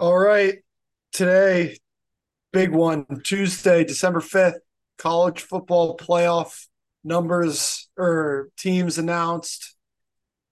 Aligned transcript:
All 0.00 0.16
right. 0.16 0.58
Today, 1.12 1.76
big 2.52 2.70
one, 2.70 3.04
Tuesday, 3.24 3.82
December 3.82 4.20
5th, 4.20 4.60
college 4.96 5.40
football 5.40 5.96
playoff 5.96 6.68
numbers 7.02 7.88
or 7.96 8.50
teams 8.56 8.98
announced. 8.98 9.74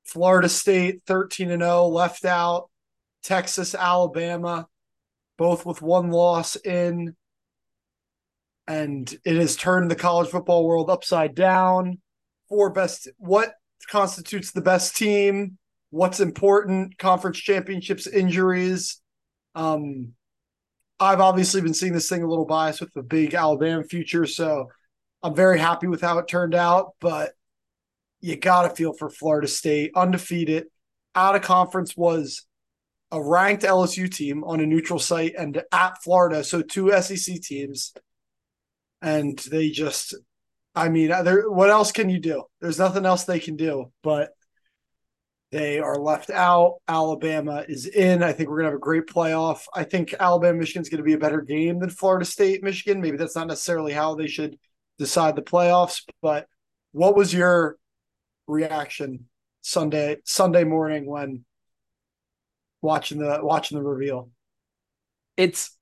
Florida 0.05 0.49
State 0.49 1.03
13 1.07 1.53
and 1.53 1.63
0 1.63 1.87
left 1.87 2.25
out. 2.25 2.71
Texas, 3.23 3.77
Alabama, 3.77 4.67
both 5.39 5.65
with 5.65 5.81
one 5.81 6.11
loss 6.11 6.57
in. 6.57 7.15
And 8.67 9.17
it 9.25 9.37
has 9.37 9.55
turned 9.55 9.93
the 9.93 9.97
college 9.97 10.31
football 10.31 10.67
world 10.67 10.91
upside 10.91 11.37
down. 11.37 12.01
Four 12.49 12.71
best 12.71 13.07
what 13.19 13.55
constitutes 13.89 14.51
the 14.51 14.61
best 14.61 14.97
team? 14.97 15.57
What's 15.91 16.19
important? 16.19 16.99
Conference 16.99 17.39
championships, 17.39 18.09
injuries 18.09 19.01
um, 19.57 20.13
I've 21.01 21.21
obviously 21.21 21.61
been 21.63 21.75
seeing 21.75 21.93
this 21.93 22.09
thing 22.09 22.23
a 22.23 22.29
little 22.29 22.45
biased 22.45 22.81
with 22.81 22.93
the 22.93 23.03
big 23.03 23.35
Alabama 23.35 23.83
future, 23.83 24.27
so 24.27 24.71
I'm 25.23 25.35
very 25.35 25.59
happy 25.59 25.89
with 25.89 26.01
how 26.01 26.19
it 26.19 26.29
turned 26.29 26.55
out. 26.55 26.93
But 27.01 27.33
you 28.21 28.37
got 28.37 28.63
to 28.63 28.71
feel 28.71 28.93
for 28.93 29.11
Florida 29.11 29.49
State, 29.49 29.93
undefeated, 29.97 30.67
out 31.15 31.35
of 31.35 31.43
conference 31.43 31.97
was 31.97 32.47
a 33.11 33.23
ranked 33.23 33.63
LSU 33.63 34.13
team 34.13 34.45
on 34.45 34.61
a 34.61 34.67
neutral 34.67 34.99
site 34.99 35.35
and 35.37 35.63
at 35.73 36.03
Florida, 36.03 36.45
so 36.45 36.61
two 36.61 36.93
SEC 37.01 37.41
teams, 37.41 37.95
and 39.01 39.39
they 39.39 39.71
just, 39.71 40.15
I 40.75 40.89
mean, 40.89 41.11
what 41.11 41.71
else 41.71 41.93
can 41.93 42.11
you 42.11 42.19
do? 42.19 42.45
There's 42.61 42.79
nothing 42.79 43.07
else 43.07 43.25
they 43.25 43.39
can 43.39 43.57
do, 43.57 43.93
but 44.03 44.31
they 45.57 45.79
are 45.79 45.97
left 45.97 46.29
out. 46.29 46.81
Alabama 46.87 47.65
is 47.67 47.87
in. 47.87 48.23
I 48.23 48.33
think 48.33 48.51
we're 48.51 48.57
going 48.57 48.67
to 48.67 48.73
have 48.73 48.79
a 48.79 48.79
great 48.79 49.07
playoff. 49.07 49.63
I 49.75 49.85
think 49.85 50.15
Alabama 50.21 50.59
Michigan 50.59 50.83
is 50.83 50.91
going 50.91 50.99
to 50.99 51.05
be 51.05 51.15
a 51.15 51.19
better 51.19 51.41
game 51.41 51.79
than 51.79 51.89
Florida 51.89 52.27
State 52.27 52.63
Michigan. 52.63 53.01
Maybe 53.01 53.17
that's 53.17 53.35
not 53.35 53.47
necessarily 53.47 53.95
how 53.95 54.15
they 54.15 54.27
should 54.27 54.59
decide 54.99 55.35
the 55.35 55.43
playoffs, 55.43 56.03
but 56.21 56.47
what 56.93 57.17
was 57.17 57.33
your 57.33 57.79
reaction 58.47 59.29
Sunday 59.63 60.19
Sunday 60.25 60.65
morning 60.65 61.07
when 61.07 61.47
watching 62.83 63.19
the 63.19 63.41
watching 63.43 63.79
the 63.79 63.85
reveal? 63.85 64.29
It's 65.39 65.75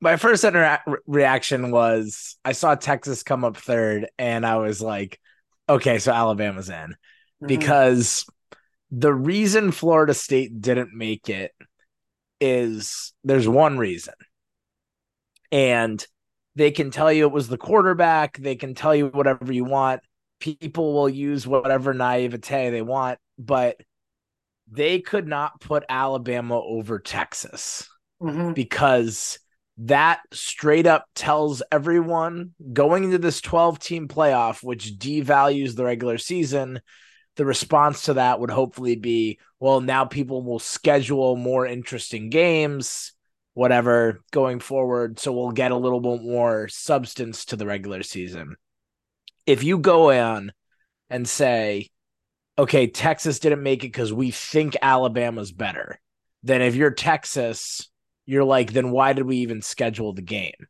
my 0.00 0.16
first 0.16 0.42
intera- 0.42 0.80
reaction 1.06 1.70
was 1.70 2.38
I 2.46 2.52
saw 2.52 2.76
Texas 2.76 3.22
come 3.22 3.44
up 3.44 3.58
third 3.58 4.08
and 4.18 4.46
I 4.46 4.56
was 4.56 4.80
like, 4.80 5.20
okay, 5.68 5.98
so 5.98 6.12
Alabama's 6.12 6.70
in. 6.70 6.96
Mm-hmm. 7.42 7.46
The 8.90 9.12
reason 9.12 9.70
Florida 9.70 10.14
State 10.14 10.60
didn't 10.60 10.92
make 10.92 11.28
it 11.28 11.52
is 12.40 13.12
there's 13.22 13.48
one 13.48 13.78
reason. 13.78 14.14
And 15.52 16.04
they 16.56 16.70
can 16.70 16.90
tell 16.90 17.12
you 17.12 17.26
it 17.26 17.32
was 17.32 17.48
the 17.48 17.58
quarterback, 17.58 18.38
they 18.38 18.56
can 18.56 18.74
tell 18.74 18.94
you 18.94 19.06
whatever 19.06 19.52
you 19.52 19.64
want. 19.64 20.00
People 20.40 20.94
will 20.94 21.08
use 21.08 21.46
whatever 21.46 21.92
naivete 21.92 22.70
they 22.70 22.82
want, 22.82 23.18
but 23.38 23.76
they 24.70 25.00
could 25.00 25.26
not 25.26 25.60
put 25.60 25.84
Alabama 25.88 26.58
over 26.60 26.98
Texas 26.98 27.88
mm-hmm. 28.22 28.52
because 28.52 29.38
that 29.78 30.20
straight 30.32 30.86
up 30.86 31.06
tells 31.14 31.62
everyone 31.72 32.54
going 32.72 33.04
into 33.04 33.18
this 33.18 33.40
12 33.40 33.78
team 33.78 34.08
playoff, 34.08 34.62
which 34.62 34.98
devalues 34.98 35.74
the 35.74 35.84
regular 35.84 36.18
season, 36.18 36.80
the 37.36 37.44
response 37.44 38.02
to 38.02 38.14
that 38.14 38.40
would 38.40 38.50
hopefully 38.50 38.96
be 38.96 39.38
well 39.58 39.80
now 39.80 40.04
people 40.04 40.42
will 40.42 40.58
schedule 40.58 41.36
more 41.36 41.66
interesting 41.66 42.30
games 42.30 43.12
whatever 43.54 44.20
going 44.30 44.60
forward. 44.60 45.18
So 45.18 45.32
we'll 45.32 45.50
get 45.50 45.72
a 45.72 45.76
little 45.76 46.00
bit 46.00 46.22
more 46.22 46.68
substance 46.68 47.44
to 47.46 47.56
the 47.56 47.66
regular 47.66 48.02
season. 48.02 48.56
If 49.46 49.62
you 49.64 49.78
go 49.78 50.10
in 50.10 50.52
and 51.08 51.28
say 51.28 51.88
okay 52.56 52.86
texas 52.86 53.38
didn't 53.38 53.62
make 53.62 53.84
it 53.84 53.88
because 53.88 54.12
we 54.12 54.30
think 54.30 54.76
alabama's 54.82 55.50
better 55.50 55.98
then 56.42 56.62
if 56.62 56.74
you're 56.74 56.90
texas 56.90 57.88
you're 58.26 58.44
like 58.44 58.72
then 58.72 58.90
why 58.90 59.12
did 59.12 59.24
we 59.26 59.38
even 59.38 59.60
schedule 59.60 60.12
the 60.12 60.22
game? 60.22 60.66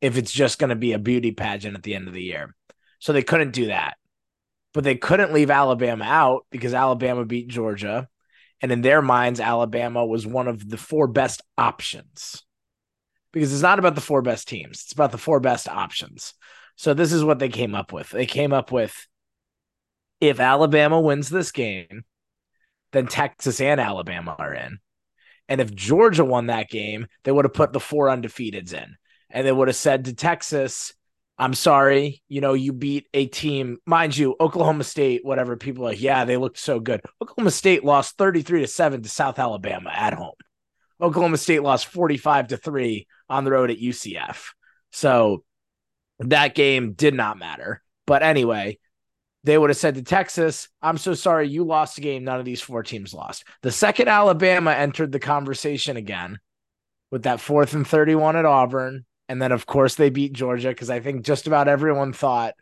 If 0.00 0.16
it's 0.16 0.32
just 0.32 0.58
going 0.58 0.70
to 0.70 0.76
be 0.76 0.92
a 0.92 0.98
beauty 0.98 1.32
pageant 1.32 1.76
at 1.76 1.82
the 1.82 1.94
end 1.94 2.06
of 2.06 2.14
the 2.14 2.22
year. 2.22 2.54
So 2.98 3.12
they 3.12 3.22
couldn't 3.22 3.52
do 3.52 3.66
that 3.66 3.96
but 4.78 4.84
they 4.84 4.94
couldn't 4.94 5.32
leave 5.32 5.50
Alabama 5.50 6.04
out 6.04 6.46
because 6.52 6.72
Alabama 6.72 7.24
beat 7.24 7.48
Georgia. 7.48 8.08
And 8.62 8.70
in 8.70 8.80
their 8.80 9.02
minds, 9.02 9.40
Alabama 9.40 10.06
was 10.06 10.24
one 10.24 10.46
of 10.46 10.68
the 10.68 10.76
four 10.76 11.08
best 11.08 11.42
options 11.58 12.44
because 13.32 13.52
it's 13.52 13.60
not 13.60 13.80
about 13.80 13.96
the 13.96 14.00
four 14.00 14.22
best 14.22 14.46
teams, 14.46 14.82
it's 14.84 14.92
about 14.92 15.10
the 15.10 15.18
four 15.18 15.40
best 15.40 15.68
options. 15.68 16.32
So 16.76 16.94
this 16.94 17.12
is 17.12 17.24
what 17.24 17.40
they 17.40 17.48
came 17.48 17.74
up 17.74 17.92
with. 17.92 18.10
They 18.10 18.24
came 18.24 18.52
up 18.52 18.70
with 18.70 18.94
if 20.20 20.38
Alabama 20.38 21.00
wins 21.00 21.28
this 21.28 21.50
game, 21.50 22.04
then 22.92 23.08
Texas 23.08 23.60
and 23.60 23.80
Alabama 23.80 24.36
are 24.38 24.54
in. 24.54 24.78
And 25.48 25.60
if 25.60 25.74
Georgia 25.74 26.24
won 26.24 26.46
that 26.46 26.70
game, 26.70 27.08
they 27.24 27.32
would 27.32 27.46
have 27.46 27.52
put 27.52 27.72
the 27.72 27.80
four 27.80 28.06
undefeateds 28.06 28.72
in. 28.72 28.94
And 29.28 29.44
they 29.44 29.50
would 29.50 29.66
have 29.66 29.76
said 29.76 30.04
to 30.04 30.14
Texas, 30.14 30.92
I'm 31.38 31.54
sorry, 31.54 32.22
you 32.28 32.40
know, 32.40 32.54
you 32.54 32.72
beat 32.72 33.06
a 33.14 33.26
team, 33.26 33.78
mind 33.86 34.16
you, 34.16 34.34
Oklahoma 34.40 34.82
State, 34.82 35.24
whatever. 35.24 35.56
People 35.56 35.84
like, 35.84 36.00
yeah, 36.00 36.24
they 36.24 36.36
looked 36.36 36.58
so 36.58 36.80
good. 36.80 37.00
Oklahoma 37.22 37.52
State 37.52 37.84
lost 37.84 38.18
33 38.18 38.62
to 38.62 38.66
7 38.66 39.02
to 39.02 39.08
South 39.08 39.38
Alabama 39.38 39.90
at 39.94 40.14
home. 40.14 40.34
Oklahoma 41.00 41.36
State 41.36 41.62
lost 41.62 41.86
45 41.86 42.48
to 42.48 42.56
3 42.56 43.06
on 43.28 43.44
the 43.44 43.52
road 43.52 43.70
at 43.70 43.78
UCF. 43.78 44.46
So 44.90 45.44
that 46.18 46.56
game 46.56 46.94
did 46.94 47.14
not 47.14 47.38
matter. 47.38 47.82
But 48.04 48.24
anyway, 48.24 48.78
they 49.44 49.56
would 49.56 49.70
have 49.70 49.76
said 49.76 49.94
to 49.94 50.02
Texas, 50.02 50.68
I'm 50.82 50.98
so 50.98 51.14
sorry 51.14 51.48
you 51.48 51.62
lost 51.62 51.98
a 51.98 52.00
game 52.00 52.24
none 52.24 52.40
of 52.40 52.44
these 52.44 52.60
four 52.60 52.82
teams 52.82 53.14
lost. 53.14 53.44
The 53.62 53.70
second 53.70 54.08
Alabama 54.08 54.72
entered 54.72 55.12
the 55.12 55.20
conversation 55.20 55.96
again 55.96 56.40
with 57.12 57.22
that 57.22 57.40
fourth 57.40 57.74
and 57.74 57.86
31 57.86 58.36
at 58.36 58.44
Auburn 58.44 59.04
and 59.28 59.40
then, 59.40 59.52
of 59.52 59.66
course, 59.66 59.94
they 59.94 60.10
beat 60.10 60.32
Georgia 60.32 60.68
because 60.68 60.90
I 60.90 61.00
think 61.00 61.24
just 61.24 61.46
about 61.46 61.68
everyone 61.68 62.12
thought, 62.12 62.54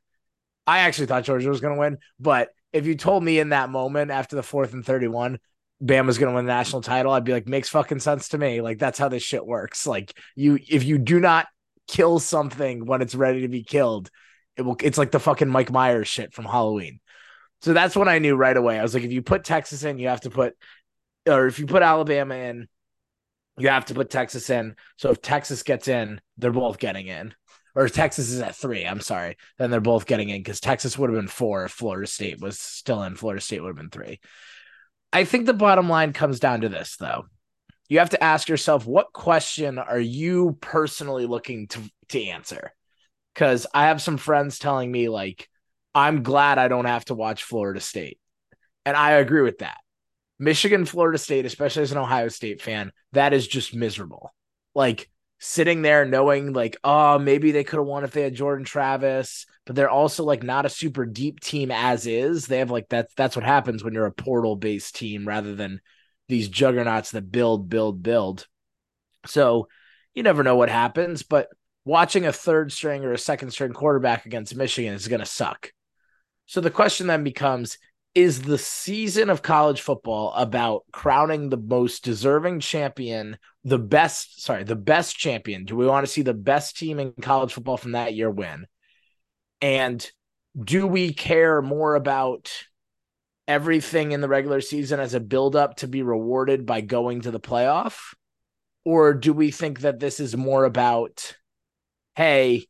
I 0.67 0.81
actually 0.81 1.07
thought 1.07 1.25
Georgia 1.25 1.49
was 1.49 1.61
going 1.61 1.75
to 1.75 1.81
win. 1.81 1.99
But 2.19 2.51
if 2.73 2.87
you 2.87 2.97
told 2.97 3.23
me 3.23 3.39
in 3.39 3.51
that 3.51 3.71
moment 3.71 4.11
after 4.11 4.35
the 4.35 4.43
fourth 4.43 4.73
and 4.73 4.85
31, 4.85 5.39
Bama's 5.83 6.19
going 6.19 6.31
to 6.31 6.35
win 6.35 6.47
the 6.47 6.53
national 6.53 6.83
title, 6.83 7.13
I'd 7.13 7.25
be 7.25 7.33
like, 7.33 7.47
makes 7.47 7.69
fucking 7.69 8.01
sense 8.01 8.31
to 8.31 8.39
me. 8.39 8.61
Like, 8.61 8.79
that's 8.79 8.99
how 8.99 9.09
this 9.09 9.23
shit 9.23 9.47
works. 9.47 9.87
Like, 9.87 10.13
you, 10.35 10.59
if 10.69 10.85
you 10.85 10.99
do 10.99 11.21
not 11.21 11.47
kill 11.87 12.19
something 12.19 12.85
when 12.85 13.03
it's 13.03 13.15
ready 13.15 13.43
to 13.43 13.49
be 13.49 13.63
killed, 13.63 14.11
it 14.57 14.63
will, 14.63 14.77
it's 14.83 14.99
like 14.99 15.11
the 15.11 15.21
fucking 15.21 15.49
Mike 15.49 15.71
Myers 15.71 16.09
shit 16.09 16.33
from 16.33 16.47
Halloween. 16.47 17.01
So 17.63 17.73
that's 17.73 17.97
when 17.97 18.09
I 18.09 18.19
knew 18.19 18.35
right 18.35 18.57
away. 18.57 18.79
I 18.79 18.83
was 18.83 18.95
like, 18.95 19.05
if 19.05 19.13
you 19.13 19.23
put 19.23 19.45
Texas 19.45 19.85
in, 19.85 19.99
you 19.99 20.09
have 20.09 20.23
to 20.23 20.31
put, 20.31 20.55
or 21.29 21.47
if 21.47 21.59
you 21.59 21.67
put 21.67 21.83
Alabama 21.83 22.35
in, 22.35 22.69
you 23.59 23.69
have 23.69 23.87
to 23.87 23.95
put 23.95 24.11
Texas 24.11 24.51
in. 24.51 24.77
So 24.97 25.11
if 25.11 25.23
Texas 25.23 25.63
gets 25.63 25.89
in, 25.89 26.21
they're 26.39 26.53
both 26.53 26.79
getting 26.79 27.07
in. 27.07 27.35
Or 27.75 27.89
Texas 27.91 28.31
is 28.31 28.41
at 28.41 28.57
three, 28.57 28.87
I'm 28.87 29.03
sorry. 29.03 29.37
Then 29.59 29.71
they're 29.71 29.81
both 29.81 30.07
getting 30.07 30.31
in 30.31 30.41
because 30.41 30.61
Texas 30.61 30.97
would 30.97 31.11
have 31.11 31.19
been 31.19 31.29
four 31.29 31.65
if 31.65 31.73
Florida 31.73 32.07
State 32.07 32.41
was 32.41 32.59
still 32.59 33.03
in. 33.03 33.17
Florida 33.17 33.43
State 33.43 33.61
would 33.61 33.69
have 33.69 33.77
been 33.77 33.91
three. 33.91 34.19
I 35.13 35.25
think 35.25 35.45
the 35.45 35.53
bottom 35.53 35.89
line 35.89 36.15
comes 36.15 36.41
down 36.41 36.63
to 36.63 36.71
this, 36.71 36.97
though. 36.99 37.27
You 37.89 37.99
have 37.99 38.11
to 38.11 38.25
ask 38.25 38.49
yourself, 38.49 38.87
what 38.87 39.13
question 39.13 39.79
are 39.79 40.01
you 40.01 40.57
personally 40.61 41.27
looking 41.27 41.69
to, 41.69 41.81
to 42.09 42.25
answer? 42.25 42.73
Because 43.35 43.67
I 43.75 43.89
have 43.89 44.01
some 44.01 44.17
friends 44.17 44.59
telling 44.59 44.91
me, 44.91 45.11
like, 45.11 45.47
I'm 45.95 46.23
glad 46.23 46.59
I 46.59 46.69
don't 46.69 46.87
have 46.87 47.05
to 47.07 47.15
watch 47.15 47.45
Florida 47.45 47.81
State. 47.81 48.19
And 48.87 48.97
I 48.97 49.13
agree 49.13 49.43
with 49.43 49.59
that. 49.59 49.77
Michigan, 50.39 50.85
Florida 50.85 51.19
State, 51.19 51.47
especially 51.47 51.83
as 51.83 51.93
an 51.93 51.99
Ohio 51.99 52.29
State 52.29 52.61
fan, 52.61 52.93
that 53.13 53.33
is 53.33 53.47
just 53.47 53.75
miserable. 53.75 54.35
Like 54.75 55.09
sitting 55.39 55.83
there 55.83 56.05
knowing, 56.05 56.53
like, 56.53 56.77
oh, 56.85 57.19
maybe 57.19 57.53
they 57.53 57.65
could 57.65 57.79
have 57.79 57.87
won 57.87 58.05
if 58.05 58.13
they 58.13 58.23
had 58.23 58.35
Jordan 58.35 58.65
Travis, 58.65 59.47
but 59.65 59.77
they're 59.77 59.91
also 59.91 60.25
like 60.25 60.43
not 60.43 60.67
a 60.67 60.71
super 60.71 61.07
deep 61.07 61.41
team 61.41 61.71
as 61.71 62.07
is. 62.07 62.47
They 62.47 62.59
have 62.59 62.71
like 62.71 62.89
that's 62.89 63.15
that's 63.15 63.37
what 63.37 63.45
happens 63.45 63.83
when 63.83 63.95
you're 63.95 64.07
a 64.07 64.13
portal 64.13 64.57
based 64.57 64.97
team 64.97 65.27
rather 65.27 65.55
than 65.55 65.81
these 66.29 66.49
juggernauts 66.49 67.13
that 67.13 67.31
build, 67.31 67.69
build, 67.69 68.03
build. 68.03 68.47
So 69.27 69.69
you 70.15 70.23
never 70.23 70.43
know 70.43 70.57
what 70.57 70.69
happens, 70.71 71.23
but 71.23 71.49
watching 71.85 72.27
a 72.27 72.33
third 72.33 72.73
string 72.73 73.05
or 73.05 73.13
a 73.13 73.19
second 73.19 73.51
string 73.51 73.73
quarterback 73.73 74.27
against 74.27 74.57
Michigan 74.57 74.95
is 74.95 75.09
going 75.09 75.21
to 75.21 75.27
suck. 75.27 75.73
So 76.47 76.61
the 76.61 76.71
question 76.71 77.07
then 77.07 77.25
becomes 77.25 77.79
is 78.17 78.41
the 78.41 78.57
season 78.57 79.29
of 79.29 79.43
college 79.43 79.83
football 79.83 80.33
about 80.33 80.85
crowning 80.91 81.51
the 81.51 81.59
most 81.59 82.03
deserving 82.03 82.61
champion, 82.61 83.37
the 83.63 83.79
best, 83.79 84.43
sorry, 84.43 84.65
the 84.65 84.75
best 84.75 85.19
champion? 85.19 85.67
Do 85.67 85.77
we 85.77 85.87
want 85.87 86.07
to 86.07 86.11
see 86.11 86.23
the 86.23 86.33
best 86.33 86.79
team 86.79 86.99
in 86.99 87.13
college 87.13 87.53
football 87.53 87.77
from 87.77 87.93
that 87.93 88.15
year 88.15 88.31
win? 88.31 88.67
And 89.61 90.11
do 90.59 90.87
we 90.87 91.13
care 91.13 91.61
more 91.61 91.95
about 91.95 92.51
everything 93.47 94.13
in 94.13 94.23
the 94.23 94.29
regular 94.29 94.63
season 94.63 94.99
as 94.99 95.13
a 95.13 95.21
buildup 95.21 95.77
to 95.77 95.87
be 95.87 96.03
rewarded 96.03 96.65
by 96.65 96.81
going 96.81 97.21
to 97.21 97.31
the 97.31 97.39
playoff? 97.39 98.15
Or 98.87 99.13
do 99.13 99.35
we 99.35 99.51
think 99.51 99.81
that 99.81 100.01
this 100.01 100.21
is 100.21 100.35
more 100.35 100.65
about, 100.65 101.37
hey, 102.15 102.67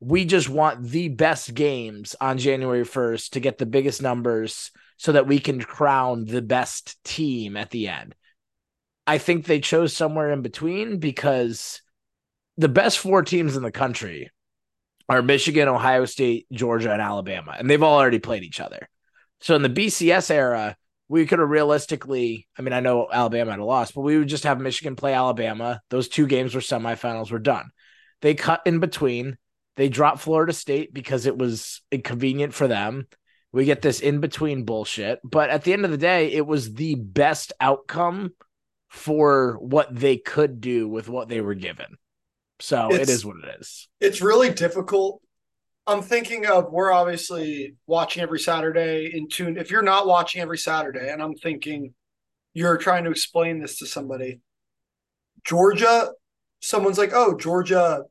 we 0.00 0.24
just 0.24 0.48
want 0.48 0.82
the 0.82 1.08
best 1.08 1.54
games 1.54 2.14
on 2.20 2.38
January 2.38 2.84
1st 2.84 3.30
to 3.30 3.40
get 3.40 3.58
the 3.58 3.66
biggest 3.66 4.02
numbers 4.02 4.70
so 4.98 5.12
that 5.12 5.26
we 5.26 5.38
can 5.38 5.60
crown 5.60 6.24
the 6.24 6.42
best 6.42 7.02
team 7.04 7.56
at 7.56 7.70
the 7.70 7.88
end? 7.88 8.14
I 9.06 9.18
think 9.18 9.46
they 9.46 9.60
chose 9.60 9.92
somewhere 9.92 10.32
in 10.32 10.42
between 10.42 10.98
because 10.98 11.80
the 12.56 12.68
best 12.68 12.98
four 12.98 13.22
teams 13.22 13.56
in 13.56 13.62
the 13.62 13.70
country 13.70 14.30
are 15.08 15.22
Michigan, 15.22 15.68
Ohio 15.68 16.04
State, 16.04 16.46
Georgia, 16.50 16.92
and 16.92 17.00
Alabama, 17.00 17.54
and 17.58 17.70
they've 17.70 17.82
all 17.82 17.98
already 17.98 18.18
played 18.18 18.42
each 18.42 18.60
other. 18.60 18.88
So 19.40 19.54
in 19.54 19.62
the 19.62 19.68
BCS 19.70 20.30
era, 20.30 20.76
we 21.08 21.26
could 21.26 21.38
have 21.38 21.48
realistically, 21.48 22.48
I 22.58 22.62
mean, 22.62 22.72
I 22.72 22.80
know 22.80 23.06
Alabama 23.12 23.52
had 23.52 23.60
a 23.60 23.64
loss, 23.64 23.92
but 23.92 24.00
we 24.00 24.18
would 24.18 24.28
just 24.28 24.44
have 24.44 24.60
Michigan 24.60 24.96
play 24.96 25.14
Alabama. 25.14 25.80
Those 25.88 26.08
two 26.08 26.26
games 26.26 26.54
were 26.54 26.60
semifinals, 26.60 27.30
were 27.30 27.38
done. 27.38 27.70
They 28.22 28.34
cut 28.34 28.62
in 28.66 28.80
between. 28.80 29.36
They 29.76 29.88
dropped 29.88 30.20
Florida 30.20 30.52
State 30.52 30.92
because 30.92 31.26
it 31.26 31.36
was 31.36 31.82
inconvenient 31.92 32.54
for 32.54 32.66
them. 32.66 33.06
We 33.52 33.64
get 33.64 33.82
this 33.82 34.00
in 34.00 34.20
between 34.20 34.64
bullshit. 34.64 35.20
But 35.22 35.50
at 35.50 35.64
the 35.64 35.72
end 35.72 35.84
of 35.84 35.90
the 35.90 35.96
day, 35.96 36.32
it 36.32 36.46
was 36.46 36.74
the 36.74 36.94
best 36.94 37.52
outcome 37.60 38.32
for 38.88 39.58
what 39.60 39.94
they 39.94 40.16
could 40.16 40.60
do 40.60 40.88
with 40.88 41.08
what 41.08 41.28
they 41.28 41.40
were 41.40 41.54
given. 41.54 41.98
So 42.60 42.88
it's, 42.90 43.08
it 43.10 43.12
is 43.12 43.24
what 43.24 43.36
it 43.36 43.60
is. 43.60 43.88
It's 44.00 44.22
really 44.22 44.50
difficult. 44.50 45.20
I'm 45.86 46.02
thinking 46.02 46.46
of 46.46 46.72
we're 46.72 46.92
obviously 46.92 47.76
watching 47.86 48.22
every 48.22 48.40
Saturday 48.40 49.10
in 49.12 49.28
tune. 49.28 49.56
If 49.56 49.70
you're 49.70 49.82
not 49.82 50.06
watching 50.06 50.40
every 50.40 50.58
Saturday, 50.58 51.10
and 51.10 51.22
I'm 51.22 51.34
thinking 51.34 51.94
you're 52.54 52.78
trying 52.78 53.04
to 53.04 53.10
explain 53.10 53.60
this 53.60 53.78
to 53.78 53.86
somebody, 53.86 54.40
Georgia, 55.44 56.10
someone's 56.60 56.98
like, 56.98 57.12
oh, 57.12 57.36
Georgia, 57.36 58.02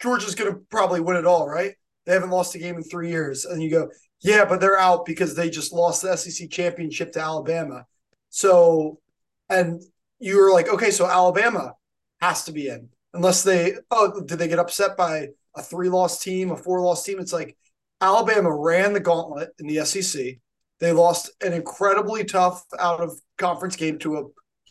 Georgia's 0.00 0.34
going 0.34 0.52
to 0.52 0.60
probably 0.70 1.00
win 1.00 1.16
it 1.16 1.26
all, 1.26 1.48
right? 1.48 1.74
They 2.06 2.12
haven't 2.12 2.30
lost 2.30 2.54
a 2.54 2.58
game 2.58 2.76
in 2.76 2.82
three 2.82 3.10
years. 3.10 3.44
And 3.44 3.62
you 3.62 3.70
go, 3.70 3.90
yeah, 4.20 4.44
but 4.44 4.60
they're 4.60 4.78
out 4.78 5.04
because 5.04 5.34
they 5.34 5.50
just 5.50 5.72
lost 5.72 6.02
the 6.02 6.16
SEC 6.16 6.50
championship 6.50 7.12
to 7.12 7.20
Alabama. 7.20 7.86
So, 8.30 9.00
and 9.48 9.82
you 10.18 10.36
were 10.38 10.52
like, 10.52 10.68
okay, 10.68 10.90
so 10.90 11.06
Alabama 11.06 11.74
has 12.20 12.44
to 12.44 12.52
be 12.52 12.68
in 12.68 12.88
unless 13.14 13.42
they 13.42 13.74
oh 13.90 14.20
did 14.20 14.38
they 14.38 14.48
get 14.48 14.58
upset 14.58 14.96
by 14.96 15.28
a 15.56 15.62
three 15.62 15.88
loss 15.88 16.22
team, 16.22 16.50
a 16.50 16.56
four 16.56 16.80
loss 16.80 17.04
team? 17.04 17.18
It's 17.18 17.32
like 17.32 17.56
Alabama 18.00 18.54
ran 18.54 18.92
the 18.92 19.00
gauntlet 19.00 19.50
in 19.58 19.66
the 19.66 19.84
SEC. 19.84 20.36
They 20.78 20.92
lost 20.92 21.30
an 21.42 21.52
incredibly 21.52 22.24
tough 22.24 22.64
out 22.78 23.00
of 23.00 23.20
conference 23.36 23.76
game 23.76 23.98
to 24.00 24.16
a 24.16 24.24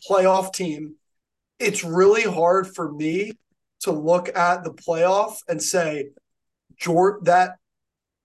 playoff 0.08 0.52
team. 0.52 0.94
It's 1.58 1.84
really 1.84 2.22
hard 2.22 2.66
for 2.74 2.90
me 2.90 3.32
to 3.80 3.92
look 3.92 4.34
at 4.36 4.64
the 4.64 4.72
playoff 4.72 5.36
and 5.48 5.62
say 5.62 6.10
George 6.78 7.24
that 7.24 7.56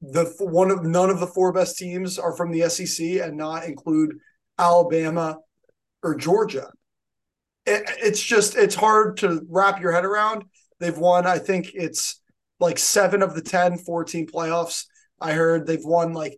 the 0.02 0.26
one 0.40 0.72
of 0.72 0.84
none 0.84 1.10
of 1.10 1.20
the 1.20 1.28
four 1.28 1.52
best 1.52 1.78
teams 1.78 2.20
are 2.20 2.36
from 2.36 2.52
the 2.52 2.70
SEC 2.70 3.06
and 3.22 3.38
not 3.38 3.66
include 3.66 4.18
Alabama 4.58 5.38
or 6.04 6.16
Georgia 6.16 6.70
it, 7.66 7.84
it's 8.02 8.22
just 8.22 8.56
it's 8.56 8.76
hard 8.76 9.18
to 9.18 9.42
wrap 9.50 9.82
your 9.82 9.92
head 9.92 10.06
around. 10.06 10.44
They've 10.80 10.98
won, 10.98 11.26
I 11.26 11.40
think 11.40 11.72
it's 11.74 12.22
like 12.60 12.78
seven 12.78 13.22
of 13.22 13.36
the 13.36 13.42
10 13.42 13.80
14 13.80 14.28
playoffs. 14.28 14.86
I 15.20 15.34
heard 15.34 15.66
they've 15.66 15.84
won 15.84 16.14
like 16.14 16.38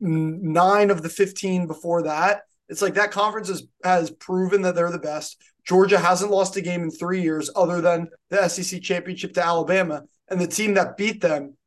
nine 0.00 0.90
of 0.90 1.02
the 1.02 1.08
15 1.08 1.66
before 1.66 2.02
that. 2.02 2.42
It's 2.72 2.80
like 2.80 2.94
that 2.94 3.10
conference 3.10 3.48
has, 3.48 3.64
has 3.84 4.10
proven 4.10 4.62
that 4.62 4.74
they're 4.74 4.90
the 4.90 4.98
best. 4.98 5.36
Georgia 5.62 5.98
hasn't 5.98 6.30
lost 6.30 6.56
a 6.56 6.62
game 6.62 6.82
in 6.82 6.90
three 6.90 7.20
years 7.20 7.50
other 7.54 7.82
than 7.82 8.08
the 8.30 8.48
SEC 8.48 8.80
championship 8.80 9.34
to 9.34 9.44
Alabama. 9.44 10.04
And 10.30 10.40
the 10.40 10.46
team 10.46 10.72
that 10.74 10.96
beat 10.96 11.20
them 11.20 11.58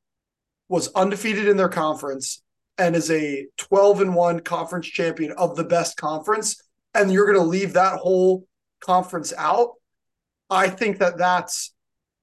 was 0.68 0.92
undefeated 0.96 1.48
in 1.48 1.58
their 1.58 1.70
conference 1.70 2.42
and 2.80 2.96
is 2.96 3.12
a 3.12 3.46
12 3.58 4.02
and 4.02 4.16
1 4.16 4.40
conference 4.40 4.88
champion 4.88 5.32
of 5.34 5.56
the 5.56 5.64
best 5.64 5.96
conference. 5.96 6.60
And 6.96 7.12
you're 7.12 7.32
going 7.32 7.38
to 7.38 7.52
leave 7.52 7.74
that 7.74 8.00
whole 8.00 8.48
conference 8.82 9.32
out. 9.38 9.74
I 10.50 10.70
think 10.70 10.98
that 10.98 11.20
that's 11.20 11.72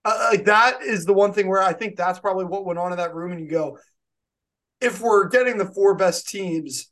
uh, 0.05 0.31
like 0.33 0.47
that 0.47 0.83
is 0.83 1.05
the 1.05 1.15
one 1.15 1.33
thing 1.33 1.49
where 1.49 1.63
I 1.63 1.73
think 1.73 1.95
that's 1.95 2.19
probably 2.19 2.47
what 2.47 2.65
went 2.65 2.81
on 2.81 2.91
in 2.91 2.99
that 2.99 3.15
room. 3.15 3.31
And 3.31 3.41
you 3.41 3.49
go, 3.49 3.79
if 4.81 5.01
we're 5.01 5.29
getting 5.29 5.57
the 5.57 5.67
four 5.67 5.95
best 5.95 6.29
teams, 6.29 6.92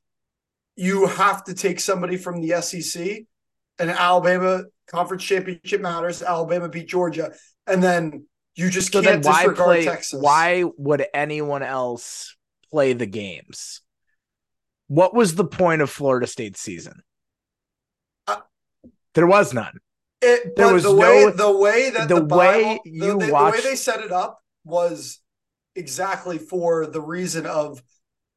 you 0.81 1.06
have 1.06 1.44
to 1.44 1.53
take 1.53 1.79
somebody 1.79 2.17
from 2.17 2.41
the 2.41 2.59
SEC 2.62 3.25
and 3.79 3.91
Alabama 3.91 4.65
conference 4.87 5.23
championship 5.23 5.82
matters. 5.82 6.23
Alabama 6.23 6.71
beat 6.71 6.88
Georgia, 6.88 7.32
and 7.67 7.82
then 7.82 8.25
you 8.56 8.71
just 8.71 8.91
so 8.91 9.03
can't 9.03 9.23
why 9.23 9.43
disregard 9.43 9.56
play, 9.56 9.85
Texas. 9.85 10.19
Why 10.19 10.65
would 10.79 11.05
anyone 11.12 11.62
else 11.62 12.35
play 12.71 12.94
the 12.94 13.05
games? 13.05 13.82
What 14.88 15.15
was 15.15 15.35
the 15.35 15.44
point 15.44 15.82
of 15.82 15.91
Florida 15.91 16.27
State's 16.27 16.62
season? 16.62 17.03
Uh, 18.26 18.38
there 19.15 19.26
was 19.26 19.53
none. 19.53 19.81
It, 20.23 20.56
there 20.56 20.73
was 20.73 20.85
the 20.85 20.94
way 20.94 21.25
no, 21.26 21.31
the 21.31 21.59
way 21.59 21.91
that 21.91 22.09
the, 22.09 22.25
the 22.25 22.35
way 22.35 22.81
you 22.87 23.19
the, 23.19 23.26
the, 23.26 23.33
watch... 23.33 23.56
the 23.56 23.59
way 23.59 23.71
they 23.71 23.76
set 23.76 24.00
it 24.00 24.12
up 24.12 24.41
was 24.65 25.21
exactly 25.76 26.38
for 26.38 26.87
the 26.87 27.03
reason 27.03 27.44
of 27.44 27.83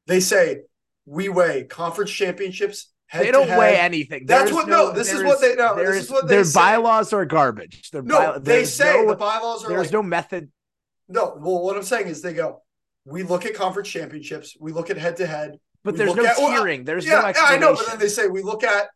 they 0.06 0.20
say 0.20 0.60
we 1.06 1.28
weigh 1.28 1.64
conference 1.64 2.10
championships. 2.10 2.92
they 3.12 3.30
don't 3.30 3.48
weigh 3.58 3.76
anything. 3.76 4.26
That's 4.26 4.52
what 4.52 4.68
no. 4.68 4.92
This 4.92 5.12
is 5.12 5.22
what 5.22 5.40
they 5.40 5.54
know. 5.54 5.76
This 5.76 6.04
is 6.04 6.10
what 6.10 6.28
they 6.28 6.42
their 6.42 6.52
bylaws 6.52 7.12
are 7.12 7.24
garbage. 7.24 7.90
Their 7.90 8.02
no, 8.02 8.38
they 8.38 8.64
say 8.64 9.06
the 9.06 9.16
bylaws 9.16 9.64
are. 9.64 9.68
There's 9.68 9.92
no 9.92 10.02
method. 10.02 10.50
No, 11.08 11.36
well, 11.38 11.62
what 11.62 11.76
I'm 11.76 11.82
saying 11.82 12.08
is 12.08 12.22
they 12.22 12.32
go. 12.32 12.62
We 13.04 13.22
look 13.22 13.44
at 13.44 13.54
conference 13.54 13.90
championships. 13.90 14.56
We 14.58 14.72
look 14.72 14.88
at 14.88 14.96
head 14.96 15.16
to 15.18 15.26
head. 15.26 15.58
But 15.82 15.98
there's 15.98 16.14
no 16.14 16.24
at, 16.24 16.86
there's 16.86 17.04
yeah, 17.04 17.20
no 17.20 17.32
I 17.44 17.58
know. 17.58 17.74
But 17.74 17.86
then 17.86 17.98
they 17.98 18.08
say 18.08 18.26
we 18.26 18.42
look 18.42 18.64
at 18.64 18.86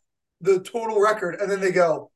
the 0.40 0.60
total 0.60 1.00
record, 1.00 1.34
and 1.38 1.50
then 1.50 1.60
they 1.60 1.70
go, 1.70 2.10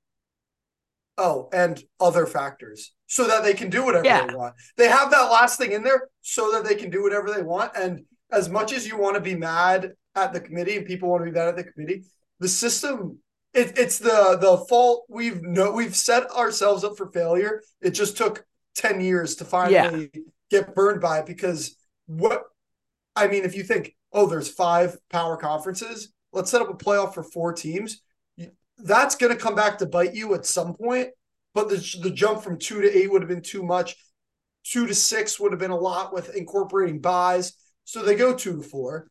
oh, 1.19 1.51
and 1.53 1.83
other 2.01 2.27
factors, 2.27 2.95
so 3.07 3.27
that 3.27 3.45
they 3.45 3.53
can 3.53 3.69
do 3.69 3.85
whatever 3.85 4.07
yeah. 4.07 4.27
they 4.27 4.35
want. 4.35 4.55
They 4.79 4.89
have 4.89 5.11
that 5.11 5.31
last 5.31 5.59
thing 5.59 5.73
in 5.73 5.83
there 5.83 6.09
so 6.23 6.53
that 6.53 6.65
they 6.65 6.75
can 6.75 6.89
do 6.89 7.03
whatever 7.03 7.31
they 7.31 7.43
want. 7.43 7.73
And 7.77 8.05
as 8.33 8.49
much 8.49 8.73
as 8.73 8.87
you 8.87 8.97
want 8.97 9.15
to 9.15 9.21
be 9.21 9.35
mad 9.35 9.93
at 10.15 10.33
the 10.33 10.41
committee 10.41 10.77
and 10.77 10.87
people 10.87 11.09
want 11.09 11.25
to 11.25 11.31
be 11.31 11.37
mad 11.37 11.49
at 11.49 11.57
the 11.57 11.65
committee, 11.65 12.05
the 12.41 12.49
system 12.49 13.19
it, 13.55 13.77
it's 13.79 13.99
the 13.99 14.39
the 14.41 14.65
fault 14.69 15.05
we've 15.09 15.43
no 15.43 15.73
we've 15.73 15.95
set 15.95 16.31
ourselves 16.31 16.85
up 16.85 16.97
for 16.97 17.11
failure. 17.13 17.63
It 17.81 17.91
just 17.91 18.17
took 18.17 18.45
10 18.77 19.01
years 19.01 19.37
to 19.37 19.45
finally 19.45 20.11
yeah. 20.15 20.21
get 20.51 20.75
burned 20.75 21.03
by 21.03 21.19
it 21.19 21.27
because 21.27 21.77
what 22.07 22.45
I 23.15 23.29
mean, 23.29 23.45
if 23.45 23.55
you 23.55 23.63
think, 23.63 23.95
oh, 24.13 24.27
there's 24.27 24.49
five 24.49 24.97
power 25.11 25.37
conferences, 25.37 26.13
let's 26.33 26.51
set 26.51 26.63
up 26.63 26.71
a 26.71 26.75
playoff 26.75 27.13
for 27.13 27.23
four 27.23 27.53
teams 27.53 28.01
that's 28.79 29.15
going 29.15 29.33
to 29.33 29.39
come 29.39 29.55
back 29.55 29.79
to 29.79 29.87
bite 29.87 30.15
you 30.15 30.35
at 30.35 30.47
some 30.47 30.75
point. 30.75 31.09
But 31.55 31.69
the, 31.69 31.99
the 32.03 32.11
jump 32.11 32.43
from 32.43 32.59
two 32.59 32.81
to 32.81 32.97
eight 32.97 33.11
would 33.11 33.23
have 33.23 33.29
been 33.29 33.43
too 33.43 33.63
much. 33.63 33.97
Two 34.65 34.87
to 34.87 34.95
six 34.95 35.39
would 35.39 35.53
have 35.53 35.59
been 35.59 35.71
a 35.71 35.77
lot 35.77 36.13
with 36.13 36.35
incorporating 36.35 37.01
buys. 37.01 37.53
So 37.85 38.03
they 38.03 38.15
go 38.15 38.35
two 38.35 38.57
to 38.57 38.63
four. 38.63 39.09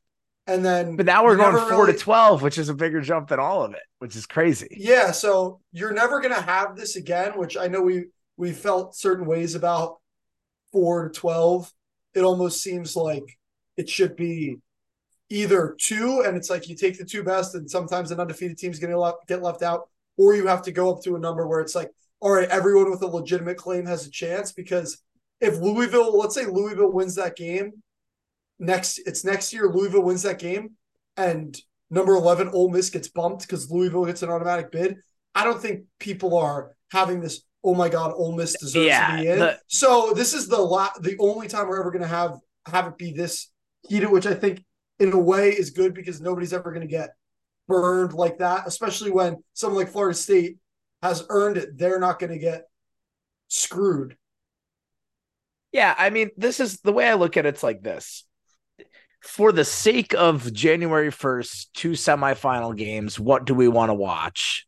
And 0.48 0.66
then, 0.66 0.96
but 0.96 1.06
now 1.06 1.24
we're 1.24 1.38
going 1.38 1.56
four 1.56 1.86
really, 1.86 1.94
to 1.94 2.00
12, 2.00 2.42
which 2.42 2.58
is 2.58 2.68
a 2.68 2.74
bigger 2.74 3.00
jump 3.00 3.30
than 3.30 3.40
all 3.40 3.64
of 3.64 3.74
it, 3.74 3.84
which 4.00 4.16
is 4.16 4.26
crazy. 4.26 4.76
Yeah. 4.78 5.12
So 5.12 5.62
you're 5.72 5.94
never 5.94 6.20
going 6.20 6.34
to 6.34 6.42
have 6.42 6.76
this 6.76 6.96
again, 6.96 7.38
which 7.38 7.58
I 7.58 7.68
know 7.68 7.82
we, 7.82 8.06
we 8.38 8.52
felt 8.52 8.96
certain 8.96 9.26
ways 9.26 9.56
about 9.56 10.00
four 10.72 11.08
to 11.08 11.20
12. 11.20 11.72
It 12.16 12.22
almost 12.22 12.62
seems 12.62 12.96
like 12.96 13.38
it 13.78 13.88
should 13.88 14.16
be 14.16 14.58
either 15.30 15.76
two, 15.80 16.24
and 16.26 16.36
it's 16.36 16.50
like 16.50 16.68
you 16.68 16.76
take 16.76 16.98
the 16.98 17.06
two 17.06 17.24
best, 17.24 17.56
and 17.56 17.70
sometimes 17.70 18.12
an 18.12 18.20
undefeated 18.20 18.58
team's 18.58 18.80
going 18.80 18.92
to 18.92 19.14
get 19.28 19.42
left 19.42 19.64
out, 19.64 19.88
or 20.18 20.36
you 20.36 20.48
have 20.48 20.64
to 20.64 20.72
go 20.72 20.92
up 20.92 21.02
to 21.04 21.16
a 21.16 21.20
number 21.20 21.48
where 21.48 21.62
it's 21.62 21.76
like, 21.76 21.90
all 22.20 22.32
right, 22.32 22.50
everyone 22.50 22.92
with 22.92 23.02
a 23.02 23.08
legitimate 23.08 23.58
claim 23.58 23.86
has 23.86 24.06
a 24.06 24.12
chance. 24.12 24.52
Because 24.52 25.02
if 25.40 25.58
Louisville, 25.60 26.18
let's 26.18 26.36
say 26.36 26.46
Louisville 26.46 26.92
wins 26.92 27.16
that 27.16 27.36
game 27.36 27.82
next, 28.62 29.00
it's 29.00 29.26
next 29.26 29.52
year. 29.52 29.68
Louisville 29.68 30.04
wins 30.04 30.24
that 30.24 30.40
game, 30.40 30.72
and 31.18 31.58
number 31.90 32.16
eleven 32.16 32.48
Ole 32.50 32.70
Miss 32.70 32.90
gets 32.90 33.10
bumped 33.10 33.42
because 33.42 33.70
Louisville 33.70 34.06
gets 34.06 34.24
an 34.24 34.30
automatic 34.30 34.72
bid. 34.72 34.98
I 35.36 35.44
don't 35.44 35.62
think 35.62 35.84
people 36.00 36.38
are 36.38 36.72
having 36.92 37.20
this. 37.20 37.42
Oh 37.64 37.76
my 37.76 37.90
God, 37.90 38.14
Ole 38.16 38.36
Miss 38.36 38.58
deserves 38.58 38.88
yeah, 38.88 39.18
to 39.18 39.22
be 39.22 39.30
in. 39.30 39.40
The- 39.40 39.60
so 39.68 40.14
this 40.16 40.34
is 40.34 40.48
the 40.48 40.58
la- 40.62 40.98
the 41.00 41.18
only 41.20 41.48
time 41.48 41.68
we're 41.68 41.80
ever 41.80 41.92
going 41.92 42.02
to 42.02 42.08
have 42.08 42.38
have 42.68 42.88
it 42.88 42.98
be 42.98 43.12
this 43.12 43.50
heated, 43.88 44.10
which 44.10 44.26
I 44.26 44.34
think 44.34 44.64
in 45.00 45.12
a 45.12 45.20
way 45.20 45.50
is 45.50 45.72
good 45.72 45.94
because 45.94 46.22
nobody's 46.22 46.54
ever 46.54 46.72
going 46.72 46.88
to 46.88 46.88
get 46.88 47.12
burned 47.68 48.14
like 48.14 48.40
that, 48.40 48.68
especially 48.68 49.12
when 49.12 49.44
someone 49.54 49.84
like 49.84 49.92
Florida 49.92 50.18
State 50.18 50.58
has 51.02 51.26
earned 51.30 51.58
it. 51.58 51.78
They're 51.78 52.00
not 52.00 52.20
going 52.20 52.32
to 52.32 52.38
get 52.40 52.64
screwed. 53.48 54.18
Yeah, 55.72 55.96
I 55.98 56.10
mean, 56.10 56.32
this 56.36 56.60
is 56.60 56.82
the 56.82 56.92
way 56.92 57.08
I 57.08 57.14
look 57.14 57.38
at 57.38 57.46
it, 57.46 57.50
it's 57.50 57.64
like 57.64 57.82
this. 57.82 58.26
For 59.22 59.52
the 59.52 59.66
sake 59.66 60.14
of 60.14 60.52
January 60.52 61.12
1st, 61.12 61.68
two 61.74 61.92
semifinal 61.92 62.76
games, 62.76 63.20
what 63.20 63.46
do 63.46 63.54
we 63.54 63.68
want 63.68 63.90
to 63.90 63.94
watch? 63.94 64.68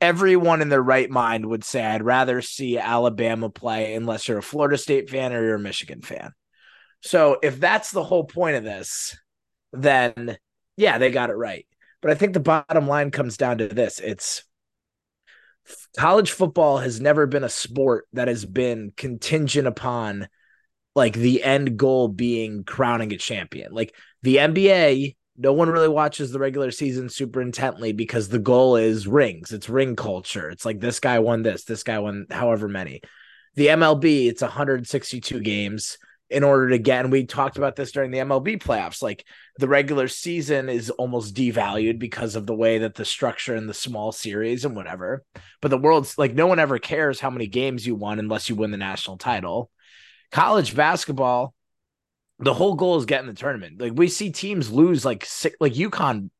everyone 0.00 0.62
in 0.62 0.68
their 0.68 0.82
right 0.82 1.10
mind 1.10 1.46
would 1.46 1.64
say 1.64 1.84
I'd 1.84 2.02
rather 2.02 2.40
see 2.40 2.78
Alabama 2.78 3.50
play 3.50 3.94
unless 3.94 4.26
you're 4.26 4.38
a 4.38 4.42
Florida 4.42 4.78
State 4.78 5.10
fan 5.10 5.32
or 5.32 5.44
you're 5.44 5.56
a 5.56 5.60
Michigan 5.60 6.00
fan. 6.00 6.32
So 7.02 7.38
if 7.42 7.60
that's 7.60 7.90
the 7.90 8.04
whole 8.04 8.24
point 8.24 8.56
of 8.56 8.64
this, 8.64 9.16
then 9.72 10.38
yeah, 10.76 10.98
they 10.98 11.10
got 11.10 11.30
it 11.30 11.34
right. 11.34 11.66
But 12.00 12.10
I 12.10 12.14
think 12.14 12.32
the 12.32 12.40
bottom 12.40 12.88
line 12.88 13.10
comes 13.10 13.36
down 13.36 13.58
to 13.58 13.68
this. 13.68 13.98
It's 13.98 14.42
college 15.96 16.30
football 16.30 16.78
has 16.78 17.00
never 17.00 17.26
been 17.26 17.44
a 17.44 17.50
sport 17.50 18.06
that 18.14 18.28
has 18.28 18.44
been 18.44 18.92
contingent 18.96 19.68
upon 19.68 20.28
like 20.94 21.14
the 21.14 21.42
end 21.42 21.76
goal 21.76 22.08
being 22.08 22.64
crowning 22.64 23.12
a 23.12 23.16
champion. 23.16 23.72
Like 23.72 23.94
the 24.22 24.36
NBA, 24.36 25.16
no 25.36 25.52
one 25.52 25.70
really 25.70 25.88
watches 25.88 26.32
the 26.32 26.38
regular 26.38 26.70
season 26.70 27.08
super 27.08 27.40
intently 27.40 27.92
because 27.92 28.28
the 28.28 28.38
goal 28.38 28.76
is 28.76 29.06
rings. 29.06 29.52
It's 29.52 29.68
ring 29.68 29.96
culture. 29.96 30.50
It's 30.50 30.64
like 30.66 30.80
this 30.80 31.00
guy 31.00 31.18
won 31.20 31.42
this, 31.42 31.64
this 31.64 31.82
guy 31.82 31.98
won 31.98 32.26
however 32.30 32.68
many. 32.68 33.00
The 33.54 33.68
MLB, 33.68 34.28
it's 34.28 34.42
162 34.42 35.40
games 35.40 35.98
in 36.30 36.44
order 36.44 36.68
to 36.70 36.78
get 36.78 37.04
and 37.04 37.10
we 37.10 37.26
talked 37.26 37.58
about 37.58 37.74
this 37.74 37.90
during 37.90 38.12
the 38.12 38.18
MLB 38.18 38.62
playoffs 38.62 39.02
like 39.02 39.26
the 39.58 39.66
regular 39.66 40.06
season 40.06 40.68
is 40.68 40.88
almost 40.90 41.34
devalued 41.34 41.98
because 41.98 42.36
of 42.36 42.46
the 42.46 42.54
way 42.54 42.78
that 42.78 42.94
the 42.94 43.04
structure 43.04 43.56
and 43.56 43.68
the 43.68 43.74
small 43.74 44.12
series 44.12 44.64
and 44.64 44.76
whatever 44.76 45.24
but 45.60 45.70
the 45.70 45.78
world's 45.78 46.16
like 46.16 46.32
no 46.32 46.46
one 46.46 46.60
ever 46.60 46.78
cares 46.78 47.18
how 47.18 47.30
many 47.30 47.48
games 47.48 47.84
you 47.84 47.96
won 47.96 48.20
unless 48.20 48.48
you 48.48 48.54
win 48.54 48.70
the 48.70 48.76
national 48.76 49.18
title 49.18 49.70
college 50.32 50.74
basketball 50.74 51.54
the 52.38 52.54
whole 52.54 52.74
goal 52.74 52.96
is 52.96 53.04
getting 53.04 53.26
the 53.26 53.34
tournament 53.34 53.80
like 53.80 53.92
we 53.94 54.08
see 54.08 54.30
teams 54.30 54.70
lose 54.70 55.04
like 55.04 55.24
six, 55.24 55.56
like 55.60 55.74
UConn 55.74 56.30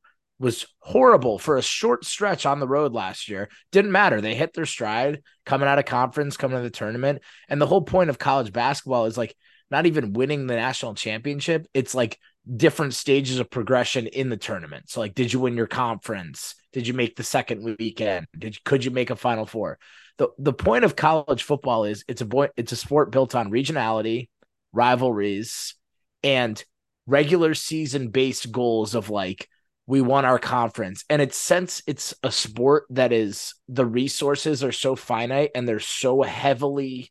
was 0.40 0.66
horrible 0.78 1.38
for 1.38 1.58
a 1.58 1.62
short 1.62 2.04
stretch 2.04 2.46
on 2.46 2.60
the 2.60 2.66
road 2.66 2.94
last 2.94 3.28
year. 3.28 3.50
Didn't 3.72 3.92
matter. 3.92 4.22
They 4.22 4.34
hit 4.34 4.54
their 4.54 4.64
stride 4.64 5.22
coming 5.44 5.68
out 5.68 5.78
of 5.78 5.84
conference, 5.84 6.38
coming 6.38 6.56
to 6.56 6.62
the 6.62 6.70
tournament. 6.70 7.20
And 7.48 7.60
the 7.60 7.66
whole 7.66 7.82
point 7.82 8.08
of 8.08 8.18
college 8.18 8.50
basketball 8.50 9.04
is 9.04 9.18
like 9.18 9.36
not 9.70 9.84
even 9.84 10.14
winning 10.14 10.46
the 10.46 10.56
national 10.56 10.94
championship. 10.94 11.66
It's 11.74 11.94
like 11.94 12.18
different 12.56 12.94
stages 12.94 13.38
of 13.38 13.50
progression 13.50 14.06
in 14.06 14.30
the 14.30 14.38
tournament. 14.38 14.88
So 14.88 15.00
like, 15.00 15.14
did 15.14 15.30
you 15.30 15.40
win 15.40 15.58
your 15.58 15.66
conference? 15.66 16.54
Did 16.72 16.86
you 16.86 16.94
make 16.94 17.16
the 17.16 17.24
second 17.24 17.76
weekend? 17.78 18.26
Did 18.36 18.62
could 18.64 18.84
you 18.84 18.90
make 18.90 19.10
a 19.10 19.16
final 19.16 19.46
four? 19.46 19.78
The 20.18 20.28
the 20.38 20.52
point 20.52 20.84
of 20.84 20.96
college 20.96 21.42
football 21.42 21.84
is 21.84 22.04
it's 22.08 22.20
a 22.20 22.26
boy 22.26 22.48
it's 22.56 22.72
a 22.72 22.76
sport 22.76 23.10
built 23.10 23.34
on 23.34 23.50
regionality, 23.50 24.28
rivalries, 24.72 25.74
and 26.22 26.62
regular 27.06 27.54
season 27.54 28.08
based 28.08 28.52
goals 28.52 28.94
of 28.94 29.10
like 29.10 29.48
we 29.86 30.00
won 30.00 30.24
our 30.24 30.38
conference 30.38 31.04
and 31.10 31.20
it's 31.20 31.36
since 31.36 31.82
it's 31.88 32.14
a 32.22 32.30
sport 32.30 32.84
that 32.90 33.12
is 33.12 33.54
the 33.66 33.84
resources 33.84 34.62
are 34.62 34.70
so 34.70 34.94
finite 34.94 35.50
and 35.56 35.66
they're 35.66 35.80
so 35.80 36.22
heavily 36.22 37.10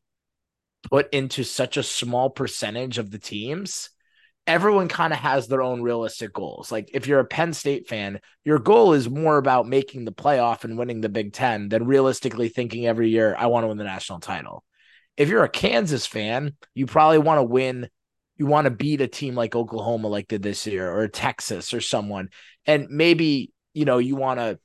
put 0.83 1.13
into 1.13 1.43
such 1.43 1.77
a 1.77 1.83
small 1.83 2.29
percentage 2.29 2.97
of 2.97 3.11
the 3.11 3.19
teams, 3.19 3.89
everyone 4.49 4.87
kind 4.87 5.13
of 5.13 5.19
has 5.19 5.47
their 5.47 5.61
own 5.61 5.83
realistic 5.83 6.33
goals. 6.33 6.71
Like 6.71 6.89
if 6.91 7.05
you're 7.05 7.19
a 7.19 7.25
Penn 7.25 7.53
State 7.53 7.87
fan, 7.87 8.19
your 8.43 8.57
goal 8.57 8.93
is 8.93 9.07
more 9.07 9.37
about 9.37 9.67
making 9.67 10.05
the 10.05 10.11
playoff 10.11 10.63
and 10.63 10.75
winning 10.75 11.01
the 11.01 11.07
Big 11.07 11.33
Ten 11.33 11.69
than 11.69 11.85
realistically 11.85 12.49
thinking 12.49 12.87
every 12.87 13.09
year, 13.09 13.35
I 13.37 13.45
want 13.45 13.63
to 13.63 13.67
win 13.67 13.77
the 13.77 13.83
national 13.83 14.19
title. 14.19 14.63
If 15.17 15.29
you're 15.29 15.43
a 15.43 15.49
Kansas 15.49 16.07
fan, 16.07 16.55
you 16.73 16.87
probably 16.87 17.19
want 17.19 17.37
to 17.37 17.43
win. 17.43 17.89
You 18.37 18.47
want 18.47 18.65
to 18.65 18.71
beat 18.71 19.01
a 19.01 19.07
team 19.07 19.35
like 19.35 19.55
Oklahoma, 19.55 20.07
like 20.07 20.27
did 20.27 20.41
this 20.41 20.65
year, 20.65 20.91
or 20.91 21.07
Texas, 21.07 21.71
or 21.71 21.81
someone. 21.81 22.29
And 22.65 22.87
maybe, 22.89 23.51
you 23.75 23.85
know, 23.85 23.99
you 23.99 24.15
want 24.15 24.39
to 24.39 24.57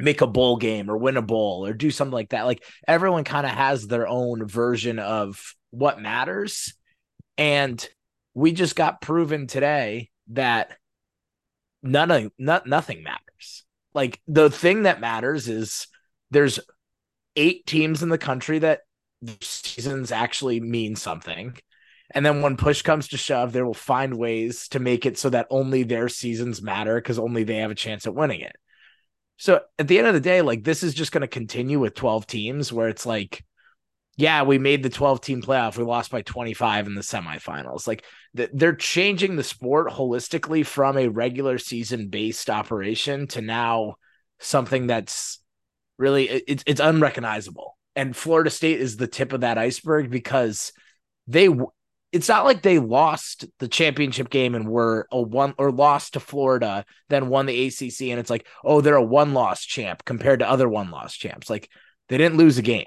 make 0.00 0.20
a 0.20 0.26
bowl 0.26 0.56
game 0.56 0.90
or 0.90 0.96
win 0.96 1.16
a 1.16 1.22
bowl 1.22 1.64
or 1.64 1.74
do 1.74 1.92
something 1.92 2.12
like 2.12 2.30
that. 2.30 2.42
Like 2.42 2.64
everyone 2.88 3.22
kind 3.22 3.46
of 3.46 3.52
has 3.52 3.86
their 3.86 4.08
own 4.08 4.46
version 4.48 4.98
of 4.98 5.54
what 5.70 6.00
matters. 6.00 6.74
And 7.38 7.88
we 8.34 8.52
just 8.52 8.76
got 8.76 9.00
proven 9.00 9.46
today 9.46 10.10
that 10.28 10.76
none 11.82 12.10
of 12.10 12.32
not, 12.38 12.66
nothing 12.66 13.02
matters. 13.02 13.64
Like 13.94 14.20
the 14.26 14.50
thing 14.50 14.84
that 14.84 15.00
matters 15.00 15.48
is 15.48 15.86
there's 16.30 16.60
eight 17.36 17.66
teams 17.66 18.02
in 18.02 18.08
the 18.08 18.18
country 18.18 18.58
that 18.60 18.80
seasons 19.40 20.12
actually 20.12 20.60
mean 20.60 20.96
something. 20.96 21.56
And 22.14 22.24
then 22.26 22.42
when 22.42 22.56
push 22.56 22.82
comes 22.82 23.08
to 23.08 23.16
shove, 23.16 23.52
they 23.52 23.62
will 23.62 23.74
find 23.74 24.18
ways 24.18 24.68
to 24.68 24.78
make 24.78 25.06
it 25.06 25.18
so 25.18 25.30
that 25.30 25.46
only 25.50 25.82
their 25.82 26.08
seasons 26.08 26.60
matter 26.60 26.96
because 26.96 27.18
only 27.18 27.44
they 27.44 27.56
have 27.56 27.70
a 27.70 27.76
chance 27.76 28.06
at 28.06 28.14
winning 28.14 28.40
it. 28.40 28.56
So 29.38 29.60
at 29.78 29.88
the 29.88 29.98
end 29.98 30.08
of 30.08 30.14
the 30.14 30.20
day, 30.20 30.42
like 30.42 30.62
this 30.62 30.82
is 30.82 30.94
just 30.94 31.10
going 31.10 31.22
to 31.22 31.28
continue 31.28 31.80
with 31.80 31.94
12 31.94 32.26
teams 32.26 32.72
where 32.72 32.88
it's 32.88 33.06
like, 33.06 33.44
yeah, 34.16 34.42
we 34.42 34.58
made 34.58 34.82
the 34.82 34.90
12 34.90 35.20
team 35.22 35.42
playoff. 35.42 35.78
We 35.78 35.84
lost 35.84 36.10
by 36.10 36.22
25 36.22 36.86
in 36.86 36.94
the 36.94 37.00
semifinals. 37.00 37.86
Like 37.86 38.04
they're 38.34 38.74
changing 38.74 39.36
the 39.36 39.44
sport 39.44 39.88
holistically 39.88 40.64
from 40.64 40.96
a 40.96 41.08
regular 41.08 41.58
season 41.58 42.08
based 42.08 42.48
operation 42.48 43.26
to 43.28 43.42
now 43.42 43.96
something 44.38 44.86
that's 44.86 45.38
really 45.98 46.28
it's 46.28 46.64
it's 46.66 46.80
unrecognizable. 46.80 47.76
And 47.94 48.16
Florida 48.16 48.48
State 48.50 48.80
is 48.80 48.96
the 48.96 49.06
tip 49.06 49.32
of 49.32 49.42
that 49.42 49.58
iceberg 49.58 50.10
because 50.10 50.72
they 51.26 51.48
it's 52.10 52.28
not 52.28 52.44
like 52.44 52.62
they 52.62 52.78
lost 52.78 53.46
the 53.58 53.68
championship 53.68 54.28
game 54.28 54.54
and 54.54 54.68
were 54.68 55.06
a 55.10 55.20
one 55.20 55.54
or 55.56 55.70
lost 55.70 56.12
to 56.12 56.20
Florida, 56.20 56.84
then 57.08 57.28
won 57.28 57.46
the 57.46 57.66
ACC. 57.66 58.10
And 58.10 58.20
it's 58.20 58.30
like, 58.30 58.46
oh, 58.62 58.80
they're 58.80 58.96
a 58.96 59.02
one 59.02 59.32
loss 59.32 59.64
champ 59.64 60.04
compared 60.04 60.40
to 60.40 60.48
other 60.48 60.68
one 60.68 60.90
loss 60.90 61.14
champs. 61.14 61.48
Like 61.48 61.70
they 62.08 62.18
didn't 62.18 62.36
lose 62.38 62.58
a 62.58 62.62
game. 62.62 62.86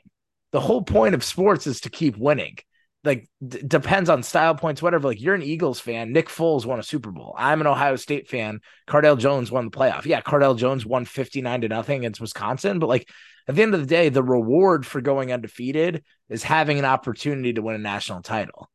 The 0.51 0.59
whole 0.59 0.83
point 0.83 1.15
of 1.15 1.23
sports 1.23 1.67
is 1.67 1.81
to 1.81 1.89
keep 1.89 2.17
winning. 2.17 2.57
Like 3.05 3.29
d- 3.47 3.61
depends 3.65 4.09
on 4.09 4.23
style 4.23 4.55
points, 4.55 4.81
whatever. 4.81 5.07
Like 5.07 5.21
you're 5.21 5.35
an 5.35 5.43
Eagles 5.43 5.79
fan. 5.79 6.11
Nick 6.11 6.27
Foles 6.27 6.65
won 6.65 6.79
a 6.79 6.83
Super 6.83 7.11
Bowl. 7.11 7.35
I'm 7.37 7.61
an 7.61 7.67
Ohio 7.67 7.95
State 7.95 8.27
fan. 8.27 8.59
Cardale 8.87 9.17
Jones 9.17 9.51
won 9.51 9.65
the 9.65 9.71
playoff. 9.71 10.05
Yeah, 10.05 10.21
Cardale 10.21 10.57
Jones 10.57 10.85
won 10.85 11.05
59 11.05 11.61
to 11.61 11.67
nothing 11.69 11.99
against 11.99 12.19
Wisconsin. 12.19 12.79
But 12.79 12.89
like 12.89 13.07
at 13.47 13.55
the 13.55 13.61
end 13.61 13.75
of 13.75 13.79
the 13.79 13.85
day, 13.85 14.09
the 14.09 14.23
reward 14.23 14.85
for 14.85 15.01
going 15.01 15.31
undefeated 15.31 16.03
is 16.29 16.43
having 16.43 16.79
an 16.79 16.85
opportunity 16.85 17.53
to 17.53 17.61
win 17.61 17.75
a 17.75 17.79
national 17.79 18.21
title 18.21 18.69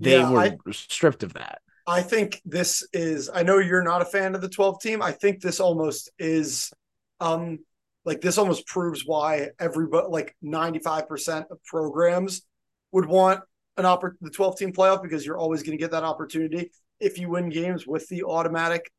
they 0.00 0.18
yeah, 0.18 0.30
were 0.30 0.38
I, 0.38 0.56
stripped 0.72 1.22
of 1.22 1.34
that. 1.34 1.60
I 1.86 2.02
think 2.02 2.40
this 2.44 2.86
is 2.92 3.30
I 3.32 3.42
know 3.42 3.58
you're 3.58 3.82
not 3.82 4.02
a 4.02 4.06
fan 4.06 4.34
of 4.34 4.40
the 4.40 4.48
12 4.48 4.80
team. 4.80 5.02
I 5.02 5.12
think 5.12 5.40
this 5.40 5.60
almost 5.60 6.10
is 6.18 6.72
um 7.20 7.58
like 8.04 8.20
this 8.20 8.38
almost 8.38 8.66
proves 8.66 9.04
why 9.04 9.48
everybody 9.58 10.06
like 10.08 10.34
95% 10.42 11.50
of 11.50 11.62
programs 11.64 12.42
would 12.92 13.06
want 13.06 13.40
an 13.76 13.84
oppor- 13.84 14.14
the 14.20 14.30
12 14.30 14.58
team 14.58 14.72
playoff 14.72 15.02
because 15.02 15.24
you're 15.24 15.38
always 15.38 15.62
going 15.62 15.76
to 15.76 15.82
get 15.82 15.90
that 15.90 16.04
opportunity 16.04 16.70
if 16.98 17.18
you 17.18 17.30
win 17.30 17.48
games 17.48 17.86
with 17.86 18.06
the 18.08 18.22
automatic 18.24 18.90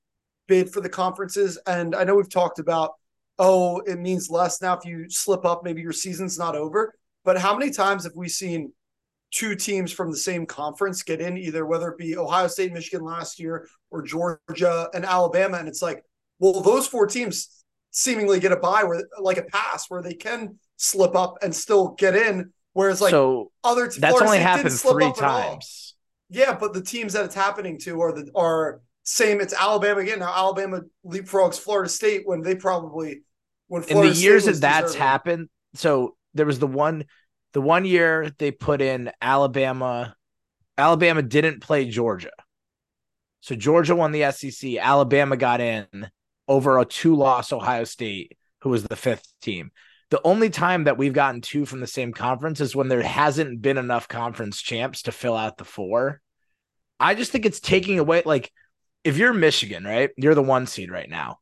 bid 0.47 0.71
for 0.71 0.81
the 0.81 0.89
conferences 0.89 1.57
and 1.67 1.95
I 1.95 2.03
know 2.03 2.15
we've 2.15 2.29
talked 2.29 2.59
about 2.59 2.93
oh 3.37 3.79
it 3.81 3.99
means 3.99 4.29
less 4.29 4.61
now 4.61 4.77
if 4.77 4.85
you 4.85 5.05
slip 5.09 5.45
up 5.45 5.63
maybe 5.63 5.81
your 5.81 5.93
season's 5.93 6.39
not 6.39 6.55
over 6.55 6.93
but 7.23 7.37
how 7.37 7.55
many 7.55 7.71
times 7.71 8.03
have 8.05 8.15
we 8.15 8.27
seen 8.27 8.73
two 9.31 9.55
teams 9.55 9.91
from 9.91 10.11
the 10.11 10.17
same 10.17 10.45
conference 10.45 11.03
get 11.03 11.21
in, 11.21 11.37
either 11.37 11.65
whether 11.65 11.89
it 11.89 11.97
be 11.97 12.17
Ohio 12.17 12.47
State, 12.47 12.73
Michigan 12.73 13.05
last 13.05 13.39
year, 13.39 13.67
or 13.89 14.01
Georgia 14.01 14.89
and 14.93 15.05
Alabama. 15.05 15.57
And 15.57 15.67
it's 15.67 15.81
like, 15.81 16.03
well, 16.39 16.61
those 16.61 16.85
four 16.85 17.07
teams 17.07 17.63
seemingly 17.91 18.39
get 18.39 18.51
a 18.51 18.57
buy 18.57 18.83
where 18.83 19.03
like 19.19 19.37
a 19.37 19.43
pass 19.43 19.85
where 19.89 20.01
they 20.01 20.13
can 20.13 20.57
slip 20.77 21.15
up 21.15 21.37
and 21.41 21.55
still 21.55 21.89
get 21.97 22.15
in. 22.15 22.51
Whereas 22.73 23.01
like 23.01 23.11
so 23.11 23.51
other 23.63 23.87
teams 23.87 23.97
that's 23.97 24.21
only 24.21 24.39
happened 24.39 24.71
three 24.71 25.11
times. 25.13 25.95
Yeah, 26.29 26.55
but 26.57 26.73
the 26.73 26.81
teams 26.81 27.13
that 27.13 27.25
it's 27.25 27.35
happening 27.35 27.77
to 27.79 28.01
are 28.01 28.13
the 28.13 28.31
are 28.35 28.81
same. 29.03 29.41
It's 29.41 29.53
Alabama 29.53 29.99
again. 29.99 30.19
Now 30.19 30.33
Alabama 30.33 30.81
leapfrogs 31.05 31.59
Florida 31.59 31.89
State 31.89 32.21
when 32.25 32.41
they 32.41 32.55
probably 32.55 33.23
when 33.67 33.83
Florida 33.83 34.07
in 34.07 34.13
the 34.13 34.15
State 34.15 34.23
years 34.23 34.45
that 34.45 34.61
that's 34.61 34.91
deserving. 34.93 35.01
happened. 35.01 35.49
So 35.75 36.15
there 36.33 36.45
was 36.45 36.59
the 36.59 36.67
one 36.67 37.05
the 37.53 37.61
one 37.61 37.85
year 37.85 38.31
they 38.37 38.51
put 38.51 38.81
in 38.81 39.11
Alabama, 39.21 40.15
Alabama 40.77 41.21
didn't 41.21 41.61
play 41.61 41.89
Georgia. 41.89 42.31
So 43.41 43.55
Georgia 43.55 43.95
won 43.95 44.11
the 44.11 44.31
SEC. 44.31 44.75
Alabama 44.77 45.35
got 45.35 45.59
in 45.59 45.87
over 46.47 46.79
a 46.79 46.85
two 46.85 47.15
loss 47.15 47.51
Ohio 47.51 47.83
State, 47.83 48.37
who 48.61 48.69
was 48.69 48.83
the 48.83 48.95
fifth 48.95 49.27
team. 49.41 49.71
The 50.11 50.21
only 50.23 50.49
time 50.49 50.83
that 50.83 50.97
we've 50.97 51.13
gotten 51.13 51.41
two 51.41 51.65
from 51.65 51.79
the 51.79 51.87
same 51.87 52.11
conference 52.11 52.59
is 52.61 52.75
when 52.75 52.89
there 52.89 53.01
hasn't 53.01 53.61
been 53.61 53.77
enough 53.77 54.07
conference 54.07 54.61
champs 54.61 55.03
to 55.03 55.11
fill 55.11 55.35
out 55.35 55.57
the 55.57 55.65
four. 55.65 56.21
I 56.99 57.15
just 57.15 57.31
think 57.31 57.45
it's 57.45 57.59
taking 57.59 57.97
away, 57.97 58.21
like, 58.25 58.51
if 59.03 59.17
you're 59.17 59.33
Michigan, 59.33 59.83
right? 59.85 60.11
You're 60.17 60.35
the 60.35 60.43
one 60.43 60.67
seed 60.67 60.91
right 60.91 61.09
now. 61.09 61.39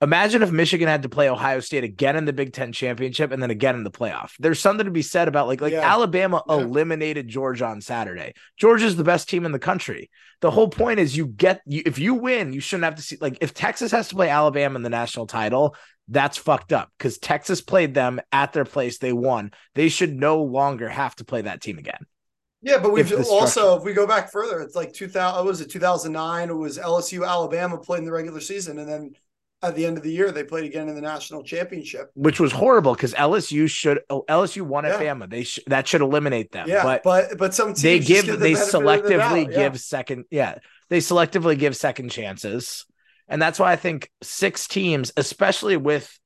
Imagine 0.00 0.42
if 0.42 0.52
Michigan 0.52 0.86
had 0.86 1.02
to 1.02 1.08
play 1.08 1.28
Ohio 1.28 1.58
State 1.58 1.82
again 1.82 2.14
in 2.14 2.24
the 2.24 2.32
Big 2.32 2.52
Ten 2.52 2.72
championship 2.72 3.32
and 3.32 3.42
then 3.42 3.50
again 3.50 3.74
in 3.74 3.82
the 3.82 3.90
playoff. 3.90 4.30
There's 4.38 4.60
something 4.60 4.84
to 4.84 4.92
be 4.92 5.02
said 5.02 5.26
about 5.26 5.48
like 5.48 5.60
like 5.60 5.72
yeah. 5.72 5.80
Alabama 5.80 6.40
yeah. 6.46 6.54
eliminated 6.54 7.26
Georgia 7.26 7.66
on 7.66 7.80
Saturday. 7.80 8.34
Georgia's 8.56 8.94
the 8.94 9.02
best 9.02 9.28
team 9.28 9.44
in 9.44 9.50
the 9.50 9.58
country. 9.58 10.08
The 10.40 10.52
whole 10.52 10.68
point 10.68 11.00
is 11.00 11.16
you 11.16 11.26
get 11.26 11.62
you, 11.66 11.82
if 11.84 11.98
you 11.98 12.14
win, 12.14 12.52
you 12.52 12.60
shouldn't 12.60 12.84
have 12.84 12.94
to 12.94 13.02
see 13.02 13.16
like 13.20 13.38
if 13.40 13.54
Texas 13.54 13.90
has 13.90 14.08
to 14.10 14.14
play 14.14 14.28
Alabama 14.28 14.76
in 14.76 14.82
the 14.84 14.88
national 14.88 15.26
title, 15.26 15.74
That's 16.08 16.36
fucked 16.36 16.72
up 16.72 16.90
because 16.96 17.18
Texas 17.18 17.60
played 17.60 17.94
them 17.94 18.20
at 18.32 18.52
their 18.52 18.64
place. 18.64 18.98
They 18.98 19.12
won. 19.12 19.52
They 19.74 19.88
should 19.88 20.14
no 20.14 20.42
longer 20.42 20.88
have 20.88 21.14
to 21.16 21.24
play 21.24 21.42
that 21.42 21.60
team 21.60 21.78
again. 21.78 22.06
Yeah, 22.60 22.78
but 22.78 22.92
we've 22.92 23.12
also, 23.28 23.76
if 23.76 23.84
we 23.84 23.92
go 23.92 24.06
back 24.06 24.32
further, 24.32 24.60
it's 24.60 24.74
like 24.74 24.92
2000, 24.92 25.46
was 25.46 25.60
it 25.60 25.70
2009? 25.70 26.50
It 26.50 26.52
was 26.52 26.76
LSU, 26.76 27.26
Alabama 27.26 27.78
played 27.78 28.00
in 28.00 28.04
the 28.04 28.12
regular 28.12 28.40
season. 28.40 28.78
And 28.78 28.88
then 28.88 29.12
at 29.62 29.74
the 29.74 29.86
end 29.86 29.96
of 29.96 30.02
the 30.02 30.10
year, 30.10 30.30
they 30.30 30.44
played 30.44 30.64
again 30.64 30.88
in 30.88 30.94
the 30.94 31.00
national 31.00 31.42
championship, 31.42 32.10
which 32.14 32.38
was 32.38 32.52
horrible 32.52 32.94
because 32.94 33.14
LSU 33.14 33.68
should 33.68 34.00
oh, 34.08 34.24
LSU 34.28 34.62
won 34.62 34.84
at 34.84 35.00
yeah. 35.00 35.14
Bama. 35.14 35.28
They 35.28 35.44
sh- 35.44 35.60
that 35.66 35.88
should 35.88 36.00
eliminate 36.00 36.52
them. 36.52 36.68
Yeah, 36.68 36.82
but 36.82 37.02
but 37.02 37.38
but 37.38 37.54
some 37.54 37.74
they 37.74 37.98
give, 37.98 38.26
give 38.26 38.26
the 38.26 38.36
they 38.36 38.52
selectively 38.52 39.52
give 39.52 39.80
second. 39.80 40.26
Yeah, 40.30 40.58
they 40.90 40.98
selectively 40.98 41.58
give 41.58 41.76
second 41.76 42.10
chances, 42.10 42.86
and 43.28 43.40
that's 43.40 43.58
why 43.58 43.72
I 43.72 43.76
think 43.76 44.10
six 44.22 44.66
teams, 44.66 45.12
especially 45.16 45.76
with 45.76 46.18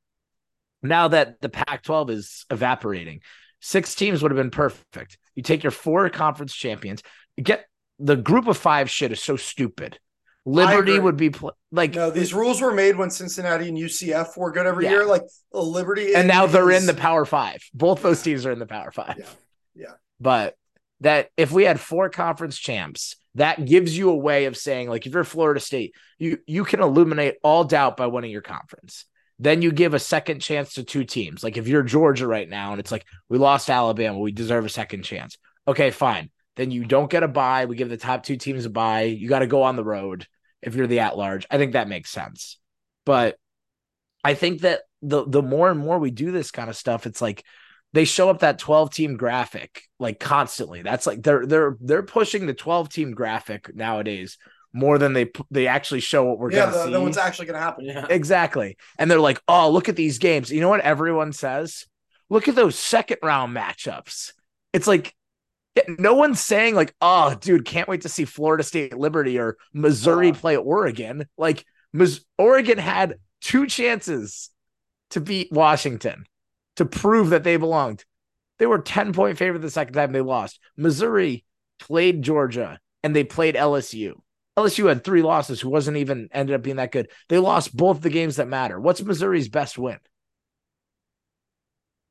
now 0.82 1.08
that 1.08 1.40
the 1.40 1.48
Pac-12 1.48 2.10
is 2.10 2.46
evaporating, 2.50 3.20
six 3.60 3.94
teams 3.94 4.22
would 4.22 4.30
have 4.30 4.36
been 4.36 4.50
perfect. 4.50 5.18
You 5.34 5.42
take 5.42 5.62
your 5.62 5.70
four 5.70 6.08
conference 6.10 6.54
champions, 6.54 7.02
get 7.40 7.66
the 7.98 8.16
group 8.16 8.46
of 8.46 8.56
five 8.56 8.90
shit 8.90 9.12
is 9.12 9.22
so 9.22 9.36
stupid. 9.36 9.98
Liberty 10.44 10.98
would 10.98 11.16
be 11.16 11.30
pl- 11.30 11.56
like 11.70 11.94
no. 11.94 12.10
These 12.10 12.34
rules 12.34 12.60
were 12.60 12.74
made 12.74 12.96
when 12.96 13.10
Cincinnati 13.10 13.68
and 13.68 13.78
UCF 13.78 14.36
were 14.36 14.50
good 14.50 14.66
every 14.66 14.84
yeah. 14.84 14.90
year. 14.90 15.06
Like 15.06 15.22
Liberty, 15.52 16.16
and 16.16 16.26
now 16.26 16.46
they're 16.46 16.72
in 16.72 16.86
the 16.86 16.94
Power 16.94 17.24
Five. 17.24 17.62
Both 17.72 18.02
those 18.02 18.22
teams 18.22 18.44
are 18.44 18.50
in 18.50 18.58
the 18.58 18.66
Power 18.66 18.90
Five. 18.90 19.14
Yeah, 19.18 19.26
yeah. 19.76 19.92
But 20.18 20.56
that 21.00 21.30
if 21.36 21.52
we 21.52 21.62
had 21.62 21.78
four 21.78 22.10
conference 22.10 22.58
champs, 22.58 23.14
that 23.36 23.64
gives 23.64 23.96
you 23.96 24.10
a 24.10 24.16
way 24.16 24.44
of 24.44 24.56
saying 24.56 24.88
like 24.88 25.06
if 25.06 25.14
you're 25.14 25.24
Florida 25.24 25.60
State, 25.60 25.94
you 26.18 26.38
you 26.46 26.64
can 26.64 26.80
eliminate 26.80 27.36
all 27.42 27.64
doubt 27.64 27.96
by 27.96 28.06
winning 28.06 28.30
your 28.30 28.42
conference. 28.42 29.06
Then 29.38 29.62
you 29.62 29.72
give 29.72 29.94
a 29.94 29.98
second 29.98 30.40
chance 30.40 30.74
to 30.74 30.84
two 30.84 31.04
teams. 31.04 31.42
Like 31.42 31.56
if 31.56 31.66
you're 31.66 31.82
Georgia 31.82 32.26
right 32.26 32.48
now 32.48 32.72
and 32.72 32.80
it's 32.80 32.92
like 32.92 33.06
we 33.28 33.38
lost 33.38 33.70
Alabama, 33.70 34.18
we 34.18 34.32
deserve 34.32 34.64
a 34.64 34.68
second 34.68 35.02
chance. 35.02 35.38
Okay, 35.66 35.90
fine. 35.90 36.30
Then 36.56 36.70
you 36.70 36.84
don't 36.84 37.10
get 37.10 37.22
a 37.22 37.28
buy. 37.28 37.64
We 37.64 37.76
give 37.76 37.88
the 37.88 37.96
top 37.96 38.22
two 38.22 38.36
teams 38.36 38.66
a 38.66 38.70
buy. 38.70 39.02
You 39.02 39.28
got 39.28 39.40
to 39.40 39.46
go 39.46 39.62
on 39.62 39.76
the 39.76 39.84
road 39.84 40.26
if 40.60 40.74
you're 40.74 40.86
the 40.86 41.00
at 41.00 41.16
large. 41.16 41.46
I 41.50 41.56
think 41.56 41.72
that 41.72 41.88
makes 41.88 42.10
sense. 42.10 42.58
But 43.04 43.36
I 44.22 44.34
think 44.34 44.60
that 44.60 44.82
the 45.00 45.24
the 45.26 45.42
more 45.42 45.70
and 45.70 45.80
more 45.80 45.98
we 45.98 46.10
do 46.10 46.30
this 46.30 46.50
kind 46.50 46.70
of 46.70 46.76
stuff, 46.76 47.06
it's 47.06 47.22
like 47.22 47.44
they 47.92 48.04
show 48.04 48.30
up 48.30 48.40
that 48.40 48.58
12 48.58 48.92
team 48.92 49.16
graphic 49.16 49.82
like 49.98 50.18
constantly. 50.18 50.82
That's 50.82 51.06
like 51.06 51.22
they're 51.22 51.46
they're 51.46 51.76
they're 51.80 52.02
pushing 52.02 52.46
the 52.46 52.54
12 52.54 52.88
team 52.88 53.12
graphic 53.12 53.74
nowadays 53.74 54.38
more 54.72 54.98
than 54.98 55.12
they 55.12 55.30
they 55.50 55.66
actually 55.66 56.00
show 56.00 56.24
what 56.24 56.38
we're 56.38 56.50
yeah, 56.50 56.70
gonna 56.70 56.90
the, 56.90 56.98
see. 56.98 57.02
what's 57.02 57.18
actually 57.18 57.46
gonna 57.46 57.58
happen. 57.58 57.84
Yeah, 57.84 58.06
exactly. 58.08 58.76
And 58.98 59.10
they're 59.10 59.20
like, 59.20 59.40
oh, 59.46 59.70
look 59.70 59.88
at 59.88 59.96
these 59.96 60.18
games. 60.18 60.50
You 60.50 60.60
know 60.60 60.70
what 60.70 60.80
everyone 60.80 61.32
says? 61.32 61.86
Look 62.30 62.48
at 62.48 62.54
those 62.54 62.78
second 62.78 63.18
round 63.22 63.54
matchups. 63.54 64.32
It's 64.72 64.86
like 64.86 65.14
no 65.98 66.14
one's 66.14 66.40
saying 66.40 66.74
like, 66.74 66.94
"Oh, 67.00 67.34
dude, 67.34 67.64
can't 67.64 67.88
wait 67.88 68.02
to 68.02 68.08
see 68.08 68.24
Florida 68.24 68.62
State 68.62 68.96
Liberty 68.96 69.38
or 69.38 69.56
Missouri 69.72 70.30
uh, 70.30 70.34
play 70.34 70.56
Oregon." 70.56 71.26
Like, 71.36 71.64
Mis- 71.92 72.24
Oregon 72.38 72.78
had 72.78 73.16
two 73.40 73.66
chances 73.66 74.50
to 75.10 75.20
beat 75.20 75.52
Washington 75.52 76.24
to 76.76 76.84
prove 76.84 77.30
that 77.30 77.44
they 77.44 77.56
belonged. 77.56 78.04
They 78.58 78.66
were 78.66 78.78
10 78.78 79.12
point 79.12 79.38
favorite 79.38 79.60
the 79.60 79.70
second 79.70 79.94
time 79.94 80.12
they 80.12 80.20
lost. 80.20 80.60
Missouri 80.76 81.44
played 81.78 82.22
Georgia 82.22 82.78
and 83.02 83.14
they 83.14 83.24
played 83.24 83.54
LSU. 83.54 84.14
LSU 84.56 84.88
had 84.88 85.02
three 85.02 85.22
losses, 85.22 85.60
who 85.60 85.70
wasn't 85.70 85.96
even 85.96 86.28
ended 86.30 86.54
up 86.54 86.62
being 86.62 86.76
that 86.76 86.92
good. 86.92 87.10
They 87.28 87.38
lost 87.38 87.74
both 87.74 88.02
the 88.02 88.10
games 88.10 88.36
that 88.36 88.48
matter. 88.48 88.78
What's 88.78 89.02
Missouri's 89.02 89.48
best 89.48 89.78
win? 89.78 89.98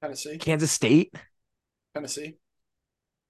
Tennessee. 0.01 0.38
Kansas 0.39 0.72
State. 0.72 1.13
Tennessee. 1.94 2.38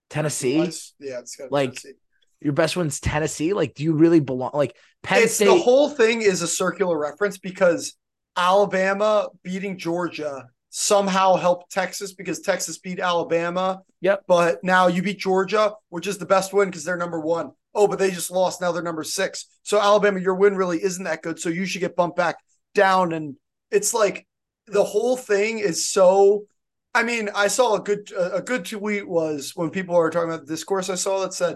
Tennessee. 0.09 0.57
Yeah, 0.99 1.19
it's 1.19 1.37
like 1.49 1.71
Tennessee. 1.71 1.93
your 2.39 2.53
best 2.53 2.77
one's 2.77 3.01
Tennessee. 3.01 3.51
Like, 3.51 3.73
do 3.73 3.83
you 3.83 3.93
really 3.93 4.21
belong? 4.21 4.51
Like 4.53 4.77
Penn 5.03 5.23
it's, 5.23 5.33
State. 5.33 5.45
The 5.45 5.57
whole 5.57 5.89
thing 5.89 6.21
is 6.21 6.41
a 6.41 6.47
circular 6.47 6.97
reference 6.97 7.37
because 7.37 7.95
Alabama 8.37 9.27
beating 9.43 9.77
Georgia 9.77 10.45
somehow 10.71 11.35
helped 11.35 11.71
Texas 11.71 12.13
because 12.13 12.39
Texas 12.39 12.79
beat 12.79 12.99
Alabama. 12.99 13.81
Yep. 13.99 14.23
But 14.27 14.63
now 14.63 14.87
you 14.87 15.03
beat 15.03 15.19
Georgia, 15.19 15.73
which 15.89 16.07
is 16.07 16.17
the 16.17 16.25
best 16.25 16.53
win 16.53 16.69
because 16.69 16.85
they're 16.85 16.97
number 16.97 17.19
one. 17.19 17.51
Oh, 17.75 17.87
but 17.87 17.99
they 17.99 18.09
just 18.09 18.31
lost. 18.31 18.61
Now 18.61 18.71
they're 18.71 18.81
number 18.81 19.03
six. 19.03 19.45
So 19.63 19.79
Alabama, 19.79 20.19
your 20.19 20.35
win 20.35 20.55
really 20.55 20.81
isn't 20.81 21.03
that 21.03 21.21
good. 21.21 21.39
So 21.39 21.49
you 21.49 21.65
should 21.65 21.81
get 21.81 21.95
bumped 21.95 22.17
back 22.17 22.37
down. 22.73 23.11
And 23.11 23.35
it's 23.69 23.93
like 23.93 24.25
the 24.67 24.83
whole 24.83 25.17
thing 25.17 25.59
is 25.59 25.87
so 25.87 26.45
I 26.93 27.03
mean, 27.03 27.29
I 27.33 27.47
saw 27.47 27.75
a 27.75 27.81
good 27.81 28.11
a 28.17 28.41
good 28.41 28.65
tweet 28.65 29.07
was 29.07 29.53
when 29.55 29.69
people 29.69 29.95
are 29.95 30.09
talking 30.09 30.29
about 30.29 30.45
the 30.45 30.53
discourse. 30.53 30.89
I 30.89 30.95
saw 30.95 31.21
that 31.21 31.33
said, 31.33 31.55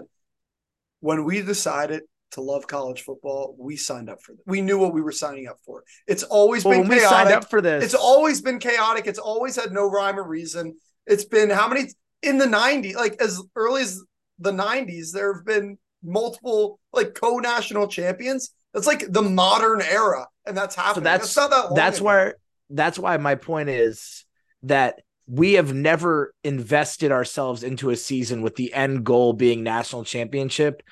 "When 1.00 1.24
we 1.24 1.42
decided 1.42 2.04
to 2.32 2.40
love 2.40 2.66
college 2.66 3.02
football, 3.02 3.54
we 3.58 3.76
signed 3.76 4.10
up 4.10 4.22
for 4.22 4.32
it. 4.32 4.38
We 4.46 4.60
knew 4.60 4.78
what 4.78 4.92
we 4.92 5.00
were 5.00 5.12
signing 5.12 5.46
up 5.46 5.58
for. 5.64 5.84
It's 6.06 6.22
always 6.22 6.64
well, 6.64 6.80
been 6.80 6.90
chaotic. 6.90 7.08
signed 7.08 7.32
up 7.32 7.50
for 7.50 7.60
this. 7.60 7.84
It's 7.84 7.94
always 7.94 8.40
been 8.40 8.58
chaotic. 8.58 9.06
It's 9.06 9.18
always 9.18 9.56
had 9.56 9.72
no 9.72 9.88
rhyme 9.88 10.18
or 10.18 10.26
reason. 10.26 10.76
It's 11.06 11.24
been 11.24 11.50
how 11.50 11.68
many 11.68 11.90
in 12.22 12.38
the 12.38 12.46
'90s, 12.46 12.94
like 12.94 13.16
as 13.20 13.40
early 13.54 13.82
as 13.82 14.02
the 14.38 14.52
'90s, 14.52 15.12
there 15.12 15.34
have 15.34 15.44
been 15.44 15.78
multiple 16.02 16.78
like 16.92 17.14
co-national 17.14 17.88
champions. 17.88 18.50
That's 18.74 18.86
like 18.86 19.04
the 19.08 19.22
modern 19.22 19.80
era, 19.80 20.26
and 20.44 20.56
that's 20.56 20.74
happening. 20.74 20.94
So 20.94 21.00
that's, 21.00 21.34
that's 21.34 21.36
not 21.36 21.50
that. 21.50 21.74
that's 21.74 21.98
ago. 21.98 22.06
where. 22.06 22.36
That's 22.68 22.98
why 22.98 23.16
my 23.18 23.36
point 23.36 23.68
is 23.68 24.24
that 24.64 25.00
we 25.28 25.54
have 25.54 25.72
never 25.72 26.34
invested 26.42 27.12
ourselves 27.12 27.62
into 27.62 27.90
a 27.90 27.96
season 27.96 28.42
with 28.42 28.56
the 28.56 28.74
end 28.74 29.04
goal 29.04 29.32
being 29.32 29.62
national 29.62 30.04
championship 30.04 30.82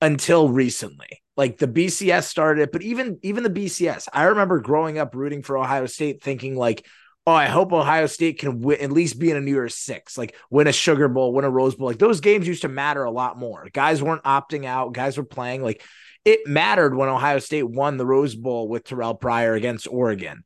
until 0.00 0.48
recently. 0.48 1.22
Like 1.36 1.58
the 1.58 1.68
BCS 1.68 2.24
started, 2.24 2.62
it, 2.62 2.72
but 2.72 2.82
even 2.82 3.18
even 3.22 3.42
the 3.42 3.50
BCS, 3.50 4.08
I 4.12 4.24
remember 4.24 4.60
growing 4.60 4.98
up 4.98 5.14
rooting 5.14 5.42
for 5.42 5.58
Ohio 5.58 5.84
State, 5.84 6.22
thinking 6.22 6.56
like, 6.56 6.86
"Oh, 7.26 7.32
I 7.32 7.44
hope 7.46 7.74
Ohio 7.74 8.06
State 8.06 8.38
can 8.38 8.60
win, 8.62 8.80
at 8.80 8.90
least 8.90 9.18
be 9.18 9.30
in 9.30 9.36
a 9.36 9.42
New 9.42 9.52
Year's 9.52 9.76
Six, 9.76 10.16
like 10.16 10.34
win 10.48 10.66
a 10.66 10.72
Sugar 10.72 11.08
Bowl, 11.08 11.34
win 11.34 11.44
a 11.44 11.50
Rose 11.50 11.74
Bowl." 11.74 11.88
Like 11.88 11.98
those 11.98 12.20
games 12.20 12.48
used 12.48 12.62
to 12.62 12.68
matter 12.68 13.04
a 13.04 13.10
lot 13.10 13.38
more. 13.38 13.68
Guys 13.70 14.02
weren't 14.02 14.22
opting 14.22 14.64
out; 14.64 14.94
guys 14.94 15.18
were 15.18 15.24
playing. 15.24 15.62
Like 15.62 15.84
it 16.24 16.46
mattered 16.46 16.94
when 16.94 17.10
Ohio 17.10 17.38
State 17.38 17.68
won 17.68 17.98
the 17.98 18.06
Rose 18.06 18.34
Bowl 18.34 18.66
with 18.66 18.84
Terrell 18.84 19.14
Pryor 19.14 19.52
against 19.52 19.86
Oregon 19.86 20.42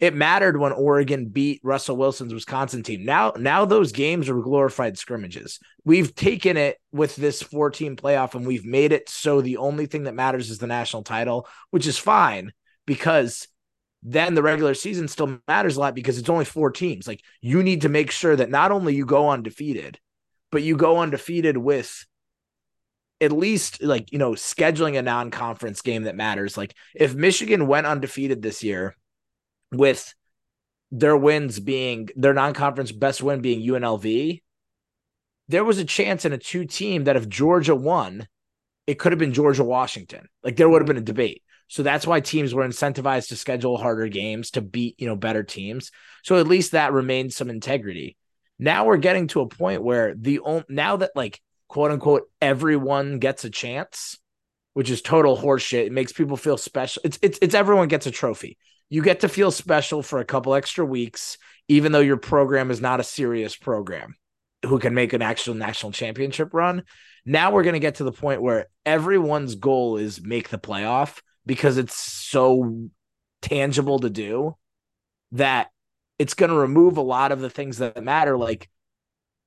it 0.00 0.14
mattered 0.14 0.58
when 0.58 0.72
Oregon 0.72 1.26
beat 1.26 1.60
Russell 1.62 1.96
Wilson's 1.96 2.32
Wisconsin 2.32 2.82
team. 2.82 3.04
Now, 3.04 3.34
now 3.36 3.66
those 3.66 3.92
games 3.92 4.30
are 4.30 4.40
glorified 4.40 4.96
scrimmages. 4.96 5.60
We've 5.84 6.14
taken 6.14 6.56
it 6.56 6.78
with 6.90 7.14
this 7.16 7.42
four 7.42 7.70
team 7.70 7.96
playoff 7.96 8.34
and 8.34 8.46
we've 8.46 8.64
made 8.64 8.92
it 8.92 9.10
so 9.10 9.42
the 9.42 9.58
only 9.58 9.84
thing 9.84 10.04
that 10.04 10.14
matters 10.14 10.48
is 10.50 10.58
the 10.58 10.66
national 10.66 11.02
title, 11.02 11.46
which 11.70 11.86
is 11.86 11.98
fine 11.98 12.52
because 12.86 13.46
then 14.02 14.34
the 14.34 14.42
regular 14.42 14.72
season 14.72 15.06
still 15.06 15.38
matters 15.46 15.76
a 15.76 15.80
lot 15.80 15.94
because 15.94 16.16
it's 16.16 16.30
only 16.30 16.46
four 16.46 16.70
teams. 16.70 17.06
Like 17.06 17.20
you 17.42 17.62
need 17.62 17.82
to 17.82 17.90
make 17.90 18.10
sure 18.10 18.34
that 18.34 18.48
not 18.48 18.72
only 18.72 18.94
you 18.94 19.04
go 19.04 19.28
undefeated, 19.28 19.98
but 20.50 20.62
you 20.62 20.78
go 20.78 20.98
undefeated 21.00 21.58
with 21.58 22.06
at 23.20 23.32
least 23.32 23.82
like, 23.82 24.10
you 24.12 24.18
know, 24.18 24.30
scheduling 24.32 24.98
a 24.98 25.02
non 25.02 25.30
conference 25.30 25.82
game 25.82 26.04
that 26.04 26.16
matters. 26.16 26.56
Like 26.56 26.74
if 26.94 27.14
Michigan 27.14 27.66
went 27.66 27.86
undefeated 27.86 28.40
this 28.40 28.64
year, 28.64 28.96
with 29.72 30.14
their 30.90 31.16
wins 31.16 31.60
being 31.60 32.08
their 32.16 32.34
non-conference 32.34 32.92
best 32.92 33.22
win 33.22 33.40
being 33.40 33.66
UNLV, 33.66 34.42
there 35.48 35.64
was 35.64 35.78
a 35.78 35.84
chance 35.84 36.24
in 36.24 36.32
a 36.32 36.38
two 36.38 36.64
team 36.64 37.04
that 37.04 37.16
if 37.16 37.28
Georgia 37.28 37.74
won, 37.74 38.26
it 38.86 38.98
could 38.98 39.12
have 39.12 39.18
been 39.18 39.32
Georgia 39.32 39.64
Washington. 39.64 40.28
Like 40.42 40.56
there 40.56 40.68
would 40.68 40.82
have 40.82 40.86
been 40.86 40.96
a 40.96 41.02
debate. 41.02 41.42
So 41.68 41.84
that's 41.84 42.06
why 42.06 42.20
teams 42.20 42.52
were 42.52 42.66
incentivized 42.66 43.28
to 43.28 43.36
schedule 43.36 43.76
harder 43.76 44.08
games 44.08 44.50
to 44.52 44.60
beat, 44.60 44.96
you 44.98 45.06
know, 45.06 45.14
better 45.14 45.44
teams. 45.44 45.92
So 46.24 46.38
at 46.38 46.48
least 46.48 46.72
that 46.72 46.92
remains 46.92 47.36
some 47.36 47.48
integrity. 47.48 48.16
Now 48.58 48.86
we're 48.86 48.96
getting 48.96 49.28
to 49.28 49.40
a 49.40 49.48
point 49.48 49.82
where 49.82 50.14
the 50.14 50.40
only 50.40 50.64
now 50.68 50.96
that 50.96 51.12
like 51.14 51.40
quote 51.68 51.92
unquote 51.92 52.28
everyone 52.40 53.20
gets 53.20 53.44
a 53.44 53.50
chance, 53.50 54.18
which 54.74 54.90
is 54.90 55.00
total 55.00 55.36
horseshit. 55.36 55.86
It 55.86 55.92
makes 55.92 56.12
people 56.12 56.36
feel 56.36 56.56
special. 56.56 57.02
It's 57.04 57.18
it's 57.22 57.38
it's 57.40 57.54
everyone 57.54 57.88
gets 57.88 58.06
a 58.06 58.10
trophy 58.10 58.58
you 58.90 59.02
get 59.02 59.20
to 59.20 59.28
feel 59.28 59.50
special 59.50 60.02
for 60.02 60.18
a 60.18 60.24
couple 60.24 60.54
extra 60.54 60.84
weeks, 60.84 61.38
even 61.68 61.92
though 61.92 62.00
your 62.00 62.16
program 62.16 62.70
is 62.70 62.80
not 62.80 63.00
a 63.00 63.04
serious 63.04 63.56
program 63.56 64.16
who 64.66 64.78
can 64.78 64.94
make 64.94 65.12
an 65.12 65.22
actual 65.22 65.54
national 65.54 65.92
championship 65.92 66.52
run. 66.52 66.82
Now 67.24 67.52
we're 67.52 67.62
going 67.62 67.74
to 67.74 67.80
get 67.80 67.96
to 67.96 68.04
the 68.04 68.12
point 68.12 68.42
where 68.42 68.66
everyone's 68.84 69.54
goal 69.54 69.96
is 69.96 70.20
make 70.20 70.48
the 70.48 70.58
playoff 70.58 71.20
because 71.46 71.78
it's 71.78 71.94
so 71.94 72.88
tangible 73.40 74.00
to 74.00 74.10
do 74.10 74.56
that 75.32 75.70
it's 76.18 76.34
going 76.34 76.50
to 76.50 76.56
remove 76.56 76.96
a 76.96 77.02
lot 77.02 77.32
of 77.32 77.40
the 77.40 77.48
things 77.48 77.78
that 77.78 78.02
matter. 78.02 78.36
Like 78.36 78.68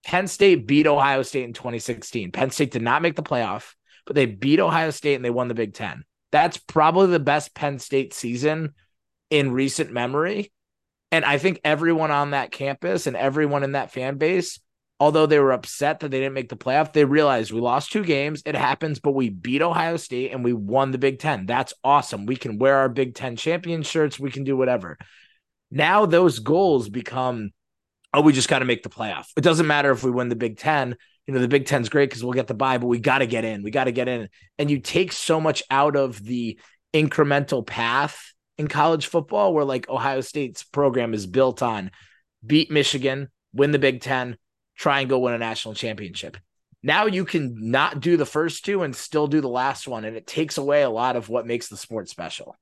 Penn 0.06 0.27
State 0.27 0.65
beat 0.65 0.88
Ohio 0.88 1.21
State 1.21 1.43
in 1.43 1.53
2016. 1.53 2.32
Penn 2.32 2.49
State 2.49 2.71
did 2.71 2.82
not 2.82 3.01
make 3.01 3.15
the 3.15 3.23
playoff, 3.23 3.73
but 4.06 4.15
they 4.15 4.25
beat 4.25 4.60
Ohio 4.60 4.89
State 4.89 5.15
and 5.15 5.25
they 5.25 5.29
won 5.29 5.49
the 5.49 5.53
Big 5.53 5.73
Ten. 5.73 6.03
That's 6.32 6.58
probably 6.58 7.08
the 7.08 7.19
best 7.19 7.53
Penn 7.53 7.77
State 7.77 8.13
season 8.13 8.73
in 9.34 9.52
recent 9.52 9.91
memory. 9.91 10.52
And 11.12 11.26
I 11.26 11.39
think 11.39 11.60
everyone 11.63 12.12
on 12.12 12.32
that 12.32 12.52
campus 12.52 13.08
and 13.08 13.15
everyone 13.15 13.63
in 13.63 13.72
that 13.72 13.91
fan 13.91 14.17
base, 14.17 14.60
although 15.00 15.26
they 15.26 15.39
were 15.39 15.52
upset 15.52 16.02
that 16.02 16.12
they 16.12 16.19
didn't 16.19 16.36
make 16.36 16.50
the 16.50 16.56
playoff, 16.56 16.93
they 16.93 17.04
realized 17.04 17.52
we 17.52 17.60
lost 17.60 17.91
two 17.91 18.04
games. 18.04 18.43
It 18.46 18.54
happens, 18.54 19.00
but 19.00 19.13
we 19.13 19.30
beat 19.30 19.63
Ohio 19.63 19.98
State 19.98 20.34
and 20.34 20.43
we 20.43 20.54
won 20.54 20.91
the 20.91 21.00
Big 21.00 21.17
Ten. 21.17 21.48
That's 21.48 21.74
awesome. 21.84 22.28
We 22.28 22.36
can 22.36 22.60
wear 22.60 22.78
our 22.78 22.89
Big 22.89 23.15
Ten 23.15 23.36
champion 23.36 23.82
shirts. 23.82 24.19
We 24.19 24.30
can 24.30 24.43
do 24.43 24.56
whatever. 24.56 25.00
Now 25.72 26.06
those 26.06 26.38
goals 26.38 26.89
become, 26.89 27.54
oh, 28.13 28.22
we 28.22 28.34
just 28.34 28.50
got 28.50 28.60
to 28.60 28.65
make 28.65 28.84
the 28.84 28.89
playoff. 28.89 29.26
It 29.36 29.41
doesn't 29.41 29.65
matter 29.65 29.89
if 29.89 30.04
we 30.04 30.12
win 30.12 30.30
the 30.30 30.36
Big 30.36 30.60
Ten. 30.60 30.96
You 31.26 31.34
know, 31.34 31.39
the 31.39 31.48
Big 31.48 31.65
Ten's 31.65 31.89
great 31.89 32.12
because 32.12 32.24
we'll 32.24 32.34
get 32.34 32.46
the 32.46 32.54
bye, 32.54 32.78
but 32.78 32.86
we 32.86 33.00
got 33.00 33.19
to 33.19 33.26
get 33.26 33.46
in. 33.46 33.63
We 33.63 33.72
got 33.72 33.86
to 33.86 33.91
get 33.91 34.08
in. 34.08 34.30
And 34.60 34.69
you 34.69 34.80
take 34.80 35.12
so 35.12 35.41
much 35.41 35.63
out 35.72 35.96
of 35.96 36.24
the 36.24 36.60
incremental 36.93 37.65
path 37.65 38.33
in 38.57 38.67
college 38.67 39.07
football 39.07 39.53
where 39.53 39.65
like 39.65 39.89
Ohio 39.89 40.21
State's 40.21 40.63
program 40.63 41.13
is 41.13 41.25
built 41.25 41.61
on 41.61 41.91
beat 42.45 42.69
Michigan, 42.69 43.29
win 43.53 43.71
the 43.71 43.79
Big 43.79 44.01
10, 44.01 44.37
try 44.77 45.01
and 45.01 45.09
go 45.09 45.19
win 45.19 45.33
a 45.33 45.37
national 45.37 45.73
championship. 45.73 46.37
Now 46.81 47.05
you 47.05 47.25
can 47.25 47.71
not 47.71 48.01
do 48.01 48.17
the 48.17 48.25
first 48.25 48.65
two 48.65 48.83
and 48.83 48.95
still 48.95 49.27
do 49.27 49.41
the 49.41 49.47
last 49.47 49.87
one 49.87 50.05
and 50.05 50.17
it 50.17 50.27
takes 50.27 50.57
away 50.57 50.83
a 50.83 50.89
lot 50.89 51.15
of 51.15 51.29
what 51.29 51.47
makes 51.47 51.67
the 51.69 51.77
sport 51.77 52.09
special. 52.09 52.55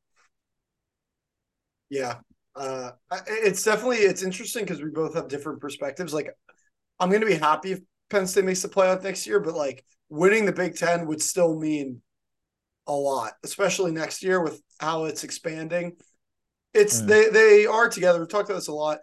Yeah. 1.89 2.17
Uh 2.56 2.91
it's 3.27 3.63
definitely 3.63 3.97
it's 3.97 4.23
interesting 4.23 4.63
because 4.63 4.82
we 4.82 4.89
both 4.89 5.15
have 5.15 5.27
different 5.27 5.62
perspectives. 5.62 6.13
Like 6.13 6.36
I'm 6.99 7.10
going 7.10 7.21
to 7.21 7.27
be 7.27 7.34
happy 7.34 7.71
if 7.71 7.80
Penn 8.10 8.27
State 8.27 8.45
makes 8.45 8.62
the 8.62 8.67
playoff 8.67 9.01
next 9.04 9.25
year, 9.25 9.39
but 9.39 9.56
like 9.56 9.84
winning 10.10 10.45
the 10.45 10.51
Big 10.51 10.75
10 10.75 11.08
would 11.08 11.21
still 11.21 11.58
mean 11.58 12.01
a 12.88 12.93
lot, 12.93 13.34
especially 13.43 13.91
next 13.91 14.21
year 14.21 14.41
with 14.41 14.62
how 14.82 15.06
it's 15.06 15.24
expanding. 15.24 15.96
It's 16.74 17.02
mm. 17.02 17.08
they 17.08 17.30
they 17.30 17.65
are 17.65 17.89
together. 17.89 18.20
We've 18.20 18.30
talked 18.30 18.50
about 18.50 18.58
this 18.58 18.67
a 18.67 18.74
lot. 18.74 19.00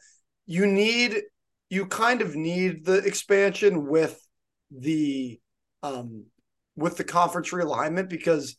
You 0.47 0.67
need 0.67 1.23
you 1.71 1.87
kind 1.87 2.23
of 2.23 2.35
need 2.35 2.85
the 2.85 2.99
expansion 2.99 3.87
with 3.87 4.21
the 4.71 5.41
um 5.83 6.25
with 6.77 6.97
the 6.97 7.05
conference 7.05 7.51
realignment 7.51 8.09
because 8.09 8.57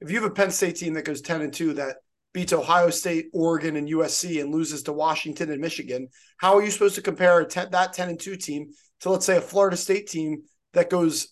if 0.00 0.10
you 0.10 0.20
have 0.20 0.30
a 0.30 0.34
Penn 0.34 0.50
State 0.50 0.76
team 0.76 0.94
that 0.94 1.04
goes 1.04 1.20
10 1.20 1.42
and 1.42 1.52
2 1.52 1.74
that 1.74 1.96
beats 2.34 2.52
Ohio 2.52 2.90
State, 2.90 3.26
Oregon, 3.32 3.76
and 3.76 3.88
USC 3.88 4.40
and 4.40 4.52
loses 4.52 4.82
to 4.84 4.92
Washington 4.92 5.50
and 5.50 5.60
Michigan, 5.60 6.08
how 6.38 6.56
are 6.56 6.62
you 6.62 6.70
supposed 6.70 6.96
to 6.96 7.02
compare 7.02 7.44
ten, 7.44 7.70
that 7.70 7.92
10 7.92 8.08
and 8.08 8.20
2 8.20 8.36
team 8.36 8.70
to 9.00 9.10
let's 9.10 9.26
say 9.26 9.36
a 9.36 9.40
Florida 9.40 9.76
State 9.76 10.08
team 10.08 10.42
that 10.72 10.90
goes 10.90 11.31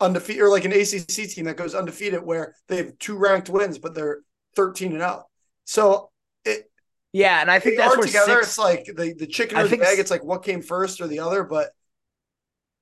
undefeated 0.00 0.42
or 0.42 0.50
like 0.50 0.64
an 0.64 0.72
ACC 0.72 1.28
team 1.30 1.44
that 1.44 1.56
goes 1.56 1.74
undefeated 1.74 2.22
where 2.22 2.54
they 2.68 2.76
have 2.78 2.98
two 2.98 3.16
ranked 3.16 3.48
wins, 3.48 3.78
but 3.78 3.94
they're 3.94 4.20
13 4.56 4.92
and 4.92 5.02
out. 5.02 5.24
So 5.64 6.10
it, 6.44 6.70
yeah, 7.12 7.40
and 7.40 7.50
I 7.50 7.60
think 7.60 7.76
that's 7.76 7.96
where 7.96 8.06
together 8.06 8.42
six, 8.42 8.48
it's 8.48 8.58
like 8.58 8.86
the, 8.86 9.14
the 9.14 9.26
chicken 9.26 9.58
or 9.58 9.68
the 9.68 9.80
egg. 9.80 9.98
It's 9.98 10.10
like 10.10 10.24
what 10.24 10.42
came 10.42 10.62
first 10.62 11.00
or 11.00 11.06
the 11.06 11.20
other, 11.20 11.44
but 11.44 11.70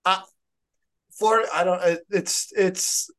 I, 0.04 0.22
Florida, 1.12 1.48
I 1.52 1.64
don't. 1.64 1.98
It's 2.10 2.52
it's 2.56 3.10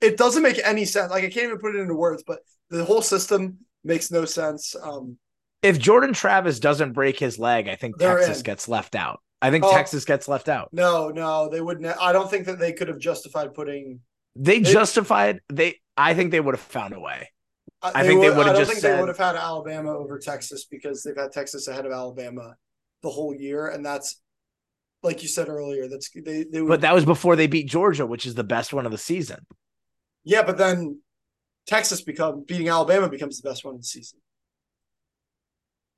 it 0.00 0.16
doesn't 0.16 0.42
make 0.42 0.58
any 0.64 0.84
sense. 0.84 1.10
Like 1.10 1.24
I 1.24 1.28
can't 1.28 1.46
even 1.46 1.58
put 1.58 1.74
it 1.74 1.80
into 1.80 1.94
words, 1.94 2.24
but 2.26 2.40
the 2.70 2.84
whole 2.84 3.02
system 3.02 3.58
makes 3.84 4.10
no 4.10 4.24
sense. 4.24 4.74
Um, 4.82 5.18
if 5.62 5.78
Jordan 5.78 6.12
Travis 6.12 6.58
doesn't 6.58 6.92
break 6.92 7.18
his 7.18 7.38
leg, 7.38 7.68
I 7.68 7.76
think 7.76 7.98
Texas 7.98 8.38
in. 8.38 8.44
gets 8.44 8.68
left 8.68 8.94
out. 8.94 9.20
I 9.44 9.50
think 9.50 9.62
oh, 9.62 9.72
Texas 9.72 10.06
gets 10.06 10.26
left 10.26 10.48
out. 10.48 10.70
No, 10.72 11.10
no, 11.10 11.50
they 11.50 11.60
wouldn't. 11.60 11.84
I 12.00 12.14
don't 12.14 12.30
think 12.30 12.46
that 12.46 12.58
they 12.58 12.72
could 12.72 12.88
have 12.88 12.98
justified 12.98 13.52
putting. 13.52 14.00
They, 14.34 14.58
they 14.58 14.72
justified. 14.72 15.40
They. 15.52 15.80
I 15.98 16.14
think 16.14 16.30
they 16.30 16.40
would 16.40 16.54
have 16.54 16.62
found 16.62 16.94
a 16.94 17.00
way. 17.00 17.28
Uh, 17.82 17.92
I 17.94 18.06
think 18.06 18.20
would, 18.20 18.32
they 18.32 18.36
would 18.36 18.46
have. 18.46 18.56
I 18.56 18.58
don't 18.58 18.66
think 18.66 18.78
said, 18.78 18.96
they 18.96 19.00
would 19.00 19.08
have 19.08 19.18
had 19.18 19.36
Alabama 19.36 19.90
over 19.90 20.18
Texas 20.18 20.64
because 20.64 21.02
they've 21.02 21.14
had 21.14 21.30
Texas 21.30 21.68
ahead 21.68 21.84
of 21.84 21.92
Alabama 21.92 22.56
the 23.02 23.10
whole 23.10 23.34
year, 23.34 23.66
and 23.66 23.84
that's 23.84 24.18
like 25.02 25.22
you 25.22 25.28
said 25.28 25.50
earlier. 25.50 25.88
That's 25.88 26.08
they. 26.08 26.44
they 26.44 26.62
would, 26.62 26.68
but 26.68 26.80
that 26.80 26.94
was 26.94 27.04
before 27.04 27.36
they 27.36 27.46
beat 27.46 27.68
Georgia, 27.68 28.06
which 28.06 28.24
is 28.24 28.34
the 28.34 28.44
best 28.44 28.72
one 28.72 28.86
of 28.86 28.92
the 28.92 28.98
season. 28.98 29.44
Yeah, 30.24 30.42
but 30.42 30.56
then 30.56 31.00
Texas 31.66 32.00
become 32.00 32.44
beating 32.48 32.70
Alabama 32.70 33.10
becomes 33.10 33.42
the 33.42 33.46
best 33.46 33.62
one 33.62 33.74
of 33.74 33.82
the 33.82 33.86
season. 33.86 34.20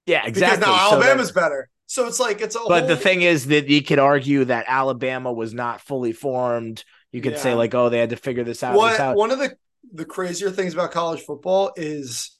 Yeah, 0.04 0.26
exactly. 0.26 0.58
Because 0.58 0.76
now 0.76 0.90
Alabama's 0.90 1.28
so 1.28 1.34
better. 1.34 1.68
So 1.86 2.06
it's 2.06 2.20
like 2.20 2.40
it's 2.40 2.56
a. 2.56 2.60
But 2.66 2.88
the 2.88 2.96
thing 2.96 3.22
is 3.22 3.46
that 3.46 3.68
you 3.68 3.82
could 3.82 3.98
argue 3.98 4.44
that 4.44 4.66
Alabama 4.68 5.32
was 5.32 5.54
not 5.54 5.80
fully 5.80 6.12
formed. 6.12 6.84
You 7.12 7.20
could 7.20 7.32
yeah. 7.32 7.38
say 7.38 7.54
like, 7.54 7.74
oh, 7.74 7.88
they 7.88 7.98
had 7.98 8.10
to 8.10 8.16
figure 8.16 8.44
this 8.44 8.62
out. 8.62 8.76
What, 8.76 8.90
this 8.90 9.00
out. 9.00 9.16
One 9.16 9.30
of 9.30 9.38
the 9.38 9.56
the 9.92 10.04
crazier 10.04 10.50
things 10.50 10.74
about 10.74 10.90
college 10.90 11.20
football 11.20 11.72
is 11.76 12.36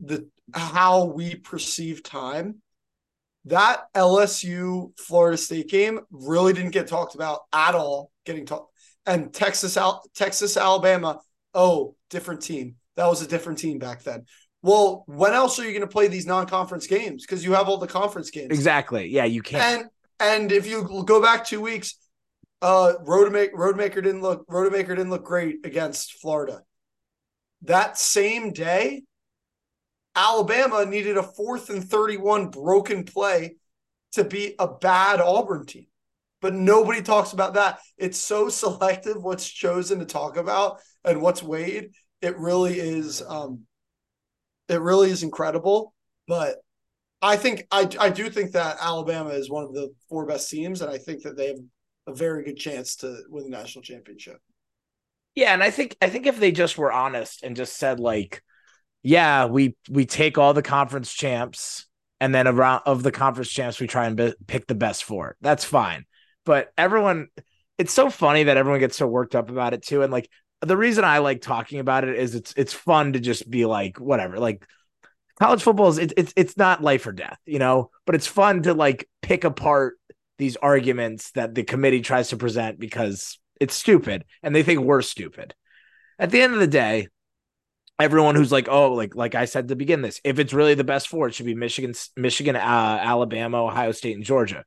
the 0.00 0.28
how 0.54 1.04
we 1.04 1.34
perceive 1.34 2.02
time. 2.02 2.62
That 3.46 3.84
LSU 3.94 4.98
Florida 4.98 5.36
State 5.36 5.68
game 5.68 6.00
really 6.10 6.52
didn't 6.52 6.72
get 6.72 6.88
talked 6.88 7.14
about 7.14 7.40
at 7.52 7.74
all. 7.74 8.10
Getting 8.24 8.46
talked 8.46 8.70
and 9.06 9.32
Texas 9.32 9.76
Al- 9.76 10.02
Texas 10.14 10.56
Alabama. 10.56 11.20
Oh, 11.54 11.96
different 12.10 12.42
team. 12.42 12.76
That 12.96 13.06
was 13.06 13.22
a 13.22 13.26
different 13.26 13.58
team 13.58 13.78
back 13.78 14.02
then. 14.02 14.26
Well, 14.62 15.04
when 15.06 15.32
else 15.32 15.58
are 15.58 15.64
you 15.64 15.70
going 15.70 15.80
to 15.80 15.86
play 15.86 16.08
these 16.08 16.26
non-conference 16.26 16.86
games? 16.86 17.24
Because 17.24 17.44
you 17.44 17.52
have 17.52 17.68
all 17.68 17.78
the 17.78 17.86
conference 17.86 18.30
games. 18.30 18.50
Exactly. 18.50 19.08
Yeah, 19.08 19.24
you 19.24 19.42
can. 19.42 19.60
And 19.60 19.90
and 20.20 20.52
if 20.52 20.66
you 20.66 21.04
go 21.06 21.22
back 21.22 21.46
two 21.46 21.62
weeks, 21.62 21.96
uh, 22.60 22.92
Rodemaker, 23.06 23.52
Rodemaker 23.52 24.02
didn't 24.02 24.20
look 24.20 24.46
Rodemaker 24.48 24.88
didn't 24.88 25.10
look 25.10 25.24
great 25.24 25.64
against 25.64 26.20
Florida. 26.20 26.60
That 27.62 27.98
same 27.98 28.52
day, 28.52 29.02
Alabama 30.14 30.84
needed 30.84 31.16
a 31.16 31.22
fourth 31.22 31.70
and 31.70 31.82
thirty-one 31.82 32.48
broken 32.48 33.04
play 33.04 33.56
to 34.12 34.24
beat 34.24 34.56
a 34.58 34.68
bad 34.68 35.20
Auburn 35.20 35.64
team. 35.64 35.86
But 36.42 36.54
nobody 36.54 37.00
talks 37.00 37.32
about 37.32 37.54
that. 37.54 37.80
It's 37.96 38.18
so 38.18 38.48
selective 38.50 39.22
what's 39.22 39.48
chosen 39.48 40.00
to 40.00 40.04
talk 40.04 40.36
about 40.36 40.80
and 41.02 41.22
what's 41.22 41.42
weighed. 41.42 41.92
It 42.20 42.38
really 42.38 42.78
is. 42.78 43.22
Um, 43.26 43.62
it 44.70 44.80
really 44.80 45.10
is 45.10 45.22
incredible. 45.22 45.92
But 46.26 46.56
I 47.20 47.36
think 47.36 47.66
I 47.70 47.88
I 47.98 48.08
do 48.10 48.30
think 48.30 48.52
that 48.52 48.78
Alabama 48.80 49.30
is 49.30 49.50
one 49.50 49.64
of 49.64 49.74
the 49.74 49.90
four 50.08 50.24
best 50.26 50.48
teams, 50.48 50.80
and 50.80 50.90
I 50.90 50.98
think 50.98 51.22
that 51.24 51.36
they 51.36 51.48
have 51.48 51.58
a 52.06 52.14
very 52.14 52.44
good 52.44 52.56
chance 52.56 52.96
to 52.96 53.22
win 53.28 53.44
the 53.44 53.50
national 53.50 53.82
championship. 53.82 54.38
Yeah, 55.34 55.52
and 55.52 55.62
I 55.62 55.70
think 55.70 55.96
I 56.00 56.08
think 56.08 56.26
if 56.26 56.40
they 56.40 56.52
just 56.52 56.78
were 56.78 56.92
honest 56.92 57.42
and 57.42 57.56
just 57.56 57.76
said 57.76 58.00
like, 58.00 58.42
yeah, 59.02 59.46
we 59.46 59.76
we 59.88 60.06
take 60.06 60.38
all 60.38 60.54
the 60.54 60.62
conference 60.62 61.12
champs, 61.12 61.86
and 62.20 62.34
then 62.34 62.48
around 62.48 62.82
of 62.86 63.02
the 63.02 63.12
conference 63.12 63.50
champs, 63.50 63.80
we 63.80 63.86
try 63.86 64.06
and 64.06 64.34
pick 64.46 64.66
the 64.66 64.74
best 64.74 65.04
four. 65.04 65.36
That's 65.40 65.64
fine. 65.64 66.04
But 66.46 66.72
everyone, 66.78 67.28
it's 67.76 67.92
so 67.92 68.08
funny 68.08 68.44
that 68.44 68.56
everyone 68.56 68.80
gets 68.80 68.96
so 68.96 69.06
worked 69.06 69.34
up 69.34 69.50
about 69.50 69.74
it 69.74 69.82
too, 69.82 70.02
and 70.02 70.12
like 70.12 70.28
the 70.60 70.76
reason 70.76 71.04
I 71.04 71.18
like 71.18 71.40
talking 71.40 71.80
about 71.80 72.04
it 72.04 72.16
is 72.16 72.34
it's 72.34 72.52
it's 72.56 72.72
fun 72.72 73.14
to 73.14 73.20
just 73.20 73.48
be 73.48 73.64
like 73.64 73.98
whatever 73.98 74.38
like 74.38 74.66
college 75.38 75.62
football 75.62 75.88
is 75.88 75.98
it's 75.98 76.14
it's 76.16 76.32
it's 76.36 76.56
not 76.56 76.82
life 76.82 77.06
or 77.06 77.12
death 77.12 77.38
you 77.46 77.58
know 77.58 77.90
but 78.04 78.14
it's 78.14 78.26
fun 78.26 78.62
to 78.62 78.74
like 78.74 79.08
pick 79.22 79.44
apart 79.44 79.96
these 80.40 80.56
arguments 80.56 81.30
that 81.32 81.54
the 81.54 81.62
committee 81.62 82.00
tries 82.00 82.30
to 82.30 82.36
present 82.36 82.78
because 82.80 83.38
it's 83.60 83.74
stupid 83.74 84.24
and 84.42 84.54
they 84.54 84.62
think 84.62 84.80
we're 84.80 85.02
stupid. 85.02 85.54
At 86.18 86.30
the 86.30 86.40
end 86.40 86.54
of 86.54 86.60
the 86.60 86.66
day 86.66 87.08
everyone 87.98 88.34
who's 88.34 88.50
like 88.50 88.66
oh 88.68 88.94
like 88.94 89.14
like 89.14 89.34
I 89.34 89.44
said 89.44 89.68
to 89.68 89.76
begin 89.76 90.00
this 90.00 90.20
if 90.24 90.38
it's 90.38 90.54
really 90.54 90.74
the 90.74 90.84
best 90.84 91.08
four 91.08 91.28
it 91.28 91.34
should 91.34 91.44
be 91.44 91.54
Michigan 91.54 91.94
Michigan 92.16 92.56
uh, 92.56 92.58
Alabama 92.58 93.62
Ohio 93.62 93.92
State 93.92 94.16
and 94.16 94.24
Georgia. 94.24 94.64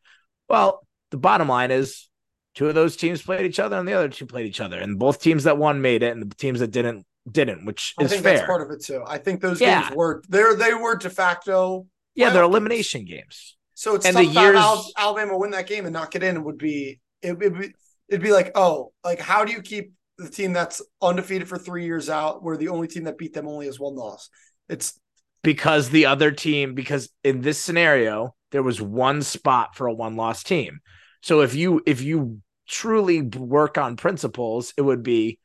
Well 0.47 0.85
the 1.09 1.17
bottom 1.17 1.47
line 1.47 1.71
is 1.71 2.07
two 2.55 2.67
of 2.67 2.75
those 2.75 2.95
teams 2.95 3.21
played 3.21 3.45
each 3.45 3.59
other 3.59 3.77
and 3.77 3.87
the 3.87 3.93
other 3.93 4.09
two 4.09 4.25
played 4.25 4.45
each 4.45 4.61
other. 4.61 4.79
And 4.79 4.99
both 4.99 5.21
teams 5.21 5.43
that 5.45 5.57
won 5.57 5.81
made 5.81 6.03
it 6.03 6.11
and 6.11 6.29
the 6.29 6.35
teams 6.35 6.59
that 6.59 6.71
didn't 6.71 7.05
didn't 7.31 7.65
which 7.65 7.93
is 8.01 8.09
fair 8.11 8.17
I 8.17 8.21
think 8.21 8.23
that's 8.23 8.45
part 8.45 8.61
of 8.61 8.71
it 8.71 8.83
too. 8.83 9.01
I 9.07 9.17
think 9.17 9.41
those 9.41 9.61
yeah. 9.61 9.83
games 9.83 9.95
were 9.95 10.23
there 10.27 10.55
they 10.55 10.73
were 10.73 10.95
de 10.95 11.09
facto 11.09 11.87
yeah 12.15 12.29
they're 12.31 12.43
elimination 12.43 13.05
games. 13.05 13.15
games. 13.17 13.57
So 13.75 13.95
it's 13.95 14.05
and 14.05 14.15
the 14.15 14.25
years 14.25 14.91
alabama 14.97 15.37
win 15.37 15.51
that 15.51 15.67
game 15.67 15.85
and 15.85 15.93
not 15.93 16.11
get 16.11 16.21
in 16.21 16.43
would 16.43 16.57
be 16.57 16.99
it 17.21 17.39
would 17.39 17.59
be 17.59 17.73
it'd 18.09 18.21
be 18.21 18.31
like 18.33 18.51
oh 18.55 18.91
like 19.05 19.19
how 19.19 19.45
do 19.45 19.53
you 19.53 19.61
keep 19.61 19.93
the 20.17 20.29
team 20.29 20.53
that's 20.53 20.81
undefeated 21.01 21.47
for 21.47 21.57
three 21.57 21.85
years 21.85 22.09
out 22.09 22.43
where 22.43 22.57
the 22.57 22.67
only 22.67 22.87
team 22.87 23.05
that 23.05 23.17
beat 23.17 23.33
them 23.33 23.47
only 23.47 23.67
has 23.67 23.79
one 23.79 23.95
loss? 23.95 24.29
It's 24.67 24.99
because 25.43 25.89
the 25.89 26.05
other 26.07 26.31
team 26.31 26.75
because 26.75 27.09
in 27.23 27.41
this 27.41 27.57
scenario 27.57 28.35
there 28.51 28.63
was 28.63 28.81
one 28.81 29.21
spot 29.21 29.75
for 29.75 29.87
a 29.87 29.93
one 29.93 30.15
loss 30.17 30.43
team 30.43 30.81
so 31.23 31.41
if 31.41 31.55
you 31.55 31.81
if 31.87 32.01
you 32.01 32.41
truly 32.67 33.21
work 33.23 33.77
on 33.79 33.97
principles, 33.97 34.73
it 34.77 34.81
would 34.81 35.01
be 35.03 35.39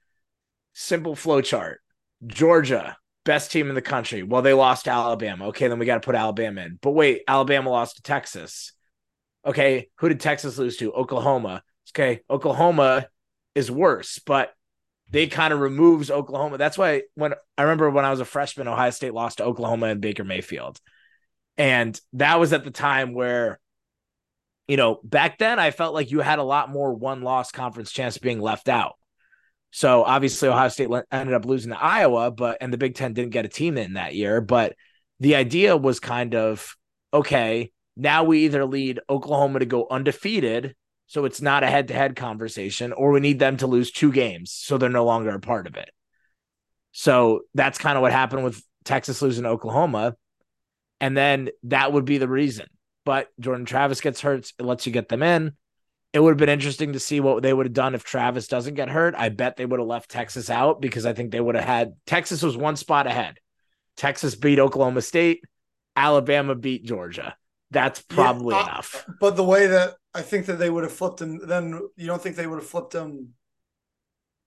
simple 0.75 1.17
flow 1.17 1.41
chart. 1.41 1.81
Georgia, 2.27 2.97
best 3.25 3.53
team 3.53 3.69
in 3.69 3.75
the 3.77 3.83
country. 3.83 4.23
Well, 4.23 4.43
they 4.43 4.53
lost 4.53 4.85
to 4.85 4.91
Alabama. 4.91 5.49
Okay, 5.49 5.69
then 5.69 5.79
we 5.79 5.87
got 5.87 6.03
to 6.03 6.07
put 6.07 6.17
Alabama 6.17 6.63
in. 6.63 6.79
But 6.83 6.91
wait, 6.91 7.23
Alabama 7.29 7.71
lost 7.71 7.97
to 7.97 8.03
Texas. 8.03 8.73
Okay, 9.47 9.89
who 9.99 10.09
did 10.09 10.21
Texas 10.21 10.59
lose 10.59 10.77
to? 10.79 10.93
Oklahoma. 10.93 11.63
Okay, 11.93 12.21
Oklahoma 12.29 13.07
is 13.55 13.71
worse, 13.71 14.19
but 14.19 14.53
they 15.11 15.29
kind 15.29 15.55
of 15.55 15.61
removes 15.61 16.11
Oklahoma. 16.11 16.59
That's 16.59 16.77
why 16.77 17.03
when 17.15 17.35
I 17.57 17.63
remember 17.63 17.89
when 17.89 18.05
I 18.05 18.11
was 18.11 18.21
a 18.21 18.27
freshman, 18.27 18.69
Ohio 18.69 18.91
State 18.91 19.15
lost 19.15 19.39
to 19.39 19.45
Oklahoma 19.45 19.87
and 19.87 20.01
Baker 20.01 20.25
Mayfield 20.25 20.81
And 21.57 21.99
that 22.15 22.41
was 22.41 22.53
at 22.53 22.65
the 22.65 22.71
time 22.71 23.15
where, 23.15 23.59
you 24.69 24.77
know, 24.77 25.01
back 25.03 25.39
then 25.39 25.59
I 25.59 25.71
felt 25.71 25.95
like 25.95 26.11
you 26.11 26.21
had 26.21 26.39
a 26.39 26.45
lot 26.45 26.71
more 26.71 26.95
one 26.95 27.23
loss 27.23 27.51
conference 27.51 27.91
chance 27.91 28.19
being 28.19 28.41
left 28.41 28.69
out. 28.69 28.97
So 29.71 30.05
obviously 30.05 30.49
Ohio 30.49 30.69
State 30.69 30.91
ended 31.11 31.35
up 31.35 31.45
losing 31.45 31.73
to 31.73 31.83
Iowa, 31.83 32.31
but 32.31 32.59
and 32.61 32.73
the 32.73 32.79
Big 32.79 32.95
Ten 32.95 33.15
didn't 33.15 33.33
get 33.33 33.45
a 33.45 33.49
team 33.49 33.77
in 33.77 33.95
that 33.95 34.15
year. 34.15 34.41
But 34.41 34.77
the 35.21 35.35
idea 35.35 35.77
was 35.77 36.01
kind 36.01 36.35
of 36.35 36.75
okay, 37.13 37.73
now 37.97 38.25
we 38.25 38.45
either 38.45 38.65
lead 38.67 39.01
Oklahoma 39.09 39.61
to 39.61 39.67
go 39.67 39.87
undefeated, 39.91 40.77
so 41.07 41.25
it's 41.25 41.41
not 41.41 41.65
a 41.65 41.67
head 41.67 41.89
to 41.89 41.95
head 41.95 42.17
conversation, 42.17 42.93
or 42.93 43.11
we 43.11 43.21
need 43.21 43.39
them 43.39 43.57
to 43.57 43.67
lose 43.67 43.91
two 43.91 44.13
games 44.13 44.53
so 44.53 44.77
they're 44.77 44.91
no 44.91 45.07
longer 45.07 45.35
a 45.35 45.41
part 45.41 45.67
of 45.67 45.77
it. 45.77 45.91
So 46.93 47.41
that's 47.55 47.79
kind 47.79 47.97
of 47.97 48.03
what 48.03 48.13
happened 48.13 48.45
with 48.45 48.63
Texas 48.85 49.23
losing 49.23 49.47
Oklahoma. 49.47 50.15
And 51.01 51.17
then 51.17 51.49
that 51.65 51.93
would 51.93 52.05
be 52.05 52.19
the 52.19 52.29
reason. 52.29 52.67
But 53.09 53.29
Jordan 53.41 53.65
Travis 53.65 54.03
gets 54.03 54.21
hurt, 54.21 54.53
it 54.59 54.63
lets 54.63 54.85
you 54.85 54.93
get 54.93 55.09
them 55.09 55.23
in. 55.23 55.55
It 56.13 56.21
would 56.21 56.33
have 56.33 56.37
been 56.37 56.51
interesting 56.51 56.93
to 56.93 57.01
see 57.01 57.21
what 57.21 57.43
they 57.43 57.55
would 57.55 57.65
have 57.65 57.73
done 57.73 57.95
if 57.95 58.05
Travis 58.05 58.49
doesn't 58.49 58.75
get 58.75 58.91
hurt. 58.91 59.15
I 59.17 59.31
bet 59.31 59.57
they 59.57 59.65
would 59.65 59.81
have 59.81 59.89
left 59.89 60.11
Texas 60.11 60.51
out 60.51 60.83
because 60.83 61.07
I 61.07 61.15
think 61.15 61.31
they 61.31 61.41
would 61.41 61.55
have 61.55 61.65
had 61.65 61.95
Texas 62.05 62.43
was 62.43 62.55
one 62.55 62.77
spot 62.77 63.07
ahead. 63.07 63.39
Texas 63.97 64.35
beat 64.35 64.59
Oklahoma 64.59 65.01
State, 65.01 65.43
Alabama 65.97 66.55
beat 66.55 66.85
Georgia. 66.85 67.35
That's 67.71 68.03
probably 68.03 68.55
yeah, 68.55 68.61
uh, 68.61 68.65
enough. 68.65 69.07
But 69.19 69.37
the 69.37 69.45
way 69.45 69.69
that 69.69 69.95
I 70.13 70.21
think 70.21 70.45
that 70.45 70.59
they 70.59 70.69
would 70.69 70.85
have 70.85 70.93
flipped 70.93 71.23
him, 71.23 71.41
then 71.49 71.81
you 71.97 72.07
don't 72.09 72.21
think 72.21 72.37
they 72.37 72.47
would 72.47 72.59
have 72.59 72.69
flipped 72.69 72.95
him. 72.95 73.31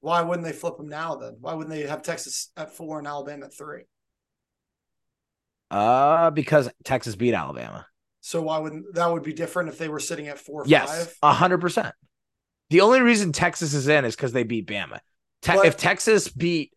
Why 0.02 0.22
wouldn't 0.22 0.46
they 0.46 0.54
flip 0.54 0.80
him 0.80 0.88
now 0.88 1.16
then? 1.16 1.38
Why 1.42 1.56
wouldn't 1.56 1.74
they 1.76 1.88
have 1.88 2.04
Texas 2.04 2.52
at 2.56 2.78
four 2.78 3.00
and 3.00 3.08
Alabama 3.08 3.48
at 3.48 3.58
three? 3.58 3.86
Uh, 5.72 6.30
because 6.30 6.70
Texas 6.84 7.16
beat 7.16 7.34
Alabama. 7.34 7.88
So 8.22 8.44
why 8.44 8.60
wouldn't 8.60 8.94
that 8.94 9.12
would 9.12 9.24
be 9.24 9.34
different 9.34 9.70
if 9.70 9.78
they 9.78 9.90
were 9.90 10.00
sitting 10.00 10.28
at 10.28 10.40
four? 10.40 10.64
Yes, 10.68 11.14
a 11.24 11.34
hundred 11.34 11.60
percent. 11.60 11.94
The 12.70 12.82
only 12.82 13.02
reason 13.02 13.32
Texas 13.32 13.74
is 13.74 13.88
in 13.88 14.06
is 14.06 14.16
because 14.16 14.32
they 14.32 14.44
beat 14.44 14.68
Bama. 14.68 15.00
Te- 15.42 15.66
if 15.66 15.76
Texas 15.76 16.30
beat, 16.30 16.72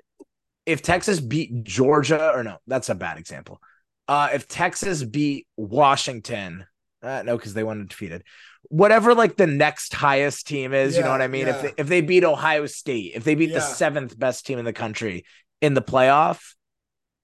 if 0.67 0.83
Texas 0.83 1.21
beat 1.21 1.63
Georgia, 1.63 2.33
or 2.35 2.43
no, 2.43 2.57
that's 2.67 2.89
a 2.89 2.95
bad 2.95 3.19
example. 3.19 3.61
Uh, 4.09 4.31
if 4.33 4.49
Texas 4.49 5.05
beat 5.05 5.47
Washington, 5.57 6.67
uh, 7.03 7.23
no, 7.25 7.37
because 7.37 7.55
they 7.55 7.63
went 7.63 7.81
undefeated. 7.81 8.25
Whatever, 8.71 9.15
like 9.15 9.37
the 9.37 9.47
next 9.47 9.93
highest 9.93 10.47
team 10.47 10.73
is, 10.73 10.95
yeah, 10.95 11.01
you 11.01 11.05
know 11.05 11.11
what 11.11 11.23
I 11.23 11.29
mean. 11.29 11.47
Yeah. 11.47 11.57
If 11.57 11.63
they, 11.63 11.83
if 11.83 11.87
they 11.89 12.01
beat 12.01 12.25
Ohio 12.25 12.65
State, 12.67 13.13
if 13.15 13.25
they 13.25 13.35
beat 13.35 13.51
yeah. 13.51 13.57
the 13.57 13.61
seventh 13.61 14.19
best 14.19 14.47
team 14.47 14.59
in 14.59 14.65
the 14.65 14.73
country 14.73 15.27
in 15.61 15.75
the 15.75 15.83
playoff, 15.83 16.55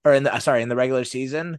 or 0.04 0.12
in 0.12 0.24
the 0.24 0.38
sorry 0.40 0.62
in 0.62 0.68
the 0.68 0.76
regular 0.76 1.04
season, 1.04 1.58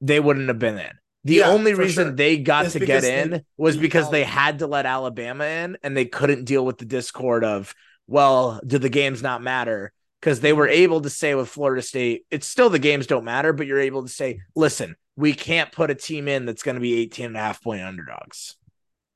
they 0.00 0.20
wouldn't 0.20 0.48
have 0.48 0.60
been 0.60 0.78
in. 0.78 0.92
The 1.26 1.42
only 1.42 1.74
reason 1.74 2.08
sure. 2.08 2.12
they 2.12 2.38
got 2.38 2.66
it's 2.66 2.74
to 2.74 2.80
get 2.80 3.04
in 3.04 3.44
was 3.56 3.76
because 3.76 4.10
they 4.10 4.24
had 4.24 4.60
to 4.60 4.66
let 4.66 4.86
Alabama 4.86 5.44
in, 5.44 5.78
and 5.82 5.96
they 5.96 6.04
couldn't 6.04 6.44
deal 6.44 6.64
with 6.64 6.78
the 6.78 6.84
discord 6.84 7.44
of, 7.44 7.74
well, 8.06 8.60
do 8.66 8.78
the 8.78 8.88
games 8.88 9.22
not 9.22 9.42
matter? 9.42 9.92
because 10.20 10.40
they 10.40 10.52
were 10.52 10.66
able 10.66 11.00
to 11.02 11.10
say 11.10 11.36
with 11.36 11.48
Florida 11.48 11.80
State, 11.80 12.26
it's 12.32 12.48
still 12.48 12.70
the 12.70 12.80
games 12.80 13.06
don't 13.06 13.24
matter, 13.24 13.52
but 13.52 13.68
you're 13.68 13.78
able 13.78 14.02
to 14.02 14.08
say, 14.08 14.40
listen, 14.56 14.96
we 15.14 15.32
can't 15.32 15.70
put 15.70 15.90
a 15.90 15.94
team 15.94 16.26
in 16.26 16.46
that's 16.46 16.64
going 16.64 16.74
to 16.74 16.80
be 16.80 16.98
18 17.00 17.26
and 17.26 17.36
a 17.36 17.40
half 17.40 17.62
point 17.62 17.82
underdogs. 17.82 18.56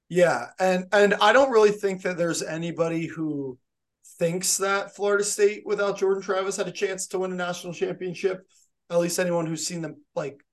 Yeah. 0.09 0.47
And 0.61 0.87
and 0.93 1.15
I 1.15 1.33
don't 1.33 1.51
really 1.51 1.73
think 1.73 2.03
that 2.03 2.17
there's 2.17 2.43
anybody 2.43 3.07
who 3.07 3.59
thinks 4.19 4.59
that 4.59 4.95
Florida 4.95 5.25
State 5.25 5.63
without 5.65 5.99
Jordan 5.99 6.23
Travis 6.23 6.57
had 6.57 6.69
a 6.69 6.73
chance 6.73 7.09
to 7.09 7.19
win 7.19 7.33
a 7.33 7.37
national 7.37 7.73
championship. 7.73 8.47
At 8.89 8.99
least 8.99 9.19
anyone 9.19 9.47
who's 9.47 9.67
seen 9.67 9.83
them 9.83 10.03
like 10.15 10.45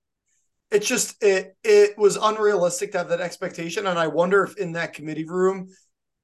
it's 0.70 0.86
just 0.86 1.22
it 1.22 1.56
it 1.64 1.96
was 1.96 2.16
unrealistic 2.16 2.92
to 2.92 2.98
have 2.98 3.08
that 3.08 3.20
expectation. 3.20 3.86
And 3.86 3.98
I 3.98 4.06
wonder 4.06 4.44
if 4.44 4.56
in 4.56 4.72
that 4.72 4.92
committee 4.92 5.24
room 5.24 5.68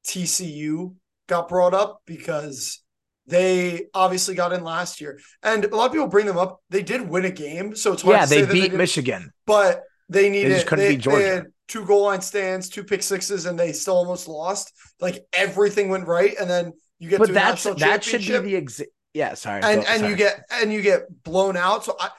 TCU 0.07 0.95
got 1.29 1.49
brought 1.49 1.75
up 1.75 2.03
because 2.07 2.83
they 3.27 3.87
obviously 3.95 4.35
got 4.35 4.53
in 4.53 4.63
last 4.65 5.01
year, 5.01 5.19
and 5.43 5.65
a 5.65 5.75
lot 5.75 5.87
of 5.87 5.93
people 5.93 6.09
bring 6.09 6.27
them 6.27 6.37
up. 6.37 6.61
They 6.69 6.83
did 6.83 7.09
win 7.09 7.25
a 7.25 7.31
game, 7.31 7.75
so 7.75 7.93
it's 7.93 8.03
hard. 8.03 8.17
Yeah, 8.17 8.27
they 8.27 8.45
beat 8.45 8.73
they 8.73 8.77
Michigan, 8.77 9.33
but 9.47 9.83
they 10.09 10.29
needed. 10.29 10.51
They 10.51 10.57
just 10.57 10.67
couldn't 10.67 10.85
they, 10.85 10.97
beat 10.97 11.01
Georgia. 11.01 11.47
two 11.69 11.87
goal 11.87 12.05
line 12.05 12.21
stands, 12.21 12.69
two 12.69 12.85
pick 12.85 13.03
sixes, 13.03 13.47
and 13.47 13.59
they 13.59 13.73
still 13.73 13.97
almost 13.97 14.29
lost. 14.29 14.73
Like 15.01 15.25
everything 15.33 15.89
went 15.89 16.07
right, 16.07 16.35
and 16.39 16.51
then 16.51 16.73
you 16.99 17.09
get. 17.09 17.19
But 17.19 17.33
that's 17.33 17.65
that 17.65 18.05
should 18.05 18.21
be 18.21 18.39
the 18.39 18.57
exact. 18.57 18.91
Yeah, 19.15 19.35
sorry. 19.35 19.63
And 19.63 19.83
go, 19.83 19.89
and 19.89 20.01
sorry. 20.01 20.11
you 20.11 20.17
get 20.17 20.45
and 20.53 20.73
you 20.73 20.83
get 20.83 21.23
blown 21.23 21.57
out. 21.57 21.85
So 21.85 21.97
I, 21.99 22.11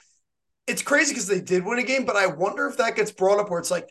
it's 0.68 0.82
crazy 0.82 1.14
because 1.14 1.28
they 1.28 1.42
did 1.42 1.66
win 1.66 1.80
a 1.80 1.84
game, 1.84 2.06
but 2.06 2.16
I 2.16 2.28
wonder 2.28 2.68
if 2.68 2.78
that 2.78 2.96
gets 2.96 3.12
brought 3.12 3.40
up 3.40 3.50
where 3.50 3.60
it's 3.60 3.72
like, 3.72 3.88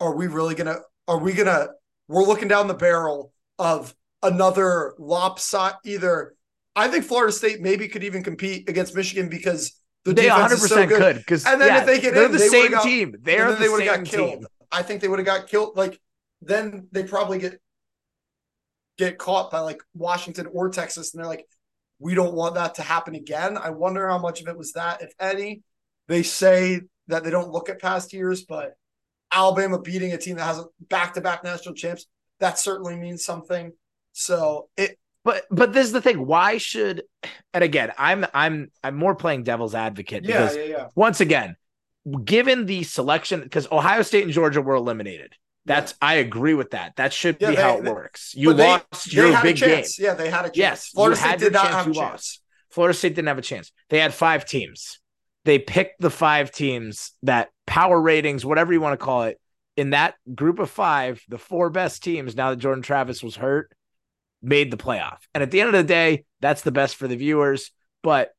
are 0.00 0.14
we 0.14 0.26
really 0.26 0.54
gonna? 0.54 0.78
Are 1.08 1.18
we 1.18 1.32
gonna? 1.32 1.68
We're 2.08 2.24
looking 2.24 2.48
down 2.48 2.68
the 2.68 2.74
barrel 2.74 3.32
of 3.58 3.94
another 4.22 4.94
lopsided 4.98 5.78
either 5.84 6.36
I 6.76 6.88
think 6.88 7.06
Florida 7.06 7.32
State 7.32 7.62
maybe 7.62 7.88
could 7.88 8.04
even 8.04 8.22
compete 8.22 8.68
against 8.68 8.94
Michigan 8.94 9.30
because 9.30 9.80
the 10.04 10.12
they 10.12 10.28
100 10.28 10.50
percent 10.50 10.90
so 10.90 10.98
could 10.98 11.16
because 11.16 11.46
and 11.46 11.58
then 11.58 11.68
yeah, 11.68 11.80
if 11.80 11.86
they 11.86 12.00
get 12.00 12.12
they're 12.12 12.26
in, 12.26 12.32
the 12.32 12.38
they 12.38 12.48
same 12.48 12.70
got, 12.70 12.84
team. 12.84 13.16
They're 13.22 13.50
the 13.52 13.56
they 13.56 13.68
would 13.70 13.82
have 13.82 13.96
got 13.96 14.04
killed. 14.04 14.40
Team. 14.40 14.46
I 14.70 14.82
think 14.82 15.00
they 15.00 15.08
would 15.08 15.18
have 15.18 15.26
got 15.26 15.48
killed. 15.48 15.74
Like 15.74 15.98
then 16.42 16.86
they 16.92 17.04
probably 17.04 17.38
get 17.38 17.58
get 18.98 19.16
caught 19.16 19.50
by 19.50 19.60
like 19.60 19.82
Washington 19.94 20.48
or 20.52 20.68
Texas, 20.68 21.14
and 21.14 21.20
they're 21.20 21.28
like, 21.28 21.46
we 21.98 22.14
don't 22.14 22.34
want 22.34 22.56
that 22.56 22.74
to 22.74 22.82
happen 22.82 23.14
again. 23.14 23.56
I 23.56 23.70
wonder 23.70 24.06
how 24.06 24.18
much 24.18 24.42
of 24.42 24.48
it 24.48 24.58
was 24.58 24.72
that, 24.72 25.00
if 25.00 25.12
any. 25.18 25.62
They 26.08 26.22
say 26.22 26.80
that 27.08 27.24
they 27.24 27.30
don't 27.30 27.50
look 27.50 27.68
at 27.68 27.80
past 27.80 28.12
years, 28.12 28.44
but 28.44 28.76
Alabama 29.32 29.80
beating 29.80 30.12
a 30.12 30.18
team 30.18 30.36
that 30.36 30.44
has 30.44 30.58
a 30.58 30.64
back 30.80 31.14
to 31.14 31.20
back 31.20 31.44
national 31.44 31.74
champs, 31.74 32.06
that 32.40 32.58
certainly 32.58 32.96
means 32.96 33.24
something. 33.24 33.72
So 34.12 34.68
it 34.76 34.98
but 35.24 35.44
but 35.50 35.72
this 35.72 35.86
is 35.86 35.92
the 35.92 36.00
thing. 36.00 36.24
Why 36.26 36.58
should 36.58 37.02
and 37.52 37.64
again, 37.64 37.92
I'm 37.98 38.24
I'm 38.32 38.70
I'm 38.82 38.96
more 38.96 39.14
playing 39.14 39.42
devil's 39.42 39.74
advocate 39.74 40.22
because 40.22 40.56
yeah, 40.56 40.62
yeah, 40.62 40.68
yeah. 40.68 40.86
once 40.94 41.20
again, 41.20 41.56
given 42.24 42.66
the 42.66 42.84
selection, 42.84 43.40
because 43.40 43.70
Ohio 43.70 44.02
State 44.02 44.24
and 44.24 44.32
Georgia 44.32 44.62
were 44.62 44.74
eliminated. 44.74 45.34
That's 45.64 45.94
I 46.00 46.14
agree 46.14 46.54
with 46.54 46.70
that. 46.70 46.94
That 46.94 47.12
should 47.12 47.40
be 47.40 47.46
they, 47.46 47.54
how 47.56 47.78
it 47.78 47.82
they, 47.82 47.90
works. 47.90 48.34
You 48.36 48.54
lost 48.54 49.10
they, 49.10 49.16
your 49.16 49.42
big 49.42 49.56
game. 49.56 49.84
Yeah, 49.98 50.14
they 50.14 50.30
had 50.30 50.42
a 50.44 50.48
chance. 50.48 50.56
Yes, 50.56 50.88
Florida 50.90 51.16
State 51.16 51.38
did 51.40 51.52
not 51.52 51.66
have 51.66 51.88
a 51.88 51.92
chance. 51.92 51.96
Lost. 51.96 52.42
Florida 52.70 52.96
State 52.96 53.16
didn't 53.16 53.28
have 53.28 53.38
a 53.38 53.42
chance. 53.42 53.72
They 53.90 53.98
had 53.98 54.14
five 54.14 54.44
teams. 54.44 55.00
They 55.46 55.60
picked 55.60 56.00
the 56.00 56.10
five 56.10 56.50
teams 56.50 57.12
that 57.22 57.50
power 57.66 58.00
ratings, 58.00 58.44
whatever 58.44 58.72
you 58.72 58.80
want 58.80 58.98
to 58.98 59.04
call 59.04 59.22
it, 59.22 59.40
in 59.76 59.90
that 59.90 60.16
group 60.34 60.58
of 60.58 60.68
five, 60.68 61.22
the 61.28 61.38
four 61.38 61.70
best 61.70 62.02
teams. 62.02 62.34
Now 62.34 62.50
that 62.50 62.56
Jordan 62.56 62.82
Travis 62.82 63.22
was 63.22 63.36
hurt, 63.36 63.70
made 64.42 64.72
the 64.72 64.76
playoff. 64.76 65.18
And 65.34 65.44
at 65.44 65.52
the 65.52 65.60
end 65.60 65.68
of 65.68 65.74
the 65.74 65.84
day, 65.84 66.24
that's 66.40 66.62
the 66.62 66.72
best 66.72 66.96
for 66.96 67.06
the 67.06 67.14
viewers. 67.14 67.70
But 68.02 68.32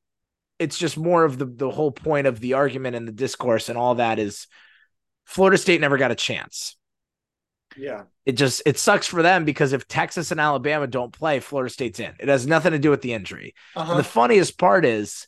it's 0.59 0.77
just 0.77 0.97
more 0.97 1.23
of 1.23 1.37
the 1.37 1.45
the 1.45 1.69
whole 1.69 1.91
point 1.91 2.27
of 2.27 2.41
the 2.41 2.55
argument 2.55 2.97
and 2.97 3.07
the 3.07 3.13
discourse 3.13 3.69
and 3.69 3.77
all 3.77 3.95
that 3.95 4.19
is 4.19 4.47
Florida 5.23 5.57
State 5.57 5.79
never 5.79 5.97
got 5.97 6.11
a 6.11 6.15
chance. 6.15 6.75
Yeah. 7.77 8.03
It 8.25 8.33
just 8.33 8.63
it 8.65 8.77
sucks 8.77 9.07
for 9.07 9.21
them 9.21 9.45
because 9.45 9.71
if 9.71 9.87
Texas 9.87 10.31
and 10.31 10.41
Alabama 10.41 10.87
don't 10.87 11.13
play, 11.13 11.39
Florida 11.39 11.71
State's 11.71 12.01
in. 12.01 12.13
It 12.19 12.27
has 12.27 12.45
nothing 12.45 12.73
to 12.73 12.79
do 12.79 12.89
with 12.89 13.01
the 13.01 13.13
injury. 13.13 13.53
Uh-huh. 13.77 13.95
the 13.95 14.03
funniest 14.03 14.57
part 14.57 14.83
is 14.83 15.27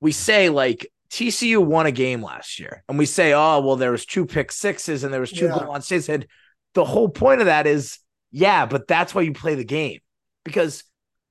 we 0.00 0.12
say 0.12 0.48
like 0.48 0.90
TCU 1.10 1.64
won 1.64 1.86
a 1.86 1.92
game 1.92 2.22
last 2.22 2.58
year, 2.58 2.82
and 2.88 2.98
we 2.98 3.06
say, 3.06 3.32
oh 3.32 3.60
well, 3.60 3.76
there 3.76 3.92
was 3.92 4.06
two 4.06 4.26
pick 4.26 4.52
sixes 4.52 5.04
and 5.04 5.12
there 5.12 5.20
was 5.20 5.32
two 5.32 5.46
yeah. 5.46 5.54
on 5.54 5.82
states. 5.82 6.08
And 6.08 6.26
the 6.74 6.84
whole 6.84 7.08
point 7.08 7.40
of 7.40 7.46
that 7.46 7.66
is 7.66 7.98
yeah, 8.30 8.66
but 8.66 8.86
that's 8.86 9.14
why 9.14 9.22
you 9.22 9.32
play 9.32 9.54
the 9.54 9.64
game 9.64 10.00
because 10.44 10.84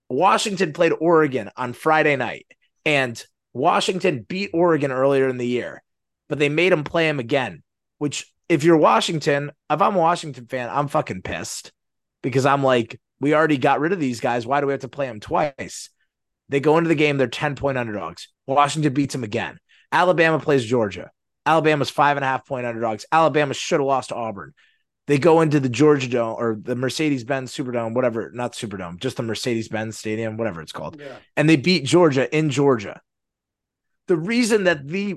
Washington 0.09 0.73
played 0.73 0.93
Oregon 0.99 1.51
on 1.55 1.73
Friday 1.73 2.15
night 2.15 2.47
and 2.85 3.21
Washington 3.53 4.25
beat 4.27 4.51
Oregon 4.53 4.91
earlier 4.91 5.27
in 5.27 5.37
the 5.37 5.47
year, 5.47 5.83
but 6.29 6.39
they 6.39 6.49
made 6.49 6.71
them 6.71 6.83
play 6.83 7.07
him 7.09 7.19
again. 7.19 7.63
Which, 7.97 8.31
if 8.47 8.63
you're 8.63 8.77
Washington, 8.77 9.51
if 9.69 9.81
I'm 9.81 9.95
a 9.95 9.99
Washington 9.99 10.45
fan, 10.45 10.69
I'm 10.71 10.87
fucking 10.87 11.23
pissed 11.23 11.71
because 12.21 12.45
I'm 12.45 12.63
like, 12.63 12.99
we 13.19 13.33
already 13.33 13.57
got 13.57 13.79
rid 13.79 13.91
of 13.91 13.99
these 13.99 14.19
guys. 14.19 14.45
Why 14.45 14.61
do 14.61 14.67
we 14.67 14.73
have 14.73 14.81
to 14.81 14.87
play 14.87 15.07
them 15.07 15.19
twice? 15.19 15.89
They 16.49 16.59
go 16.59 16.77
into 16.77 16.87
the 16.87 16.95
game, 16.95 17.17
they're 17.17 17.27
10 17.27 17.55
point 17.55 17.77
underdogs. 17.77 18.29
Washington 18.47 18.93
beats 18.93 19.13
them 19.13 19.23
again. 19.23 19.59
Alabama 19.91 20.39
plays 20.39 20.65
Georgia. 20.65 21.11
Alabama's 21.45 21.89
five 21.89 22.17
and 22.17 22.23
a 22.23 22.27
half 22.27 22.45
point 22.45 22.65
underdogs. 22.65 23.05
Alabama 23.11 23.53
should 23.53 23.79
have 23.79 23.87
lost 23.87 24.09
to 24.09 24.15
Auburn. 24.15 24.53
They 25.07 25.17
go 25.17 25.39
into 25.39 25.61
the 25.61 25.69
Georgia 25.69 26.09
Dome 26.09 26.35
or 26.37 26.57
the 26.61 26.75
Mercedes 26.75 27.23
Benz 27.23 27.55
Superdome, 27.55 27.93
whatever, 27.93 28.29
not 28.33 28.53
Superdome, 28.53 28.99
just 28.99 29.15
the 29.15 29.23
Mercedes 29.23 29.69
Benz 29.69 29.97
Stadium, 29.97 30.35
whatever 30.35 30.61
it's 30.61 30.73
called. 30.73 30.99
Yeah. 30.99 31.15
And 31.37 31.49
they 31.49 31.55
beat 31.55 31.85
Georgia 31.85 32.33
in 32.35 32.49
Georgia. 32.49 32.99
The 34.07 34.17
reason 34.17 34.65
that 34.65 34.85
the 34.85 35.15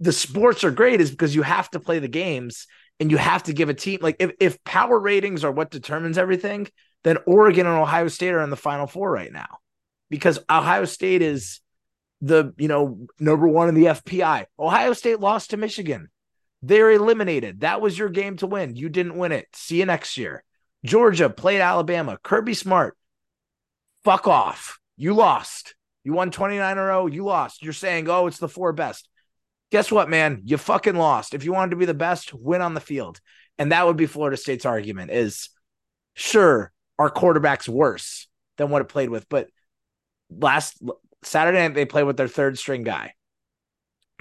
the 0.00 0.12
sports 0.12 0.62
are 0.64 0.70
great 0.70 1.00
is 1.00 1.10
because 1.10 1.34
you 1.34 1.42
have 1.42 1.70
to 1.70 1.80
play 1.80 1.98
the 1.98 2.08
games 2.08 2.66
and 3.00 3.10
you 3.10 3.16
have 3.16 3.42
to 3.44 3.52
give 3.52 3.68
a 3.68 3.74
team 3.74 3.98
like 4.00 4.16
if, 4.20 4.32
if 4.40 4.64
power 4.64 4.98
ratings 4.98 5.44
are 5.44 5.52
what 5.52 5.70
determines 5.70 6.18
everything, 6.18 6.68
then 7.04 7.18
Oregon 7.26 7.66
and 7.66 7.76
Ohio 7.76 8.08
State 8.08 8.32
are 8.32 8.42
in 8.42 8.50
the 8.50 8.56
final 8.56 8.86
four 8.86 9.10
right 9.10 9.32
now. 9.32 9.58
Because 10.08 10.38
Ohio 10.48 10.84
State 10.84 11.22
is 11.22 11.60
the 12.20 12.54
you 12.56 12.68
know 12.68 13.06
number 13.18 13.46
one 13.46 13.68
in 13.68 13.74
the 13.74 13.86
FPI. 13.86 14.46
Ohio 14.58 14.92
State 14.92 15.20
lost 15.20 15.50
to 15.50 15.56
Michigan. 15.56 16.08
They're 16.62 16.90
eliminated. 16.90 17.60
That 17.60 17.80
was 17.80 17.98
your 17.98 18.08
game 18.08 18.36
to 18.38 18.46
win. 18.46 18.76
You 18.76 18.88
didn't 18.88 19.16
win 19.16 19.32
it. 19.32 19.46
See 19.54 19.78
you 19.78 19.86
next 19.86 20.16
year. 20.16 20.42
Georgia 20.84 21.28
played 21.28 21.60
Alabama. 21.60 22.18
Kirby 22.22 22.54
Smart, 22.54 22.96
fuck 24.04 24.26
off. 24.26 24.78
You 24.96 25.14
lost. 25.14 25.74
You 26.04 26.12
won 26.12 26.30
29 26.30 26.72
in 26.72 26.78
a 26.78 26.82
row. 26.82 27.06
You 27.06 27.24
lost. 27.24 27.62
You're 27.62 27.72
saying, 27.72 28.08
oh, 28.08 28.26
it's 28.26 28.38
the 28.38 28.48
four 28.48 28.72
best. 28.72 29.08
Guess 29.72 29.90
what, 29.90 30.08
man? 30.08 30.42
You 30.44 30.56
fucking 30.56 30.94
lost. 30.94 31.34
If 31.34 31.44
you 31.44 31.52
wanted 31.52 31.70
to 31.70 31.76
be 31.76 31.86
the 31.86 31.94
best, 31.94 32.32
win 32.32 32.62
on 32.62 32.74
the 32.74 32.80
field. 32.80 33.20
And 33.58 33.72
that 33.72 33.86
would 33.86 33.96
be 33.96 34.06
Florida 34.06 34.36
State's 34.36 34.64
argument 34.64 35.10
is 35.10 35.50
sure, 36.14 36.72
our 36.98 37.10
quarterback's 37.10 37.68
worse 37.68 38.28
than 38.56 38.70
what 38.70 38.82
it 38.82 38.88
played 38.88 39.10
with, 39.10 39.28
but 39.28 39.48
last 40.30 40.80
Saturday 41.22 41.58
night 41.58 41.74
they 41.74 41.84
play 41.84 42.02
with 42.02 42.16
their 42.16 42.28
third 42.28 42.58
string 42.58 42.82
guy. 42.82 43.14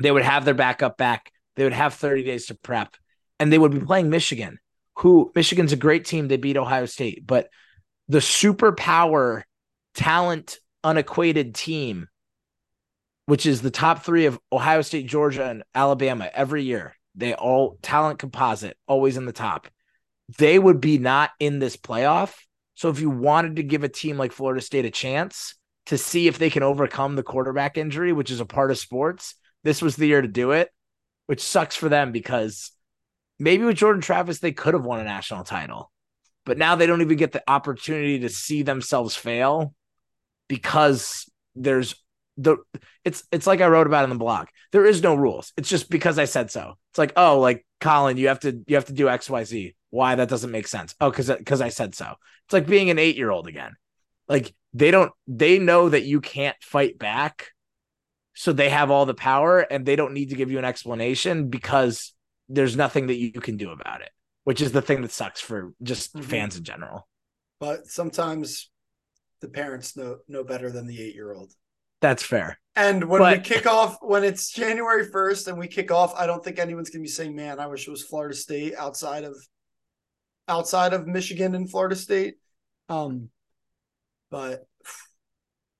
They 0.01 0.12
would 0.12 0.23
have 0.23 0.45
their 0.45 0.53
backup 0.53 0.97
back. 0.97 1.31
They 1.55 1.63
would 1.63 1.73
have 1.73 1.93
30 1.93 2.23
days 2.23 2.47
to 2.47 2.55
prep 2.55 2.95
and 3.39 3.51
they 3.51 3.58
would 3.58 3.71
be 3.71 3.79
playing 3.79 4.10
Michigan, 4.10 4.60
who 4.97 5.31
Michigan's 5.36 5.73
a 5.73 5.77
great 5.77 6.05
team. 6.05 6.27
They 6.27 6.38
beat 6.38 6.58
Ohio 6.58 6.86
State, 6.86 7.25
but 7.25 7.49
the 8.08 8.19
superpower 8.19 9.43
talent 9.93 10.60
unequated 10.84 11.55
team, 11.55 12.08
which 13.25 13.45
is 13.45 13.62
the 13.62 13.71
top 13.71 14.03
three 14.03 14.25
of 14.25 14.39
Ohio 14.51 14.81
State, 14.81 15.08
Georgia, 15.08 15.45
and 15.45 15.63
Alabama 15.73 16.29
every 16.34 16.63
year. 16.63 16.95
They 17.15 17.34
all 17.34 17.77
talent 17.81 18.19
composite, 18.19 18.77
always 18.88 19.17
in 19.17 19.25
the 19.25 19.31
top. 19.31 19.67
They 20.38 20.60
would 20.60 20.81
be 20.81 20.97
not 20.97 21.31
in 21.39 21.60
this 21.60 21.77
playoff. 21.77 22.34
So 22.75 22.89
if 22.89 22.99
you 22.99 23.10
wanted 23.10 23.58
to 23.58 23.63
give 23.63 23.84
a 23.84 23.89
team 23.89 24.17
like 24.17 24.31
Florida 24.31 24.62
State 24.62 24.86
a 24.86 24.91
chance 24.91 25.55
to 25.88 25.98
see 25.98 26.28
if 26.28 26.38
they 26.38 26.50
can 26.50 26.63
overcome 26.63 27.15
the 27.15 27.24
quarterback 27.24 27.78
injury, 27.78 28.12
which 28.13 28.32
is 28.32 28.39
a 28.39 28.45
part 28.45 28.71
of 28.71 28.78
sports, 28.78 29.36
this 29.63 29.82
was 29.82 29.95
the 29.95 30.08
year 30.08 30.21
to 30.21 30.28
do 30.28 30.52
it, 30.52 30.69
which 31.28 31.41
sucks 31.41 31.76
for 31.76 31.89
them 31.89 32.12
because 32.12 32.71
maybe 33.39 33.63
with 33.63 33.78
Jordan 33.78 34.02
Travis, 34.02 34.39
they 34.39 34.52
could 34.52 34.74
have 34.74 34.86
won 34.86 35.00
a 35.00 35.04
national 35.04 35.43
title. 35.43 35.91
But 36.45 36.58
now 36.58 36.76
they 36.76 36.86
don't 36.86 37.02
even 37.02 37.17
get 37.17 37.32
the 37.32 37.43
opportunity 37.48 38.19
to 38.19 38.30
see 38.30 38.62
themselves 38.62 39.15
fail 39.15 39.74
because 40.48 41.30
there's 41.56 41.95
the 42.38 42.58
it's 43.04 43.24
it's 43.32 43.48
like 43.48 43.62
I 43.62 43.67
wrote 43.67 43.88
about 43.88 44.04
in 44.04 44.10
the 44.10 44.15
blog. 44.15 44.48
There 44.71 44.86
is 44.86 45.02
no 45.02 45.15
rules. 45.15 45.54
It's 45.58 45.69
just 45.69 45.89
because 45.89 46.19
I 46.19 46.26
said 46.26 46.52
so. 46.52 46.78
It's 46.91 47.00
like, 47.00 47.13
oh, 47.15 47.39
like 47.39 47.65
Collin, 47.82 48.17
you 48.17 48.28
have 48.28 48.41
to 48.41 48.62
you 48.67 48.76
have 48.76 48.86
to 48.86 48.93
do 48.93 49.06
XYZ. 49.06 49.74
Why 49.89 50.15
that 50.15 50.30
doesn't 50.30 50.52
make 50.52 50.67
sense. 50.67 50.93
Oh, 51.00 51.10
because 51.10 51.30
because 51.30 51.62
I 51.62 51.69
said 51.69 51.95
so. 51.95 52.13
It's 52.45 52.54
like 52.54 52.67
being 52.67 52.89
an 52.89 53.00
eight 53.00 53.15
year 53.15 53.32
old 53.32 53.48
again. 53.48 53.76
Like 54.28 54.54
they 54.75 54.91
don't 54.91 55.11
they 55.25 55.57
know 55.57 55.88
that 55.88 56.03
you 56.03 56.21
can't 56.21 56.57
fight 56.61 56.99
back. 56.99 57.51
So 58.33 58.51
they 58.51 58.69
have 58.69 58.91
all 58.91 59.05
the 59.05 59.13
power 59.13 59.61
and 59.61 59.85
they 59.85 59.95
don't 59.95 60.13
need 60.13 60.29
to 60.29 60.35
give 60.35 60.51
you 60.51 60.59
an 60.59 60.65
explanation 60.65 61.47
because 61.47 62.13
there's 62.49 62.75
nothing 62.75 63.07
that 63.07 63.15
you 63.15 63.31
can 63.31 63.55
do 63.55 63.71
about 63.71 64.01
it, 64.01 64.09
which 64.43 64.61
is 64.61 64.73
the 64.73 64.81
thing 64.81 65.01
that 65.01 65.13
sucks 65.13 65.39
for 65.39 65.73
just 65.81 66.13
mm-hmm. 66.13 66.27
fans 66.27 66.57
in 66.57 66.65
general. 66.65 67.07
But 67.61 67.88
sometimes 67.88 68.69
the 69.39 69.47
parents 69.47 69.95
know 69.95 70.17
know 70.27 70.43
better 70.43 70.69
than 70.69 70.85
the 70.88 71.01
eight 71.01 71.15
year 71.15 71.33
old. 71.33 71.53
That's 72.01 72.23
fair. 72.23 72.59
And 72.75 73.05
when 73.05 73.21
but... 73.21 73.38
we 73.38 73.43
kick 73.55 73.65
off, 73.65 73.97
when 74.01 74.25
it's 74.25 74.51
January 74.51 75.09
first 75.09 75.47
and 75.47 75.57
we 75.57 75.67
kick 75.67 75.89
off, 75.89 76.13
I 76.15 76.27
don't 76.27 76.43
think 76.43 76.59
anyone's 76.59 76.89
gonna 76.89 77.01
be 77.01 77.07
saying, 77.07 77.33
"Man, 77.33 77.61
I 77.61 77.67
wish 77.67 77.88
it 77.88 77.91
was 77.91 78.03
Florida 78.03 78.35
State 78.35 78.75
outside 78.75 79.23
of 79.23 79.38
outside 80.49 80.91
of 80.91 81.07
Michigan 81.07 81.55
and 81.55 81.71
Florida 81.71 81.95
State." 81.95 82.35
Um, 82.89 83.29
but 84.29 84.65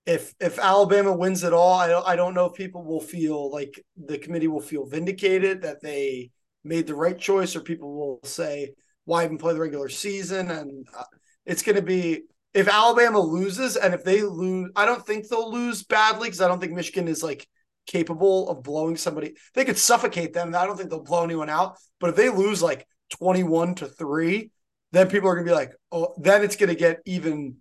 if 0.06 0.34
if 0.40 0.60
Alabama 0.60 1.16
wins 1.16 1.44
at 1.44 1.54
all, 1.54 1.74
I 1.74 1.88
don't 1.88 2.08
I 2.08 2.16
don't 2.16 2.34
know 2.34 2.46
if 2.46 2.54
people 2.54 2.84
will 2.84 3.02
feel 3.02 3.52
like 3.52 3.84
the 3.98 4.18
committee 4.18 4.48
will 4.48 4.62
feel 4.62 4.86
vindicated 4.86 5.64
that 5.64 5.82
they 5.82 6.32
made 6.64 6.88
the 6.88 6.96
right 6.96 7.18
choice, 7.18 7.56
or 7.56 7.62
people 7.62 7.96
will 7.96 8.20
say, 8.24 8.74
"Why 9.06 9.26
even 9.26 9.38
play 9.38 9.54
the 9.54 9.60
regular 9.60 9.90
season?" 9.90 10.52
And 10.52 10.88
uh, 10.98 11.04
it's 11.46 11.64
going 11.64 11.76
to 11.76 11.82
be 11.82 12.24
if 12.54 12.68
Alabama 12.68 13.20
loses 13.20 13.76
and 13.76 13.94
if 13.94 14.04
they 14.04 14.22
lose, 14.22 14.72
I 14.76 14.86
don't 14.86 15.06
think 15.06 15.28
they'll 15.28 15.52
lose 15.52 15.84
badly 15.84 16.28
because 16.28 16.42
I 16.42 16.48
don't 16.48 16.60
think 16.60 16.74
Michigan 16.74 17.08
is 17.08 17.24
like 17.24 17.48
capable 17.86 18.50
of 18.50 18.64
blowing 18.64 18.96
somebody. 18.98 19.36
They 19.54 19.66
could 19.66 19.78
suffocate 19.78 20.34
them. 20.34 20.56
I 20.56 20.66
don't 20.66 20.78
think 20.78 20.90
they'll 20.90 21.04
blow 21.04 21.24
anyone 21.24 21.50
out. 21.50 21.78
But 22.00 22.12
if 22.12 22.16
they 22.16 22.30
lose 22.30 22.64
like 22.64 22.88
21 23.10 23.76
to 23.76 23.88
3, 23.88 24.52
then 24.92 25.10
people 25.10 25.30
are 25.30 25.36
going 25.36 25.46
to 25.46 25.52
be 25.52 25.56
like, 25.56 25.74
oh, 25.92 26.14
then 26.18 26.44
it's 26.44 26.56
going 26.56 26.70
to 26.70 26.76
get 26.76 27.02
even 27.06 27.58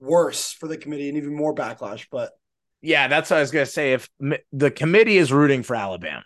worse 0.00 0.52
for 0.52 0.68
the 0.68 0.76
committee 0.76 1.08
and 1.08 1.18
even 1.18 1.34
more 1.34 1.54
backlash. 1.54 2.06
But 2.10 2.30
yeah, 2.80 3.08
that's 3.08 3.30
what 3.30 3.38
I 3.38 3.40
was 3.40 3.50
going 3.50 3.66
to 3.66 3.70
say. 3.70 3.92
If 3.92 4.08
the 4.52 4.70
committee 4.70 5.18
is 5.18 5.32
rooting 5.32 5.62
for 5.62 5.76
Alabama, 5.76 6.24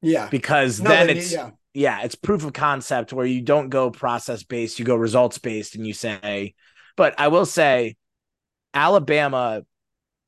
yeah, 0.00 0.28
because 0.28 0.80
no, 0.80 0.90
then 0.90 1.10
it's, 1.10 1.32
yeah. 1.32 1.50
yeah, 1.74 2.02
it's 2.02 2.14
proof 2.14 2.44
of 2.44 2.52
concept 2.52 3.12
where 3.12 3.26
you 3.26 3.42
don't 3.42 3.68
go 3.68 3.90
process 3.90 4.42
based, 4.42 4.78
you 4.78 4.84
go 4.84 4.96
results 4.96 5.38
based, 5.38 5.74
and 5.74 5.86
you 5.86 5.94
say, 5.94 6.54
but 6.96 7.14
I 7.18 7.28
will 7.28 7.46
say, 7.46 7.96
Alabama, 8.74 9.62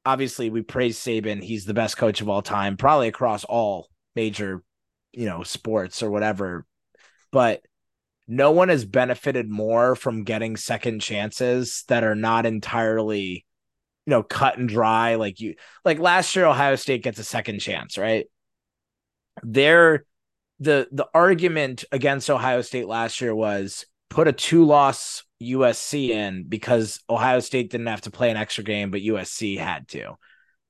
obviously, 0.05 0.51
we 0.51 0.63
praise 0.63 0.99
Saban. 0.99 1.43
He's 1.43 1.65
the 1.65 1.75
best 1.75 1.97
coach 1.97 2.21
of 2.21 2.29
all 2.29 2.43
time, 2.43 2.77
probably 2.77 3.09
across 3.09 3.45
all 3.45 3.89
major, 4.17 4.63
you 5.13 5.27
know, 5.27 5.43
sports 5.43 6.03
or 6.03 6.11
whatever. 6.11 6.67
But 7.31 7.63
no 8.27 8.51
one 8.51 8.69
has 8.69 8.85
benefited 8.85 9.51
more 9.51 9.95
from 9.95 10.25
getting 10.25 10.57
second 10.57 11.01
chances 11.01 11.85
that 11.89 12.05
are 12.05 12.15
not 12.15 12.47
entirely, 12.47 13.45
you 14.07 14.11
know, 14.11 14.23
cut 14.23 14.59
and 14.59 14.69
dry. 14.69 15.17
Like 15.17 15.41
you, 15.41 15.55
like 15.85 15.99
last 15.99 16.35
year, 16.35 16.47
Ohio 16.47 16.77
State 16.77 17.03
gets 17.03 17.19
a 17.19 17.25
second 17.25 17.61
chance, 17.61 17.99
right? 17.99 18.27
There, 19.43 20.05
the 20.61 20.89
the 20.91 21.07
argument 21.13 21.85
against 21.93 22.31
Ohio 22.31 22.63
State 22.63 22.87
last 22.87 23.21
year 23.21 23.35
was 23.35 23.85
put 24.09 24.29
a 24.29 24.33
two 24.33 24.65
loss 24.65 25.25
USC 25.43 26.11
in 26.11 26.45
because 26.49 27.01
Ohio 27.11 27.41
State 27.41 27.71
didn't 27.71 27.89
have 27.89 28.03
to 28.03 28.11
play 28.11 28.31
an 28.31 28.37
extra 28.37 28.65
game, 28.65 28.91
but 28.91 29.01
USC 29.01 29.59
had 29.59 29.89
to. 29.89 30.15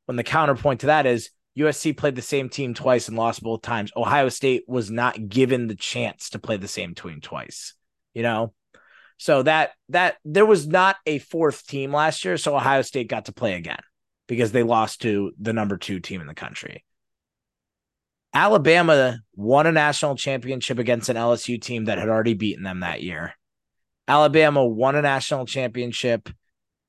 When 0.07 0.17
the 0.17 0.25
counterpoint 0.25 0.81
to 0.81 0.87
that 0.87 1.07
is 1.07 1.31
USC 1.59 1.97
played 1.97 2.17
the 2.17 2.23
same 2.23 2.49
team 2.49 2.75
twice 2.75 3.09
and 3.09 3.17
lost 3.17 3.43
both 3.43 3.63
times. 3.63 3.93
Ohio 3.97 4.29
State 4.29 4.65
was 4.67 4.91
not 4.91 5.29
given 5.29 5.67
the 5.67 5.77
chance 5.77 6.31
to 6.31 6.39
play 6.39 6.57
the 6.57 6.69
same 6.69 6.95
team 6.95 7.21
twice. 7.21 7.75
You 8.13 8.23
know? 8.23 8.55
So 9.17 9.43
that 9.45 9.71
that 9.91 10.17
there 10.25 10.47
was 10.47 10.67
not 10.67 10.97
a 11.07 11.19
fourth 11.19 11.67
team 11.67 11.93
last 11.93 12.25
year, 12.25 12.37
so 12.37 12.57
Ohio 12.57 12.83
State 12.83 13.09
got 13.09 13.27
to 13.27 13.33
play 13.33 13.55
again 13.55 13.79
because 14.27 14.53
they 14.53 14.63
lost 14.63 15.03
to 15.03 15.33
the 15.41 15.53
number 15.53 15.77
2 15.77 16.01
team 16.01 16.21
in 16.21 16.27
the 16.27 16.35
country. 16.35 16.85
Alabama 18.33 19.21
won 19.37 19.69
a 19.69 19.73
national 19.73 20.17
championship 20.17 20.81
against 20.81 21.09
an 21.09 21.17
LSU 21.17 21.61
team 21.61 21.85
that 21.85 21.99
had 21.99 22.09
already 22.09 22.35
beaten 22.35 22.65
them 22.65 22.81
that 22.81 23.03
year. 23.03 23.35
Alabama 24.09 24.67
won 24.67 24.97
a 24.97 25.03
national 25.03 25.47
championship 25.47 26.29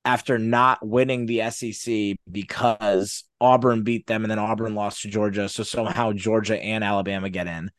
after 0.06 0.38
not 0.38 0.86
winning 0.86 1.26
the 1.26 1.50
SEC 1.50 2.16
because 2.30 3.24
Auburn 3.40 3.82
beat 3.82 4.06
them 4.06 4.22
and 4.22 4.30
then 4.30 4.38
Auburn 4.38 4.76
lost 4.76 5.02
to 5.02 5.08
Georgia. 5.08 5.48
So 5.48 5.64
somehow 5.64 6.12
Georgia 6.12 6.56
and 6.56 6.84
Alabama 6.84 7.28
get 7.28 7.48
in. 7.48 7.70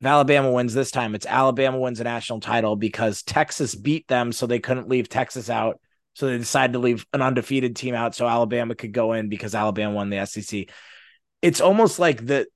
If 0.00 0.06
Alabama 0.06 0.50
wins 0.50 0.74
this 0.74 0.90
time, 0.90 1.14
it's 1.14 1.24
Alabama 1.24 1.78
wins 1.78 2.00
a 2.00 2.04
national 2.04 2.40
title 2.40 2.74
because 2.74 3.22
Texas 3.22 3.74
beat 3.74 4.08
them, 4.08 4.32
so 4.32 4.46
they 4.46 4.58
couldn't 4.58 4.88
leave 4.88 5.08
Texas 5.08 5.48
out. 5.48 5.80
So 6.14 6.26
they 6.26 6.36
decided 6.38 6.72
to 6.72 6.80
leave 6.80 7.06
an 7.12 7.22
undefeated 7.22 7.76
team 7.76 7.94
out 7.94 8.14
so 8.14 8.26
Alabama 8.26 8.74
could 8.74 8.92
go 8.92 9.12
in 9.12 9.28
because 9.28 9.54
Alabama 9.54 9.94
won 9.94 10.10
the 10.10 10.26
SEC. 10.26 10.68
It's 11.40 11.60
almost 11.60 11.98
like 11.98 12.26
the 12.26 12.46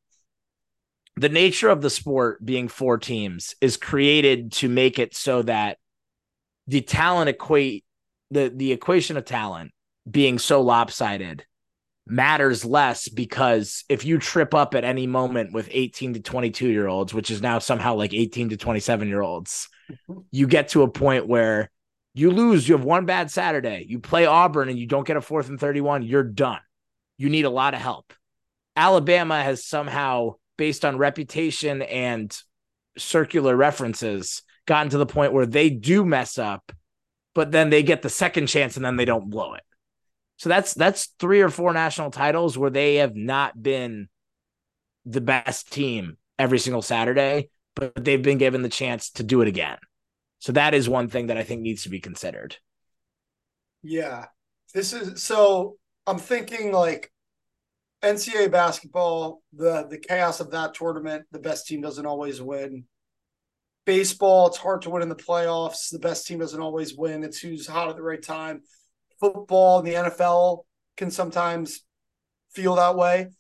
the 1.16 1.28
nature 1.28 1.68
of 1.68 1.82
the 1.82 1.90
sport 1.90 2.44
being 2.44 2.68
four 2.68 2.98
teams 2.98 3.54
is 3.60 3.76
created 3.76 4.52
to 4.52 4.68
make 4.68 4.98
it 4.98 5.14
so 5.14 5.42
that 5.42 5.78
the 6.66 6.80
talent 6.80 7.28
equate 7.28 7.84
the 8.30 8.52
the 8.54 8.72
equation 8.72 9.16
of 9.16 9.24
talent 9.24 9.72
being 10.10 10.38
so 10.38 10.60
lopsided 10.62 11.44
matters 12.06 12.64
less 12.64 13.08
because 13.08 13.84
if 13.88 14.04
you 14.04 14.18
trip 14.18 14.54
up 14.54 14.74
at 14.74 14.84
any 14.84 15.06
moment 15.06 15.52
with 15.52 15.68
18 15.70 16.14
to 16.14 16.20
22 16.20 16.68
year 16.68 16.88
olds 16.88 17.14
which 17.14 17.30
is 17.30 17.40
now 17.40 17.58
somehow 17.58 17.94
like 17.94 18.12
18 18.12 18.50
to 18.50 18.56
27 18.56 19.08
year 19.08 19.20
olds 19.20 19.68
mm-hmm. 19.90 20.20
you 20.30 20.46
get 20.46 20.70
to 20.70 20.82
a 20.82 20.90
point 20.90 21.28
where 21.28 21.70
you 22.14 22.30
lose 22.30 22.68
you 22.68 22.76
have 22.76 22.84
one 22.84 23.06
bad 23.06 23.30
saturday 23.30 23.84
you 23.88 24.00
play 24.00 24.26
auburn 24.26 24.68
and 24.68 24.78
you 24.78 24.86
don't 24.86 25.06
get 25.06 25.16
a 25.16 25.20
fourth 25.20 25.48
and 25.48 25.60
31 25.60 26.02
you're 26.02 26.24
done 26.24 26.60
you 27.16 27.28
need 27.28 27.44
a 27.44 27.50
lot 27.50 27.74
of 27.74 27.80
help 27.80 28.12
alabama 28.74 29.40
has 29.42 29.64
somehow 29.64 30.34
based 30.56 30.84
on 30.84 30.98
reputation 30.98 31.82
and 31.82 32.36
circular 32.98 33.56
references 33.56 34.42
gotten 34.66 34.90
to 34.90 34.98
the 34.98 35.06
point 35.06 35.32
where 35.32 35.46
they 35.46 35.70
do 35.70 36.04
mess 36.04 36.38
up, 36.38 36.72
but 37.34 37.52
then 37.52 37.70
they 37.70 37.82
get 37.82 38.02
the 38.02 38.08
second 38.08 38.46
chance 38.46 38.76
and 38.76 38.84
then 38.84 38.96
they 38.96 39.04
don't 39.04 39.30
blow 39.30 39.54
it. 39.54 39.62
So 40.36 40.48
that's 40.48 40.72
that's 40.74 41.14
three 41.18 41.42
or 41.42 41.50
four 41.50 41.72
national 41.72 42.10
titles 42.10 42.56
where 42.56 42.70
they 42.70 42.96
have 42.96 43.14
not 43.14 43.60
been 43.62 44.08
the 45.04 45.20
best 45.20 45.72
team 45.72 46.16
every 46.38 46.58
single 46.58 46.82
Saturday, 46.82 47.50
but 47.74 47.92
they've 47.94 48.22
been 48.22 48.38
given 48.38 48.62
the 48.62 48.68
chance 48.68 49.10
to 49.10 49.22
do 49.22 49.42
it 49.42 49.48
again. 49.48 49.76
So 50.38 50.52
that 50.52 50.72
is 50.72 50.88
one 50.88 51.08
thing 51.08 51.26
that 51.26 51.36
I 51.36 51.42
think 51.42 51.60
needs 51.60 51.82
to 51.82 51.90
be 51.90 52.00
considered. 52.00 52.56
Yeah. 53.82 54.26
This 54.72 54.92
is 54.92 55.22
so 55.22 55.76
I'm 56.06 56.18
thinking 56.18 56.72
like 56.72 57.12
NCAA 58.02 58.50
basketball, 58.50 59.42
the 59.52 59.86
the 59.88 59.98
chaos 59.98 60.40
of 60.40 60.50
that 60.52 60.74
tournament, 60.74 61.26
the 61.32 61.38
best 61.38 61.66
team 61.66 61.80
doesn't 61.82 62.06
always 62.06 62.40
win. 62.40 62.84
Baseball, 63.90 64.46
it's 64.46 64.56
hard 64.56 64.82
to 64.82 64.90
win 64.90 65.02
in 65.02 65.08
the 65.08 65.16
playoffs. 65.16 65.90
The 65.90 65.98
best 65.98 66.24
team 66.24 66.38
doesn't 66.38 66.60
always 66.60 66.96
win. 66.96 67.24
It's 67.24 67.40
who's 67.40 67.66
hot 67.66 67.88
at 67.88 67.96
the 67.96 68.04
right 68.04 68.22
time. 68.22 68.62
Football, 69.18 69.80
and 69.80 69.88
the 69.88 69.94
NFL 69.94 70.60
can 70.96 71.10
sometimes 71.10 71.82
feel 72.52 72.76
that 72.76 72.94
way. 72.94 73.30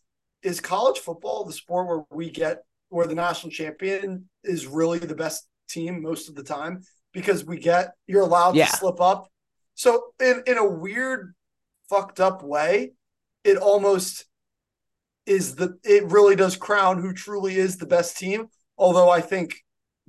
Is 0.42 0.58
college 0.58 0.98
football 0.98 1.44
the 1.44 1.52
sport 1.52 1.86
where 1.86 2.02
we 2.10 2.30
get 2.30 2.64
where 2.88 3.06
the 3.06 3.14
national 3.14 3.52
champion 3.52 4.28
is 4.42 4.66
really 4.66 4.98
the 4.98 5.14
best 5.14 5.46
team 5.68 6.02
most 6.02 6.28
of 6.28 6.34
the 6.34 6.42
time 6.42 6.82
because 7.12 7.44
we 7.44 7.56
get 7.56 7.92
you're 8.08 8.22
allowed 8.22 8.56
yeah. 8.56 8.66
to 8.66 8.76
slip 8.76 9.00
up. 9.00 9.30
So 9.76 10.06
in 10.18 10.42
in 10.48 10.58
a 10.58 10.68
weird 10.68 11.32
fucked 11.88 12.18
up 12.18 12.42
way, 12.42 12.94
it 13.44 13.56
almost 13.56 14.24
is 15.26 15.54
the 15.54 15.78
it 15.84 16.06
really 16.06 16.34
does 16.34 16.56
crown 16.56 17.00
who 17.00 17.12
truly 17.12 17.54
is 17.54 17.76
the 17.76 17.86
best 17.86 18.18
team. 18.18 18.48
Although 18.76 19.10
I 19.10 19.20
think 19.20 19.54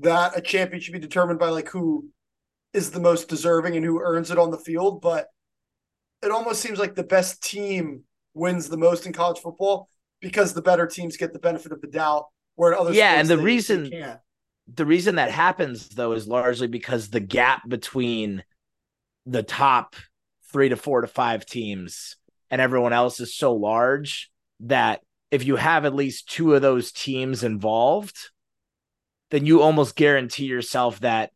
that 0.02 0.38
a 0.38 0.41
champion 0.41 0.82
should 0.82 0.93
be 0.93 0.99
determined 0.99 1.39
by 1.39 1.49
like 1.49 1.70
who 1.70 2.10
is 2.74 2.91
the 2.91 2.99
most 2.99 3.28
deserving 3.28 3.76
and 3.76 3.86
who 3.86 4.02
earns 4.02 4.32
it 4.32 4.38
on 4.38 4.52
the 4.52 4.58
field, 4.58 5.02
but 5.02 5.28
it 6.22 6.32
almost 6.32 6.62
seems 6.62 6.80
like 6.80 6.95
the 6.95 7.04
best 7.04 7.43
team 7.43 8.04
wins 8.34 8.70
the 8.70 8.78
most 8.78 9.06
in 9.06 9.14
college 9.14 9.39
football 9.39 9.89
because 10.22 10.54
the 10.54 10.62
better 10.62 10.88
teams 10.88 11.18
get 11.18 11.34
the 11.34 11.39
benefit 11.39 11.72
of 11.72 11.82
the 11.82 11.88
doubt 11.88 12.28
where 12.56 12.78
other 12.78 12.93
yeah 12.93 13.20
and 13.20 13.28
the 13.28 13.36
they, 13.36 13.43
reason 13.43 13.89
they 13.89 14.16
the 14.74 14.86
reason 14.86 15.16
that 15.16 15.32
happens 15.32 15.89
though 15.89 16.14
is 16.14 16.28
largely 16.28 16.68
because 16.68 17.10
the 17.10 17.20
gap 17.20 17.68
between 17.68 18.43
the 19.26 19.43
top 19.43 19.95
three 20.52 20.70
to 20.70 20.78
four 20.78 21.02
to 21.02 21.08
five 21.08 21.45
teams 21.45 22.16
and 22.49 22.62
everyone 22.62 22.93
else 22.93 23.20
is 23.20 23.36
so 23.36 23.54
large 23.54 24.32
that 24.62 25.02
if 25.30 25.45
you 25.45 25.56
have 25.56 25.86
at 25.86 25.95
least 25.95 26.30
two 26.30 26.54
of 26.54 26.62
those 26.62 26.91
teams 26.91 27.43
involved 27.43 28.31
then 29.32 29.46
you 29.46 29.62
almost 29.62 29.96
guarantee 29.96 30.46
yourself 30.46 31.00
that 31.00 31.32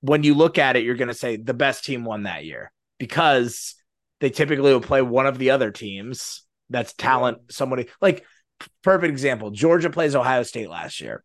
when 0.00 0.22
you 0.22 0.34
look 0.34 0.58
at 0.58 0.76
it 0.76 0.84
you're 0.84 0.94
going 0.94 1.08
to 1.08 1.14
say 1.14 1.36
the 1.36 1.54
best 1.54 1.84
team 1.84 2.04
won 2.04 2.22
that 2.22 2.44
year 2.44 2.70
because 2.98 3.74
they 4.20 4.30
typically 4.30 4.72
will 4.72 4.80
play 4.80 5.02
one 5.02 5.26
of 5.26 5.38
the 5.38 5.50
other 5.50 5.70
teams 5.70 6.44
that's 6.70 6.92
talent 6.94 7.38
somebody 7.50 7.88
like 8.00 8.24
perfect 8.82 9.10
example 9.10 9.50
georgia 9.50 9.90
plays 9.90 10.14
ohio 10.14 10.42
state 10.42 10.70
last 10.70 11.00
year. 11.00 11.22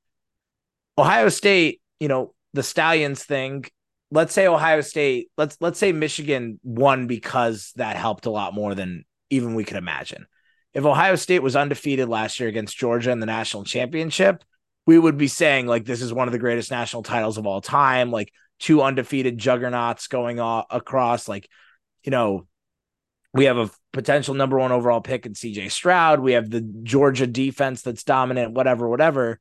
Ohio 0.97 1.29
state 1.29 1.81
you 1.99 2.07
know 2.07 2.33
the 2.53 2.63
stallions 2.63 3.23
thing 3.23 3.65
let's 4.11 4.33
say 4.33 4.47
ohio 4.47 4.81
state 4.81 5.29
let's 5.37 5.57
let's 5.61 5.79
say 5.79 5.91
michigan 5.91 6.59
won 6.63 7.07
because 7.07 7.71
that 7.75 7.95
helped 7.95 8.25
a 8.25 8.31
lot 8.31 8.53
more 8.53 8.75
than 8.75 9.05
even 9.29 9.55
we 9.55 9.63
could 9.63 9.77
imagine. 9.77 10.25
If 10.73 10.85
ohio 10.85 11.15
state 11.15 11.41
was 11.41 11.55
undefeated 11.55 12.09
last 12.09 12.39
year 12.39 12.49
against 12.49 12.77
georgia 12.77 13.11
in 13.11 13.19
the 13.19 13.25
national 13.25 13.63
championship 13.63 14.43
we 14.85 14.97
would 14.97 15.17
be 15.17 15.27
saying 15.27 15.67
like 15.67 15.85
this 15.85 16.01
is 16.01 16.13
one 16.13 16.27
of 16.27 16.31
the 16.31 16.39
greatest 16.39 16.71
national 16.71 17.03
titles 17.03 17.37
of 17.37 17.45
all 17.45 17.61
time 17.61 18.11
like 18.11 18.31
two 18.59 18.81
undefeated 18.81 19.37
juggernauts 19.37 20.07
going 20.07 20.39
across 20.39 21.27
like 21.27 21.49
you 22.03 22.11
know 22.11 22.45
we 23.33 23.45
have 23.45 23.57
a 23.57 23.69
potential 23.93 24.33
number 24.33 24.59
one 24.59 24.71
overall 24.71 25.01
pick 25.01 25.25
in 25.25 25.33
CJ 25.33 25.71
Stroud. 25.71 26.19
We 26.19 26.33
have 26.33 26.49
the 26.49 26.61
Georgia 26.61 27.27
defense 27.27 27.81
that's 27.81 28.03
dominant, 28.03 28.53
whatever, 28.53 28.89
whatever. 28.89 29.39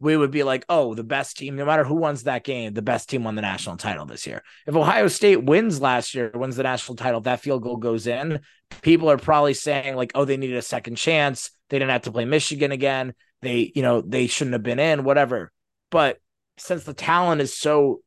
We 0.00 0.16
would 0.16 0.32
be 0.32 0.42
like, 0.42 0.64
oh, 0.68 0.94
the 0.94 1.04
best 1.04 1.38
team, 1.38 1.54
no 1.54 1.64
matter 1.64 1.84
who 1.84 1.94
wins 1.94 2.24
that 2.24 2.42
game, 2.42 2.74
the 2.74 2.82
best 2.82 3.08
team 3.08 3.22
won 3.22 3.36
the 3.36 3.42
national 3.42 3.76
title 3.76 4.04
this 4.04 4.26
year. 4.26 4.42
If 4.66 4.74
Ohio 4.74 5.06
State 5.06 5.44
wins 5.44 5.80
last 5.80 6.14
year, 6.14 6.32
wins 6.34 6.56
the 6.56 6.64
national 6.64 6.96
title, 6.96 7.20
that 7.20 7.40
field 7.40 7.62
goal 7.62 7.76
goes 7.76 8.08
in, 8.08 8.40
people 8.80 9.08
are 9.08 9.16
probably 9.16 9.54
saying, 9.54 9.94
like, 9.94 10.10
oh, 10.16 10.24
they 10.24 10.36
needed 10.36 10.56
a 10.56 10.62
second 10.62 10.96
chance. 10.96 11.52
They 11.68 11.78
didn't 11.78 11.92
have 11.92 12.02
to 12.02 12.12
play 12.12 12.24
Michigan 12.24 12.72
again. 12.72 13.14
They, 13.42 13.72
you 13.74 13.82
know, 13.82 14.00
they 14.00 14.26
shouldn't 14.26 14.54
have 14.54 14.62
been 14.62 14.78
in, 14.78 15.04
whatever. 15.04 15.52
But 15.90 16.18
since 16.58 16.84
the 16.84 16.94
talent 16.94 17.40
is 17.40 17.56
so 17.56 18.00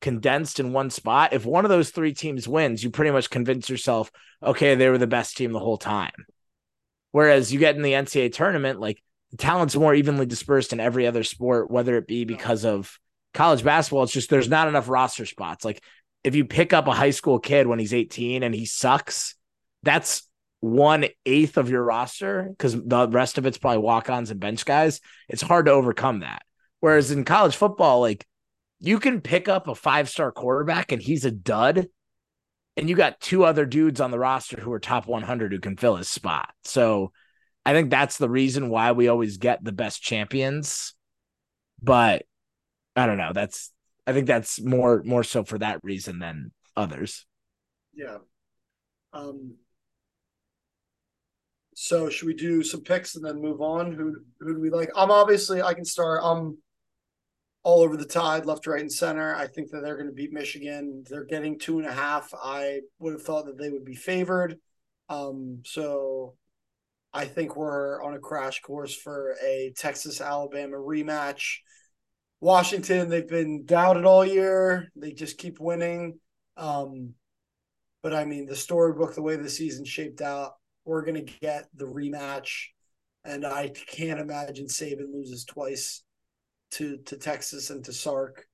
condensed 0.00 0.60
in 0.60 0.72
one 0.72 0.90
spot, 0.90 1.32
if 1.32 1.44
one 1.44 1.64
of 1.64 1.68
those 1.68 1.90
three 1.90 2.14
teams 2.14 2.46
wins, 2.48 2.82
you 2.82 2.90
pretty 2.90 3.10
much 3.10 3.30
convince 3.30 3.68
yourself, 3.68 4.10
okay, 4.42 4.74
they 4.74 4.88
were 4.88 4.98
the 4.98 5.06
best 5.06 5.36
team 5.36 5.52
the 5.52 5.58
whole 5.58 5.78
time. 5.78 6.12
Whereas 7.12 7.52
you 7.52 7.58
get 7.58 7.76
in 7.76 7.82
the 7.82 7.92
NCAA 7.92 8.32
tournament, 8.32 8.78
like 8.78 9.02
the 9.30 9.38
talent's 9.38 9.74
more 9.74 9.94
evenly 9.94 10.26
dispersed 10.26 10.72
in 10.72 10.80
every 10.80 11.06
other 11.06 11.24
sport, 11.24 11.70
whether 11.70 11.96
it 11.96 12.06
be 12.06 12.24
because 12.24 12.64
of 12.64 12.98
college 13.34 13.64
basketball, 13.64 14.04
it's 14.04 14.12
just 14.12 14.30
there's 14.30 14.48
not 14.48 14.68
enough 14.68 14.88
roster 14.88 15.26
spots. 15.26 15.64
Like 15.64 15.82
if 16.24 16.34
you 16.34 16.44
pick 16.44 16.72
up 16.72 16.86
a 16.86 16.92
high 16.92 17.10
school 17.10 17.38
kid 17.38 17.66
when 17.66 17.78
he's 17.78 17.94
18 17.94 18.42
and 18.42 18.54
he 18.54 18.66
sucks, 18.66 19.34
that's 19.82 20.25
one 20.60 21.06
eighth 21.24 21.56
of 21.56 21.70
your 21.70 21.82
roster 21.82 22.48
because 22.50 22.74
the 22.74 23.08
rest 23.08 23.38
of 23.38 23.46
it's 23.46 23.58
probably 23.58 23.78
walk 23.78 24.10
ons 24.10 24.30
and 24.30 24.40
bench 24.40 24.64
guys. 24.64 25.00
It's 25.28 25.42
hard 25.42 25.66
to 25.66 25.72
overcome 25.72 26.20
that. 26.20 26.42
Whereas 26.80 27.10
in 27.10 27.24
college 27.24 27.56
football, 27.56 28.00
like 28.00 28.26
you 28.80 28.98
can 28.98 29.20
pick 29.20 29.48
up 29.48 29.68
a 29.68 29.74
five 29.74 30.08
star 30.08 30.32
quarterback 30.32 30.92
and 30.92 31.00
he's 31.00 31.24
a 31.24 31.30
dud, 31.30 31.86
and 32.76 32.88
you 32.88 32.96
got 32.96 33.20
two 33.20 33.44
other 33.44 33.64
dudes 33.64 34.00
on 34.00 34.10
the 34.10 34.18
roster 34.18 34.60
who 34.60 34.72
are 34.72 34.80
top 34.80 35.06
100 35.06 35.52
who 35.52 35.60
can 35.60 35.76
fill 35.76 35.96
his 35.96 36.08
spot. 36.08 36.52
So 36.64 37.12
I 37.64 37.72
think 37.72 37.90
that's 37.90 38.18
the 38.18 38.28
reason 38.28 38.68
why 38.68 38.92
we 38.92 39.08
always 39.08 39.38
get 39.38 39.64
the 39.64 39.72
best 39.72 40.02
champions. 40.02 40.94
But 41.82 42.24
I 42.94 43.06
don't 43.06 43.18
know. 43.18 43.32
That's 43.32 43.72
I 44.06 44.12
think 44.12 44.26
that's 44.26 44.60
more 44.60 45.02
more 45.04 45.24
so 45.24 45.44
for 45.44 45.58
that 45.58 45.80
reason 45.82 46.18
than 46.18 46.52
others. 46.76 47.26
Yeah. 47.94 48.18
Um 49.12 49.56
so 51.78 52.08
should 52.08 52.26
we 52.26 52.32
do 52.32 52.62
some 52.62 52.80
picks 52.80 53.16
and 53.16 53.24
then 53.24 53.38
move 53.38 53.60
on? 53.60 53.92
Who 53.92 54.16
who 54.40 54.54
do 54.54 54.60
we 54.60 54.70
like? 54.70 54.88
I'm 54.96 55.10
obviously 55.10 55.60
I 55.60 55.74
can 55.74 55.84
start. 55.84 56.22
I'm 56.24 56.56
all 57.64 57.82
over 57.82 57.98
the 57.98 58.06
tide, 58.06 58.46
left, 58.46 58.66
right, 58.66 58.80
and 58.80 58.90
center. 58.90 59.34
I 59.34 59.46
think 59.46 59.70
that 59.70 59.82
they're 59.82 59.96
going 59.96 60.08
to 60.08 60.14
beat 60.14 60.32
Michigan. 60.32 61.04
They're 61.06 61.26
getting 61.26 61.58
two 61.58 61.78
and 61.78 61.86
a 61.86 61.92
half. 61.92 62.32
I 62.32 62.80
would 62.98 63.12
have 63.12 63.22
thought 63.22 63.44
that 63.44 63.58
they 63.58 63.68
would 63.68 63.84
be 63.84 63.94
favored. 63.94 64.56
Um, 65.10 65.60
so 65.66 66.36
I 67.12 67.26
think 67.26 67.56
we're 67.56 68.02
on 68.02 68.14
a 68.14 68.20
crash 68.20 68.62
course 68.62 68.94
for 68.94 69.36
a 69.44 69.74
Texas 69.76 70.22
Alabama 70.22 70.78
rematch. 70.78 71.58
Washington, 72.40 73.10
they've 73.10 73.28
been 73.28 73.66
doubted 73.66 74.06
all 74.06 74.24
year. 74.24 74.90
They 74.96 75.12
just 75.12 75.36
keep 75.36 75.60
winning. 75.60 76.20
Um, 76.56 77.12
but 78.02 78.14
I 78.14 78.24
mean, 78.24 78.46
the 78.46 78.56
storybook, 78.56 79.14
the 79.14 79.20
way 79.20 79.36
the 79.36 79.50
season 79.50 79.84
shaped 79.84 80.22
out, 80.22 80.52
we're 80.86 81.04
going 81.04 81.26
to 81.26 81.32
get 81.40 81.66
the 81.74 81.84
rematch. 81.84 82.68
And 83.24 83.44
I 83.44 83.72
can't 83.88 84.20
imagine 84.20 84.66
Saban 84.66 85.12
loses 85.12 85.44
twice 85.44 86.04
to 86.72 86.98
to 87.06 87.16
Texas 87.16 87.70
and 87.70 87.84
to 87.84 87.92
Sark. 87.92 88.46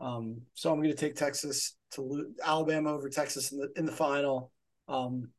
Um, 0.00 0.40
so 0.54 0.72
I'm 0.72 0.78
going 0.78 0.90
to 0.90 0.96
take 0.96 1.14
Texas 1.14 1.76
to 1.92 2.02
lo- 2.02 2.32
Alabama 2.42 2.92
over 2.92 3.08
Texas 3.08 3.52
in 3.52 3.58
the 3.58 3.68
in 3.76 3.86
the 3.86 3.92
final. 3.92 4.50
Um, 4.88 5.30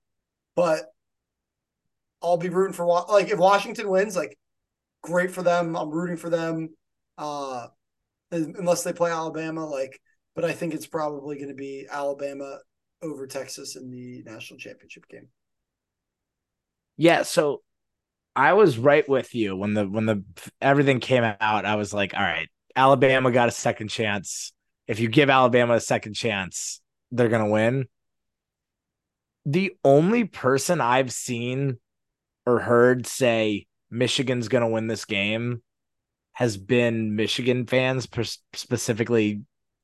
but 0.56 0.86
I'll 2.22 2.38
be 2.38 2.50
rooting 2.50 2.74
for 2.74 2.86
like 2.86 3.30
if 3.30 3.40
Washington 3.40 3.90
wins, 3.90 4.16
like 4.16 4.38
great 5.02 5.32
for 5.32 5.44
them. 5.44 5.76
I'm 5.76 5.90
rooting 5.90 6.18
for 6.18 6.30
them. 6.30 6.70
Uh, 7.18 7.68
unless 8.32 8.84
they 8.84 8.94
play 8.94 9.12
Alabama, 9.12 9.66
like, 9.66 10.00
but 10.36 10.44
I 10.44 10.52
think 10.52 10.74
it's 10.74 10.88
probably 10.88 11.38
going 11.38 11.50
to 11.50 11.56
be 11.56 11.88
Alabama 11.90 12.60
over 13.02 13.28
Texas 13.28 13.76
in 13.76 13.90
the 13.90 14.24
national 14.30 14.60
championship 14.60 15.08
game. 15.08 15.28
Yeah, 16.98 17.24
so 17.24 17.62
I 18.36 18.54
was 18.54 18.78
right 18.78 19.08
with 19.08 19.34
you 19.34 19.56
when 19.56 19.74
the 19.74 19.88
when 19.88 20.06
the 20.06 20.24
everything 20.62 21.00
came 21.00 21.24
out. 21.24 21.66
I 21.66 21.76
was 21.76 21.94
like, 21.94 22.14
all 22.14 22.22
right, 22.22 22.50
Alabama 22.76 23.32
got 23.32 23.50
a 23.50 23.52
second 23.52 23.90
chance. 23.90 24.52
If 24.88 25.00
you 25.00 25.08
give 25.08 25.30
Alabama 25.30 25.76
a 25.76 25.80
second 25.80 26.14
chance, 26.14 26.82
they're 27.12 27.30
gonna 27.30 27.50
win. 27.50 27.88
The 29.46 29.76
only 29.84 30.26
person 30.26 30.82
I've 30.82 31.12
seen 31.12 31.78
or 32.46 32.60
heard 32.60 33.08
say 33.08 33.68
Michigan's 33.90 34.48
gonna 34.48 34.70
win 34.70 34.88
this 34.88 35.06
game 35.06 35.62
has 36.34 36.58
been 36.58 37.16
Michigan 37.16 37.66
fans, 37.66 38.08
specifically 38.54 39.44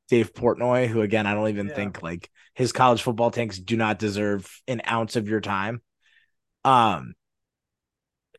Dave 0.09 0.33
Portnoy, 0.33 0.87
who 0.87 1.01
again 1.01 1.25
I 1.25 1.33
don't 1.33 1.47
even 1.47 1.67
yeah. 1.67 1.75
think 1.75 2.03
like 2.03 2.29
his 2.53 2.73
college 2.73 3.01
football 3.01 3.31
tanks 3.31 3.57
do 3.57 3.77
not 3.77 3.97
deserve 3.97 4.49
an 4.67 4.81
ounce 4.89 5.15
of 5.15 5.29
your 5.29 5.39
time. 5.39 5.81
Um, 6.63 7.13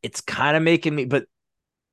it's 0.02 0.20
kind 0.20 0.56
of 0.56 0.62
making 0.62 0.94
me, 0.94 1.04
but 1.04 1.26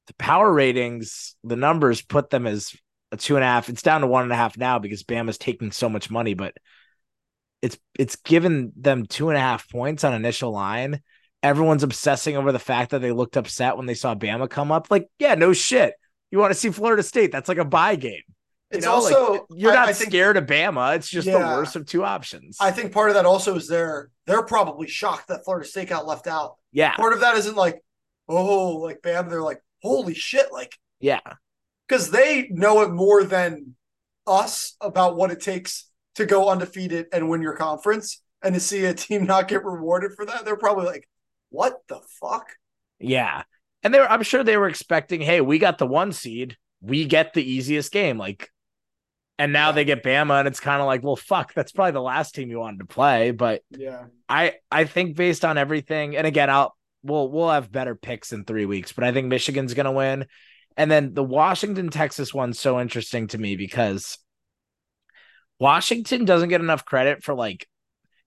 the 0.08 0.14
power 0.16 0.52
ratings, 0.52 1.36
the 1.44 1.56
numbers 1.56 2.02
put 2.02 2.30
them 2.30 2.48
as 2.48 2.76
a 3.12 3.18
two 3.18 3.36
and 3.36 3.44
a 3.44 3.48
half. 3.48 3.70
It's 3.70 3.82
down 3.82 4.02
to 4.02 4.08
one 4.08 4.24
and 4.24 4.32
a 4.32 4.36
half 4.36 4.58
now 4.58 4.80
because 4.80 5.04
Bama's 5.04 5.38
taking 5.38 5.72
so 5.72 5.90
much 5.90 6.10
money, 6.10 6.34
but 6.34 6.56
it's 7.62 7.78
it's 7.98 8.16
given 8.16 8.72
them 8.76 9.06
two 9.06 9.30
and 9.30 9.38
a 9.38 9.42
half 9.42 9.70
points 9.70 10.04
on 10.04 10.14
initial 10.14 10.52
line. 10.52 11.02
Everyone's 11.42 11.84
obsessing 11.84 12.36
over 12.36 12.52
the 12.52 12.60
fact 12.60 12.92
that 12.92 13.00
they 13.00 13.12
looked 13.12 13.38
upset 13.38 13.78
when 13.78 13.86
they 13.86 13.94
saw 13.94 14.16
Bama 14.16 14.50
come 14.50 14.72
up. 14.72 14.88
Like, 14.90 15.08
yeah, 15.20 15.36
no 15.36 15.54
shit. 15.54 15.94
You 16.32 16.38
want 16.38 16.52
to 16.52 16.60
see 16.60 16.70
Florida 16.70 17.04
State? 17.04 17.32
That's 17.32 17.48
like 17.50 17.58
a 17.58 17.66
buy 17.66 17.96
game. 17.96 18.22
It's 18.72 18.86
know, 18.86 18.94
also 18.94 19.32
like, 19.32 19.42
you're 19.50 19.74
not 19.74 19.88
I, 19.88 19.92
I 19.92 19.94
think, 19.94 20.12
scared 20.12 20.38
of 20.38 20.46
Bama. 20.46 20.96
It's 20.96 21.10
just 21.10 21.28
yeah, 21.28 21.40
the 21.40 21.46
worst 21.56 21.76
of 21.76 21.86
two 21.86 22.04
options. 22.04 22.58
I 22.60 22.72
think 22.72 22.92
part 22.92 23.10
of 23.10 23.16
that 23.16 23.26
also 23.26 23.56
is 23.56 23.68
they're 23.68 24.12
they're 24.28 24.44
probably 24.44 24.88
shocked 24.88 25.30
that 25.30 25.44
Florida 25.44 25.68
State 25.68 25.90
got 25.90 26.06
left 26.06 26.28
out. 26.28 26.58
Yeah. 26.72 26.96
Part 26.96 27.14
of 27.14 27.22
that 27.22 27.36
isn't 27.36 27.56
like, 27.56 27.84
oh, 28.28 28.78
like 28.78 29.02
Bama. 29.02 29.30
They're 29.30 29.42
like, 29.42 29.62
holy 29.82 30.14
shit, 30.14 30.52
like 30.52 30.78
yeah, 31.00 31.22
because 31.88 32.12
they 32.12 32.48
know 32.52 32.82
it 32.82 32.92
more 32.92 33.24
than 33.24 33.76
us 34.28 34.76
about 34.80 35.16
what 35.16 35.32
it 35.32 35.42
takes 35.42 35.90
to 36.16 36.26
go 36.26 36.50
undefeated 36.50 37.08
and 37.12 37.30
win 37.30 37.42
your 37.42 37.56
conference, 37.56 38.22
and 38.44 38.54
to 38.54 38.60
see 38.60 38.86
a 38.86 38.94
team 38.94 39.26
not 39.26 39.48
get 39.48 39.66
rewarded 39.66 40.14
for 40.14 40.26
that, 40.26 40.46
they're 40.46 40.56
probably 40.56 40.86
like, 40.86 41.08
what 41.50 41.80
the 41.88 42.00
fuck? 42.22 42.48
Yeah. 43.00 43.44
And 43.82 43.94
they 43.94 44.00
were, 44.00 44.12
I'm 44.12 44.24
sure 44.24 44.44
they 44.44 44.58
were 44.58 44.68
expecting, 44.68 45.22
hey, 45.22 45.42
we 45.42 45.58
got 45.58 45.78
the 45.78 45.88
one 45.88 46.12
seed, 46.12 46.58
we 46.82 47.06
get 47.06 47.34
the 47.34 47.44
easiest 47.44 47.92
game. 47.92 48.18
Like, 48.18 48.50
and 49.40 49.54
now 49.54 49.72
they 49.72 49.86
get 49.86 50.04
Bama, 50.04 50.40
and 50.40 50.48
it's 50.50 50.60
kind 50.60 50.82
of 50.82 50.86
like, 50.86 51.02
well, 51.02 51.16
fuck, 51.16 51.54
that's 51.54 51.72
probably 51.72 51.94
the 51.94 52.02
last 52.02 52.36
team 52.36 52.52
you 52.52 52.60
wanted 52.60 52.80
to 52.80 52.86
play. 52.86 53.32
But 53.32 53.64
yeah, 53.72 54.08
I 54.28 54.56
I 54.70 54.84
think 54.84 55.16
based 55.16 55.46
on 55.46 55.58
everything, 55.58 56.18
and 56.18 56.28
again, 56.28 56.50
I'll 56.50 56.76
we'll 57.02 57.32
we'll 57.32 57.50
have 57.50 57.72
better 57.72 57.96
picks 57.96 58.34
in 58.34 58.44
three 58.44 58.66
weeks, 58.66 58.92
but 58.92 59.06
I 59.06 59.14
think 59.14 59.28
Michigan's 59.28 59.74
gonna 59.74 59.94
win. 59.94 60.28
And 60.76 60.92
then 60.92 61.14
the 61.14 61.24
Washington 61.24 61.90
Texas 61.90 62.34
one's 62.34 62.60
so 62.60 62.80
interesting 62.80 63.28
to 63.28 63.38
me 63.38 63.56
because 63.56 64.18
Washington 65.58 66.26
doesn't 66.26 66.50
get 66.50 66.62
enough 66.62 66.84
credit 66.84 67.24
for 67.24 67.34
like 67.34 67.66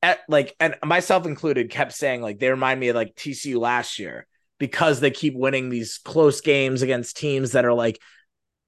at, 0.03 0.21
like 0.29 0.57
and 0.59 0.77
myself 0.85 1.27
included 1.27 1.71
kept 1.71 1.93
saying 1.93 2.23
like 2.23 2.39
they 2.39 2.51
remind 2.51 2.81
me 2.81 2.89
of 2.89 2.97
like 2.97 3.15
TCU 3.15 3.59
last 3.59 3.99
year 3.99 4.27
because 4.59 5.01
they 5.01 5.11
keep 5.11 5.35
winning 5.35 5.69
these 5.69 5.99
close 5.99 6.41
games 6.41 6.81
against 6.81 7.19
teams 7.19 7.53
that 7.53 7.65
are 7.67 7.75
like 7.75 7.99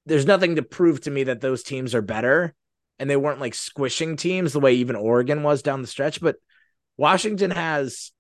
there's 0.07 0.27
nothing 0.27 0.57
to 0.57 0.63
prove 0.63 1.01
to 1.03 1.11
me 1.11 1.25
that 1.25 1.41
those 1.41 1.63
teams 1.63 1.95
are 1.95 2.03
better 2.03 2.55
and 2.99 3.09
they 3.09 3.17
weren't 3.17 3.41
like 3.41 3.55
squishing 3.55 4.17
teams 4.17 4.53
the 4.53 4.61
way 4.61 4.75
even 4.75 4.97
Oregon 4.97 5.43
was 5.43 5.63
down 5.63 5.83
the 5.83 5.89
stretch 5.89 6.21
but 6.21 6.37
Washington 6.97 7.51
has 7.51 8.13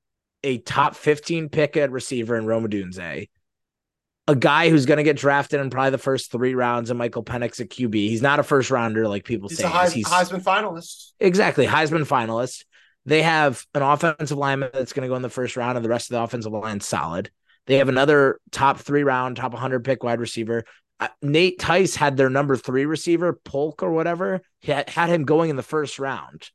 a 0.42 0.58
top 0.58 0.96
15 0.96 1.48
pick 1.48 1.76
at 1.76 1.90
receiver 1.90 2.36
in 2.36 2.46
Rome 2.46 2.66
Odunze 2.68 3.28
a 4.26 4.34
guy 4.34 4.70
who's 4.70 4.86
going 4.86 4.96
to 4.96 5.02
get 5.04 5.16
drafted 5.16 5.60
in 5.60 5.70
probably 5.70 5.90
the 5.90 5.98
first 5.98 6.30
three 6.30 6.54
rounds 6.54 6.90
of 6.90 6.96
Michael 6.96 7.24
Penix 7.24 7.60
at 7.60 7.68
QB. 7.68 7.94
He's 7.94 8.22
not 8.22 8.38
a 8.38 8.42
first 8.42 8.70
rounder 8.70 9.06
like 9.06 9.24
people 9.24 9.48
he's 9.48 9.58
say. 9.58 9.64
A 9.64 9.90
he's 9.90 10.06
Heisman 10.06 10.42
finalist. 10.42 11.12
Exactly, 11.20 11.66
Heisman 11.66 12.06
finalist. 12.06 12.64
They 13.06 13.22
have 13.22 13.66
an 13.74 13.82
offensive 13.82 14.38
lineman 14.38 14.70
that's 14.72 14.94
going 14.94 15.02
to 15.02 15.08
go 15.08 15.16
in 15.16 15.22
the 15.22 15.28
first 15.28 15.56
round, 15.56 15.76
and 15.76 15.84
the 15.84 15.90
rest 15.90 16.10
of 16.10 16.14
the 16.14 16.22
offensive 16.22 16.52
line 16.52 16.80
solid. 16.80 17.30
They 17.66 17.78
have 17.78 17.88
another 17.88 18.40
top 18.50 18.78
three 18.78 19.04
round, 19.04 19.36
top 19.36 19.52
100 19.52 19.84
pick 19.84 20.02
wide 20.02 20.20
receiver. 20.20 20.64
Nate 21.22 21.58
Tice 21.58 21.96
had 21.96 22.16
their 22.16 22.30
number 22.30 22.56
three 22.56 22.86
receiver, 22.86 23.32
Polk 23.32 23.82
or 23.82 23.90
whatever, 23.90 24.42
had, 24.62 24.88
had 24.88 25.10
him 25.10 25.24
going 25.24 25.50
in 25.50 25.56
the 25.56 25.62
first 25.62 25.98
round. 25.98 26.50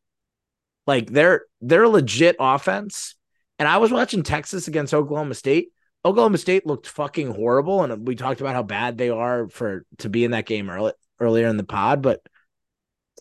Like 0.87 1.09
they're 1.11 1.43
they're 1.61 1.87
legit 1.87 2.35
offense. 2.39 3.15
And 3.59 3.67
I 3.67 3.77
was 3.77 3.91
watching 3.91 4.23
Texas 4.23 4.67
against 4.67 4.93
Oklahoma 4.93 5.35
State. 5.35 5.69
Oklahoma 6.05 6.37
State 6.37 6.65
looked 6.65 6.87
fucking 6.87 7.33
horrible, 7.33 7.83
and 7.83 8.07
we 8.07 8.15
talked 8.15 8.39
about 8.39 8.55
how 8.55 8.63
bad 8.63 8.97
they 8.97 9.09
are 9.09 9.49
for 9.49 9.85
to 9.99 10.09
be 10.09 10.23
in 10.23 10.31
that 10.31 10.45
game 10.45 10.69
early, 10.69 10.93
earlier 11.19 11.47
in 11.47 11.57
the 11.57 11.63
pod. 11.65 12.01
But 12.01 12.21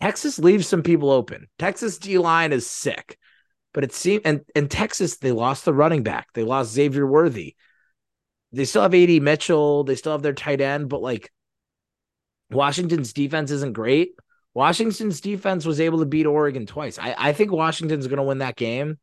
Texas 0.00 0.38
leaves 0.38 0.68
some 0.68 0.82
people 0.82 1.10
open. 1.10 1.48
Texas 1.58 1.98
D 1.98 2.18
line 2.18 2.52
is 2.52 2.70
sick, 2.70 3.18
but 3.74 3.82
it 3.82 3.92
seemed 3.92 4.22
and 4.24 4.42
in 4.54 4.68
Texas 4.68 5.18
they 5.18 5.32
lost 5.32 5.64
the 5.64 5.74
running 5.74 6.04
back. 6.04 6.28
They 6.34 6.44
lost 6.44 6.72
Xavier 6.72 7.06
Worthy. 7.06 7.56
They 8.52 8.64
still 8.64 8.82
have 8.82 8.94
AD 8.94 9.22
Mitchell. 9.22 9.84
They 9.84 9.94
still 9.94 10.12
have 10.12 10.22
their 10.22 10.32
tight 10.32 10.60
end, 10.60 10.88
but 10.88 11.02
like 11.02 11.30
Washington's 12.50 13.12
defense 13.12 13.50
isn't 13.50 13.74
great. 13.74 14.12
Washington's 14.54 15.20
defense 15.20 15.64
was 15.64 15.80
able 15.80 15.98
to 16.00 16.06
beat 16.06 16.26
Oregon 16.26 16.66
twice. 16.66 16.98
I, 16.98 17.14
I 17.16 17.32
think 17.32 17.52
Washington's 17.52 18.06
going 18.06 18.16
to 18.16 18.22
win 18.22 18.38
that 18.38 18.56
game. 18.56 18.98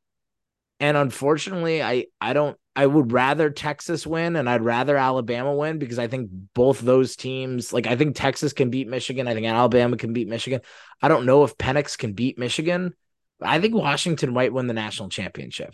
And 0.79 0.97
unfortunately, 0.97 1.81
I 1.81 2.07
I 2.19 2.33
don't 2.33 2.57
I 2.75 2.85
would 2.85 3.13
rather 3.13 3.49
Texas 3.49 4.05
win 4.05 4.35
and 4.35 4.49
I'd 4.49 4.63
rather 4.63 4.97
Alabama 4.97 5.55
win 5.55 5.79
because 5.79 5.97
I 5.97 6.07
think 6.07 6.29
both 6.53 6.81
those 6.81 7.15
teams, 7.15 7.71
like 7.71 7.87
I 7.87 7.95
think 7.95 8.15
Texas 8.15 8.51
can 8.51 8.69
beat 8.69 8.89
Michigan. 8.89 9.27
I 9.29 9.33
think 9.33 9.47
Alabama 9.47 9.95
can 9.95 10.11
beat 10.11 10.27
Michigan. 10.27 10.59
I 11.01 11.07
don't 11.07 11.25
know 11.25 11.45
if 11.45 11.57
Penix 11.57 11.97
can 11.97 12.11
beat 12.11 12.37
Michigan. 12.37 12.93
I 13.41 13.61
think 13.61 13.73
Washington 13.73 14.33
might 14.33 14.51
win 14.51 14.67
the 14.67 14.73
national 14.73 15.07
championship 15.07 15.73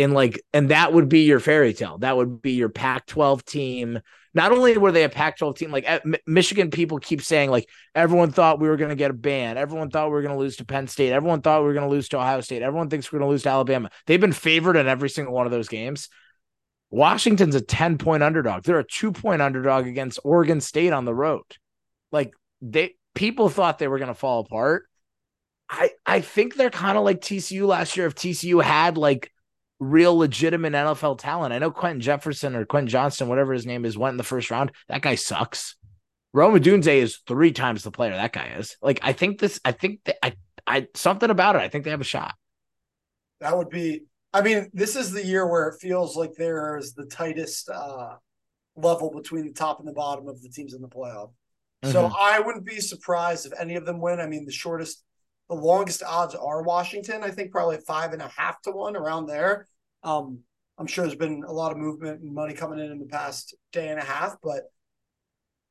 in 0.00 0.12
like, 0.12 0.42
and 0.54 0.70
that 0.70 0.92
would 0.92 1.08
be 1.08 1.20
your 1.20 1.40
fairy 1.40 1.74
tale. 1.74 1.98
That 1.98 2.16
would 2.16 2.40
be 2.40 2.52
your 2.52 2.70
Pac 2.70 3.06
12 3.06 3.44
team. 3.44 4.00
Not 4.32 4.52
only 4.52 4.78
were 4.78 4.92
they 4.92 5.04
a 5.04 5.08
Pac 5.08 5.36
12 5.36 5.56
team, 5.56 5.70
like 5.70 5.84
M- 5.86 6.14
Michigan 6.26 6.70
people 6.70 6.98
keep 6.98 7.20
saying, 7.20 7.50
like, 7.50 7.68
everyone 7.94 8.32
thought 8.32 8.60
we 8.60 8.68
were 8.68 8.78
going 8.78 8.90
to 8.90 8.96
get 8.96 9.10
a 9.10 9.14
ban. 9.14 9.58
Everyone 9.58 9.90
thought 9.90 10.08
we 10.08 10.12
were 10.12 10.22
going 10.22 10.34
to 10.34 10.40
lose 10.40 10.56
to 10.56 10.64
Penn 10.64 10.86
State. 10.86 11.12
Everyone 11.12 11.42
thought 11.42 11.60
we 11.60 11.66
were 11.66 11.74
going 11.74 11.86
to 11.86 11.90
lose 11.90 12.08
to 12.10 12.18
Ohio 12.18 12.40
State. 12.40 12.62
Everyone 12.62 12.88
thinks 12.88 13.12
we're 13.12 13.18
going 13.18 13.28
to 13.28 13.32
lose 13.32 13.42
to 13.42 13.50
Alabama. 13.50 13.90
They've 14.06 14.20
been 14.20 14.32
favored 14.32 14.76
in 14.76 14.86
every 14.86 15.10
single 15.10 15.34
one 15.34 15.46
of 15.46 15.52
those 15.52 15.68
games. 15.68 16.08
Washington's 16.90 17.54
a 17.54 17.60
10 17.60 17.98
point 17.98 18.22
underdog. 18.22 18.62
They're 18.62 18.78
a 18.78 18.86
two 18.86 19.12
point 19.12 19.42
underdog 19.42 19.86
against 19.86 20.20
Oregon 20.24 20.60
State 20.60 20.92
on 20.92 21.04
the 21.04 21.14
road. 21.14 21.44
Like, 22.10 22.32
they 22.62 22.94
people 23.14 23.50
thought 23.50 23.78
they 23.78 23.88
were 23.88 23.98
going 23.98 24.08
to 24.08 24.14
fall 24.14 24.40
apart. 24.40 24.84
I, 25.68 25.90
I 26.06 26.20
think 26.20 26.54
they're 26.54 26.70
kind 26.70 26.96
of 26.96 27.04
like 27.04 27.20
TCU 27.20 27.66
last 27.66 27.96
year. 27.96 28.06
If 28.06 28.14
TCU 28.14 28.62
had 28.62 28.96
like 28.96 29.30
real 29.80 30.16
legitimate 30.16 30.74
NFL 30.74 31.18
talent. 31.18 31.52
I 31.52 31.58
know 31.58 31.70
Quentin 31.70 32.00
Jefferson 32.00 32.54
or 32.54 32.64
Quentin 32.64 32.88
Johnston, 32.88 33.28
whatever 33.28 33.52
his 33.52 33.66
name 33.66 33.84
is, 33.84 33.98
went 33.98 34.12
in 34.12 34.18
the 34.18 34.22
first 34.22 34.50
round. 34.50 34.72
That 34.88 35.02
guy 35.02 35.16
sucks. 35.16 35.76
Rome 36.32 36.54
Odunze 36.54 36.86
is 36.86 37.18
three 37.26 37.50
times 37.50 37.82
the 37.82 37.90
player 37.90 38.12
that 38.12 38.32
guy 38.32 38.54
is. 38.58 38.76
Like, 38.80 39.00
I 39.02 39.12
think 39.12 39.40
this, 39.40 39.58
I 39.64 39.72
think 39.72 40.00
that 40.04 40.24
I, 40.24 40.34
I, 40.66 40.86
something 40.94 41.30
about 41.30 41.56
it. 41.56 41.62
I 41.62 41.68
think 41.68 41.84
they 41.84 41.90
have 41.90 42.00
a 42.00 42.04
shot. 42.04 42.34
That 43.40 43.56
would 43.56 43.70
be, 43.70 44.02
I 44.32 44.42
mean, 44.42 44.70
this 44.72 44.94
is 44.94 45.10
the 45.10 45.24
year 45.24 45.48
where 45.50 45.68
it 45.68 45.80
feels 45.80 46.16
like 46.16 46.34
there 46.36 46.76
is 46.76 46.94
the 46.94 47.06
tightest 47.06 47.68
uh, 47.68 48.16
level 48.76 49.10
between 49.10 49.46
the 49.46 49.52
top 49.52 49.80
and 49.80 49.88
the 49.88 49.92
bottom 49.92 50.28
of 50.28 50.40
the 50.40 50.50
teams 50.50 50.74
in 50.74 50.82
the 50.82 50.88
playoff. 50.88 51.32
Mm-hmm. 51.82 51.92
So 51.92 52.12
I 52.16 52.38
wouldn't 52.38 52.66
be 52.66 52.80
surprised 52.80 53.46
if 53.46 53.58
any 53.58 53.74
of 53.76 53.86
them 53.86 54.00
win. 54.00 54.20
I 54.20 54.26
mean, 54.26 54.44
the 54.44 54.52
shortest 54.52 55.02
the 55.50 55.56
longest 55.56 56.04
odds 56.04 56.36
are 56.36 56.62
Washington. 56.62 57.24
I 57.24 57.30
think 57.30 57.50
probably 57.50 57.78
five 57.78 58.12
and 58.12 58.22
a 58.22 58.28
half 58.28 58.62
to 58.62 58.70
one 58.70 58.94
around 58.96 59.26
there. 59.26 59.66
Um, 60.02 60.40
I'm 60.78 60.86
sure 60.86 61.04
there's 61.04 61.16
been 61.16 61.44
a 61.46 61.52
lot 61.52 61.72
of 61.72 61.78
movement 61.78 62.22
and 62.22 62.34
money 62.34 62.54
coming 62.54 62.78
in 62.78 62.90
in 62.90 62.98
the 62.98 63.06
past 63.06 63.54
day 63.72 63.88
and 63.88 64.00
a 64.00 64.04
half, 64.04 64.36
but 64.42 64.62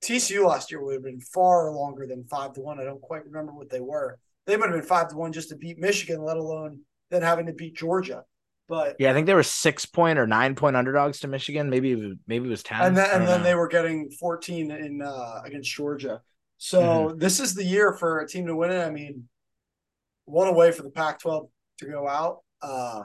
TCU 0.03 0.47
last 0.47 0.71
year 0.71 0.84
would 0.84 0.93
have 0.93 1.03
been 1.03 1.19
far 1.19 1.71
longer 1.71 2.05
than 2.05 2.23
five 2.25 2.53
to 2.53 2.61
one. 2.61 2.80
I 2.80 2.84
don't 2.84 3.01
quite 3.01 3.25
remember 3.25 3.51
what 3.51 3.69
they 3.69 3.80
were. 3.80 4.19
They 4.45 4.55
would 4.55 4.69
have 4.69 4.80
been 4.80 4.88
five 4.88 5.09
to 5.09 5.15
one 5.15 5.34
just 5.34 5.49
to 5.49 5.55
beat 5.55 5.80
Michigan, 5.80 6.23
let 6.23 6.38
alone 6.38 6.82
then 7.09 7.21
having 7.21 7.47
to 7.47 7.53
beat 7.53 7.75
Georgia. 7.75 8.23
But 8.67 8.97
yeah, 8.99 9.09
I 9.09 9.13
think 9.13 9.25
they 9.25 9.34
were 9.34 9.43
six 9.43 9.86
point 9.86 10.19
or 10.19 10.27
nine 10.27 10.53
point 10.53 10.75
underdogs 10.75 11.19
to 11.21 11.27
Michigan. 11.27 11.71
Maybe 11.71 12.15
maybe 12.27 12.45
it 12.45 12.49
was 12.49 12.61
ten. 12.61 12.82
And 12.82 12.95
then 12.95 13.09
and 13.11 13.27
then 13.27 13.41
they 13.41 13.55
were 13.55 13.67
getting 13.67 14.11
fourteen 14.11 14.69
in 14.69 15.01
uh, 15.01 15.41
against 15.43 15.71
Georgia. 15.71 16.21
So 16.59 16.82
mm-hmm. 16.82 17.17
this 17.17 17.39
is 17.39 17.55
the 17.55 17.63
year 17.63 17.93
for 17.93 18.19
a 18.19 18.27
team 18.27 18.45
to 18.45 18.55
win 18.55 18.71
it. 18.71 18.86
I 18.86 18.91
mean, 18.91 19.27
one 20.25 20.47
away 20.47 20.71
for 20.71 20.84
the 20.84 20.89
Pac-12 20.89 21.49
to 21.80 21.86
go 21.86 22.07
out. 22.07 22.39
Uh, 22.61 23.03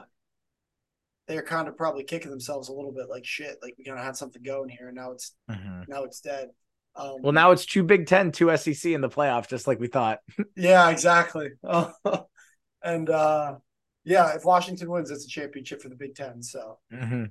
they're 1.26 1.42
kind 1.42 1.68
of 1.68 1.76
probably 1.76 2.04
kicking 2.04 2.30
themselves 2.30 2.68
a 2.68 2.72
little 2.72 2.92
bit 2.92 3.08
like 3.08 3.24
shit. 3.24 3.56
Like 3.62 3.74
we 3.78 3.84
kind 3.84 3.98
of 3.98 4.04
had 4.04 4.16
something 4.16 4.42
going 4.42 4.68
here, 4.68 4.88
and 4.88 4.96
now 4.96 5.12
it's 5.12 5.34
mm-hmm. 5.50 5.82
now 5.88 6.04
it's 6.04 6.20
dead. 6.20 6.48
Um, 6.96 7.16
well, 7.22 7.32
now 7.32 7.50
it's 7.50 7.66
two 7.66 7.82
Big 7.82 8.06
Ten, 8.06 8.30
two 8.30 8.54
SEC 8.56 8.92
in 8.92 9.00
the 9.00 9.08
playoff, 9.08 9.48
just 9.48 9.66
like 9.66 9.80
we 9.80 9.88
thought. 9.88 10.20
yeah, 10.56 10.90
exactly. 10.90 11.50
and 12.82 13.10
uh, 13.10 13.56
yeah, 14.04 14.34
if 14.34 14.44
Washington 14.44 14.90
wins, 14.90 15.10
it's 15.10 15.24
a 15.24 15.28
championship 15.28 15.82
for 15.82 15.88
the 15.88 15.96
Big 15.96 16.14
Ten. 16.14 16.42
So 16.42 16.78
mm-hmm. 16.92 17.24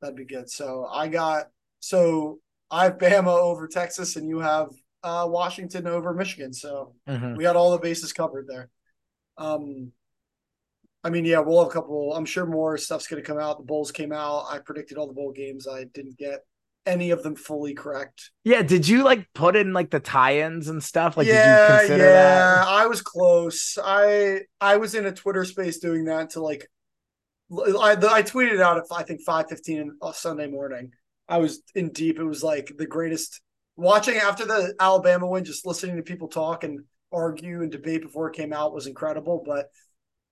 that'd 0.00 0.16
be 0.16 0.24
good. 0.24 0.48
So 0.48 0.86
I 0.90 1.08
got 1.08 1.46
so 1.80 2.38
I 2.70 2.84
have 2.84 2.98
Bama 2.98 3.36
over 3.36 3.68
Texas, 3.68 4.16
and 4.16 4.28
you 4.28 4.38
have 4.38 4.68
uh, 5.02 5.26
Washington 5.28 5.86
over 5.86 6.14
Michigan. 6.14 6.52
So 6.52 6.94
mm-hmm. 7.08 7.34
we 7.36 7.42
got 7.42 7.56
all 7.56 7.72
the 7.72 7.78
bases 7.78 8.12
covered 8.12 8.46
there. 8.48 8.70
Um, 9.36 9.92
I 11.04 11.10
mean, 11.10 11.26
yeah, 11.26 11.40
we'll 11.40 11.60
have 11.60 11.68
a 11.68 11.70
couple. 11.70 12.14
I'm 12.14 12.24
sure 12.24 12.46
more 12.46 12.78
stuff's 12.78 13.06
going 13.06 13.22
to 13.22 13.26
come 13.26 13.38
out. 13.38 13.58
The 13.58 13.64
bowls 13.64 13.92
came 13.92 14.10
out. 14.10 14.46
I 14.50 14.58
predicted 14.58 14.96
all 14.96 15.06
the 15.06 15.12
bowl 15.12 15.32
games. 15.32 15.68
I 15.68 15.84
didn't 15.84 16.16
get 16.16 16.40
any 16.86 17.10
of 17.10 17.22
them 17.22 17.36
fully 17.36 17.74
correct. 17.74 18.30
Yeah, 18.42 18.62
did 18.62 18.88
you 18.88 19.04
like 19.04 19.26
put 19.34 19.54
in 19.54 19.72
like 19.72 19.90
the 19.90 20.00
tie-ins 20.00 20.68
and 20.68 20.82
stuff? 20.82 21.16
Like, 21.16 21.26
did 21.26 21.34
you 21.34 21.38
yeah, 21.38 21.82
yeah, 21.82 21.96
that? 21.96 22.66
I 22.66 22.86
was 22.86 23.02
close. 23.02 23.78
I 23.82 24.40
I 24.60 24.78
was 24.78 24.94
in 24.94 25.06
a 25.06 25.12
Twitter 25.12 25.44
space 25.44 25.78
doing 25.78 26.06
that 26.06 26.30
to 26.30 26.42
like. 26.42 26.68
I 27.52 27.92
I 27.92 28.22
tweeted 28.22 28.60
out 28.60 28.78
at 28.78 28.84
I 28.90 29.02
think 29.02 29.20
five 29.22 29.46
fifteen 29.48 29.80
on 30.00 30.10
uh, 30.10 30.12
Sunday 30.12 30.46
morning. 30.46 30.92
I 31.28 31.38
was 31.38 31.62
in 31.74 31.90
deep. 31.90 32.18
It 32.18 32.24
was 32.24 32.42
like 32.42 32.72
the 32.76 32.86
greatest 32.86 33.40
watching 33.76 34.16
after 34.16 34.44
the 34.44 34.74
Alabama 34.80 35.26
win, 35.26 35.44
just 35.44 35.66
listening 35.66 35.96
to 35.96 36.02
people 36.02 36.28
talk 36.28 36.64
and 36.64 36.80
argue 37.12 37.62
and 37.62 37.70
debate 37.70 38.02
before 38.02 38.28
it 38.28 38.36
came 38.36 38.52
out 38.52 38.74
was 38.74 38.86
incredible. 38.86 39.42
But 39.44 39.66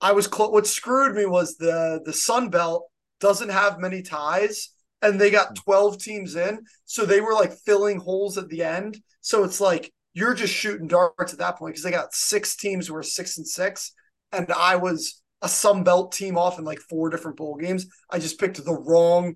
I 0.02 0.12
was 0.12 0.26
cl- 0.26 0.52
what 0.52 0.66
screwed 0.66 1.14
me 1.14 1.24
was 1.24 1.56
the 1.56 2.02
the 2.04 2.12
Sun 2.12 2.50
Belt 2.50 2.84
doesn't 3.20 3.50
have 3.50 3.78
many 3.78 4.02
ties, 4.02 4.70
and 5.00 5.18
they 5.18 5.30
got 5.30 5.54
twelve 5.54 5.98
teams 5.98 6.34
in, 6.34 6.64
so 6.84 7.06
they 7.06 7.20
were 7.20 7.34
like 7.34 7.52
filling 7.64 8.00
holes 8.00 8.36
at 8.36 8.48
the 8.48 8.64
end. 8.64 9.00
So 9.20 9.44
it's 9.44 9.60
like 9.60 9.92
you're 10.12 10.34
just 10.34 10.52
shooting 10.52 10.88
darts 10.88 11.32
at 11.32 11.38
that 11.38 11.56
point 11.56 11.74
because 11.74 11.84
they 11.84 11.92
got 11.92 12.12
six 12.12 12.56
teams 12.56 12.88
who 12.88 12.96
are 12.96 13.02
six 13.02 13.38
and 13.38 13.46
six, 13.46 13.92
and 14.32 14.52
I 14.52 14.76
was 14.76 15.22
a 15.40 15.48
Sun 15.48 15.84
Belt 15.84 16.12
team 16.12 16.36
off 16.36 16.58
in 16.58 16.64
like 16.64 16.80
four 16.80 17.08
different 17.08 17.36
bowl 17.36 17.56
games. 17.56 17.86
I 18.10 18.18
just 18.18 18.40
picked 18.40 18.62
the 18.62 18.74
wrong. 18.74 19.34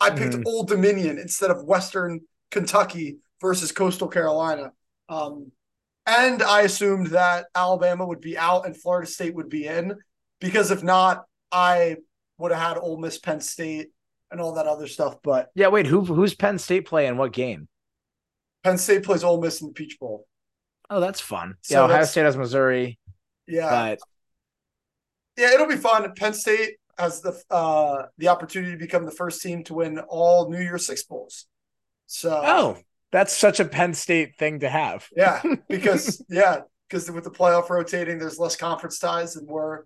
I 0.00 0.10
picked 0.10 0.34
mm-hmm. 0.34 0.46
Old 0.46 0.68
Dominion 0.68 1.18
instead 1.18 1.50
of 1.50 1.64
Western 1.64 2.20
Kentucky 2.50 3.18
versus 3.40 3.72
Coastal 3.72 4.08
Carolina. 4.08 4.72
Um, 5.08 5.52
and 6.08 6.42
I 6.42 6.62
assumed 6.62 7.08
that 7.08 7.46
Alabama 7.54 8.06
would 8.06 8.20
be 8.20 8.38
out 8.38 8.64
and 8.64 8.74
Florida 8.74 9.06
State 9.06 9.34
would 9.34 9.50
be 9.50 9.66
in 9.66 9.94
because 10.40 10.70
if 10.70 10.82
not, 10.82 11.24
I 11.52 11.96
would 12.38 12.50
have 12.50 12.60
had 12.60 12.78
Ole 12.78 12.98
Miss, 12.98 13.18
Penn 13.18 13.40
State, 13.40 13.88
and 14.30 14.40
all 14.40 14.54
that 14.54 14.66
other 14.66 14.86
stuff. 14.86 15.16
But 15.22 15.50
yeah, 15.54 15.68
wait, 15.68 15.86
who 15.86 16.04
who's 16.04 16.34
Penn 16.34 16.58
State 16.58 16.86
playing 16.86 17.18
what 17.18 17.32
game? 17.32 17.68
Penn 18.64 18.78
State 18.78 19.02
plays 19.02 19.22
Ole 19.22 19.40
Miss 19.40 19.60
in 19.60 19.68
the 19.68 19.74
Peach 19.74 19.98
Bowl. 20.00 20.26
Oh, 20.90 21.00
that's 21.00 21.20
fun. 21.20 21.56
So 21.62 21.74
yeah, 21.74 21.84
Ohio 21.84 22.04
State 22.04 22.24
has 22.24 22.36
Missouri. 22.36 22.98
Yeah, 23.46 23.68
but 23.68 23.98
yeah, 25.36 25.52
it'll 25.52 25.66
be 25.66 25.76
fun. 25.76 26.10
Penn 26.14 26.32
State 26.32 26.76
has 26.98 27.20
the 27.20 27.38
uh 27.50 28.06
the 28.16 28.28
opportunity 28.28 28.72
to 28.72 28.78
become 28.78 29.04
the 29.04 29.10
first 29.10 29.42
team 29.42 29.62
to 29.64 29.74
win 29.74 29.98
all 30.08 30.50
New 30.50 30.60
Year 30.60 30.78
Six 30.78 31.02
bowls. 31.04 31.46
So 32.06 32.40
oh, 32.42 32.78
that's 33.12 33.36
such 33.36 33.60
a 33.60 33.64
Penn 33.64 33.94
State 33.94 34.36
thing 34.38 34.60
to 34.60 34.68
have. 34.68 35.06
yeah, 35.16 35.42
because 35.68 36.24
yeah, 36.28 36.60
because 36.88 37.10
with 37.10 37.24
the 37.24 37.30
playoff 37.30 37.70
rotating, 37.70 38.18
there's 38.18 38.38
less 38.38 38.56
conference 38.56 38.98
ties, 38.98 39.36
and 39.36 39.48
we're 39.48 39.84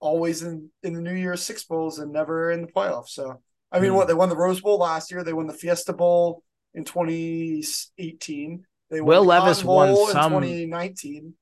always 0.00 0.42
in 0.42 0.70
in 0.82 0.94
the 0.94 1.00
New 1.00 1.14
Year 1.14 1.36
Six 1.36 1.64
bowls 1.64 1.98
and 1.98 2.12
never 2.12 2.50
in 2.50 2.62
the 2.62 2.68
playoffs. 2.68 3.10
So 3.10 3.40
I 3.72 3.80
mean, 3.80 3.92
mm. 3.92 3.96
what 3.96 4.08
they 4.08 4.14
won 4.14 4.28
the 4.28 4.36
Rose 4.36 4.60
Bowl 4.60 4.78
last 4.78 5.10
year, 5.10 5.24
they 5.24 5.32
won 5.32 5.46
the 5.46 5.52
Fiesta 5.52 5.92
Bowl 5.92 6.42
in 6.74 6.84
2018. 6.84 8.64
They 8.90 9.00
Will 9.00 9.22
the 9.22 9.28
Levis 9.28 9.64
won 9.64 9.92
Bowl 9.92 10.08
some 10.08 10.32
2019. 10.32 11.34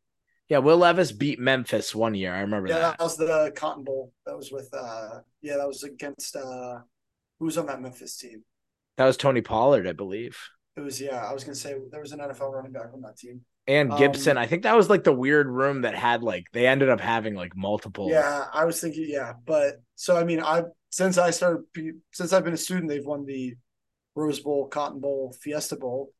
Yeah, 0.48 0.58
Will 0.58 0.78
Levis 0.78 1.12
beat 1.12 1.38
Memphis 1.38 1.94
one 1.94 2.14
year. 2.14 2.34
I 2.34 2.40
remember 2.40 2.68
yeah, 2.68 2.78
that. 2.78 2.98
that 2.98 3.04
was 3.04 3.16
the 3.16 3.52
Cotton 3.54 3.84
Bowl. 3.84 4.12
That 4.26 4.36
was 4.36 4.50
with 4.50 4.68
uh 4.72 5.20
yeah, 5.42 5.56
that 5.56 5.66
was 5.66 5.82
against 5.84 6.36
uh 6.36 6.78
who 7.38 7.46
was 7.46 7.58
on 7.58 7.66
that 7.66 7.80
Memphis 7.80 8.16
team? 8.16 8.44
That 8.96 9.06
was 9.06 9.16
Tony 9.16 9.40
Pollard, 9.40 9.88
I 9.88 9.92
believe. 9.92 10.38
It 10.76 10.80
was 10.80 11.00
yeah, 11.00 11.24
I 11.24 11.32
was 11.32 11.44
gonna 11.44 11.54
say 11.54 11.76
there 11.90 12.00
was 12.00 12.12
an 12.12 12.18
NFL 12.18 12.52
running 12.52 12.72
back 12.72 12.90
on 12.92 13.00
that 13.02 13.16
team. 13.16 13.42
And 13.66 13.96
Gibson. 13.96 14.36
Um, 14.36 14.42
I 14.42 14.46
think 14.46 14.64
that 14.64 14.76
was 14.76 14.90
like 14.90 15.04
the 15.04 15.12
weird 15.12 15.48
room 15.48 15.82
that 15.82 15.94
had 15.94 16.22
like 16.22 16.46
they 16.52 16.66
ended 16.66 16.88
up 16.90 17.00
having 17.00 17.34
like 17.34 17.56
multiple. 17.56 18.10
Yeah, 18.10 18.46
I 18.52 18.64
was 18.64 18.80
thinking, 18.80 19.06
yeah. 19.08 19.34
But 19.46 19.80
so 19.94 20.16
I 20.16 20.24
mean 20.24 20.42
I 20.42 20.64
since 20.90 21.16
I 21.16 21.30
started 21.30 21.64
since 22.12 22.32
I've 22.32 22.44
been 22.44 22.54
a 22.54 22.58
student, 22.58 22.88
they've 22.88 23.04
won 23.04 23.24
the 23.24 23.54
Rose 24.14 24.40
Bowl, 24.40 24.68
Cotton 24.68 25.00
Bowl, 25.00 25.34
Fiesta 25.40 25.76
Bowl. 25.76 26.12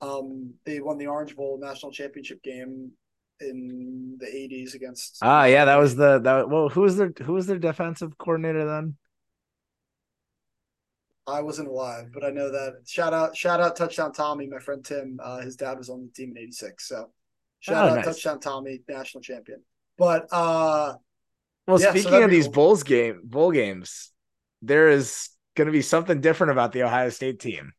Um, 0.00 0.54
they 0.64 0.80
won 0.80 0.98
the 0.98 1.06
Orange 1.06 1.36
Bowl 1.36 1.58
national 1.60 1.92
championship 1.92 2.42
game 2.42 2.92
in 3.40 4.16
the 4.18 4.26
'80s 4.26 4.74
against. 4.74 5.18
Ah, 5.22 5.44
yeah, 5.44 5.64
that 5.64 5.76
was 5.76 5.96
the 5.96 6.18
that. 6.20 6.48
Well, 6.48 6.68
who 6.68 6.82
was 6.82 6.96
their 6.96 7.12
who 7.22 7.34
was 7.34 7.46
their 7.46 7.58
defensive 7.58 8.16
coordinator 8.18 8.64
then? 8.64 8.96
I 11.26 11.40
wasn't 11.40 11.68
alive, 11.68 12.06
but 12.12 12.24
I 12.24 12.30
know 12.30 12.50
that. 12.50 12.82
Shout 12.86 13.14
out, 13.14 13.36
shout 13.36 13.60
out, 13.60 13.76
touchdown 13.76 14.12
Tommy, 14.12 14.48
my 14.48 14.58
friend 14.58 14.84
Tim. 14.84 15.20
Uh, 15.22 15.40
his 15.40 15.56
dad 15.56 15.78
was 15.78 15.88
on 15.88 16.02
the 16.06 16.12
team 16.12 16.32
in 16.36 16.42
'86, 16.42 16.88
so 16.88 17.10
shout 17.60 17.84
oh, 17.84 17.88
out, 17.90 17.96
nice. 17.96 18.04
touchdown 18.04 18.40
Tommy, 18.40 18.80
national 18.88 19.22
champion. 19.22 19.62
But 19.96 20.26
uh, 20.32 20.94
well, 21.66 21.80
yeah, 21.80 21.90
speaking 21.90 22.10
so 22.10 22.24
of 22.24 22.30
these 22.30 22.46
cool. 22.46 22.52
bowls 22.52 22.82
game 22.82 23.20
bowl 23.22 23.52
games, 23.52 24.10
there 24.62 24.88
is 24.88 25.28
going 25.54 25.66
to 25.66 25.72
be 25.72 25.82
something 25.82 26.20
different 26.20 26.50
about 26.50 26.72
the 26.72 26.82
Ohio 26.82 27.10
State 27.10 27.38
team 27.38 27.72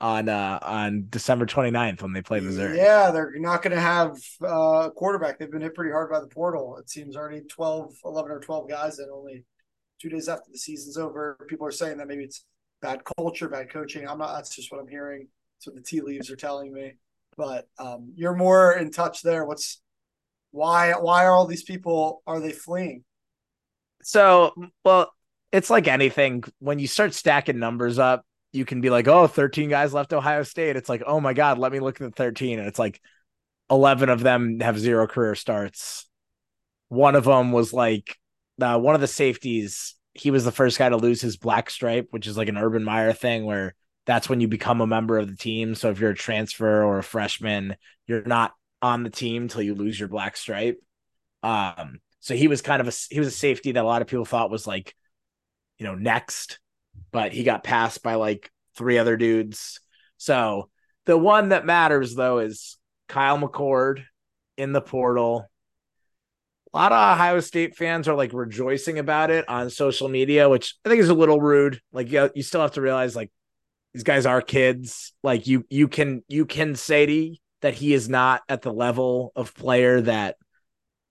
on 0.00 0.28
uh 0.28 0.58
on 0.62 1.06
December 1.08 1.46
29th 1.46 2.02
when 2.02 2.12
they 2.12 2.22
play 2.22 2.38
Missouri. 2.38 2.76
Yeah, 2.76 3.10
they're 3.10 3.32
not 3.36 3.62
going 3.62 3.74
to 3.74 3.80
have 3.80 4.16
uh, 4.42 4.88
a 4.88 4.90
quarterback. 4.90 5.38
They've 5.38 5.50
been 5.50 5.62
hit 5.62 5.74
pretty 5.74 5.92
hard 5.92 6.10
by 6.10 6.20
the 6.20 6.28
portal. 6.28 6.76
It 6.78 6.90
seems 6.90 7.16
already 7.16 7.40
12, 7.40 7.92
11 8.04 8.30
or 8.30 8.40
12 8.40 8.68
guys 8.68 8.98
and 8.98 9.10
only 9.10 9.44
two 10.00 10.08
days 10.08 10.28
after 10.28 10.50
the 10.52 10.58
season's 10.58 10.96
over. 10.96 11.38
People 11.48 11.66
are 11.66 11.72
saying 11.72 11.98
that 11.98 12.08
maybe 12.08 12.24
it's 12.24 12.44
bad 12.84 13.02
culture, 13.16 13.48
bad 13.48 13.70
coaching. 13.70 14.06
I'm 14.06 14.18
not. 14.18 14.34
That's 14.34 14.54
just 14.54 14.70
what 14.70 14.78
I'm 14.78 14.88
hearing. 14.88 15.28
That's 15.56 15.68
what 15.68 15.76
the 15.76 15.82
tea 15.82 16.02
leaves 16.02 16.30
are 16.30 16.36
telling 16.36 16.72
me. 16.72 16.92
But 17.36 17.66
um, 17.78 18.12
you're 18.14 18.36
more 18.36 18.74
in 18.74 18.90
touch 18.90 19.22
there. 19.22 19.46
What's 19.46 19.80
why? 20.50 20.92
Why 20.92 21.24
are 21.24 21.32
all 21.32 21.46
these 21.46 21.62
people? 21.62 22.22
Are 22.26 22.40
they 22.40 22.52
fleeing? 22.52 23.04
So, 24.02 24.52
well, 24.84 25.10
it's 25.50 25.70
like 25.70 25.88
anything. 25.88 26.44
When 26.58 26.78
you 26.78 26.86
start 26.86 27.14
stacking 27.14 27.58
numbers 27.58 27.98
up, 27.98 28.26
you 28.52 28.66
can 28.66 28.82
be 28.82 28.90
like, 28.90 29.08
oh, 29.08 29.26
13 29.26 29.70
guys 29.70 29.94
left 29.94 30.12
Ohio 30.12 30.42
State. 30.42 30.76
It's 30.76 30.90
like, 30.90 31.02
oh 31.06 31.20
my 31.20 31.32
God, 31.32 31.58
let 31.58 31.72
me 31.72 31.80
look 31.80 32.00
at 32.00 32.04
the 32.04 32.14
13. 32.14 32.58
And 32.58 32.68
it's 32.68 32.78
like 32.78 33.00
11 33.70 34.10
of 34.10 34.20
them 34.20 34.60
have 34.60 34.78
zero 34.78 35.06
career 35.06 35.34
starts. 35.34 36.06
One 36.88 37.14
of 37.14 37.24
them 37.24 37.50
was 37.50 37.72
like, 37.72 38.16
uh, 38.60 38.78
one 38.78 38.94
of 38.94 39.00
the 39.00 39.08
safeties, 39.08 39.94
he 40.14 40.30
was 40.30 40.44
the 40.44 40.52
first 40.52 40.78
guy 40.78 40.88
to 40.88 40.96
lose 40.96 41.20
his 41.20 41.36
black 41.36 41.68
stripe, 41.68 42.08
which 42.10 42.26
is 42.26 42.36
like 42.36 42.48
an 42.48 42.56
Urban 42.56 42.84
Meyer 42.84 43.12
thing 43.12 43.44
where 43.44 43.74
that's 44.06 44.28
when 44.28 44.40
you 44.40 44.48
become 44.48 44.80
a 44.80 44.86
member 44.86 45.18
of 45.18 45.28
the 45.28 45.36
team. 45.36 45.74
So 45.74 45.90
if 45.90 45.98
you're 45.98 46.10
a 46.10 46.16
transfer 46.16 46.82
or 46.82 46.98
a 46.98 47.02
freshman, 47.02 47.76
you're 48.06 48.22
not 48.22 48.52
on 48.80 49.02
the 49.02 49.10
team 49.10 49.42
until 49.42 49.62
you 49.62 49.74
lose 49.74 49.98
your 49.98 50.08
black 50.08 50.36
stripe. 50.36 50.80
Um, 51.42 52.00
so 52.20 52.34
he 52.34 52.48
was 52.48 52.62
kind 52.62 52.80
of 52.80 52.88
a 52.88 52.92
he 53.10 53.18
was 53.18 53.28
a 53.28 53.32
safety 53.32 53.72
that 53.72 53.82
a 53.82 53.86
lot 53.86 54.02
of 54.02 54.08
people 54.08 54.24
thought 54.24 54.50
was 54.50 54.66
like, 54.66 54.94
you 55.78 55.86
know, 55.86 55.94
next, 55.94 56.58
but 57.12 57.32
he 57.32 57.44
got 57.44 57.64
passed 57.64 58.02
by 58.02 58.14
like 58.14 58.50
three 58.76 58.98
other 58.98 59.16
dudes. 59.16 59.80
So 60.16 60.70
the 61.06 61.18
one 61.18 61.50
that 61.50 61.66
matters 61.66 62.14
though 62.14 62.38
is 62.38 62.78
Kyle 63.08 63.38
McCord 63.38 64.04
in 64.56 64.72
the 64.72 64.80
portal. 64.80 65.50
A 66.74 66.76
lot 66.76 66.92
of 66.92 67.14
Ohio 67.14 67.38
State 67.38 67.76
fans 67.76 68.08
are 68.08 68.16
like 68.16 68.32
rejoicing 68.32 68.98
about 68.98 69.30
it 69.30 69.48
on 69.48 69.70
social 69.70 70.08
media, 70.08 70.48
which 70.48 70.74
I 70.84 70.88
think 70.88 71.00
is 71.00 71.08
a 71.08 71.14
little 71.14 71.40
rude. 71.40 71.80
Like 71.92 72.10
you, 72.10 72.28
you 72.34 72.42
still 72.42 72.62
have 72.62 72.72
to 72.72 72.80
realize 72.80 73.14
like 73.14 73.30
these 73.92 74.02
guys 74.02 74.26
are 74.26 74.42
kids. 74.42 75.12
Like 75.22 75.46
you 75.46 75.64
you 75.70 75.86
can 75.86 76.24
you 76.26 76.46
can 76.46 76.74
say 76.74 77.06
to, 77.06 77.36
that 77.60 77.74
he 77.74 77.94
is 77.94 78.08
not 78.08 78.42
at 78.48 78.62
the 78.62 78.72
level 78.72 79.30
of 79.36 79.54
player 79.54 80.00
that 80.00 80.34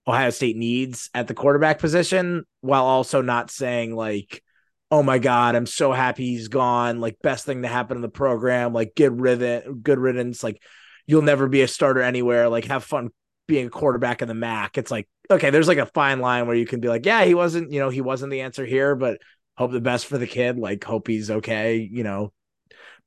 Ohio 0.06 0.32
State 0.32 0.58
needs 0.58 1.10
at 1.14 1.30
the 1.30 1.34
quarterback 1.34 1.80
position 1.80 2.44
while 2.60 2.84
also 2.84 3.22
not 3.22 3.50
saying 3.50 3.96
like, 3.96 4.44
oh 4.92 5.02
my 5.02 5.18
God, 5.18 5.56
I'm 5.56 5.66
so 5.66 5.94
happy 5.94 6.26
he's 6.26 6.50
gone. 6.50 7.00
Like 7.00 7.22
best 7.24 7.46
thing 7.46 7.62
to 7.62 7.70
happen 7.70 7.96
in 7.96 8.02
the 8.02 8.10
program. 8.10 8.74
Like 8.74 8.96
get 8.96 9.14
rid 9.14 9.36
of 9.36 9.42
it, 9.42 9.82
good 9.82 9.98
riddance. 9.98 10.44
Like 10.44 10.62
you'll 11.08 11.22
never 11.22 11.48
be 11.48 11.62
a 11.62 11.70
starter 11.70 12.02
anywhere. 12.02 12.50
Like 12.50 12.66
have 12.66 12.84
fun 12.84 13.12
being 13.48 13.68
a 13.68 13.72
quarterback 13.72 14.22
in 14.22 14.28
the 14.28 14.34
MAC. 14.34 14.78
It's 14.78 14.92
like, 14.92 15.08
okay, 15.30 15.50
there's 15.50 15.68
like 15.68 15.78
a 15.78 15.86
fine 15.86 16.20
line 16.20 16.48
where 16.48 16.56
you 16.56 16.66
can 16.66 16.80
be 16.80 16.88
like, 16.88 17.06
yeah, 17.06 17.26
he 17.26 17.34
wasn't, 17.34 17.72
you 17.72 17.80
know, 17.80 17.90
he 17.90 18.02
wasn't 18.02 18.32
the 18.32 18.42
answer 18.42 18.66
here, 18.66 18.96
but 18.96 19.20
hope 19.58 19.72
the 19.72 19.82
best 19.82 20.06
for 20.06 20.18
the 20.18 20.28
kid. 20.28 20.58
Like 20.58 20.84
hope 20.84 21.08
he's 21.08 21.30
okay, 21.30 21.88
you 21.92 22.04
know. 22.04 22.34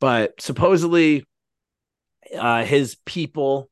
But 0.01 0.41
supposedly 0.41 1.25
uh 2.39 2.65
his 2.65 2.97
people 3.07 3.71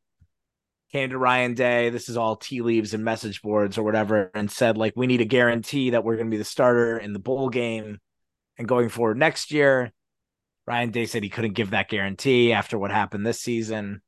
came 0.92 1.10
to 1.10 1.18
Ryan 1.18 1.54
Day. 1.54 1.90
This 1.90 2.08
is 2.08 2.16
all 2.16 2.36
tea 2.36 2.62
leaves 2.62 2.94
and 2.94 3.04
message 3.04 3.42
boards 3.42 3.78
or 3.78 3.82
whatever, 3.82 4.30
and 4.34 4.50
said 4.50 4.78
like 4.78 4.92
we 4.96 5.06
need 5.06 5.20
a 5.20 5.26
guarantee 5.26 5.90
that 5.90 6.04
we're 6.04 6.16
going 6.16 6.28
to 6.28 6.30
be 6.30 6.38
the 6.38 6.44
starter 6.44 6.96
in 6.96 7.12
the 7.12 7.18
bowl 7.18 7.48
game 7.48 7.98
and 8.58 8.68
going 8.68 8.88
forward 8.88 9.18
next 9.18 9.50
year. 9.50 9.92
Ryan 10.66 10.90
Day 10.92 11.06
said 11.06 11.22
he 11.22 11.30
couldn't 11.30 11.54
give 11.54 11.70
that 11.70 11.88
guarantee 11.88 12.52
after 12.52 12.78
what 12.78 12.90
happened 12.90 13.26
this 13.26 13.40
season. 13.40 14.02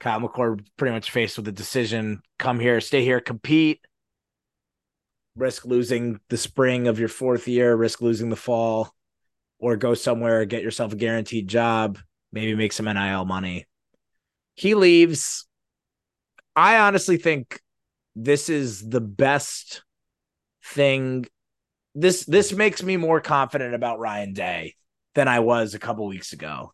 Kyle 0.00 0.20
McCord 0.20 0.66
pretty 0.76 0.94
much 0.94 1.10
faced 1.10 1.36
with 1.36 1.44
the 1.44 1.52
decision: 1.52 2.22
come 2.38 2.58
here, 2.58 2.80
stay 2.80 3.04
here, 3.04 3.20
compete, 3.20 3.80
risk 5.36 5.64
losing 5.64 6.20
the 6.28 6.36
spring 6.36 6.88
of 6.88 6.98
your 6.98 7.08
fourth 7.08 7.46
year, 7.46 7.76
risk 7.76 8.00
losing 8.00 8.30
the 8.30 8.36
fall, 8.36 8.92
or 9.58 9.76
go 9.76 9.94
somewhere, 9.94 10.44
get 10.44 10.62
yourself 10.62 10.92
a 10.92 10.96
guaranteed 10.96 11.48
job, 11.48 11.98
maybe 12.32 12.54
make 12.54 12.72
some 12.72 12.86
NIL 12.86 13.24
money. 13.24 13.66
He 14.54 14.74
leaves 14.74 15.46
I 16.56 16.78
honestly 16.78 17.16
think 17.16 17.60
this 18.16 18.48
is 18.48 18.88
the 18.88 19.00
best 19.00 19.82
thing. 20.64 21.26
This 21.94 22.24
this 22.24 22.52
makes 22.52 22.82
me 22.82 22.96
more 22.96 23.20
confident 23.20 23.74
about 23.74 23.98
Ryan 23.98 24.32
Day 24.32 24.74
than 25.14 25.28
I 25.28 25.40
was 25.40 25.74
a 25.74 25.78
couple 25.78 26.06
weeks 26.06 26.32
ago 26.32 26.72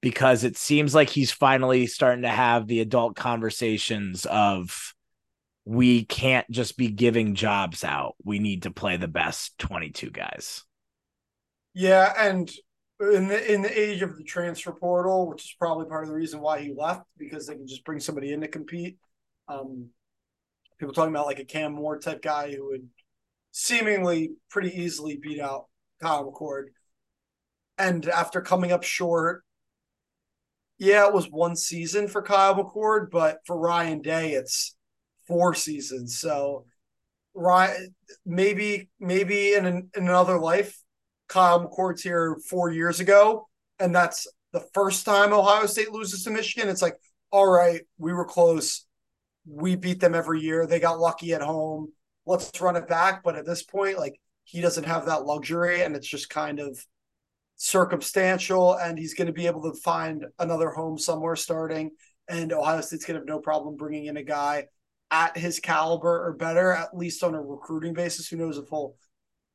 because 0.00 0.44
it 0.44 0.56
seems 0.56 0.94
like 0.94 1.10
he's 1.10 1.32
finally 1.32 1.86
starting 1.86 2.22
to 2.22 2.28
have 2.28 2.66
the 2.66 2.80
adult 2.80 3.16
conversations 3.16 4.26
of 4.26 4.94
we 5.64 6.04
can't 6.04 6.48
just 6.50 6.76
be 6.76 6.88
giving 6.88 7.34
jobs 7.34 7.82
out. 7.82 8.14
We 8.24 8.38
need 8.38 8.62
to 8.62 8.70
play 8.70 8.96
the 8.96 9.08
best 9.08 9.58
22 9.58 10.10
guys. 10.10 10.62
Yeah, 11.74 12.12
and 12.16 12.50
in 13.00 13.28
the 13.28 13.52
in 13.52 13.62
the 13.62 13.78
age 13.78 14.00
of 14.00 14.16
the 14.16 14.24
transfer 14.24 14.72
portal, 14.72 15.28
which 15.28 15.44
is 15.44 15.56
probably 15.58 15.86
part 15.86 16.04
of 16.04 16.08
the 16.08 16.14
reason 16.14 16.40
why 16.40 16.60
he 16.60 16.72
left, 16.74 17.02
because 17.18 17.46
they 17.46 17.54
can 17.54 17.66
just 17.66 17.84
bring 17.84 18.00
somebody 18.00 18.32
in 18.32 18.40
to 18.40 18.48
compete. 18.48 18.96
Um, 19.48 19.88
people 20.78 20.94
talking 20.94 21.12
about 21.12 21.26
like 21.26 21.38
a 21.38 21.44
Cam 21.44 21.72
Moore 21.72 21.98
type 21.98 22.22
guy 22.22 22.52
who 22.52 22.70
would 22.70 22.88
seemingly 23.50 24.32
pretty 24.50 24.70
easily 24.80 25.16
beat 25.16 25.40
out 25.40 25.66
Kyle 26.00 26.30
McCord. 26.30 26.66
And 27.78 28.08
after 28.08 28.40
coming 28.40 28.72
up 28.72 28.82
short 28.82 29.44
yeah, 30.78 31.06
it 31.06 31.14
was 31.14 31.30
one 31.30 31.56
season 31.56 32.08
for 32.08 32.22
Kyle 32.22 32.54
McCord, 32.54 33.10
but 33.10 33.38
for 33.46 33.58
Ryan 33.58 34.02
Day, 34.02 34.32
it's 34.32 34.76
four 35.26 35.54
seasons. 35.54 36.18
So 36.18 36.66
Ryan, 37.34 37.94
maybe 38.24 38.88
maybe 39.00 39.54
in, 39.54 39.66
an, 39.66 39.90
in 39.96 40.08
another 40.08 40.38
life, 40.38 40.78
Kyle 41.28 41.66
McCord's 41.66 42.02
here 42.02 42.36
four 42.48 42.70
years 42.70 43.00
ago, 43.00 43.48
and 43.78 43.94
that's 43.94 44.26
the 44.52 44.64
first 44.74 45.04
time 45.04 45.32
Ohio 45.32 45.66
State 45.66 45.92
loses 45.92 46.24
to 46.24 46.30
Michigan. 46.30 46.68
It's 46.68 46.82
like, 46.82 46.96
all 47.30 47.48
right, 47.48 47.82
we 47.98 48.12
were 48.12 48.24
close. 48.24 48.86
We 49.46 49.76
beat 49.76 50.00
them 50.00 50.14
every 50.14 50.40
year. 50.40 50.66
They 50.66 50.80
got 50.80 50.98
lucky 50.98 51.32
at 51.34 51.42
home. 51.42 51.92
Let's 52.26 52.58
run 52.60 52.76
it 52.76 52.88
back. 52.88 53.22
But 53.22 53.36
at 53.36 53.46
this 53.46 53.62
point, 53.62 53.98
like 53.98 54.20
he 54.44 54.60
doesn't 54.60 54.84
have 54.84 55.06
that 55.06 55.24
luxury, 55.24 55.82
and 55.82 55.96
it's 55.96 56.08
just 56.08 56.30
kind 56.30 56.60
of 56.60 56.84
circumstantial. 57.56 58.74
And 58.74 58.98
he's 58.98 59.14
going 59.14 59.26
to 59.26 59.32
be 59.32 59.46
able 59.46 59.62
to 59.62 59.80
find 59.80 60.24
another 60.38 60.70
home 60.70 60.98
somewhere 60.98 61.36
starting. 61.36 61.90
And 62.28 62.52
Ohio 62.52 62.80
State's 62.80 63.04
going 63.04 63.14
to 63.14 63.20
have 63.20 63.28
no 63.28 63.40
problem 63.40 63.76
bringing 63.76 64.06
in 64.06 64.16
a 64.16 64.22
guy 64.22 64.66
at 65.10 65.36
his 65.36 65.60
caliber 65.60 66.26
or 66.26 66.32
better, 66.32 66.72
at 66.72 66.96
least 66.96 67.22
on 67.22 67.34
a 67.34 67.40
recruiting 67.40 67.94
basis. 67.94 68.28
Who 68.28 68.36
knows 68.36 68.58
if 68.58 68.68
he'll 68.68 68.96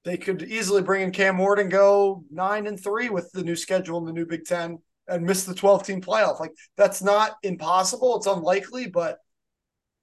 they 0.04 0.18
could 0.18 0.42
easily 0.42 0.82
bring 0.82 1.04
in 1.04 1.12
Cam 1.12 1.38
Ward 1.38 1.60
and 1.60 1.70
go 1.70 2.24
nine 2.32 2.66
and 2.66 2.82
three 2.82 3.10
with 3.10 3.32
the 3.32 3.44
new 3.44 3.56
schedule 3.56 4.00
in 4.00 4.06
the 4.06 4.14
new 4.14 4.26
Big 4.26 4.46
Ten 4.46 4.80
and 5.08 5.26
miss 5.26 5.44
the 5.44 5.54
12 5.54 5.84
team 5.84 6.02
playoff. 6.02 6.40
Like 6.40 6.54
that's 6.76 7.04
not 7.04 7.36
impossible. 7.44 8.18
It's 8.18 8.26
unlikely, 8.26 8.88
but 8.88 9.20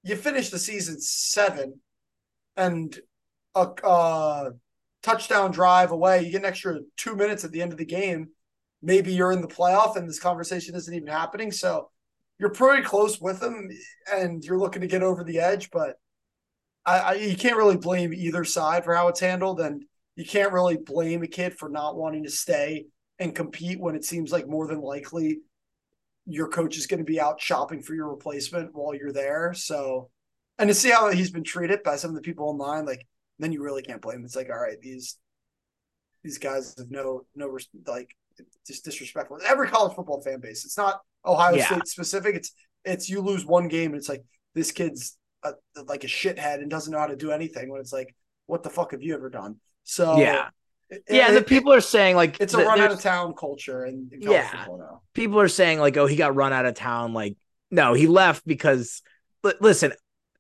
you 0.05 0.15
finish 0.15 0.51
the 0.51 0.59
season 0.59 1.01
seven 1.01 1.81
and 2.57 2.97
a, 3.55 3.67
a 3.83 4.51
touchdown 5.09 5.51
drive 5.51 5.91
away, 5.91 6.23
you 6.23 6.31
get 6.31 6.43
an 6.43 6.47
extra 6.47 6.81
two 6.97 7.17
minutes 7.17 7.45
at 7.45 7.53
the 7.53 7.63
end 7.63 7.73
of 7.73 7.79
the 7.79 7.85
game. 7.85 8.29
Maybe 8.83 9.13
you're 9.13 9.33
in 9.33 9.41
the 9.41 9.49
playoff 9.49 9.97
and 9.97 10.09
this 10.09 10.21
conversation 10.21 10.75
isn't 10.75 10.95
even 10.95 11.09
happening. 11.09 11.51
So 11.51 11.91
you're 12.39 12.51
pretty 12.51 12.83
close 12.83 13.21
with 13.21 13.41
them 13.41 13.69
and 14.13 14.45
you're 14.45 14.59
looking 14.59 14.83
to 14.83 14.87
get 14.87 15.03
over 15.03 15.25
the 15.25 15.41
edge, 15.41 15.71
but 15.71 15.97
I, 16.87 16.99
I, 16.99 17.13
you 17.15 17.37
can't 17.37 17.57
really 17.57 17.77
blame 17.77 18.15
either 18.15 18.45
side 18.45 18.85
for 18.85 18.95
how 18.95 19.09
it's 19.09 19.21
handled, 19.21 19.61
and 19.61 19.85
you 20.17 20.25
can't 20.25 20.53
really 20.53 20.79
blame 20.79 21.23
a 21.23 21.27
kid 21.27 21.59
for 21.59 21.69
not 21.69 21.97
wanting 21.97 22.25
to 22.25 22.31
stay 22.31 22.87
and 23.19 23.35
compete 23.35 23.79
when 23.79 23.95
it 23.95 24.05
seems 24.05 24.33
like 24.33 24.49
more 24.49 24.67
than 24.67 24.81
likely 24.81 25.41
your 26.25 26.49
coach 26.49 26.79
is 26.79 26.87
going 26.87 26.99
to 26.99 27.05
be 27.05 27.21
out 27.21 27.41
shopping 27.41 27.83
for 27.83 27.95
your 27.95 28.09
replacement 28.09 28.75
while 28.75 28.95
you're 28.95 29.13
there. 29.13 29.53
So, 29.55 30.11
and 30.59 30.69
to 30.69 30.75
see 30.75 30.91
how 30.91 31.11
he's 31.11 31.31
been 31.31 31.45
treated 31.45 31.83
by 31.83 31.97
some 31.97 32.11
of 32.11 32.17
the 32.17 32.23
people 32.23 32.49
online, 32.49 32.87
like 32.87 33.07
then 33.39 33.53
you 33.53 33.63
really 33.63 33.83
can't 33.83 34.03
blame. 34.03 34.19
Him. 34.19 34.25
It's 34.25 34.37
like, 34.37 34.51
all 34.51 34.59
right, 34.59 34.81
these 34.81 35.17
these 36.23 36.39
guys 36.39 36.75
have 36.79 36.91
no 36.91 37.27
no 37.35 37.57
like 37.87 38.15
just 38.67 38.85
disrespectful. 38.85 39.39
Every 39.47 39.69
college 39.69 39.95
football 39.95 40.21
fan 40.21 40.41
base. 40.41 40.65
It's 40.65 40.77
not 40.77 41.01
Ohio 41.25 41.57
yeah. 41.57 41.67
State 41.67 41.87
specific. 41.87 42.35
It's 42.35 42.53
it's 42.85 43.09
you 43.09 43.21
lose 43.21 43.45
one 43.45 43.69
game 43.69 43.93
and 43.93 43.97
it's 43.97 44.09
like 44.09 44.25
this 44.55 44.73
kid's 44.73 45.17
a, 45.43 45.53
like 45.87 46.05
a 46.05 46.09
shithead 46.09 46.57
and 46.57 46.71
doesn't 46.71 46.93
know 46.93 46.99
how 46.99 47.07
to 47.07 47.17
do 47.17 47.31
anything. 47.31 47.71
When 47.71 47.81
it's 47.81 47.93
like, 47.93 48.15
what 48.47 48.63
the 48.63 48.71
fuck 48.71 48.93
have 48.93 49.03
you 49.03 49.15
ever 49.15 49.31
done? 49.31 49.57
So 49.85 50.19
yeah. 50.19 50.49
It, 50.91 51.03
yeah, 51.11 51.31
it, 51.31 51.35
the 51.35 51.43
people 51.43 51.75
are 51.75 51.83
saying 51.83 52.17
like 52.17 52.41
it's 52.41 52.55
a 52.55 52.65
run 52.65 52.81
out 52.81 52.91
of 52.91 53.03
town 53.03 53.35
culture, 53.35 53.85
and 53.85 54.11
yeah, 54.11 54.65
people 55.13 55.39
are 55.39 55.49
saying 55.49 55.81
like, 55.81 55.99
oh, 55.99 56.07
he 56.07 56.17
got 56.17 56.35
run 56.35 56.55
out 56.55 56.65
of 56.65 56.73
town. 56.77 57.13
Like, 57.13 57.37
no, 57.71 57.93
he 57.93 58.07
left 58.07 58.47
because. 58.47 59.03
Listen, 59.61 59.93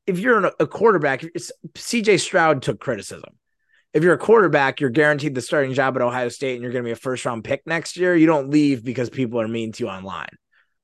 if 0.09 0.18
you're 0.18 0.46
a 0.59 0.66
quarterback, 0.66 1.20
CJ 1.20 2.18
Stroud 2.18 2.62
took 2.62 2.80
criticism. 2.80 3.30
If 3.92 4.02
you're 4.02 4.14
a 4.14 4.18
quarterback, 4.18 4.80
you're 4.80 4.90
guaranteed 4.90 5.34
the 5.34 5.42
starting 5.42 5.74
job 5.74 5.96
at 5.96 6.02
Ohio 6.02 6.30
State, 6.30 6.54
and 6.54 6.62
you're 6.62 6.72
going 6.72 6.82
to 6.82 6.88
be 6.88 6.92
a 6.92 6.96
first 6.96 7.24
round 7.24 7.44
pick 7.44 7.66
next 7.66 7.96
year. 7.96 8.16
You 8.16 8.26
don't 8.26 8.50
leave 8.50 8.82
because 8.82 9.11
people 9.11 9.40
are 9.40 9.48
mean 9.48 9.72
to 9.72 9.84
you 9.84 9.90
online. 9.90 10.30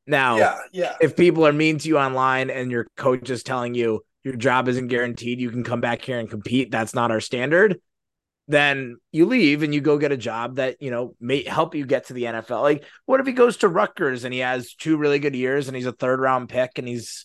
Now, 0.06 0.36
yeah, 0.36 0.58
yeah. 0.72 0.96
if 1.00 1.16
people 1.16 1.46
are 1.46 1.52
mean 1.52 1.78
to 1.78 1.88
you 1.88 1.98
online 1.98 2.50
and 2.50 2.70
your 2.70 2.86
coach 2.96 3.30
is 3.30 3.42
telling 3.42 3.74
you 3.74 4.02
your 4.24 4.36
job 4.36 4.68
isn't 4.68 4.88
guaranteed, 4.88 5.40
you 5.40 5.50
can 5.50 5.64
come 5.64 5.80
back 5.80 6.02
here 6.02 6.18
and 6.18 6.28
compete. 6.28 6.70
That's 6.70 6.94
not 6.94 7.10
our 7.10 7.20
standard. 7.20 7.78
Then 8.46 8.98
you 9.10 9.24
leave 9.24 9.62
and 9.62 9.74
you 9.74 9.80
go 9.80 9.96
get 9.96 10.12
a 10.12 10.18
job 10.18 10.56
that, 10.56 10.82
you 10.82 10.90
know, 10.90 11.14
may 11.18 11.44
help 11.44 11.74
you 11.74 11.86
get 11.86 12.08
to 12.08 12.12
the 12.12 12.24
NFL. 12.24 12.60
Like, 12.60 12.84
what 13.06 13.20
if 13.20 13.26
he 13.26 13.32
goes 13.32 13.56
to 13.58 13.68
Rutgers 13.68 14.24
and 14.24 14.34
he 14.34 14.40
has 14.40 14.74
two 14.74 14.98
really 14.98 15.18
good 15.18 15.34
years 15.34 15.66
and 15.66 15.76
he's 15.76 15.86
a 15.86 15.92
third 15.92 16.20
round 16.20 16.50
pick 16.50 16.72
and 16.76 16.86
he's, 16.86 17.24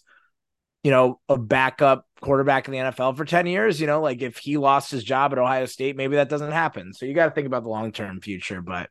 you 0.84 0.92
know, 0.92 1.20
a 1.28 1.38
backup 1.38 2.06
quarterback 2.22 2.68
in 2.68 2.72
the 2.72 2.80
NFL 2.80 3.18
for 3.18 3.26
10 3.26 3.48
years? 3.48 3.80
You 3.80 3.88
know, 3.88 4.02
like 4.02 4.22
if 4.22 4.38
he 4.38 4.58
lost 4.58 4.92
his 4.92 5.04
job 5.04 5.32
at 5.32 5.40
Ohio 5.40 5.66
State, 5.66 5.96
maybe 5.96 6.16
that 6.16 6.30
doesn't 6.30 6.52
happen. 6.52 6.94
So 6.94 7.06
you 7.06 7.14
got 7.14 7.26
to 7.26 7.32
think 7.32 7.48
about 7.48 7.64
the 7.64 7.70
long 7.70 7.92
term 7.92 8.22
future. 8.22 8.62
But 8.62 8.90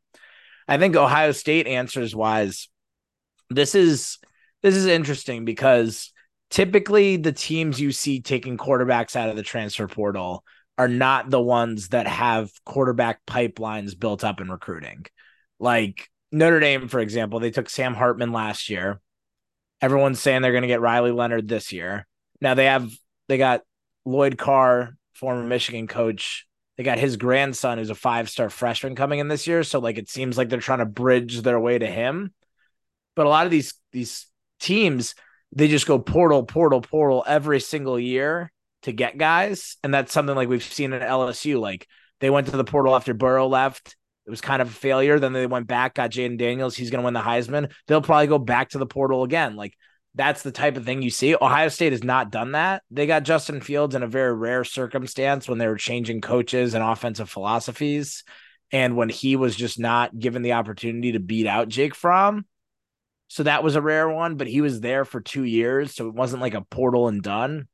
I 0.66 0.78
think 0.78 0.97
Ohio 0.97 1.32
State 1.32 1.66
answers 1.66 2.14
wise 2.14 2.68
this 3.51 3.74
is 3.74 4.18
this 4.62 4.74
is 4.74 4.86
interesting 4.86 5.45
because 5.45 6.12
typically 6.51 7.16
the 7.16 7.32
teams 7.32 7.80
you 7.80 7.93
see 7.93 8.20
taking 8.20 8.57
quarterbacks 8.57 9.16
out 9.16 9.28
of 9.28 9.36
the 9.36 9.43
transfer 9.43 9.86
portal 9.86 10.45
are 10.76 10.89
not 10.89 11.30
the 11.30 11.41
ones 11.41 11.89
that 11.89 12.07
have 12.07 12.51
quarterback 12.64 13.24
pipelines 13.26 13.99
built 13.99 14.24
up 14.24 14.41
in 14.41 14.51
recruiting. 14.51 15.05
Like 15.59 16.09
Notre 16.30 16.61
Dame, 16.61 16.89
for 16.89 17.01
example, 17.01 17.41
they 17.41 17.51
took 17.51 17.68
Sam 17.68 17.95
Hartman 17.95 18.32
last 18.32 18.68
year. 18.68 19.01
Everyone's 19.80 20.20
saying 20.20 20.42
they're 20.42 20.52
going 20.52 20.62
to 20.62 20.68
get 20.68 20.80
Riley 20.80 21.12
Leonard 21.12 21.48
this 21.48 21.72
year. 21.72 22.06
Now 22.40 22.54
they 22.54 22.66
have 22.66 22.90
they 23.28 23.38
got 23.38 23.62
Lloyd 24.04 24.38
Carr, 24.38 24.96
former 25.14 25.44
Michigan 25.44 25.86
coach. 25.86 26.46
They 26.76 26.84
got 26.84 26.98
his 26.98 27.16
grandson, 27.16 27.78
who's 27.78 27.90
a 27.90 27.94
five 27.94 28.30
star 28.30 28.50
freshman, 28.50 28.94
coming 28.94 29.18
in 29.18 29.28
this 29.28 29.46
year. 29.46 29.62
So 29.64 29.78
like 29.80 29.98
it 29.98 30.08
seems 30.08 30.38
like 30.38 30.48
they're 30.48 30.60
trying 30.60 30.78
to 30.78 30.86
bridge 30.86 31.42
their 31.42 31.58
way 31.58 31.78
to 31.78 31.86
him. 31.86 32.32
But 33.16 33.26
a 33.26 33.30
lot 33.30 33.46
of 33.46 33.50
these 33.50 33.74
these 33.92 34.26
teams, 34.60 35.14
they 35.52 35.68
just 35.68 35.86
go 35.86 35.98
portal, 35.98 36.44
portal, 36.44 36.80
portal 36.80 37.24
every 37.26 37.60
single 37.60 37.98
year 37.98 38.52
to 38.82 38.92
get 38.92 39.18
guys. 39.18 39.76
And 39.82 39.92
that's 39.92 40.12
something 40.12 40.36
like 40.36 40.48
we've 40.48 40.62
seen 40.62 40.92
at 40.92 41.02
LSU. 41.02 41.60
Like 41.60 41.86
they 42.20 42.30
went 42.30 42.48
to 42.48 42.56
the 42.56 42.64
portal 42.64 42.94
after 42.94 43.14
Burrow 43.14 43.48
left. 43.48 43.96
It 44.28 44.30
was 44.30 44.42
kind 44.42 44.60
of 44.60 44.68
a 44.68 44.72
failure. 44.72 45.18
Then 45.18 45.32
they 45.32 45.46
went 45.46 45.66
back, 45.66 45.94
got 45.94 46.10
Jayden 46.10 46.36
Daniels. 46.36 46.76
He's 46.76 46.90
going 46.90 47.00
to 47.00 47.04
win 47.06 47.14
the 47.14 47.20
Heisman. 47.20 47.72
They'll 47.86 48.02
probably 48.02 48.26
go 48.26 48.36
back 48.36 48.68
to 48.70 48.78
the 48.78 48.84
portal 48.84 49.22
again. 49.22 49.56
Like 49.56 49.72
that's 50.14 50.42
the 50.42 50.52
type 50.52 50.76
of 50.76 50.84
thing 50.84 51.00
you 51.00 51.08
see. 51.08 51.34
Ohio 51.34 51.68
State 51.68 51.92
has 51.92 52.04
not 52.04 52.30
done 52.30 52.52
that. 52.52 52.82
They 52.90 53.06
got 53.06 53.22
Justin 53.22 53.62
Fields 53.62 53.94
in 53.94 54.02
a 54.02 54.06
very 54.06 54.34
rare 54.34 54.64
circumstance 54.64 55.48
when 55.48 55.56
they 55.56 55.66
were 55.66 55.78
changing 55.78 56.20
coaches 56.20 56.74
and 56.74 56.84
offensive 56.84 57.30
philosophies. 57.30 58.22
And 58.70 58.96
when 58.96 59.08
he 59.08 59.34
was 59.36 59.56
just 59.56 59.78
not 59.78 60.18
given 60.18 60.42
the 60.42 60.52
opportunity 60.52 61.12
to 61.12 61.20
beat 61.20 61.46
out 61.46 61.70
Jake 61.70 61.94
Fromm, 61.94 62.44
so 63.28 63.44
that 63.44 63.64
was 63.64 63.76
a 63.76 63.80
rare 63.80 64.10
one, 64.10 64.36
but 64.36 64.46
he 64.46 64.60
was 64.60 64.82
there 64.82 65.06
for 65.06 65.22
two 65.22 65.44
years. 65.44 65.94
So 65.94 66.06
it 66.06 66.14
wasn't 66.14 66.42
like 66.42 66.52
a 66.52 66.60
portal 66.60 67.08
and 67.08 67.22
done. 67.22 67.66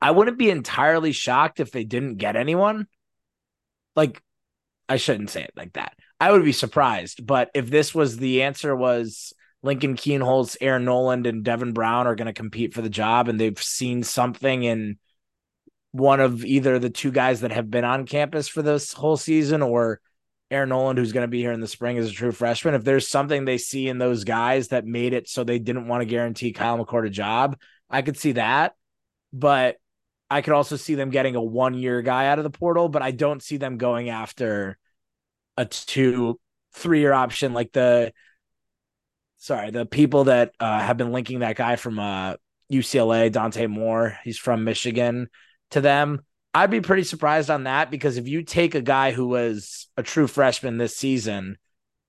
I 0.00 0.12
wouldn't 0.12 0.38
be 0.38 0.48
entirely 0.48 1.10
shocked 1.10 1.58
if 1.58 1.72
they 1.72 1.82
didn't 1.82 2.18
get 2.18 2.36
anyone. 2.36 2.86
Like, 3.96 4.22
I 4.90 4.96
shouldn't 4.96 5.30
say 5.30 5.42
it 5.42 5.52
like 5.56 5.74
that. 5.74 5.94
I 6.18 6.32
would 6.32 6.44
be 6.44 6.52
surprised. 6.52 7.24
But 7.24 7.50
if 7.54 7.70
this 7.70 7.94
was 7.94 8.16
the 8.16 8.42
answer 8.42 8.74
was 8.74 9.32
Lincoln 9.62 9.94
Kienholz, 9.96 10.56
Aaron 10.60 10.84
Noland, 10.84 11.28
and 11.28 11.44
Devin 11.44 11.72
Brown 11.72 12.08
are 12.08 12.16
going 12.16 12.26
to 12.26 12.32
compete 12.32 12.74
for 12.74 12.82
the 12.82 12.90
job, 12.90 13.28
and 13.28 13.40
they've 13.40 13.62
seen 13.62 14.02
something 14.02 14.64
in 14.64 14.98
one 15.92 16.20
of 16.20 16.44
either 16.44 16.78
the 16.78 16.90
two 16.90 17.12
guys 17.12 17.40
that 17.40 17.52
have 17.52 17.70
been 17.70 17.84
on 17.84 18.04
campus 18.04 18.48
for 18.48 18.62
this 18.62 18.92
whole 18.92 19.16
season 19.16 19.62
or 19.62 20.00
Aaron 20.50 20.70
Noland, 20.70 20.98
who's 20.98 21.12
going 21.12 21.24
to 21.24 21.28
be 21.28 21.40
here 21.40 21.52
in 21.52 21.60
the 21.60 21.68
spring 21.68 21.96
as 21.96 22.10
a 22.10 22.12
true 22.12 22.32
freshman, 22.32 22.74
if 22.74 22.82
there's 22.82 23.06
something 23.06 23.44
they 23.44 23.58
see 23.58 23.88
in 23.88 23.98
those 23.98 24.24
guys 24.24 24.68
that 24.68 24.84
made 24.84 25.12
it 25.12 25.28
so 25.28 25.44
they 25.44 25.60
didn't 25.60 25.86
want 25.86 26.00
to 26.00 26.06
guarantee 26.06 26.52
Kyle 26.52 26.84
McCord 26.84 27.06
a 27.06 27.10
job, 27.10 27.56
I 27.88 28.02
could 28.02 28.16
see 28.16 28.32
that. 28.32 28.74
But 29.32 29.76
I 30.30 30.42
could 30.42 30.52
also 30.52 30.76
see 30.76 30.94
them 30.94 31.10
getting 31.10 31.34
a 31.34 31.42
one 31.42 31.74
year 31.74 32.02
guy 32.02 32.28
out 32.28 32.38
of 32.38 32.44
the 32.44 32.50
portal, 32.50 32.88
but 32.88 33.02
I 33.02 33.10
don't 33.10 33.42
see 33.42 33.56
them 33.56 33.78
going 33.78 34.08
after 34.08 34.78
a 35.56 35.64
two, 35.64 36.38
three 36.72 37.00
year 37.00 37.12
option 37.12 37.52
like 37.52 37.72
the, 37.72 38.12
sorry, 39.38 39.70
the 39.70 39.86
people 39.86 40.24
that 40.24 40.52
uh, 40.60 40.78
have 40.78 40.96
been 40.96 41.12
linking 41.12 41.40
that 41.40 41.56
guy 41.56 41.76
from 41.76 41.98
uh, 41.98 42.34
UCLA, 42.70 43.32
Dante 43.32 43.66
Moore, 43.66 44.18
he's 44.22 44.38
from 44.38 44.64
Michigan, 44.64 45.28
to 45.70 45.80
them. 45.80 46.20
I'd 46.52 46.70
be 46.70 46.80
pretty 46.80 47.04
surprised 47.04 47.50
on 47.50 47.64
that 47.64 47.90
because 47.90 48.16
if 48.16 48.26
you 48.26 48.42
take 48.42 48.74
a 48.74 48.82
guy 48.82 49.12
who 49.12 49.28
was 49.28 49.88
a 49.96 50.02
true 50.02 50.26
freshman 50.26 50.78
this 50.78 50.96
season, 50.96 51.58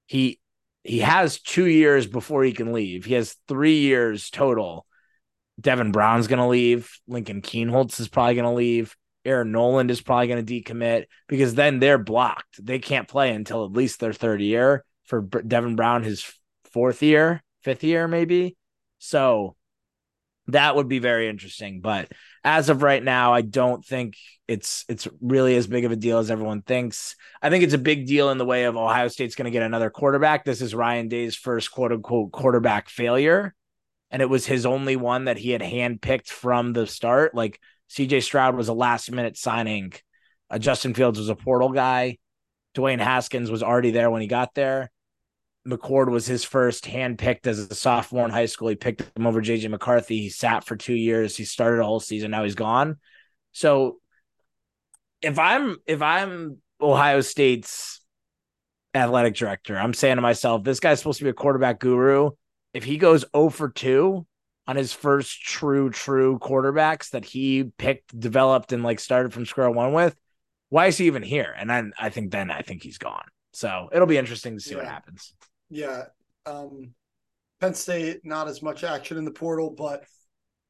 he 0.08 0.40
he 0.84 1.00
has 1.00 1.40
two 1.40 1.68
years 1.68 2.08
before 2.08 2.44
he 2.44 2.54
can 2.54 2.74
leave. 2.74 3.06
He 3.06 3.14
has 3.14 3.36
three 3.48 3.80
years 3.80 4.30
total. 4.32 4.88
Devin 5.62 5.92
Brown's 5.92 6.28
going 6.28 6.40
to 6.40 6.48
leave. 6.48 6.92
Lincoln 7.08 7.42
Kienholz 7.42 8.00
is 8.00 8.08
probably 8.08 8.36
going 8.36 8.46
to 8.46 8.52
leave. 8.52 8.96
Aaron 9.24 9.52
Noland 9.52 9.92
is 9.92 10.02
probably 10.02 10.28
going 10.28 10.46
to 10.46 10.62
decommit 10.62 11.06
because 11.28 11.54
then 11.54 11.80
they're 11.80 12.00
blocked. 12.00 12.64
They 12.66 12.80
can't 12.80 13.08
play 13.08 13.32
until 13.32 13.66
at 13.66 13.72
least 13.72 14.00
their 14.00 14.14
third 14.14 14.42
year. 14.42 14.84
For 15.06 15.22
Devin 15.22 15.76
Brown, 15.76 16.04
his 16.04 16.26
fourth 16.72 17.04
year, 17.04 17.44
fifth 17.64 17.84
year, 17.84 18.08
maybe. 18.08 18.56
So 19.00 19.56
that 20.48 20.76
would 20.76 20.88
be 20.88 21.00
very 21.00 21.28
interesting. 21.28 21.82
But 21.82 22.12
as 22.44 22.70
of 22.70 22.82
right 22.82 23.04
now, 23.04 23.34
I 23.34 23.42
don't 23.42 23.86
think 23.86 24.16
it's 24.48 24.86
it's 24.88 25.08
really 25.22 25.56
as 25.56 25.68
big 25.68 25.86
of 25.86 25.92
a 25.92 25.96
deal 25.96 26.20
as 26.20 26.32
everyone 26.32 26.62
thinks. 26.62 27.16
I 27.42 27.50
think 27.50 27.64
it's 27.64 27.74
a 27.74 27.80
big 27.80 28.08
deal 28.08 28.30
in 28.30 28.38
the 28.38 28.46
way 28.46 28.64
of 28.66 28.78
Ohio 28.78 29.08
State's 29.10 29.36
going 29.36 29.46
to 29.46 29.52
get 29.52 29.64
another 29.64 29.90
quarterback. 29.90 30.46
This 30.46 30.62
is 30.62 30.74
Ryan 30.74 31.08
Day's 31.08 31.36
first 31.36 31.72
quote 31.72 31.92
unquote 31.92 32.32
quarterback 32.32 32.90
failure. 32.90 33.54
And 34.12 34.22
it 34.22 34.30
was 34.30 34.46
his 34.46 34.66
only 34.66 34.96
one 34.96 35.26
that 35.26 35.38
he 35.38 35.52
had 35.52 35.62
handpicked 35.62 36.28
from 36.28 36.74
the 36.74 36.86
start. 36.86 37.34
Like 37.34 37.60
CJ 37.90 38.24
Stroud 38.24 38.56
was 38.56 38.68
a 38.68 38.74
last 38.74 39.10
minute 39.12 39.38
signing. 39.38 39.94
Uh, 40.50 40.60
Justin 40.60 40.94
Fields 40.94 41.18
was 41.18 41.30
a 41.30 41.36
portal 41.36 41.70
guy. 41.70 42.18
Dwayne 42.76 43.00
Haskins 43.00 43.50
was 43.50 43.64
already 43.64 43.92
there 43.92 44.12
when 44.12 44.22
he 44.22 44.28
got 44.28 44.54
there. 44.54 44.92
McCord 45.68 46.10
was 46.10 46.26
his 46.26 46.44
first 46.44 46.86
hand 46.86 47.20
picked 47.20 47.46
as 47.46 47.60
a 47.60 47.76
sophomore 47.76 48.26
in 48.26 48.32
high 48.32 48.48
school. 48.48 48.68
He 48.70 48.76
picked 48.76 49.04
him 49.16 49.28
over 49.28 49.42
JJ 49.42 49.70
McCarthy. 49.70 50.20
He 50.20 50.30
sat 50.30 50.64
for 50.64 50.76
two 50.76 50.96
years. 50.96 51.38
He 51.38 51.46
started 51.46 51.80
a 51.80 51.86
whole 51.86 52.00
season. 52.00 52.32
Now 52.32 52.44
he's 52.44 52.56
gone. 52.56 52.98
So 53.52 54.00
if 55.22 55.38
I'm 55.38 55.78
if 55.86 56.02
I'm 56.02 56.58
Ohio 56.80 57.22
State's 57.22 58.02
athletic 58.94 59.36
director, 59.36 59.78
I'm 59.78 59.94
saying 59.94 60.16
to 60.16 60.22
myself, 60.22 60.64
this 60.64 60.80
guy's 60.80 61.00
supposed 61.00 61.20
to 61.20 61.26
be 61.26 61.30
a 61.30 61.34
quarterback 61.34 61.80
guru. 61.80 62.32
If 62.74 62.84
he 62.84 62.98
goes 62.98 63.26
0 63.36 63.50
for 63.50 63.70
2 63.70 64.26
on 64.68 64.76
his 64.76 64.94
first 64.94 65.42
true, 65.42 65.90
true 65.90 66.40
quarterbacks 66.40 67.10
that 67.12 67.26
he 67.26 67.66
picked, 67.78 68.18
developed, 68.18 68.72
and 68.72 68.84
like 68.84 69.00
started 69.00 69.34
from 69.34 69.46
square 69.46 69.70
one 69.70 69.94
with, 69.94 70.16
why 70.70 70.88
is 70.88 70.98
he 70.98 71.08
even 71.08 71.24
here? 71.24 71.54
And 71.58 71.70
then 71.70 71.92
I 72.00 72.10
think 72.10 72.32
then 72.32 72.50
I 72.50 72.62
think 72.62 72.84
he's 72.84 72.98
gone. 72.98 73.26
So 73.54 73.90
it'll 73.92 74.08
be 74.08 74.18
interesting 74.18 74.56
to 74.56 74.62
see 74.62 74.72
yeah. 74.72 74.78
what 74.78 74.88
happens. 74.88 75.34
Yeah. 75.70 76.04
Um, 76.46 76.94
Penn 77.60 77.74
State, 77.74 78.22
not 78.24 78.48
as 78.48 78.62
much 78.62 78.84
action 78.84 79.18
in 79.18 79.26
the 79.26 79.32
portal, 79.32 79.74
but 79.78 80.06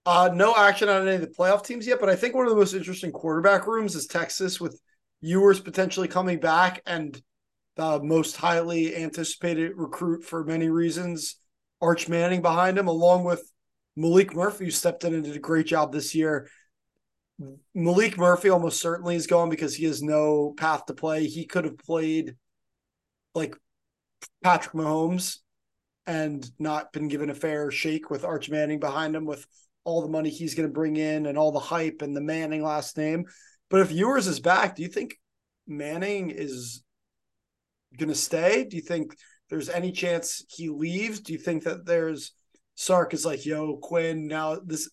uh, 0.06 0.30
no 0.34 0.56
action 0.56 0.90
on 0.90 1.08
any 1.08 1.16
of 1.16 1.22
the 1.22 1.28
playoff 1.28 1.64
teams 1.64 1.86
yet. 1.86 2.00
But 2.00 2.10
I 2.10 2.16
think 2.16 2.36
one 2.36 2.46
of 2.46 2.52
the 2.52 2.58
most 2.58 2.74
interesting 2.74 3.12
quarterback 3.12 3.68
rooms 3.68 3.96
is 3.96 4.08
Texas 4.08 4.60
with 4.60 4.80
Ewers 5.22 5.60
potentially 5.60 6.08
coming 6.08 6.40
back 6.40 6.82
and 6.86 7.22
the 7.76 8.02
most 8.02 8.36
highly 8.36 8.96
anticipated 8.96 9.74
recruit 9.76 10.24
for 10.24 10.44
many 10.44 10.70
reasons, 10.70 11.38
Arch 11.82 12.08
Manning 12.08 12.42
behind 12.42 12.78
him, 12.78 12.88
along 12.88 13.24
with 13.24 13.44
Maalik 13.98 14.34
Murphy, 14.34 14.66
who 14.66 14.72
stepped 14.72 15.04
in 15.04 15.14
and 15.14 15.24
did 15.24 15.36
a 15.36 15.40
great 15.40 15.66
job 15.66 15.92
this 15.92 16.14
year. 16.16 16.50
Maalik 17.76 18.18
Murphy 18.18 18.50
almost 18.50 18.80
certainly 18.80 19.16
is 19.16 19.28
gone 19.28 19.50
because 19.50 19.76
he 19.76 19.86
has 19.86 20.02
no 20.02 20.54
path 20.58 20.86
to 20.86 20.94
play. 20.94 21.26
He 21.26 21.46
could 21.46 21.66
have 21.66 21.78
played 21.78 22.36
like 23.34 23.56
Patrick 24.44 24.74
Mahomes 24.74 25.38
and 26.06 26.50
not 26.60 26.94
been 26.94 27.08
given 27.08 27.30
a 27.30 27.36
fair 27.36 27.72
shake 27.72 28.10
with 28.10 28.26
Arch 28.26 28.50
Manning 28.50 28.80
behind 28.80 29.16
him 29.16 29.26
with 29.26 29.46
all 29.84 30.02
the 30.02 30.10
money 30.10 30.30
he's 30.30 30.56
going 30.56 30.68
to 30.68 30.74
bring 30.74 30.98
in 30.98 31.26
and 31.26 31.38
all 31.38 31.52
the 31.52 31.60
hype 31.60 32.02
and 32.02 32.16
the 32.16 32.22
Manning 32.22 32.64
last 32.64 32.98
name. 32.98 33.26
But 33.70 33.82
if 33.82 33.92
Ewers 33.92 34.28
is 34.28 34.40
back, 34.40 34.76
do 34.76 34.84
you 34.84 34.90
think 34.90 35.18
Manning 35.68 36.30
is 36.30 36.84
going 37.98 38.10
to 38.10 38.16
stay? 38.16 38.66
Do 38.66 38.76
you 38.76 38.82
think 38.82 39.16
there's 39.52 39.70
any 39.70 39.92
chance 39.92 40.44
he 40.50 40.70
leaves? 40.70 41.20
Do 41.20 41.34
you 41.34 41.40
think 41.40 41.66
that 41.66 41.86
there's 41.86 42.32
Sark 42.76 43.14
is 43.14 43.26
like, 43.26 43.46
yo, 43.46 43.78
Quinn, 43.78 44.26
now 44.26 44.58
this 44.66 44.90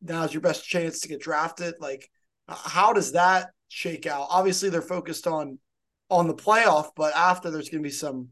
now's 0.00 0.32
your 0.32 0.40
best 0.40 0.66
chance 0.66 1.00
to 1.00 1.08
get 1.08 1.20
drafted? 1.20 1.74
Like, 1.78 2.10
how 2.48 2.92
does 2.92 3.12
that 3.12 3.50
shake 3.68 4.06
out? 4.06 4.26
Obviously, 4.30 4.70
they're 4.70 4.82
focused 4.82 5.26
on 5.26 5.58
on 6.08 6.26
the 6.26 6.34
playoff, 6.34 6.88
but 6.96 7.14
after 7.14 7.50
there's 7.50 7.68
going 7.68 7.82
to 7.82 7.86
be 7.86 7.92
some 7.92 8.30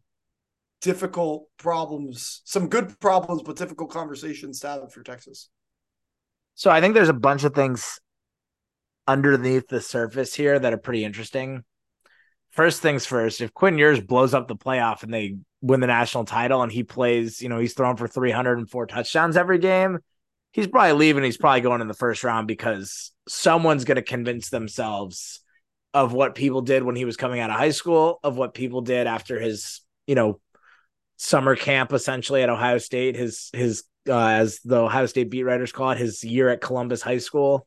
difficult 0.81 1.45
problems, 1.59 2.41
some 2.45 2.69
good 2.69 2.99
problems, 2.99 3.43
but 3.43 3.57
difficult 3.57 3.91
conversations 3.91 4.61
to 4.61 4.69
have 4.69 4.93
for 4.93 5.03
Texas. 5.03 5.51
So 6.55 6.71
I 6.71 6.81
think 6.81 6.95
there's 6.95 7.09
a 7.09 7.15
bunch 7.15 7.45
of 7.45 7.55
things 7.55 8.01
underneath 9.07 9.69
the 9.69 9.81
surface 9.81 10.35
here 10.35 10.59
that 10.59 10.73
are 10.73 10.79
pretty 10.79 11.05
interesting. 11.05 11.63
First 12.51 12.83
things 12.83 13.07
first, 13.07 13.41
if 13.41 13.55
Quinn 13.55 13.79
Ewers 13.79 14.01
blows 14.01 14.35
up 14.35 14.49
the 14.49 14.57
playoff 14.57 15.03
and 15.03 15.13
they 15.13 15.37
win 15.61 15.81
the 15.81 15.87
national 15.87 16.25
title 16.25 16.63
and 16.63 16.73
he 16.73 16.83
plays, 16.83 17.41
you 17.41 17.49
know, 17.49 17.59
he's 17.59 17.75
thrown 17.75 17.97
for 17.97 18.09
304 18.09 18.87
touchdowns 18.87 19.37
every 19.37 19.59
game, 19.59 19.99
he's 20.53 20.67
probably 20.67 20.93
leaving. 20.93 21.25
He's 21.25 21.37
probably 21.37 21.61
going 21.61 21.81
in 21.81 21.89
the 21.89 21.95
first 21.95 22.25
round 22.25 22.49
because 22.49 23.13
someone's 23.29 23.85
going 23.85 23.97
to 23.97 24.03
convince 24.03 24.51
themselves 24.51 25.41
of 25.95 26.13
what 26.13 26.35
people 26.35 26.63
did 26.63 26.83
when 26.83 26.97
he 26.97 27.05
was 27.05 27.17
coming 27.17 27.41
out 27.41 27.51
of 27.51 27.57
high 27.57 27.71
school, 27.71 28.19
of 28.23 28.37
what 28.37 28.55
people 28.55 28.81
did 28.81 29.07
after 29.07 29.39
his, 29.39 29.81
you 30.07 30.15
know, 30.15 30.41
summer 31.17 31.57
camp 31.57 31.93
essentially 31.93 32.43
at 32.43 32.49
Ohio 32.49 32.79
State, 32.79 33.17
his 33.17 33.51
his 33.53 33.85
uh, 34.09 34.29
as 34.29 34.61
the 34.65 34.77
Ohio 34.77 35.07
State 35.07 35.31
beat 35.31 35.43
writers 35.43 35.73
call 35.73 35.91
it, 35.91 35.99
his 35.99 36.25
year 36.25 36.49
at 36.49 36.61
Columbus 36.61 37.03
High 37.03 37.19
School. 37.19 37.67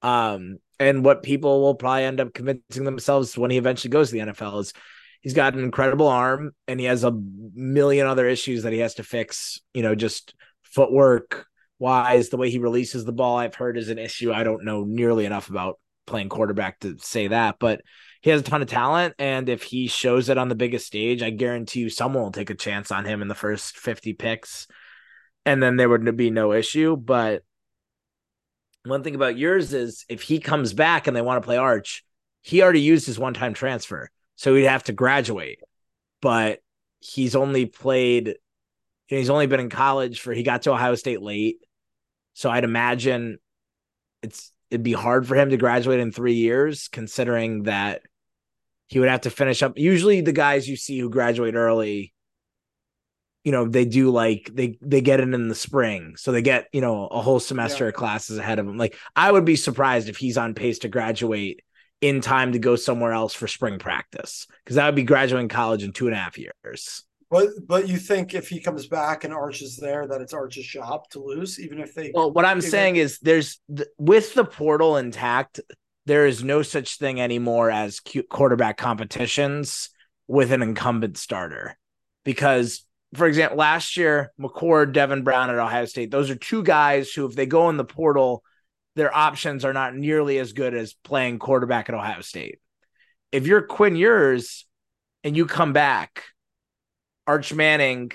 Um, 0.00 0.58
and 0.82 1.04
what 1.04 1.22
people 1.22 1.62
will 1.62 1.74
probably 1.74 2.04
end 2.04 2.20
up 2.20 2.34
convincing 2.34 2.84
themselves 2.84 3.38
when 3.38 3.50
he 3.50 3.58
eventually 3.58 3.90
goes 3.90 4.10
to 4.10 4.14
the 4.14 4.32
NFL 4.32 4.60
is 4.60 4.72
he's 5.20 5.34
got 5.34 5.54
an 5.54 5.60
incredible 5.64 6.08
arm 6.08 6.52
and 6.68 6.78
he 6.78 6.86
has 6.86 7.04
a 7.04 7.18
million 7.54 8.06
other 8.06 8.26
issues 8.26 8.64
that 8.64 8.72
he 8.72 8.80
has 8.80 8.94
to 8.94 9.04
fix, 9.04 9.60
you 9.72 9.82
know, 9.82 9.94
just 9.94 10.34
footwork 10.62 11.46
wise, 11.78 12.28
the 12.28 12.36
way 12.36 12.50
he 12.50 12.58
releases 12.58 13.04
the 13.04 13.12
ball, 13.12 13.38
I've 13.38 13.54
heard 13.54 13.76
is 13.76 13.88
an 13.88 13.98
issue. 13.98 14.32
I 14.32 14.44
don't 14.44 14.64
know 14.64 14.84
nearly 14.84 15.24
enough 15.24 15.50
about 15.50 15.78
playing 16.06 16.28
quarterback 16.28 16.80
to 16.80 16.96
say 16.98 17.28
that, 17.28 17.56
but 17.58 17.82
he 18.20 18.30
has 18.30 18.40
a 18.40 18.44
ton 18.44 18.62
of 18.62 18.68
talent. 18.68 19.14
And 19.18 19.48
if 19.48 19.62
he 19.62 19.88
shows 19.88 20.28
it 20.28 20.38
on 20.38 20.48
the 20.48 20.54
biggest 20.54 20.86
stage, 20.86 21.22
I 21.22 21.30
guarantee 21.30 21.80
you 21.80 21.90
someone 21.90 22.22
will 22.22 22.32
take 22.32 22.50
a 22.50 22.54
chance 22.54 22.92
on 22.92 23.04
him 23.04 23.20
in 23.20 23.28
the 23.28 23.34
first 23.34 23.76
50 23.76 24.12
picks. 24.14 24.66
And 25.44 25.60
then 25.60 25.76
there 25.76 25.88
would 25.88 26.16
be 26.16 26.30
no 26.30 26.52
issue. 26.52 26.96
But 26.96 27.42
one 28.84 29.02
thing 29.02 29.14
about 29.14 29.36
Ewers 29.36 29.72
is 29.72 30.04
if 30.08 30.22
he 30.22 30.38
comes 30.40 30.72
back 30.72 31.06
and 31.06 31.16
they 31.16 31.22
want 31.22 31.42
to 31.42 31.46
play 31.46 31.56
Arch, 31.56 32.04
he 32.40 32.62
already 32.62 32.80
used 32.80 33.06
his 33.06 33.18
one 33.18 33.34
time 33.34 33.54
transfer. 33.54 34.10
So 34.36 34.54
he'd 34.54 34.64
have 34.64 34.84
to 34.84 34.92
graduate. 34.92 35.60
But 36.20 36.60
he's 37.00 37.36
only 37.36 37.66
played, 37.66 38.36
he's 39.06 39.30
only 39.30 39.46
been 39.46 39.60
in 39.60 39.70
college 39.70 40.20
for, 40.20 40.32
he 40.32 40.42
got 40.42 40.62
to 40.62 40.72
Ohio 40.72 40.94
State 40.94 41.22
late. 41.22 41.58
So 42.34 42.50
I'd 42.50 42.64
imagine 42.64 43.38
it's, 44.22 44.52
it'd 44.70 44.82
be 44.82 44.92
hard 44.92 45.26
for 45.26 45.36
him 45.36 45.50
to 45.50 45.56
graduate 45.56 46.00
in 46.00 46.12
three 46.12 46.34
years, 46.34 46.88
considering 46.88 47.64
that 47.64 48.02
he 48.88 48.98
would 48.98 49.08
have 49.08 49.22
to 49.22 49.30
finish 49.30 49.62
up. 49.62 49.78
Usually, 49.78 50.20
the 50.20 50.32
guys 50.32 50.68
you 50.68 50.76
see 50.76 50.98
who 50.98 51.10
graduate 51.10 51.54
early, 51.54 52.11
you 53.44 53.52
know, 53.52 53.66
they 53.66 53.84
do 53.84 54.10
like 54.10 54.50
they 54.52 54.78
they 54.80 55.00
get 55.00 55.20
it 55.20 55.34
in 55.34 55.48
the 55.48 55.54
spring, 55.54 56.14
so 56.16 56.32
they 56.32 56.42
get 56.42 56.68
you 56.72 56.80
know 56.80 57.06
a 57.06 57.20
whole 57.20 57.40
semester 57.40 57.84
yeah. 57.84 57.88
of 57.88 57.94
classes 57.94 58.38
ahead 58.38 58.58
of 58.58 58.66
them. 58.66 58.76
Like 58.76 58.96
I 59.16 59.30
would 59.30 59.44
be 59.44 59.56
surprised 59.56 60.08
if 60.08 60.16
he's 60.16 60.38
on 60.38 60.54
pace 60.54 60.80
to 60.80 60.88
graduate 60.88 61.62
in 62.00 62.20
time 62.20 62.52
to 62.52 62.58
go 62.58 62.76
somewhere 62.76 63.12
else 63.12 63.32
for 63.32 63.46
spring 63.46 63.78
practice 63.78 64.46
because 64.64 64.76
that 64.76 64.86
would 64.86 64.96
be 64.96 65.04
graduating 65.04 65.48
college 65.48 65.84
in 65.84 65.92
two 65.92 66.06
and 66.06 66.14
a 66.14 66.18
half 66.18 66.36
years. 66.36 67.04
But 67.32 67.48
but 67.66 67.88
you 67.88 67.96
think 67.96 68.34
if 68.34 68.50
he 68.50 68.60
comes 68.60 68.86
back 68.86 69.24
and 69.24 69.32
Arch 69.32 69.62
is 69.62 69.78
there, 69.78 70.06
that 70.06 70.20
it's 70.20 70.34
Arch's 70.34 70.66
job 70.66 71.08
to 71.12 71.20
lose, 71.24 71.58
even 71.58 71.78
if 71.80 71.94
they. 71.94 72.12
Well, 72.14 72.30
what 72.30 72.44
I'm 72.44 72.60
saying 72.60 72.96
is, 72.96 73.18
there's 73.20 73.58
with 73.96 74.34
the 74.34 74.44
portal 74.44 74.98
intact, 74.98 75.58
there 76.04 76.26
is 76.26 76.44
no 76.44 76.60
such 76.60 76.98
thing 76.98 77.22
anymore 77.22 77.70
as 77.70 78.00
quarterback 78.28 78.76
competitions 78.76 79.88
with 80.28 80.52
an 80.52 80.60
incumbent 80.60 81.16
starter. 81.16 81.78
Because, 82.22 82.84
for 83.14 83.26
example, 83.26 83.58
last 83.58 83.96
year, 83.96 84.32
McCord, 84.40 84.92
Devin 84.92 85.22
Brown 85.22 85.50
at 85.50 85.58
Ohio 85.58 85.84
State, 85.84 86.10
those 86.10 86.30
are 86.30 86.36
two 86.36 86.62
guys 86.62 87.12
who, 87.12 87.26
if 87.26 87.34
they 87.34 87.46
go 87.46 87.68
in 87.68 87.76
the 87.76 87.84
portal, 87.84 88.42
their 88.96 89.14
options 89.14 89.64
are 89.64 89.72
not 89.72 89.94
nearly 89.94 90.38
as 90.38 90.52
good 90.52 90.74
as 90.74 90.94
playing 90.94 91.38
quarterback 91.38 91.88
at 91.88 91.94
Ohio 91.94 92.20
State. 92.22 92.60
If 93.30 93.46
you're 93.46 93.62
Quinn 93.62 93.96
Ewers 93.96 94.66
and 95.24 95.36
you 95.36 95.46
come 95.46 95.72
back, 95.72 96.24
Arch 97.26 97.52
Manning, 97.52 98.12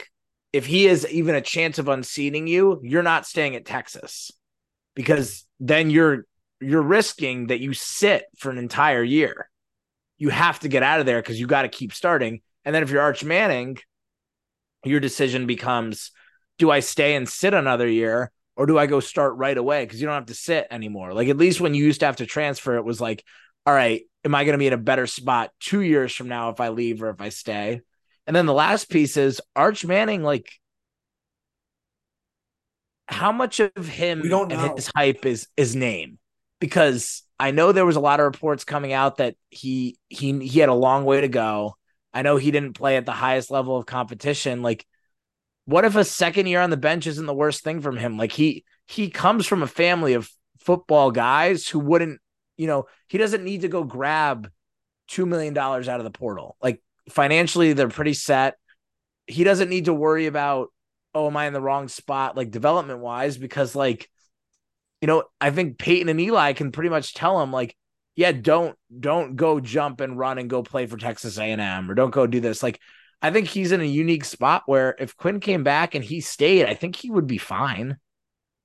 if 0.52 0.66
he 0.66 0.88
is 0.88 1.08
even 1.08 1.36
a 1.36 1.42
chance 1.42 1.80
of 1.80 1.88
unseating 1.88 2.48
you, 2.48 2.80
you're 2.84 3.04
not 3.04 3.26
staying 3.26 3.56
at 3.56 3.66
Texas 3.66 4.32
because 4.96 5.46
then 5.60 5.90
you're 5.90 6.26
you're 6.60 6.82
risking 6.82 7.48
that 7.48 7.60
you 7.60 7.74
sit 7.74 8.26
for 8.38 8.50
an 8.50 8.58
entire 8.58 9.04
year. 9.04 9.50
You 10.18 10.30
have 10.30 10.60
to 10.62 10.68
get 10.68 10.82
out 10.82 11.00
of 11.00 11.06
there 11.06 11.22
because 11.22 11.40
you 11.40 11.46
got 11.46 11.62
to 11.64 11.70
keep 11.70 11.94
starting. 11.94 12.42
And 12.66 12.74
then 12.74 12.82
if 12.82 12.90
you're 12.90 13.02
Arch 13.02 13.24
Manning, 13.24 13.78
your 14.90 15.00
decision 15.00 15.46
becomes 15.46 16.12
do 16.58 16.72
I 16.72 16.80
stay 16.80 17.16
and 17.16 17.30
sit 17.30 17.54
another 17.54 17.88
year 17.88 18.32
or 18.56 18.66
do 18.66 18.80
I 18.80 18.88
go 18.88 19.00
start 19.00 19.36
right 19.36 19.58
away? 19.58 19.86
Because 19.86 20.02
you 20.02 20.08
don't 20.08 20.16
have 20.16 20.26
to 20.28 20.34
sit 20.34 20.68
anymore. 20.72 21.14
Like 21.14 21.30
at 21.30 21.38
least 21.38 21.62
when 21.62 21.74
you 21.74 21.86
used 21.86 22.00
to 22.00 22.08
have 22.08 22.16
to 22.18 22.26
transfer, 22.26 22.78
it 22.78 22.86
was 22.86 23.00
like, 23.00 23.24
all 23.66 23.74
right, 23.74 24.02
am 24.26 24.34
I 24.34 24.44
going 24.44 24.54
to 24.54 24.58
be 24.58 24.68
in 24.68 24.74
a 24.74 24.78
better 24.78 25.06
spot 25.06 25.52
two 25.60 25.82
years 25.82 26.14
from 26.14 26.30
now 26.30 26.50
if 26.50 26.60
I 26.60 26.70
leave 26.70 27.04
or 27.04 27.10
if 27.10 27.22
I 27.22 27.30
stay? 27.30 27.82
And 28.26 28.36
then 28.36 28.46
the 28.46 28.54
last 28.54 28.90
piece 28.90 29.18
is 29.18 29.40
Arch 29.56 29.86
Manning, 29.86 30.24
like 30.24 30.52
how 33.08 33.32
much 33.32 33.60
of 33.60 33.88
him 33.88 34.22
we 34.22 34.30
don't 34.30 34.50
know. 34.50 34.74
his 34.76 34.92
hype 34.94 35.26
is 35.26 35.48
his 35.56 35.76
name? 35.76 36.20
because 36.60 37.24
I 37.40 37.52
know 37.52 37.72
there 37.72 37.86
was 37.86 37.96
a 37.96 38.02
lot 38.02 38.20
of 38.20 38.26
reports 38.26 38.64
coming 38.64 38.94
out 38.94 39.18
that 39.18 39.36
he 39.50 39.98
he 40.10 40.40
he 40.40 40.60
had 40.60 40.70
a 40.70 40.74
long 40.74 41.06
way 41.06 41.22
to 41.22 41.28
go. 41.28 41.76
I 42.18 42.24
know 42.24 42.38
he 42.38 42.50
didn't 42.50 42.74
play 42.74 42.98
at 42.98 43.06
the 43.06 43.12
highest 43.12 43.52
level 43.52 43.78
of 43.78 43.86
competition. 43.86 44.64
Like, 44.64 44.88
what 45.66 45.86
if 45.86 45.96
a 45.96 46.04
second 46.04 46.48
year 46.48 46.62
on 46.62 46.72
the 46.72 46.76
bench 46.76 47.06
isn't 47.06 47.28
the 47.28 47.34
worst 47.34 47.64
thing 47.64 47.80
from 47.80 47.96
him? 47.96 48.18
Like 48.18 48.32
he 48.32 48.66
he 48.88 49.12
comes 49.12 49.46
from 49.46 49.62
a 49.62 49.68
family 49.68 50.14
of 50.14 50.28
football 50.58 51.12
guys 51.12 51.68
who 51.68 51.78
wouldn't, 51.78 52.20
you 52.58 52.66
know, 52.66 52.86
he 53.08 53.20
doesn't 53.20 53.44
need 53.44 53.62
to 53.62 53.68
go 53.68 53.84
grab 53.84 54.50
$2 55.12 55.28
million 55.28 55.56
out 55.56 55.88
of 55.88 56.06
the 56.06 56.10
portal. 56.10 56.58
Like 56.60 56.82
financially, 57.08 57.74
they're 57.74 57.88
pretty 57.88 58.16
set. 58.16 58.56
He 59.28 59.44
doesn't 59.44 59.70
need 59.70 59.86
to 59.86 59.94
worry 59.94 60.26
about, 60.26 60.70
oh, 61.14 61.28
am 61.28 61.38
I 61.38 61.46
in 61.46 61.54
the 61.54 61.62
wrong 61.62 61.88
spot, 61.88 62.36
like 62.36 62.50
development 62.50 63.00
wise, 63.00 63.38
because 63.38 63.76
like, 63.76 64.10
you 65.02 65.08
know, 65.08 65.26
I 65.40 65.52
think 65.52 65.78
Peyton 65.78 66.10
and 66.10 66.20
Eli 66.20 66.54
can 66.54 66.72
pretty 66.72 66.90
much 66.90 67.14
tell 67.14 67.40
him, 67.40 67.52
like, 67.52 67.78
yeah, 68.18 68.32
don't 68.32 68.76
don't 69.00 69.36
go 69.36 69.60
jump 69.60 70.02
and 70.02 70.18
run 70.18 70.40
and 70.40 70.50
go 70.50 70.64
play 70.64 70.88
for 70.88 70.98
Texas 70.98 71.38
A&M 71.38 71.90
or 71.90 71.94
don't 71.94 72.10
go 72.10 72.26
do 72.26 72.40
this. 72.40 72.64
Like, 72.64 72.82
I 73.22 73.30
think 73.30 73.48
he's 73.48 73.72
in 73.72 73.80
a 73.80 73.86
unique 73.86 74.26
spot 74.26 74.64
where 74.66 74.96
if 75.00 75.16
Quinn 75.16 75.40
came 75.40 75.64
back 75.64 75.94
and 75.94 76.04
he 76.04 76.20
stayed, 76.20 76.66
I 76.66 76.74
think 76.74 76.96
he 76.96 77.12
would 77.12 77.28
be 77.28 77.38
fine. 77.38 77.98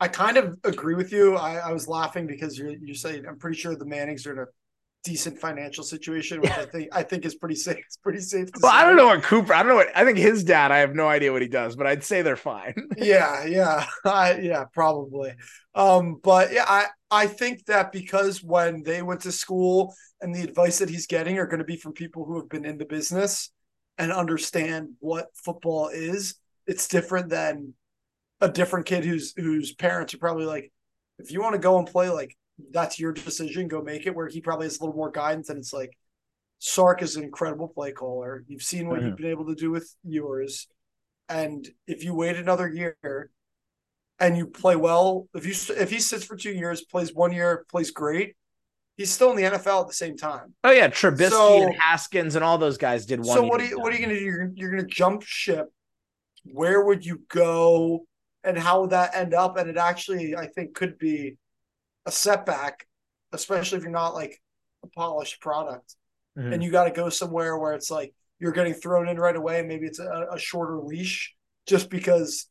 I 0.00 0.08
kind 0.08 0.38
of 0.38 0.58
agree 0.64 0.94
with 0.94 1.12
you. 1.12 1.36
I, 1.36 1.56
I 1.56 1.72
was 1.72 1.86
laughing 1.86 2.26
because 2.26 2.58
you're 2.58 2.70
you're 2.70 2.94
saying 2.94 3.26
I'm 3.28 3.38
pretty 3.38 3.58
sure 3.58 3.76
the 3.76 3.84
Mannings 3.84 4.26
are 4.26 4.32
in 4.32 4.38
a 4.38 4.46
decent 5.04 5.38
financial 5.38 5.84
situation, 5.84 6.40
which 6.40 6.50
I 6.50 6.64
think 6.72 6.88
I 6.90 7.02
think 7.02 7.26
is 7.26 7.34
pretty 7.34 7.54
safe. 7.56 7.84
It's 7.86 7.98
pretty 7.98 8.20
safe. 8.20 8.48
well, 8.62 8.72
say. 8.72 8.78
I 8.78 8.84
don't 8.84 8.96
know 8.96 9.06
what 9.06 9.22
Cooper. 9.22 9.52
I 9.52 9.58
don't 9.58 9.68
know 9.68 9.76
what 9.76 9.94
I 9.94 10.06
think 10.06 10.16
his 10.16 10.44
dad. 10.44 10.72
I 10.72 10.78
have 10.78 10.94
no 10.94 11.08
idea 11.08 11.30
what 11.30 11.42
he 11.42 11.48
does, 11.48 11.76
but 11.76 11.86
I'd 11.86 12.04
say 12.04 12.22
they're 12.22 12.36
fine. 12.36 12.74
yeah, 12.96 13.44
yeah, 13.44 13.86
I, 14.06 14.38
yeah, 14.38 14.64
probably. 14.72 15.34
Um, 15.74 16.20
but 16.22 16.52
yeah, 16.52 16.64
I 16.66 16.86
I 17.12 17.26
think 17.26 17.66
that 17.66 17.92
because 17.92 18.42
when 18.42 18.82
they 18.82 19.02
went 19.02 19.20
to 19.20 19.32
school 19.32 19.94
and 20.22 20.34
the 20.34 20.42
advice 20.42 20.78
that 20.78 20.88
he's 20.88 21.06
getting 21.06 21.36
are 21.36 21.46
going 21.46 21.58
to 21.58 21.64
be 21.64 21.76
from 21.76 21.92
people 21.92 22.24
who 22.24 22.40
have 22.40 22.48
been 22.48 22.64
in 22.64 22.78
the 22.78 22.86
business 22.86 23.50
and 23.98 24.10
understand 24.10 24.94
what 24.98 25.26
football 25.34 25.88
is, 25.88 26.36
it's 26.66 26.88
different 26.88 27.28
than 27.28 27.74
a 28.40 28.48
different 28.48 28.86
kid 28.86 29.04
whose 29.04 29.34
whose 29.36 29.74
parents 29.74 30.14
are 30.14 30.18
probably 30.18 30.46
like, 30.46 30.72
if 31.18 31.30
you 31.30 31.42
want 31.42 31.52
to 31.52 31.58
go 31.58 31.78
and 31.78 31.86
play, 31.86 32.08
like 32.08 32.34
that's 32.70 32.98
your 32.98 33.12
decision, 33.12 33.68
go 33.68 33.82
make 33.82 34.06
it. 34.06 34.14
Where 34.14 34.28
he 34.28 34.40
probably 34.40 34.64
has 34.64 34.78
a 34.78 34.82
little 34.82 34.96
more 34.96 35.10
guidance, 35.10 35.50
and 35.50 35.58
it's 35.58 35.74
like 35.74 35.92
Sark 36.60 37.02
is 37.02 37.16
an 37.16 37.24
incredible 37.24 37.68
play 37.68 37.92
caller. 37.92 38.42
You've 38.48 38.62
seen 38.62 38.88
what 38.88 39.00
mm-hmm. 39.00 39.08
you've 39.08 39.16
been 39.18 39.26
able 39.26 39.46
to 39.48 39.54
do 39.54 39.70
with 39.70 39.94
yours, 40.02 40.66
and 41.28 41.68
if 41.86 42.04
you 42.04 42.14
wait 42.14 42.36
another 42.36 42.68
year 42.68 42.96
and 44.22 44.36
you 44.38 44.46
play 44.46 44.76
well, 44.76 45.28
if 45.34 45.44
you 45.44 45.52
if 45.76 45.90
he 45.90 45.98
sits 45.98 46.24
for 46.24 46.36
two 46.36 46.52
years, 46.52 46.82
plays 46.82 47.12
one 47.12 47.32
year, 47.32 47.66
plays 47.70 47.90
great, 47.90 48.34
he's 48.96 49.10
still 49.10 49.30
in 49.32 49.36
the 49.36 49.42
NFL 49.42 49.82
at 49.82 49.88
the 49.88 49.94
same 49.94 50.16
time. 50.16 50.54
Oh 50.64 50.70
yeah, 50.70 50.88
Trubisky 50.88 51.30
so, 51.30 51.62
and 51.62 51.76
Haskins 51.78 52.36
and 52.36 52.44
all 52.44 52.56
those 52.56 52.78
guys 52.78 53.04
did 53.04 53.20
one. 53.20 53.36
So 53.36 53.42
what 53.42 53.60
are 53.60 53.66
you 53.66 53.78
what 53.78 53.92
are 53.92 53.96
you 53.96 54.06
gonna 54.06 54.18
do? 54.18 54.24
You're, 54.24 54.50
you're 54.54 54.70
gonna 54.70 54.86
jump 54.86 55.22
ship. 55.22 55.70
Where 56.44 56.82
would 56.82 57.04
you 57.04 57.20
go? 57.28 58.06
and 58.44 58.58
how 58.58 58.80
would 58.80 58.90
that 58.90 59.14
end 59.14 59.34
up? 59.34 59.56
And 59.56 59.70
it 59.70 59.76
actually, 59.76 60.36
I 60.36 60.46
think, 60.46 60.74
could 60.74 60.98
be 60.98 61.36
a 62.06 62.12
setback, 62.12 62.86
especially 63.32 63.78
if 63.78 63.84
you're 63.84 63.92
not 63.92 64.14
like 64.14 64.40
a 64.82 64.88
polished 64.88 65.40
product 65.40 65.94
mm-hmm. 66.36 66.52
and 66.52 66.62
you 66.62 66.70
got 66.70 66.84
to 66.84 66.90
go 66.90 67.08
somewhere 67.08 67.56
where 67.56 67.74
it's 67.74 67.90
like 67.90 68.12
you're 68.40 68.52
getting 68.52 68.74
thrown 68.74 69.08
in 69.08 69.18
right 69.18 69.36
away. 69.36 69.62
Maybe 69.62 69.86
it's 69.86 70.00
a, 70.00 70.26
a 70.32 70.38
shorter 70.38 70.78
leash 70.78 71.34
just 71.66 71.88
because 71.88 72.48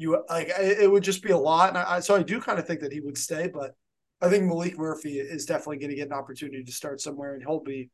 you 0.00 0.24
like 0.30 0.48
it 0.58 0.90
would 0.90 1.02
just 1.02 1.22
be 1.22 1.30
a 1.30 1.36
lot. 1.36 1.68
And 1.70 1.78
I, 1.78 2.00
so 2.00 2.16
I 2.16 2.22
do 2.22 2.40
kind 2.40 2.58
of 2.58 2.66
think 2.66 2.80
that 2.80 2.92
he 2.92 3.00
would 3.00 3.18
stay, 3.18 3.48
but 3.52 3.72
I 4.22 4.28
think 4.28 4.44
Maalik 4.44 4.78
Murphy 4.78 5.18
is 5.18 5.44
definitely 5.44 5.76
going 5.78 5.90
to 5.90 5.96
get 5.96 6.06
an 6.06 6.14
opportunity 6.14 6.64
to 6.64 6.72
start 6.72 7.00
somewhere 7.00 7.34
and 7.34 7.42
he'll 7.42 7.62
be 7.62 7.90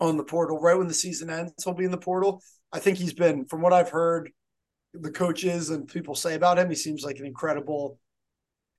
on 0.00 0.16
the 0.16 0.24
portal 0.24 0.60
right 0.60 0.76
when 0.76 0.88
the 0.88 0.94
season 0.94 1.30
ends. 1.30 1.52
He'll 1.64 1.74
be 1.74 1.86
in 1.86 1.90
the 1.90 1.96
portal. 1.96 2.42
I 2.72 2.78
think 2.78 2.98
he's 2.98 3.14
been, 3.14 3.46
from 3.46 3.62
what 3.62 3.72
I've 3.72 3.88
heard, 3.88 4.30
the 4.92 5.10
coaches 5.10 5.70
and 5.70 5.88
people 5.88 6.14
say 6.14 6.34
about 6.34 6.58
him. 6.58 6.68
He 6.68 6.76
seems 6.76 7.04
like 7.04 7.18
an 7.18 7.26
incredible 7.26 7.98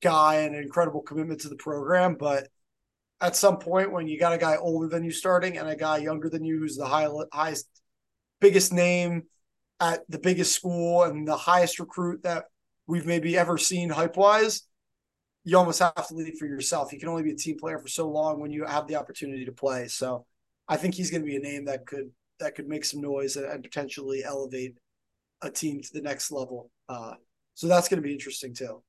guy 0.01 0.41
and 0.41 0.55
an 0.55 0.61
incredible 0.61 1.01
commitment 1.01 1.41
to 1.41 1.49
the 1.49 1.55
program. 1.55 2.15
But 2.15 2.47
at 3.21 3.35
some 3.35 3.57
point, 3.57 3.91
when 3.91 4.07
you 4.07 4.19
got 4.19 4.33
a 4.33 4.37
guy 4.37 4.55
older 4.55 4.87
than 4.87 5.03
you 5.03 5.11
starting 5.11 5.57
and 5.57 5.67
a 5.67 5.75
guy 5.75 5.97
younger 5.97 6.29
than 6.29 6.43
you 6.43 6.59
who's 6.59 6.77
the 6.77 6.85
high, 6.85 7.07
highest, 7.31 7.67
biggest 8.39 8.71
name 8.71 9.23
at 9.83 10.09
the 10.09 10.17
biggest 10.17 10.55
school 10.55 11.03
and 11.03 11.27
the 11.27 11.35
highest 11.35 11.77
recruit 11.77 12.23
that 12.23 12.45
we've 12.87 13.05
maybe 13.05 13.37
ever 13.37 13.57
seen 13.57 13.89
hype 13.89 14.15
wise, 14.15 14.63
you 15.43 15.57
almost 15.57 15.79
have 15.79 16.07
to 16.07 16.15
lead 16.15 16.37
for 16.39 16.45
yourself. 16.45 16.93
You 16.93 16.99
can 16.99 17.09
only 17.09 17.23
be 17.23 17.31
a 17.31 17.35
team 17.35 17.57
player 17.59 17.77
for 17.77 17.89
so 17.89 18.09
long 18.09 18.39
when 18.39 18.49
you 18.49 18.63
have 18.63 18.87
the 18.87 18.95
opportunity 18.95 19.43
to 19.43 19.51
play. 19.51 19.89
So 19.89 20.25
I 20.69 20.77
think 20.77 20.95
he's 20.95 21.11
going 21.11 21.21
to 21.21 21.27
be 21.27 21.35
a 21.35 21.41
name 21.41 21.65
that 21.65 21.85
could 21.85 22.11
that 22.39 22.55
could 22.55 22.67
make 22.67 22.85
some 22.85 23.01
noise 23.01 23.35
and, 23.35 23.45
and 23.45 23.61
potentially 23.61 24.23
elevate 24.23 24.77
a 25.41 25.49
team 25.49 25.81
to 25.81 25.89
the 25.93 26.01
next 26.01 26.31
level. 26.31 26.71
Uh, 26.87 27.15
so 27.53 27.67
that's 27.67 27.89
going 27.89 28.01
to 28.01 28.07
be 28.07 28.13
interesting 28.13 28.53
too. 28.53 28.81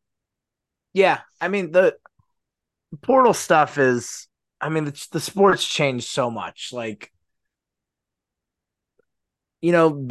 Yeah, 0.93 1.21
I 1.41 1.49
mean 1.49 1.73
the 1.73 1.97
portal 3.03 3.35
stuff 3.35 3.79
is. 3.79 4.29
I 4.61 4.69
mean 4.69 4.85
the, 4.85 5.07
the 5.11 5.21
sports 5.21 5.67
changed 5.67 6.07
so 6.07 6.31
much. 6.31 6.71
Like, 6.73 7.11
you 9.61 9.73
know, 9.73 10.09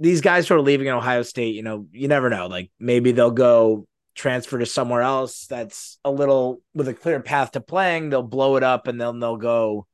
these 0.00 0.22
guys 0.22 0.48
who 0.48 0.54
are 0.54 0.62
leaving 0.62 0.86
in 0.86 0.94
Ohio 0.94 1.22
State, 1.22 1.54
you 1.54 1.62
know, 1.62 1.86
you 1.92 2.08
never 2.08 2.30
know. 2.30 2.46
Like 2.46 2.70
maybe 2.80 3.12
they'll 3.12 3.30
go 3.30 3.86
transfer 4.14 4.58
to 4.58 4.66
somewhere 4.66 5.02
else 5.02 5.46
that's 5.46 5.98
a 6.04 6.10
little 6.10 6.62
with 6.74 6.88
a 6.88 6.94
clear 6.94 7.20
path 7.20 7.52
to 7.52 7.60
playing. 7.60 8.08
They'll 8.08 8.22
blow 8.22 8.56
it 8.56 8.62
up 8.62 8.88
and 8.88 9.00
then 9.00 9.20
they'll 9.20 9.36
go 9.36 9.86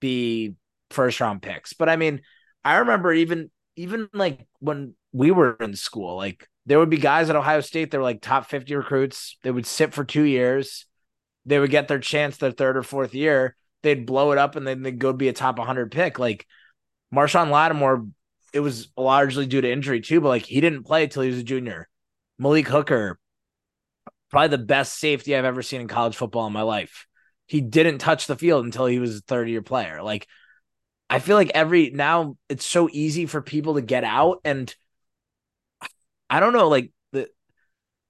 be 0.00 0.54
first 0.90 1.20
round 1.20 1.42
picks. 1.42 1.72
But 1.72 1.88
I 1.88 1.96
mean, 1.96 2.22
I 2.64 2.76
remember 2.76 3.12
even 3.12 3.50
even 3.74 4.08
like 4.14 4.46
when 4.60 4.94
we 5.12 5.32
were 5.32 5.56
in 5.60 5.74
school, 5.74 6.16
like 6.16 6.48
there 6.64 6.78
would 6.78 6.90
be 6.90 6.96
guys 6.96 7.28
at 7.28 7.36
Ohio 7.36 7.60
State 7.60 7.90
that 7.90 7.98
were 7.98 8.04
like 8.04 8.20
top 8.20 8.46
50 8.46 8.76
recruits. 8.76 9.38
They 9.42 9.50
would 9.50 9.66
sit 9.66 9.92
for 9.92 10.04
two 10.04 10.22
years. 10.22 10.86
They 11.44 11.58
would 11.58 11.70
get 11.70 11.88
their 11.88 11.98
chance 11.98 12.36
their 12.36 12.52
third 12.52 12.76
or 12.76 12.82
fourth 12.84 13.14
year. 13.14 13.56
They'd 13.82 14.06
blow 14.06 14.32
it 14.32 14.38
up 14.38 14.54
and 14.56 14.66
then 14.66 14.82
they'd 14.82 14.98
go 14.98 15.12
be 15.12 15.28
a 15.28 15.32
top 15.32 15.58
100 15.58 15.90
pick. 15.90 16.18
Like 16.18 16.46
Marshon 17.14 17.50
Lattimore, 17.50 18.06
it 18.56 18.60
was 18.60 18.88
largely 18.96 19.44
due 19.44 19.60
to 19.60 19.70
injury 19.70 20.00
too, 20.00 20.18
but 20.22 20.28
like 20.28 20.46
he 20.46 20.62
didn't 20.62 20.84
play 20.84 21.04
until 21.04 21.22
he 21.22 21.28
was 21.28 21.38
a 21.38 21.42
junior. 21.42 21.90
Malik 22.38 22.66
Hooker, 22.66 23.18
probably 24.30 24.48
the 24.48 24.64
best 24.64 24.98
safety 24.98 25.36
I've 25.36 25.44
ever 25.44 25.60
seen 25.60 25.82
in 25.82 25.88
college 25.88 26.16
football 26.16 26.46
in 26.46 26.54
my 26.54 26.62
life. 26.62 27.06
He 27.44 27.60
didn't 27.60 27.98
touch 27.98 28.26
the 28.26 28.34
field 28.34 28.64
until 28.64 28.86
he 28.86 28.98
was 28.98 29.18
a 29.18 29.20
third 29.20 29.50
year 29.50 29.60
player. 29.60 30.02
Like 30.02 30.26
I 31.10 31.18
feel 31.18 31.36
like 31.36 31.50
every 31.54 31.90
now 31.90 32.38
it's 32.48 32.64
so 32.64 32.88
easy 32.90 33.26
for 33.26 33.42
people 33.42 33.74
to 33.74 33.82
get 33.82 34.04
out 34.04 34.40
and 34.42 34.74
I 36.30 36.40
don't 36.40 36.54
know 36.54 36.68
like 36.68 36.92
the 37.12 37.28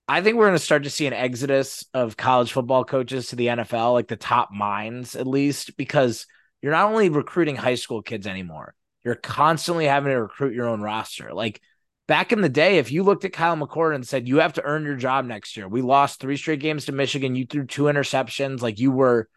I 0.06 0.22
think 0.22 0.36
we're 0.36 0.46
going 0.46 0.58
to 0.58 0.64
start 0.64 0.84
to 0.84 0.90
see 0.90 1.08
an 1.08 1.12
exodus 1.12 1.84
of 1.92 2.16
college 2.16 2.52
football 2.52 2.84
coaches 2.84 3.28
to 3.28 3.36
the 3.36 3.48
NFL 3.48 3.94
like 3.94 4.06
the 4.06 4.14
top 4.14 4.52
minds 4.52 5.16
at 5.16 5.26
least 5.26 5.76
because 5.76 6.28
you're 6.62 6.70
not 6.70 6.88
only 6.88 7.08
recruiting 7.08 7.56
high 7.56 7.74
school 7.74 8.00
kids 8.00 8.28
anymore 8.28 8.76
you're 9.06 9.14
constantly 9.14 9.86
having 9.86 10.10
to 10.10 10.20
recruit 10.20 10.54
your 10.54 10.68
own 10.68 10.82
roster 10.82 11.32
like 11.32 11.62
back 12.06 12.30
in 12.32 12.42
the 12.42 12.48
day 12.48 12.76
if 12.76 12.92
you 12.92 13.02
looked 13.02 13.24
at 13.24 13.32
Kyle 13.32 13.56
McCord 13.56 13.94
and 13.94 14.06
said 14.06 14.28
you 14.28 14.38
have 14.38 14.52
to 14.54 14.62
earn 14.62 14.84
your 14.84 14.96
job 14.96 15.24
next 15.24 15.56
year 15.56 15.66
we 15.66 15.80
lost 15.80 16.20
3 16.20 16.36
straight 16.36 16.60
games 16.60 16.84
to 16.84 16.92
Michigan 16.92 17.34
you 17.34 17.46
threw 17.46 17.64
two 17.64 17.84
interceptions 17.84 18.60
like 18.60 18.78
you 18.78 18.92
were 18.92 19.28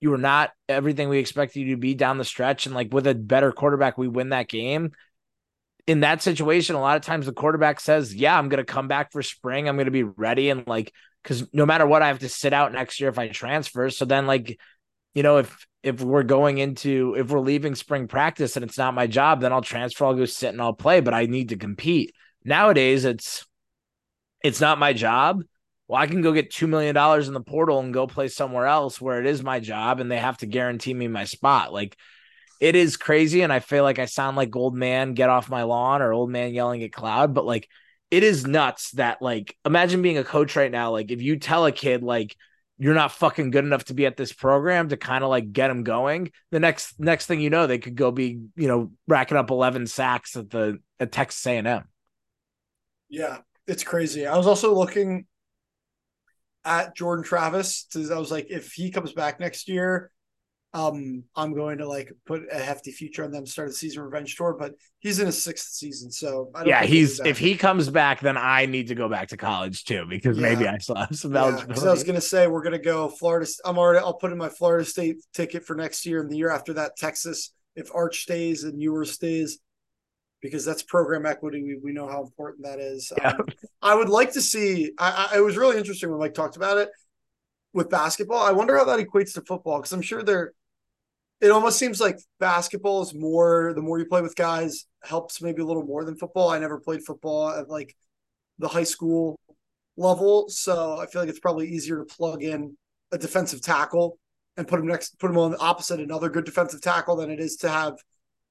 you 0.00 0.10
were 0.10 0.18
not 0.18 0.50
everything 0.68 1.08
we 1.08 1.18
expected 1.18 1.60
you 1.60 1.74
to 1.74 1.80
be 1.80 1.94
down 1.94 2.18
the 2.18 2.24
stretch. 2.24 2.66
And 2.66 2.74
like 2.74 2.92
with 2.92 3.06
a 3.06 3.14
better 3.14 3.52
quarterback, 3.52 3.98
we 3.98 4.08
win 4.08 4.30
that 4.30 4.48
game. 4.48 4.92
In 5.86 6.00
that 6.00 6.22
situation, 6.22 6.76
a 6.76 6.80
lot 6.80 6.96
of 6.96 7.02
times 7.02 7.26
the 7.26 7.32
quarterback 7.32 7.80
says, 7.80 8.14
Yeah, 8.14 8.38
I'm 8.38 8.48
going 8.48 8.64
to 8.64 8.72
come 8.72 8.88
back 8.88 9.12
for 9.12 9.22
spring. 9.22 9.68
I'm 9.68 9.76
going 9.76 9.86
to 9.86 9.90
be 9.90 10.02
ready. 10.02 10.50
And 10.50 10.66
like, 10.66 10.92
because 11.22 11.46
no 11.52 11.66
matter 11.66 11.86
what, 11.86 12.02
I 12.02 12.08
have 12.08 12.20
to 12.20 12.28
sit 12.28 12.52
out 12.52 12.72
next 12.72 13.00
year 13.00 13.10
if 13.10 13.18
I 13.18 13.28
transfer. 13.28 13.90
So 13.90 14.04
then, 14.06 14.26
like, 14.26 14.58
you 15.14 15.22
know, 15.22 15.38
if 15.38 15.66
if 15.82 16.00
we're 16.02 16.22
going 16.22 16.58
into 16.58 17.14
if 17.16 17.30
we're 17.30 17.40
leaving 17.40 17.74
spring 17.74 18.06
practice 18.08 18.56
and 18.56 18.64
it's 18.64 18.78
not 18.78 18.94
my 18.94 19.06
job, 19.06 19.40
then 19.40 19.52
I'll 19.52 19.62
transfer, 19.62 20.04
I'll 20.04 20.14
go 20.14 20.24
sit 20.24 20.50
and 20.50 20.60
I'll 20.60 20.72
play, 20.72 21.00
but 21.00 21.14
I 21.14 21.26
need 21.26 21.50
to 21.50 21.56
compete. 21.56 22.14
Nowadays, 22.44 23.04
it's 23.04 23.46
it's 24.42 24.60
not 24.60 24.78
my 24.78 24.92
job 24.92 25.42
well, 25.90 26.00
I 26.00 26.06
can 26.06 26.22
go 26.22 26.30
get 26.32 26.52
$2 26.52 26.68
million 26.68 26.96
in 27.26 27.32
the 27.32 27.40
portal 27.40 27.80
and 27.80 27.92
go 27.92 28.06
play 28.06 28.28
somewhere 28.28 28.66
else 28.66 29.00
where 29.00 29.18
it 29.18 29.26
is 29.26 29.42
my 29.42 29.58
job 29.58 29.98
and 29.98 30.08
they 30.08 30.18
have 30.18 30.36
to 30.38 30.46
guarantee 30.46 30.94
me 30.94 31.08
my 31.08 31.24
spot. 31.24 31.72
Like 31.72 31.96
it 32.60 32.76
is 32.76 32.96
crazy. 32.96 33.42
And 33.42 33.52
I 33.52 33.58
feel 33.58 33.82
like 33.82 33.98
I 33.98 34.04
sound 34.04 34.36
like 34.36 34.54
old 34.54 34.76
man, 34.76 35.14
get 35.14 35.30
off 35.30 35.50
my 35.50 35.64
lawn 35.64 36.00
or 36.00 36.12
old 36.12 36.30
man 36.30 36.54
yelling 36.54 36.84
at 36.84 36.92
cloud, 36.92 37.34
but 37.34 37.44
like 37.44 37.68
it 38.08 38.22
is 38.22 38.46
nuts 38.46 38.92
that 38.92 39.20
like 39.20 39.56
imagine 39.64 40.00
being 40.00 40.16
a 40.18 40.22
coach 40.22 40.54
right 40.54 40.70
now. 40.70 40.92
Like 40.92 41.10
if 41.10 41.22
you 41.22 41.40
tell 41.40 41.66
a 41.66 41.72
kid 41.72 42.04
like 42.04 42.36
you're 42.80 42.94
not 42.94 43.12
fucking 43.12 43.50
good 43.50 43.64
enough 43.64 43.84
to 43.84 43.94
be 43.94 44.06
at 44.06 44.16
this 44.16 44.32
program 44.32 44.88
to 44.88 44.96
kind 44.96 45.22
of 45.22 45.28
like 45.28 45.52
get 45.52 45.68
them 45.68 45.84
going, 45.84 46.32
the 46.50 46.58
next 46.58 46.98
next 46.98 47.26
thing 47.26 47.38
you 47.38 47.50
know, 47.50 47.66
they 47.66 47.78
could 47.78 47.94
go 47.94 48.10
be, 48.10 48.40
you 48.56 48.68
know, 48.68 48.90
racking 49.06 49.36
up 49.36 49.50
11 49.50 49.86
sacks 49.86 50.34
at 50.34 50.48
the 50.48 50.78
at 50.98 51.12
Texas 51.12 51.46
A&M. 51.46 51.84
Yeah, 53.10 53.38
it's 53.66 53.84
crazy. 53.84 54.26
I 54.26 54.36
was 54.38 54.46
also 54.46 54.74
looking 54.74 55.26
at 56.64 56.96
Jordan 56.96 57.22
Travis. 57.22 57.86
I 57.94 58.18
was 58.18 58.30
like, 58.30 58.46
if 58.48 58.72
he 58.72 58.90
comes 58.90 59.12
back 59.12 59.40
next 59.40 59.68
year, 59.68 60.10
um, 60.72 61.24
I'm 61.34 61.52
going 61.52 61.78
to 61.78 61.88
like 61.88 62.12
put 62.26 62.42
a 62.52 62.58
hefty 62.58 62.92
future 62.92 63.24
on 63.24 63.32
them 63.32 63.44
start 63.44 63.68
the 63.68 63.74
season 63.74 64.02
revenge 64.02 64.36
tour. 64.36 64.54
But 64.58 64.74
he's 65.00 65.18
in 65.18 65.26
his 65.26 65.42
sixth 65.42 65.72
season, 65.72 66.12
so 66.12 66.52
yeah, 66.64 66.84
he's 66.84 67.18
if 67.20 67.38
he 67.38 67.56
comes 67.56 67.90
back, 67.90 68.20
then 68.20 68.36
I 68.36 68.66
need 68.66 68.88
to 68.88 68.94
go 68.94 69.08
back 69.08 69.28
to 69.28 69.36
college 69.36 69.84
too 69.84 70.06
because 70.08 70.38
yeah. 70.38 70.42
maybe 70.48 70.68
I 70.68 70.78
still 70.78 70.96
have 70.96 71.16
some 71.16 71.36
eligibility. 71.36 71.80
Yeah, 71.80 71.88
I 71.88 71.92
was 71.92 72.04
gonna 72.04 72.20
say 72.20 72.46
we're 72.46 72.62
gonna 72.62 72.78
go 72.78 73.08
Florida. 73.08 73.50
I'm 73.64 73.78
already. 73.78 73.98
I'll 73.98 74.14
put 74.14 74.30
in 74.30 74.38
my 74.38 74.48
Florida 74.48 74.84
State 74.84 75.16
ticket 75.34 75.64
for 75.64 75.74
next 75.74 76.06
year 76.06 76.20
and 76.20 76.30
the 76.30 76.36
year 76.36 76.50
after 76.50 76.74
that 76.74 76.96
Texas 76.96 77.52
if 77.74 77.90
Arch 77.94 78.22
stays 78.22 78.64
and 78.64 78.80
Ewers 78.80 79.12
stays 79.12 79.58
because 80.40 80.64
that's 80.64 80.82
program 80.82 81.26
equity. 81.26 81.62
We, 81.62 81.78
we 81.82 81.92
know 81.92 82.08
how 82.08 82.22
important 82.22 82.64
that 82.64 82.78
is. 82.78 83.12
Yeah. 83.18 83.30
Um, 83.30 83.46
I 83.82 83.94
would 83.94 84.08
like 84.08 84.32
to 84.32 84.40
see. 84.40 84.92
I, 84.98 85.30
I, 85.32 85.38
it 85.38 85.40
was 85.40 85.56
really 85.56 85.78
interesting 85.78 86.10
when 86.10 86.20
Mike 86.20 86.34
talked 86.34 86.56
about 86.56 86.78
it 86.78 86.90
with 87.72 87.90
basketball. 87.90 88.42
I 88.42 88.52
wonder 88.52 88.76
how 88.76 88.84
that 88.84 89.00
equates 89.00 89.34
to 89.34 89.42
football 89.42 89.78
because 89.78 89.92
I'm 89.92 90.02
sure 90.02 90.22
they're 90.22 90.52
it 91.40 91.50
almost 91.50 91.78
seems 91.78 92.00
like 92.00 92.18
basketball 92.38 93.02
is 93.02 93.14
more 93.14 93.72
the 93.74 93.82
more 93.82 93.98
you 93.98 94.06
play 94.06 94.22
with 94.22 94.36
guys 94.36 94.86
helps 95.02 95.40
maybe 95.40 95.62
a 95.62 95.64
little 95.64 95.84
more 95.84 96.04
than 96.04 96.16
football. 96.16 96.50
I 96.50 96.58
never 96.58 96.78
played 96.78 97.04
football 97.04 97.50
at 97.50 97.68
like 97.68 97.96
the 98.58 98.68
high 98.68 98.84
school 98.84 99.38
level, 99.96 100.48
so 100.48 100.98
I 100.98 101.06
feel 101.06 101.22
like 101.22 101.28
it's 101.30 101.40
probably 101.40 101.68
easier 101.68 101.98
to 101.98 102.04
plug 102.04 102.42
in 102.42 102.76
a 103.12 103.18
defensive 103.18 103.62
tackle 103.62 104.18
and 104.56 104.68
put 104.68 104.80
him 104.80 104.86
next 104.86 105.18
put 105.18 105.30
him 105.30 105.38
on 105.38 105.52
the 105.52 105.58
opposite 105.58 106.00
another 106.00 106.28
good 106.28 106.44
defensive 106.44 106.80
tackle 106.80 107.16
than 107.16 107.30
it 107.30 107.40
is 107.40 107.56
to 107.56 107.68
have 107.68 107.94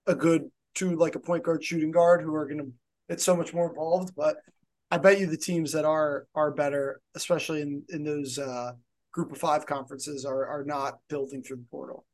a 0.08 0.16
good 0.16 0.50
two 0.74 0.96
like 0.96 1.16
a 1.16 1.20
point 1.20 1.44
guard 1.44 1.64
shooting 1.64 1.92
guard 1.92 2.22
who 2.22 2.34
are 2.34 2.46
going 2.46 2.58
to 2.58 2.72
it's 3.10 3.24
so 3.24 3.36
much 3.36 3.54
more 3.54 3.70
involved 3.70 4.14
but 4.16 4.38
i 4.92 4.98
bet 4.98 5.20
you 5.20 5.26
the 5.26 5.38
teams 5.38 5.72
that 5.72 5.86
are 5.86 6.26
are 6.36 6.52
better 6.52 7.00
especially 7.16 7.62
in 7.62 7.84
in 7.90 8.04
those 8.04 8.40
uh 8.40 8.72
group 9.12 9.32
of 9.32 9.38
five 9.38 9.66
conferences 9.66 10.26
are 10.26 10.48
are 10.48 10.64
not 10.64 11.00
building 11.10 11.44
through 11.44 11.58
the 11.58 11.66
portal 11.70 12.06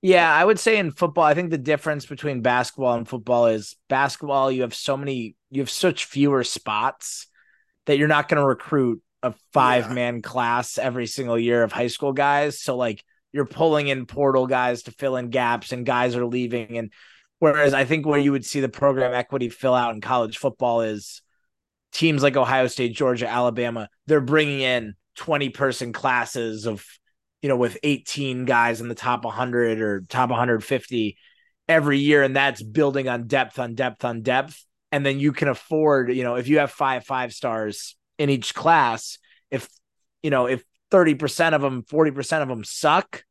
yeah, 0.00 0.32
I 0.32 0.44
would 0.44 0.58
say 0.58 0.78
in 0.78 0.92
football, 0.92 1.24
I 1.24 1.34
think 1.34 1.50
the 1.50 1.58
difference 1.58 2.06
between 2.06 2.40
basketball 2.40 2.94
and 2.94 3.08
football 3.08 3.46
is 3.46 3.76
basketball, 3.88 4.52
you 4.52 4.62
have 4.62 4.74
so 4.74 4.96
many, 4.96 5.34
you 5.50 5.60
have 5.60 5.70
such 5.70 6.04
fewer 6.04 6.44
spots 6.44 7.26
that 7.86 7.98
you're 7.98 8.06
not 8.06 8.28
going 8.28 8.40
to 8.40 8.46
recruit 8.46 9.02
a 9.22 9.34
five 9.52 9.92
man 9.92 10.16
yeah. 10.16 10.20
class 10.20 10.78
every 10.78 11.06
single 11.06 11.38
year 11.38 11.64
of 11.64 11.72
high 11.72 11.88
school 11.88 12.12
guys. 12.12 12.60
So, 12.60 12.76
like, 12.76 13.02
you're 13.32 13.44
pulling 13.44 13.88
in 13.88 14.06
portal 14.06 14.46
guys 14.46 14.84
to 14.84 14.92
fill 14.92 15.16
in 15.16 15.30
gaps 15.30 15.72
and 15.72 15.84
guys 15.84 16.14
are 16.14 16.26
leaving. 16.26 16.78
And 16.78 16.92
whereas 17.40 17.74
I 17.74 17.84
think 17.84 18.06
where 18.06 18.20
you 18.20 18.32
would 18.32 18.44
see 18.44 18.60
the 18.60 18.68
program 18.68 19.12
equity 19.12 19.48
fill 19.48 19.74
out 19.74 19.94
in 19.94 20.00
college 20.00 20.38
football 20.38 20.82
is 20.82 21.22
teams 21.92 22.22
like 22.22 22.36
Ohio 22.36 22.68
State, 22.68 22.94
Georgia, 22.94 23.28
Alabama, 23.28 23.88
they're 24.06 24.20
bringing 24.20 24.60
in 24.60 24.94
20 25.16 25.48
person 25.50 25.92
classes 25.92 26.66
of 26.66 26.84
you 27.42 27.48
know, 27.48 27.56
with 27.56 27.78
18 27.82 28.44
guys 28.44 28.80
in 28.80 28.88
the 28.88 28.94
top 28.94 29.24
100 29.24 29.80
or 29.80 30.00
top 30.02 30.30
150 30.30 31.16
every 31.68 31.98
year. 31.98 32.22
And 32.22 32.34
that's 32.34 32.62
building 32.62 33.08
on 33.08 33.26
depth, 33.26 33.58
on 33.58 33.74
depth, 33.74 34.04
on 34.04 34.22
depth. 34.22 34.64
And 34.90 35.04
then 35.04 35.20
you 35.20 35.32
can 35.32 35.48
afford, 35.48 36.12
you 36.12 36.24
know, 36.24 36.36
if 36.36 36.48
you 36.48 36.58
have 36.58 36.70
five 36.70 37.04
five 37.04 37.32
stars 37.32 37.96
in 38.16 38.30
each 38.30 38.54
class, 38.54 39.18
if, 39.50 39.68
you 40.22 40.30
know, 40.30 40.46
if 40.46 40.64
30% 40.90 41.54
of 41.54 41.60
them, 41.60 41.82
40% 41.82 42.42
of 42.42 42.48
them 42.48 42.64
suck, 42.64 43.22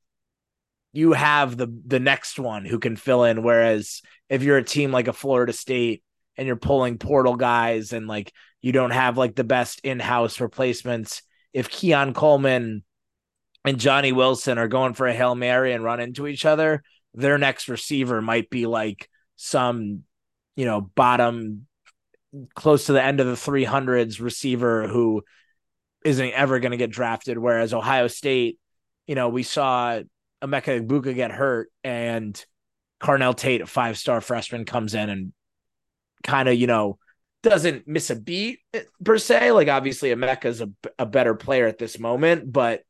you 0.93 1.13
have 1.13 1.57
the 1.57 1.67
the 1.85 1.99
next 1.99 2.39
one 2.39 2.65
who 2.65 2.79
can 2.79 2.95
fill 2.95 3.23
in. 3.23 3.43
Whereas 3.43 4.01
if 4.29 4.43
you're 4.43 4.57
a 4.57 4.63
team 4.63 4.91
like 4.91 5.07
a 5.07 5.13
Florida 5.13 5.53
State 5.53 6.03
and 6.35 6.47
you're 6.47 6.55
pulling 6.55 6.97
portal 6.97 7.35
guys 7.35 7.93
and 7.93 8.07
like 8.07 8.31
you 8.61 8.71
don't 8.71 8.91
have 8.91 9.17
like 9.17 9.35
the 9.35 9.43
best 9.43 9.81
in-house 9.83 10.39
replacements, 10.39 11.21
if 11.53 11.69
Keon 11.69 12.13
Coleman 12.13 12.83
and 13.67 13.79
Johnny 13.79 14.11
Wilson 14.11 14.57
are 14.57 14.67
going 14.67 14.93
for 14.93 15.07
a 15.07 15.13
Hail 15.13 15.35
Mary 15.35 15.73
and 15.73 15.83
run 15.83 15.99
into 15.99 16.27
each 16.27 16.45
other, 16.45 16.83
their 17.13 17.37
next 17.37 17.67
receiver 17.67 18.21
might 18.21 18.49
be 18.49 18.65
like 18.65 19.09
some, 19.35 20.03
you 20.55 20.65
know, 20.65 20.81
bottom 20.81 21.67
close 22.55 22.85
to 22.85 22.93
the 22.93 23.03
end 23.03 23.19
of 23.19 23.27
the 23.27 23.33
300s 23.33 24.21
receiver 24.21 24.87
who 24.87 25.23
isn't 26.05 26.31
ever 26.31 26.59
going 26.59 26.71
to 26.71 26.77
get 26.77 26.91
drafted. 26.91 27.37
Whereas 27.37 27.73
Ohio 27.73 28.07
State, 28.07 28.59
you 29.05 29.15
know, 29.15 29.29
we 29.29 29.43
saw 29.43 29.99
Emeka 30.41 30.85
Egbuka 30.85 31.13
get 31.15 31.31
hurt 31.31 31.69
and 31.83 32.43
Carnell 33.01 33.35
Tate, 33.35 33.61
a 33.61 33.65
five 33.67 33.97
star 33.97 34.21
freshman, 34.21 34.65
comes 34.65 34.93
in 34.93 35.09
and 35.09 35.33
kind 36.23 36.47
of, 36.47 36.55
you 36.55 36.67
know, 36.67 36.97
doesn't 37.43 37.87
miss 37.87 38.09
a 38.09 38.15
beat 38.15 38.59
eh, 38.73 38.83
per 39.03 39.17
se. 39.17 39.51
Like 39.51 39.67
obviously 39.67 40.09
Emeka 40.09 40.45
is 40.45 40.61
a, 40.61 40.69
a 40.97 41.05
better 41.05 41.35
player 41.35 41.67
at 41.67 41.77
this 41.77 41.99
moment, 41.99 42.51
but 42.51 42.83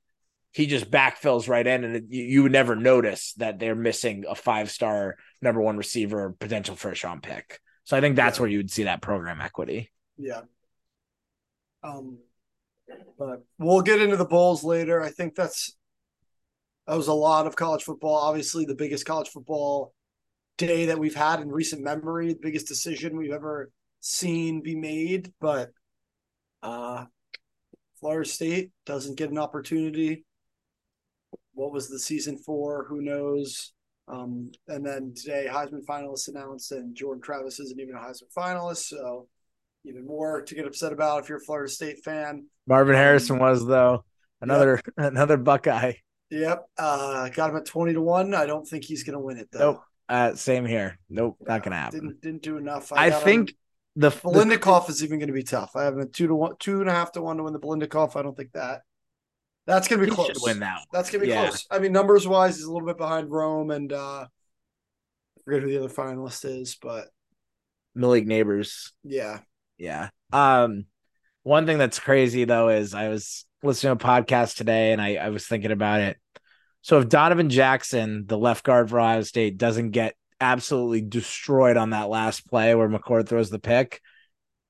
he 0.58 0.66
just 0.66 0.89
backfills 0.89 1.47
right 1.47 1.68
in, 1.68 1.84
and 1.84 1.95
it, 1.97 2.05
you, 2.10 2.24
you 2.24 2.43
would 2.43 2.51
never 2.51 2.76
notice 2.76 3.34
that 3.34 3.60
they're 3.60 3.76
missing 3.76 4.26
a 4.28 4.34
five 4.34 4.72
star 4.72 5.16
number 5.39 5.62
one 5.62 5.78
receiver, 5.78 6.36
potential 6.39 6.76
first 6.76 7.03
round 7.03 7.22
pick. 7.22 7.60
So 7.84 7.95
I 7.95 8.01
think 8.01 8.16
that's 8.16 8.39
yeah. 8.39 8.41
where 8.41 8.49
you 8.49 8.58
would 8.58 8.72
see 8.72 8.86
that 8.86 9.03
program 9.03 9.39
equity. 9.39 9.91
Yeah. 10.18 10.41
Um, 11.84 12.18
but 13.20 13.43
we'll 13.60 13.84
get 13.84 14.01
into 14.01 14.18
the 14.18 14.26
bowls 14.26 14.64
later. 14.64 14.99
I 14.99 15.12
think 15.12 15.36
that's 15.36 15.78
that 16.88 16.97
was 16.97 17.08
a 17.08 17.14
lot 17.14 17.45
of 17.45 17.55
college 17.55 17.84
football. 17.84 18.16
Obviously, 18.16 18.66
the 18.66 18.74
biggest 18.74 19.05
college 19.05 19.30
football 19.30 19.93
day 20.58 20.88
that 20.88 20.97
we've 20.97 21.14
had 21.14 21.39
in 21.39 21.51
recent 21.51 21.84
memory, 21.84 22.34
the 22.34 22.39
biggest 22.41 22.68
decision 22.68 23.16
we've 23.16 23.32
ever 23.32 23.70
seen 23.99 24.62
be 24.62 24.76
made. 24.76 25.32
But 25.39 25.70
uh, 26.64 27.05
Florida 27.99 28.28
State 28.28 28.72
doesn't 28.88 29.20
get 29.20 29.30
an 29.30 29.38
opportunity 29.38 30.24
what 31.58 31.72
was 31.72 31.89
the 31.89 31.99
season 31.99 32.38
for? 32.38 32.86
Who 32.88 33.01
knows? 33.01 33.74
Um, 34.08 34.51
and 34.68 34.86
then 34.86 35.14
today, 35.16 35.47
Heisman 35.49 35.84
finalists 35.86 36.30
announced, 36.30 36.72
and 36.72 36.95
Jordan 36.95 37.22
Travis 37.22 37.60
isn't 37.60 37.80
even 37.80 37.95
a 37.95 37.99
Heisman 37.99 38.32
finalist, 38.36 38.86
so 38.86 39.28
even 39.84 40.05
more 40.05 40.41
to 40.43 40.55
get 40.55 40.68
upset 40.68 40.93
about 40.93 41.24
if 41.24 41.30
you're 41.30 41.39
a 41.39 41.43
Florida 41.43 41.70
State 41.70 42.03
fan. 42.05 42.45
Marvin 42.68 42.95
um, 42.95 43.01
Harrison 43.01 43.39
was 43.39 43.66
though 43.66 44.05
another 44.41 44.80
yep. 44.86 44.93
another 45.14 45.38
Buckeye. 45.38 45.93
Yep, 46.30 46.66
uh, 46.78 47.30
got 47.30 47.49
him 47.49 47.58
at 47.58 47.66
twenty 47.66 47.93
to 47.93 48.01
one. 48.01 48.34
I 48.34 48.45
don't 48.45 48.68
think 48.68 48.84
he's 48.84 49.03
going 49.03 49.18
to 49.18 49.20
win 49.20 49.38
it 49.38 49.49
though. 49.51 49.60
Nope. 49.60 49.84
Uh, 50.08 50.36
same 50.36 50.66
here. 50.66 50.97
Nope, 51.10 51.38
yeah, 51.41 51.53
not 51.53 51.64
going 51.64 51.72
to 51.72 51.78
happen. 51.78 51.99
Didn't 51.99 52.22
didn't 52.22 52.41
do 52.43 52.58
enough. 52.58 52.93
I, 52.93 53.08
I 53.08 53.10
think. 53.12 53.49
Him. 53.49 53.55
The 53.99 54.12
Biletnikoff 54.12 54.91
is 54.91 55.03
even 55.03 55.18
going 55.18 55.30
to 55.30 55.34
be 55.34 55.41
tough. 55.41 55.72
I 55.76 55.86
have 55.86 55.97
a 55.97 56.05
two 56.05 56.28
to 56.28 56.36
one, 56.36 56.53
two 56.60 56.82
and 56.82 56.89
a 56.89 56.93
half 56.93 57.14
to 57.14 57.22
one 57.24 57.38
to 57.38 57.43
win 57.43 57.53
the 57.53 57.60
Biletnikoff. 57.60 58.16
I 58.16 58.22
don't 58.22 58.38
think 58.38 58.51
that. 58.51 58.82
That's 59.68 59.88
gonna 59.88 60.01
be 60.01 60.07
he 60.07 60.15
close. 60.15 60.32
Win 60.41 60.61
that. 60.61 60.80
That's 60.91 61.11
gonna 61.11 61.26
be 61.26 61.30
yeah. 61.30 61.49
close. 61.49 61.68
I 61.70 61.78
mean, 61.78 61.91
numbers 61.91 62.28
wise, 62.28 62.55
he's 62.55 62.65
a 62.65 62.72
little 62.72 62.88
bit 62.88 62.97
behind 62.97 63.30
Rome, 63.30 63.70
and 63.70 63.93
uh 63.93 64.26
I 64.26 65.41
forget 65.45 65.61
who 65.61 65.70
the 65.70 65.84
other 65.84 65.93
finalist 65.93 66.43
is, 66.45 66.78
but 66.82 67.09
Malik 67.93 68.26
Nabers. 68.26 68.91
Yeah, 69.03 69.39
yeah. 69.78 70.09
Um, 70.34 70.86
one 71.43 71.65
thing 71.65 71.78
that's 71.78 71.99
crazy 71.99 72.45
though 72.45 72.70
is 72.70 72.93
I 72.93 73.09
was 73.09 73.45
listening 73.61 73.97
to 73.97 74.03
a 74.03 74.07
podcast 74.07 74.55
today, 74.55 74.93
and 74.93 75.01
I 75.01 75.15
I 75.15 75.30
was 75.30 75.45
thinking 75.45 75.72
about 75.72 76.01
it. 76.01 76.18
So 76.82 76.99
if 76.99 77.09
Donovan 77.09 77.49
Jackson, 77.49 78.26
the 78.26 78.38
left 78.38 78.63
guard 78.63 78.89
for 78.89 78.99
Ohio 78.99 79.22
State, 79.22 79.57
doesn't 79.57 79.91
get 79.91 80.15
absolutely 80.39 81.01
destroyed 81.01 81.76
on 81.76 81.89
that 81.89 82.07
last 82.07 82.47
play 82.47 82.74
where 82.76 82.88
McCord 82.88 83.28
throws 83.28 83.49
the 83.49 83.59
pick, 83.59 83.99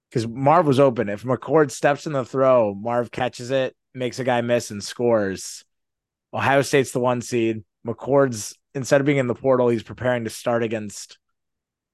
because 0.09 0.27
Marv 0.27 0.65
was 0.65 0.79
open. 0.79 1.09
If 1.09 1.23
McCord 1.23 1.69
steps 1.69 2.07
in 2.07 2.13
the 2.13 2.25
throw, 2.25 2.73
Marv 2.73 3.11
catches 3.11 3.51
it 3.51 3.75
makes 3.97 4.19
a 4.19 4.23
guy 4.23 4.41
miss 4.41 4.71
and 4.71 4.83
scores. 4.83 5.65
Ohio 6.33 6.61
State's 6.61 6.91
the 6.91 6.99
one 6.99 7.21
seed. 7.21 7.63
McCord's 7.85 8.55
instead 8.73 9.01
of 9.01 9.05
being 9.05 9.17
in 9.17 9.27
the 9.27 9.35
portal, 9.35 9.69
he's 9.69 9.83
preparing 9.83 10.23
to 10.25 10.29
start 10.29 10.63
against 10.63 11.17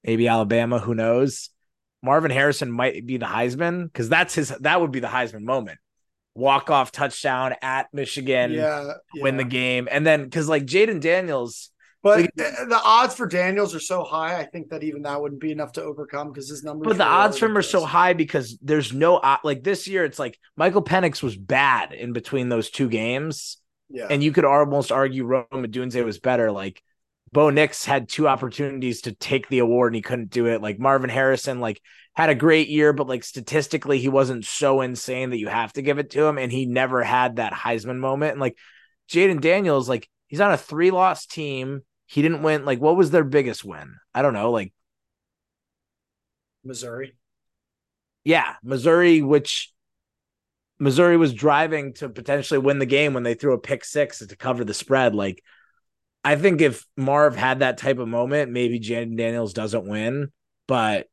maybe 0.03 0.27
Alabama. 0.27 0.79
Who 0.79 0.95
knows? 0.95 1.49
Marvin 2.01 2.31
Harrison 2.31 2.71
might 2.71 3.05
be 3.05 3.17
the 3.17 3.25
Heisman 3.25 3.85
because 3.85 4.09
that's 4.09 4.35
his. 4.35 4.49
That 4.61 4.81
would 4.81 4.91
be 4.91 4.99
the 4.99 5.07
Heisman 5.07 5.43
moment. 5.43 5.79
Walk 6.35 6.71
off 6.71 6.91
touchdown 6.91 7.53
at 7.61 7.87
Michigan, 7.93 8.51
yeah, 8.51 8.93
yeah. 9.13 9.23
win 9.23 9.37
the 9.37 9.43
game, 9.43 9.87
and 9.89 10.05
then 10.05 10.23
because 10.23 10.49
like 10.49 10.65
Jayden 10.65 10.99
Daniels 10.99 11.69
but 12.03 12.19
like, 12.19 12.35
the 12.35 12.81
odds 12.83 13.15
for 13.15 13.25
Daniels 13.25 13.73
are 13.73 13.79
so 13.79 14.03
high. 14.03 14.37
I 14.37 14.43
think 14.43 14.69
that 14.69 14.83
even 14.83 15.03
that 15.03 15.21
wouldn't 15.21 15.39
be 15.39 15.53
enough 15.53 15.71
to 15.73 15.83
overcome 15.83 16.33
because 16.33 16.49
his 16.49 16.61
numbers. 16.61 16.89
But 16.89 16.97
the 16.97 17.05
odds 17.05 17.37
for 17.37 17.45
him 17.45 17.57
are 17.57 17.61
so 17.61 17.85
high 17.85 18.11
because 18.11 18.57
there's 18.61 18.91
no 18.91 19.21
like 19.45 19.63
this 19.63 19.87
year. 19.87 20.03
It's 20.03 20.19
like 20.19 20.37
Michael 20.57 20.83
Penix 20.83 21.23
was 21.23 21.37
bad 21.37 21.93
in 21.93 22.11
between 22.11 22.49
those 22.49 22.69
two 22.69 22.89
games. 22.89 23.57
Yeah, 23.89 24.07
and 24.09 24.21
you 24.21 24.33
could 24.33 24.43
almost 24.43 24.91
argue 24.91 25.23
Rome 25.23 25.45
Odunze 25.53 26.03
was 26.03 26.19
better. 26.19 26.51
Like 26.51 26.83
Bo 27.31 27.49
Nix 27.51 27.85
had 27.85 28.09
two 28.09 28.27
opportunities 28.27 29.01
to 29.03 29.13
take 29.13 29.47
the 29.47 29.59
award 29.59 29.93
and 29.93 29.95
he 29.95 30.01
couldn't 30.01 30.29
do 30.29 30.47
it. 30.47 30.61
Like 30.61 30.79
Marvin 30.79 31.09
Harrison, 31.09 31.61
like 31.61 31.81
had 32.15 32.29
a 32.29 32.35
great 32.35 32.67
year, 32.67 32.91
but 32.91 33.07
like 33.07 33.23
statistically, 33.23 33.99
he 33.99 34.09
wasn't 34.09 34.43
so 34.43 34.81
insane 34.81 35.29
that 35.29 35.39
you 35.39 35.47
have 35.47 35.71
to 35.73 35.81
give 35.81 35.99
it 35.99 36.09
to 36.11 36.25
him. 36.25 36.37
And 36.37 36.51
he 36.51 36.65
never 36.65 37.01
had 37.01 37.37
that 37.37 37.53
Heisman 37.53 37.97
moment. 37.97 38.33
And 38.33 38.41
like 38.41 38.57
Jayden 39.09 39.39
Daniels, 39.39 39.87
like 39.87 40.09
he's 40.27 40.41
on 40.41 40.51
a 40.51 40.57
three 40.57 40.91
loss 40.91 41.25
team 41.25 41.83
he 42.13 42.21
didn't 42.21 42.43
win. 42.43 42.63
Like, 42.63 42.79
what 42.79 42.95
was 42.95 43.09
their 43.09 43.23
biggest 43.23 43.65
win? 43.65 43.95
I 44.13 44.21
don't 44.21 44.33
know. 44.33 44.51
Like 44.51 44.71
Missouri. 46.63 47.15
Yeah, 48.23 48.53
Missouri, 48.61 49.23
which 49.23 49.73
Missouri 50.77 51.17
was 51.17 51.33
driving 51.33 51.93
to 51.95 52.09
potentially 52.09 52.59
win 52.59 52.77
the 52.77 52.85
game 52.85 53.15
when 53.15 53.23
they 53.23 53.33
threw 53.33 53.53
a 53.53 53.59
pick 53.59 53.83
six 53.83 54.19
to 54.19 54.35
cover 54.35 54.63
the 54.63 54.75
spread. 54.75 55.15
Like, 55.15 55.43
I 56.23 56.35
think 56.35 56.61
if 56.61 56.85
Marv 56.95 57.35
had 57.35 57.59
that 57.59 57.79
type 57.79 57.97
of 57.97 58.07
moment, 58.07 58.51
maybe 58.51 58.79
Jayden 58.79 59.17
Daniels 59.17 59.53
doesn't 59.53 59.87
win. 59.87 60.31
But 60.67 61.07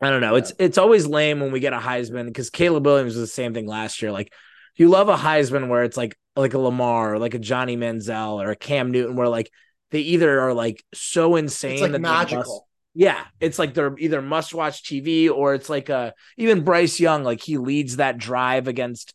I 0.00 0.10
don't 0.10 0.20
know. 0.20 0.34
Yeah. 0.34 0.38
It's 0.38 0.52
it's 0.60 0.78
always 0.78 1.08
lame 1.08 1.40
when 1.40 1.50
we 1.50 1.58
get 1.58 1.72
a 1.72 1.78
Heisman 1.78 2.26
because 2.26 2.50
Caleb 2.50 2.86
Williams 2.86 3.16
was 3.16 3.28
the 3.28 3.34
same 3.34 3.52
thing 3.52 3.66
last 3.66 4.00
year. 4.00 4.12
Like 4.12 4.32
you 4.76 4.88
love 4.90 5.08
a 5.08 5.16
Heisman 5.16 5.66
where 5.66 5.82
it's 5.82 5.96
like 5.96 6.16
like 6.36 6.54
a 6.54 6.58
Lamar 6.58 7.14
or 7.14 7.18
like 7.18 7.34
a 7.34 7.40
Johnny 7.40 7.76
Manziel 7.76 8.40
or 8.40 8.50
a 8.52 8.56
Cam 8.56 8.92
Newton 8.92 9.16
where 9.16 9.28
like 9.28 9.50
they 9.90 10.00
either 10.00 10.40
are 10.40 10.54
like 10.54 10.84
so 10.92 11.36
insane 11.36 11.72
it's 11.72 11.82
like 11.82 11.92
that 11.92 12.00
magical. 12.00 12.38
Must, 12.38 12.62
yeah, 12.94 13.24
it's 13.40 13.58
like 13.58 13.74
they're 13.74 13.96
either 13.98 14.20
must 14.20 14.54
watch 14.54 14.82
TV 14.82 15.30
or 15.30 15.54
it's 15.54 15.68
like 15.68 15.88
a 15.88 16.14
even 16.36 16.64
Bryce 16.64 16.98
Young 16.98 17.24
like 17.24 17.42
he 17.42 17.58
leads 17.58 17.96
that 17.96 18.18
drive 18.18 18.68
against 18.68 19.14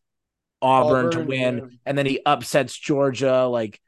Auburn, 0.61 1.07
Auburn 1.07 1.11
to 1.11 1.25
win 1.25 1.57
yeah. 1.57 1.65
and 1.85 1.97
then 1.97 2.05
he 2.05 2.19
upsets 2.25 2.77
Georgia 2.77 3.45
like 3.45 3.79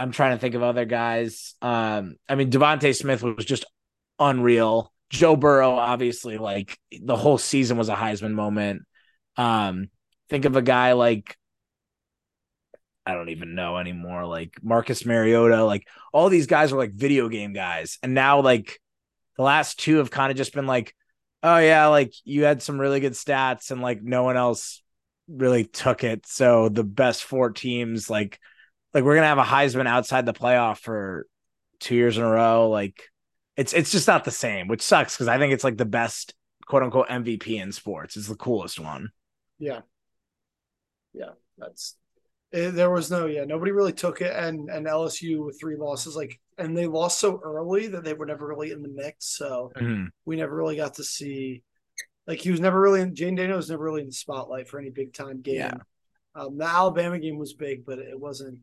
I'm 0.00 0.12
trying 0.12 0.34
to 0.34 0.40
think 0.40 0.54
of 0.54 0.62
other 0.62 0.86
guys. 0.86 1.54
Um, 1.60 2.16
I 2.26 2.34
mean, 2.34 2.50
DeVonta 2.50 2.96
Smith 2.96 3.22
was 3.22 3.44
just 3.44 3.66
unreal. 4.18 4.92
Joe 5.10 5.36
Burrow, 5.36 5.72
obviously, 5.72 6.38
like 6.38 6.78
the 6.90 7.16
whole 7.16 7.36
season 7.36 7.76
was 7.76 7.90
a 7.90 7.94
Heisman 7.94 8.32
moment. 8.32 8.82
Um, 9.36 9.90
think 10.30 10.46
of 10.46 10.56
a 10.56 10.62
guy 10.62 10.92
like 10.92 11.36
I 13.10 13.14
don't 13.14 13.30
even 13.30 13.54
know 13.54 13.76
anymore, 13.78 14.24
like 14.26 14.54
Marcus 14.62 15.04
Mariota, 15.04 15.64
like 15.64 15.88
all 16.12 16.28
these 16.28 16.46
guys 16.46 16.72
are 16.72 16.78
like 16.78 16.92
video 16.92 17.28
game 17.28 17.52
guys. 17.52 17.98
And 18.02 18.14
now 18.14 18.40
like 18.40 18.80
the 19.36 19.42
last 19.42 19.80
two 19.80 19.96
have 19.96 20.10
kind 20.10 20.30
of 20.30 20.36
just 20.36 20.54
been 20.54 20.66
like, 20.66 20.94
oh 21.42 21.58
yeah, 21.58 21.86
like 21.86 22.12
you 22.24 22.44
had 22.44 22.62
some 22.62 22.80
really 22.80 23.00
good 23.00 23.14
stats 23.14 23.70
and 23.70 23.80
like 23.80 24.02
no 24.02 24.22
one 24.22 24.36
else 24.36 24.82
really 25.28 25.64
took 25.64 26.04
it. 26.04 26.26
So 26.26 26.68
the 26.68 26.84
best 26.84 27.24
four 27.24 27.50
teams, 27.50 28.08
like 28.08 28.38
like 28.94 29.04
we're 29.04 29.16
gonna 29.16 29.26
have 29.26 29.38
a 29.38 29.42
Heisman 29.42 29.86
outside 29.88 30.26
the 30.26 30.32
playoff 30.32 30.78
for 30.78 31.26
two 31.80 31.96
years 31.96 32.16
in 32.16 32.22
a 32.22 32.30
row. 32.30 32.70
Like 32.70 33.02
it's 33.56 33.72
it's 33.72 33.90
just 33.90 34.06
not 34.06 34.24
the 34.24 34.30
same, 34.30 34.68
which 34.68 34.82
sucks 34.82 35.16
because 35.16 35.28
I 35.28 35.38
think 35.38 35.52
it's 35.52 35.64
like 35.64 35.76
the 35.76 35.84
best 35.84 36.34
quote 36.66 36.84
unquote 36.84 37.08
MVP 37.08 37.60
in 37.60 37.72
sports. 37.72 38.16
It's 38.16 38.28
the 38.28 38.36
coolest 38.36 38.78
one. 38.78 39.10
Yeah. 39.58 39.80
Yeah, 41.12 41.30
that's 41.58 41.96
it, 42.52 42.58
eh, 42.58 42.70
there 42.70 42.90
was 42.90 43.10
no 43.10 43.26
yeah 43.26 43.44
nobody 43.44 43.72
really 43.72 43.92
took 43.92 44.20
it 44.20 44.34
and 44.34 44.68
and 44.70 44.86
LSU 44.86 45.44
with 45.44 45.58
three 45.60 45.76
losses 45.76 46.16
like 46.16 46.40
and 46.58 46.76
they 46.76 46.86
lost 46.86 47.20
so 47.20 47.40
early 47.42 47.86
that 47.88 48.04
they 48.04 48.14
were 48.14 48.26
never 48.26 48.46
really 48.46 48.70
in 48.70 48.82
the 48.82 48.88
mix 48.88 49.36
so 49.36 49.72
mm-hmm. 49.76 50.06
we 50.24 50.36
never 50.36 50.54
really 50.54 50.76
got 50.76 50.94
to 50.94 51.04
see 51.04 51.62
like 52.26 52.40
he 52.40 52.50
was 52.50 52.60
never 52.60 52.80
really 52.80 53.00
in 53.00 53.14
Jayden 53.14 53.36
Daniels 53.36 53.56
was 53.56 53.70
never 53.70 53.84
really 53.84 54.02
in 54.02 54.06
the 54.06 54.12
spotlight 54.12 54.68
for 54.68 54.78
any 54.78 54.90
big 54.90 55.12
time 55.12 55.40
game. 55.40 55.56
Yeah. 55.56 55.74
Um, 56.34 56.58
the 56.58 56.64
Alabama 56.64 57.18
game 57.18 57.38
was 57.38 57.54
big, 57.54 57.84
but 57.84 57.98
it 57.98 58.18
wasn't 58.18 58.60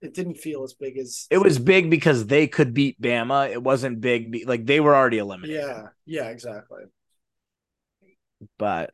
it 0.00 0.14
didn't 0.14 0.36
feel 0.38 0.62
as 0.62 0.72
big 0.72 0.98
as 0.98 1.26
it 1.30 1.38
was 1.38 1.58
big 1.58 1.90
because 1.90 2.26
they 2.26 2.46
could 2.46 2.72
beat 2.72 3.00
Bama. 3.00 3.50
It 3.50 3.62
wasn't 3.62 4.00
big 4.00 4.44
like 4.46 4.64
they 4.64 4.80
were 4.80 4.96
already 4.96 5.18
eliminated. 5.18 5.56
Yeah, 5.56 5.88
yeah, 6.06 6.30
exactly. 6.30 6.84
But 8.58 8.90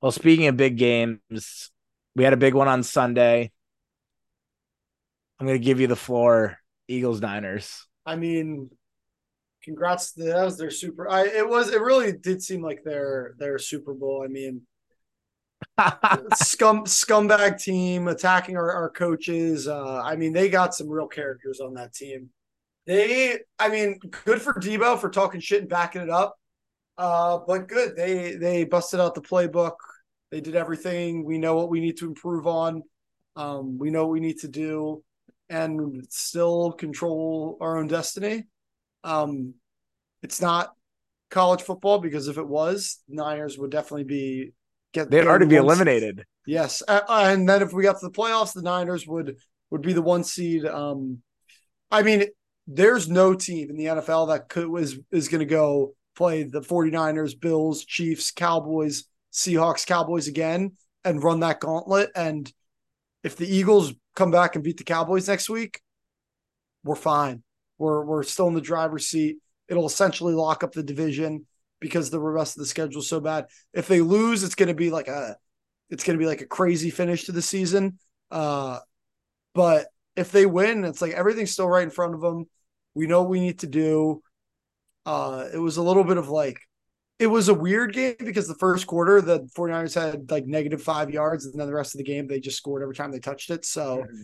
well, 0.00 0.12
speaking 0.12 0.46
of 0.46 0.56
big 0.56 0.78
games, 0.78 1.70
we 2.16 2.24
had 2.24 2.32
a 2.32 2.38
big 2.38 2.54
one 2.54 2.68
on 2.68 2.82
Sunday. 2.82 3.50
I'm 5.38 5.46
going 5.46 5.58
to 5.58 5.64
give 5.64 5.80
you 5.80 5.86
the 5.86 5.96
floor, 5.96 6.58
Eagles 6.88 7.20
Niners. 7.20 7.86
I 8.06 8.16
mean, 8.16 8.70
congrats! 9.62 10.12
That 10.12 10.44
was 10.44 10.58
their 10.58 10.70
super. 10.70 11.08
I 11.08 11.24
it 11.24 11.48
was 11.48 11.70
it 11.70 11.80
really 11.80 12.12
did 12.12 12.42
seem 12.42 12.62
like 12.62 12.84
their 12.84 13.34
their 13.38 13.58
Super 13.58 13.94
Bowl. 13.94 14.22
I 14.24 14.28
mean, 14.28 14.62
scum 16.34 16.84
scumbag 16.84 17.60
team 17.60 18.08
attacking 18.08 18.56
our, 18.56 18.70
our 18.70 18.90
coaches. 18.90 19.66
Uh, 19.66 20.00
I 20.02 20.16
mean, 20.16 20.32
they 20.32 20.48
got 20.48 20.74
some 20.74 20.88
real 20.88 21.08
characters 21.08 21.60
on 21.60 21.74
that 21.74 21.94
team. 21.94 22.30
They, 22.86 23.38
I 23.58 23.70
mean, 23.70 23.98
good 24.24 24.42
for 24.42 24.52
Deebo 24.54 25.00
for 25.00 25.08
talking 25.08 25.40
shit 25.40 25.60
and 25.60 25.70
backing 25.70 26.02
it 26.02 26.10
up. 26.10 26.36
Uh, 26.96 27.38
but 27.46 27.66
good. 27.66 27.96
They 27.96 28.36
they 28.36 28.64
busted 28.64 29.00
out 29.00 29.14
the 29.14 29.22
playbook. 29.22 29.76
They 30.34 30.40
did 30.40 30.56
everything. 30.56 31.24
We 31.24 31.38
know 31.38 31.54
what 31.54 31.68
we 31.68 31.78
need 31.78 31.98
to 31.98 32.08
improve 32.08 32.48
on. 32.48 32.82
Um, 33.36 33.78
we 33.78 33.90
know 33.90 34.06
what 34.06 34.14
we 34.14 34.18
need 34.18 34.40
to 34.40 34.48
do, 34.48 35.04
and 35.48 36.04
still 36.10 36.72
control 36.72 37.56
our 37.60 37.78
own 37.78 37.86
destiny. 37.86 38.42
Um, 39.04 39.54
it's 40.24 40.42
not 40.42 40.72
college 41.30 41.62
football 41.62 42.00
because 42.00 42.26
if 42.26 42.36
it 42.36 42.48
was, 42.48 42.98
Niners 43.08 43.56
would 43.58 43.70
definitely 43.70 44.02
be 44.02 44.54
get 44.92 45.08
they'd 45.08 45.24
already 45.24 45.46
be 45.46 45.54
eliminated. 45.54 46.24
Yes, 46.48 46.82
uh, 46.88 47.02
and 47.08 47.48
then 47.48 47.62
if 47.62 47.72
we 47.72 47.84
got 47.84 48.00
to 48.00 48.06
the 48.06 48.12
playoffs, 48.12 48.54
the 48.54 48.62
Niners 48.62 49.06
would 49.06 49.36
would 49.70 49.82
be 49.82 49.92
the 49.92 50.02
one 50.02 50.24
seed. 50.24 50.66
Um, 50.66 51.22
I 51.92 52.02
mean, 52.02 52.24
there's 52.66 53.08
no 53.08 53.34
team 53.34 53.70
in 53.70 53.76
the 53.76 53.84
NFL 53.84 54.30
that 54.30 54.48
could 54.48 54.66
was 54.66 54.98
is 55.12 55.28
going 55.28 55.38
to 55.38 55.46
go 55.46 55.94
play 56.16 56.42
the 56.42 56.60
49ers, 56.60 57.38
Bills, 57.38 57.84
Chiefs, 57.84 58.32
Cowboys, 58.32 59.04
Seahawks, 59.34 59.86
Cowboys 59.86 60.28
again 60.28 60.72
and 61.04 61.22
run 61.22 61.40
that 61.40 61.60
gauntlet. 61.60 62.10
And 62.14 62.50
if 63.22 63.36
the 63.36 63.52
Eagles 63.52 63.92
come 64.14 64.30
back 64.30 64.54
and 64.54 64.64
beat 64.64 64.78
the 64.78 64.84
Cowboys 64.84 65.28
next 65.28 65.50
week, 65.50 65.80
we're 66.84 66.94
fine. 66.94 67.42
We're 67.78 68.04
we're 68.04 68.22
still 68.22 68.48
in 68.48 68.54
the 68.54 68.60
driver's 68.60 69.08
seat. 69.08 69.36
It'll 69.68 69.86
essentially 69.86 70.34
lock 70.34 70.62
up 70.62 70.72
the 70.72 70.82
division 70.82 71.46
because 71.80 72.10
the 72.10 72.20
rest 72.20 72.56
of 72.56 72.60
the 72.60 72.66
schedule 72.66 73.00
is 73.00 73.08
so 73.08 73.20
bad. 73.20 73.46
If 73.72 73.88
they 73.88 74.00
lose, 74.00 74.44
it's 74.44 74.54
going 74.54 74.68
to 74.68 74.74
be 74.74 74.90
like 74.90 75.08
a 75.08 75.36
it's 75.90 76.04
going 76.04 76.18
to 76.18 76.22
be 76.22 76.28
like 76.28 76.40
a 76.40 76.46
crazy 76.46 76.90
finish 76.90 77.24
to 77.24 77.32
the 77.32 77.42
season. 77.42 77.98
Uh, 78.30 78.78
but 79.54 79.88
if 80.16 80.30
they 80.30 80.46
win, 80.46 80.84
it's 80.84 81.02
like 81.02 81.12
everything's 81.12 81.50
still 81.50 81.68
right 81.68 81.82
in 81.82 81.90
front 81.90 82.14
of 82.14 82.20
them. 82.20 82.44
We 82.94 83.06
know 83.06 83.22
what 83.22 83.30
we 83.30 83.40
need 83.40 83.60
to 83.60 83.66
do. 83.66 84.22
Uh, 85.04 85.48
it 85.52 85.58
was 85.58 85.76
a 85.76 85.82
little 85.82 86.04
bit 86.04 86.16
of 86.16 86.28
like 86.28 86.58
it 87.18 87.26
was 87.28 87.48
a 87.48 87.54
weird 87.54 87.92
game 87.92 88.16
because 88.18 88.48
the 88.48 88.56
first 88.56 88.86
quarter 88.86 89.20
the 89.20 89.40
49ers 89.56 89.94
had 89.94 90.30
like 90.30 90.46
negative 90.46 90.82
five 90.82 91.10
yards 91.10 91.46
and 91.46 91.58
then 91.58 91.66
the 91.66 91.74
rest 91.74 91.94
of 91.94 91.98
the 91.98 92.04
game 92.04 92.26
they 92.26 92.40
just 92.40 92.56
scored 92.56 92.82
every 92.82 92.94
time 92.94 93.12
they 93.12 93.20
touched 93.20 93.50
it. 93.50 93.64
So 93.64 93.98
mm-hmm. 93.98 94.22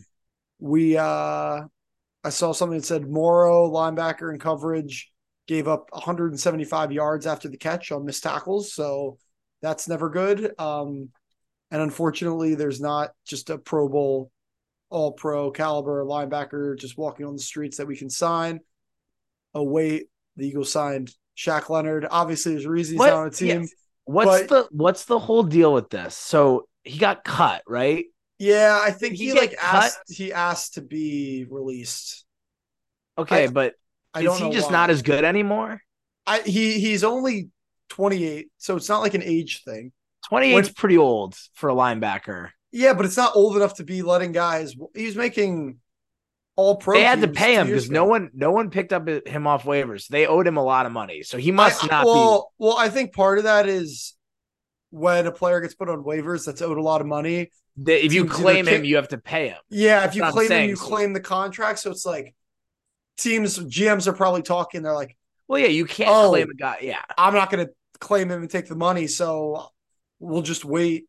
we 0.58 0.96
uh 0.96 1.60
I 2.22 2.28
saw 2.28 2.52
something 2.52 2.78
that 2.78 2.86
said 2.86 3.08
Morrow 3.08 3.70
linebacker 3.70 4.30
and 4.30 4.40
coverage 4.40 5.10
gave 5.46 5.68
up 5.68 5.88
175 5.92 6.92
yards 6.92 7.26
after 7.26 7.48
the 7.48 7.56
catch 7.56 7.92
on 7.92 8.04
missed 8.04 8.22
tackles. 8.22 8.74
So 8.74 9.18
that's 9.62 9.88
never 9.88 10.10
good. 10.10 10.52
Um, 10.58 11.08
and 11.70 11.80
unfortunately, 11.82 12.54
there's 12.54 12.80
not 12.80 13.10
just 13.26 13.50
a 13.50 13.58
Pro 13.58 13.88
Bowl, 13.88 14.30
all 14.90 15.12
pro 15.12 15.50
caliber 15.50 16.04
linebacker 16.04 16.78
just 16.78 16.98
walking 16.98 17.24
on 17.24 17.36
the 17.36 17.42
streets 17.42 17.78
that 17.78 17.86
we 17.86 17.96
can 17.96 18.10
sign. 18.10 18.60
Oh, 19.54 19.62
wait, 19.62 20.06
the 20.36 20.46
Eagles 20.46 20.70
signed 20.70 21.12
Shaq 21.36 21.68
Leonard. 21.68 22.06
Obviously, 22.10 22.52
there's 22.52 22.66
a 22.66 22.70
reason 22.70 22.98
he's 22.98 23.10
on 23.10 23.26
a 23.26 23.30
team. 23.30 23.62
Yes. 23.62 23.74
What's 24.04 24.46
but, 24.46 24.48
the 24.48 24.68
what's 24.76 25.04
the 25.04 25.18
whole 25.18 25.42
deal 25.42 25.72
with 25.72 25.90
this? 25.90 26.16
So 26.16 26.66
he 26.84 26.98
got 26.98 27.24
cut, 27.24 27.62
right? 27.66 28.06
Yeah, 28.38 28.80
I 28.82 28.90
think 28.90 29.14
he, 29.14 29.26
he 29.26 29.32
like 29.34 29.56
cut? 29.56 29.84
asked 29.84 30.00
he 30.08 30.32
asked 30.32 30.74
to 30.74 30.82
be 30.82 31.46
released. 31.48 32.24
Okay, 33.18 33.44
I, 33.44 33.48
but 33.48 33.74
I 34.14 34.22
is 34.22 34.38
he 34.38 34.50
just 34.50 34.68
why. 34.68 34.72
not 34.72 34.90
as 34.90 35.02
good 35.02 35.24
anymore? 35.24 35.80
I 36.26 36.40
he 36.40 36.80
he's 36.80 37.04
only 37.04 37.50
28, 37.90 38.48
so 38.56 38.76
it's 38.76 38.88
not 38.88 39.00
like 39.00 39.14
an 39.14 39.22
age 39.22 39.62
thing. 39.64 39.92
28 40.28 40.58
is 40.58 40.72
pretty 40.72 40.96
old 40.96 41.36
for 41.54 41.70
a 41.70 41.74
linebacker. 41.74 42.50
Yeah, 42.72 42.94
but 42.94 43.04
it's 43.04 43.16
not 43.16 43.36
old 43.36 43.56
enough 43.56 43.74
to 43.74 43.84
be 43.84 44.02
letting 44.02 44.32
guys. 44.32 44.74
He's 44.94 45.16
making 45.16 45.78
all 46.60 46.76
pro. 46.76 46.94
They 46.94 47.04
had 47.04 47.22
to 47.22 47.28
pay 47.28 47.54
him 47.54 47.66
because 47.66 47.90
no 47.90 48.04
one 48.04 48.30
no 48.34 48.52
one 48.52 48.70
picked 48.70 48.92
up 48.92 49.08
him 49.08 49.46
off 49.46 49.64
waivers. 49.64 50.06
They 50.08 50.26
owed 50.26 50.46
him 50.46 50.58
a 50.58 50.62
lot 50.62 50.84
of 50.84 50.92
money, 50.92 51.22
so 51.22 51.38
he 51.38 51.52
must 51.52 51.84
I, 51.84 51.86
not. 51.86 52.06
Well, 52.06 52.52
be... 52.58 52.66
well, 52.66 52.76
I 52.76 52.90
think 52.90 53.14
part 53.14 53.38
of 53.38 53.44
that 53.44 53.66
is 53.66 54.14
when 54.90 55.26
a 55.26 55.32
player 55.32 55.60
gets 55.60 55.74
put 55.74 55.88
on 55.88 56.04
waivers 56.04 56.44
that's 56.44 56.60
owed 56.60 56.76
a 56.76 56.82
lot 56.82 57.00
of 57.00 57.06
money. 57.06 57.50
if 57.86 58.12
you 58.12 58.26
claim 58.26 58.66
him, 58.66 58.84
you 58.84 58.96
have 58.96 59.08
to 59.08 59.18
pay 59.18 59.48
him. 59.48 59.58
Yeah, 59.70 60.04
if 60.04 60.14
you 60.14 60.22
claim 60.24 60.50
him, 60.50 60.68
you 60.68 60.76
so. 60.76 60.84
claim 60.84 61.14
the 61.14 61.20
contract. 61.20 61.78
So 61.78 61.90
it's 61.90 62.04
like 62.04 62.34
teams 63.16 63.58
GMs 63.58 64.06
are 64.06 64.12
probably 64.12 64.42
talking. 64.42 64.82
They're 64.82 64.92
like, 64.92 65.16
"Well, 65.48 65.60
yeah, 65.60 65.68
you 65.68 65.86
can't 65.86 66.10
oh, 66.10 66.28
claim 66.28 66.50
a 66.50 66.54
guy. 66.54 66.78
Yeah, 66.82 67.02
I'm 67.16 67.34
not 67.34 67.50
going 67.50 67.66
to 67.66 67.72
claim 68.00 68.30
him 68.30 68.42
and 68.42 68.50
take 68.50 68.68
the 68.68 68.76
money, 68.76 69.06
so 69.06 69.70
we'll 70.18 70.42
just 70.42 70.64
wait." 70.64 71.06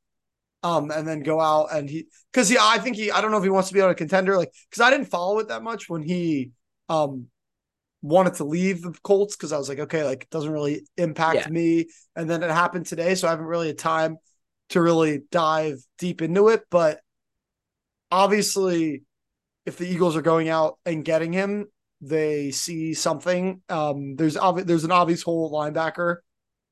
Um, 0.63 0.91
and 0.91 1.07
then 1.07 1.23
go 1.23 1.41
out 1.41 1.73
and 1.73 1.89
he 1.89 2.05
because 2.31 2.47
he 2.47 2.55
I 2.59 2.77
think 2.77 2.95
he 2.95 3.11
I 3.11 3.19
don't 3.19 3.31
know 3.31 3.37
if 3.37 3.43
he 3.43 3.49
wants 3.49 3.69
to 3.69 3.73
be 3.73 3.81
on 3.81 3.89
a 3.89 3.95
contender 3.95 4.37
like 4.37 4.53
because 4.69 4.81
I 4.81 4.91
didn't 4.91 5.07
follow 5.07 5.39
it 5.39 5.47
that 5.47 5.63
much 5.63 5.89
when 5.89 6.03
he 6.03 6.51
um 6.87 7.27
wanted 8.03 8.35
to 8.35 8.43
leave 8.43 8.83
the 8.83 8.93
Colts 9.03 9.35
because 9.35 9.51
I 9.51 9.57
was 9.57 9.69
like 9.69 9.79
okay 9.79 10.03
like 10.03 10.23
it 10.23 10.29
doesn't 10.29 10.51
really 10.51 10.85
impact 10.97 11.35
yeah. 11.35 11.49
me 11.49 11.87
and 12.15 12.29
then 12.29 12.43
it 12.43 12.51
happened 12.51 12.85
today 12.85 13.15
so 13.15 13.27
I 13.27 13.31
haven't 13.31 13.47
really 13.47 13.67
had 13.67 13.79
time 13.79 14.17
to 14.69 14.81
really 14.81 15.21
dive 15.31 15.77
deep 15.97 16.21
into 16.21 16.49
it 16.49 16.61
but 16.69 16.99
obviously 18.11 19.01
if 19.65 19.77
the 19.77 19.87
Eagles 19.87 20.15
are 20.15 20.21
going 20.21 20.47
out 20.47 20.77
and 20.85 21.03
getting 21.03 21.33
him 21.33 21.65
they 22.01 22.51
see 22.51 22.93
something. 22.93 23.61
Um, 23.69 24.15
there's 24.15 24.35
obvi- 24.35 24.65
there's 24.65 24.83
an 24.83 24.91
obvious 24.91 25.21
hole 25.21 25.51
linebacker 25.51 26.17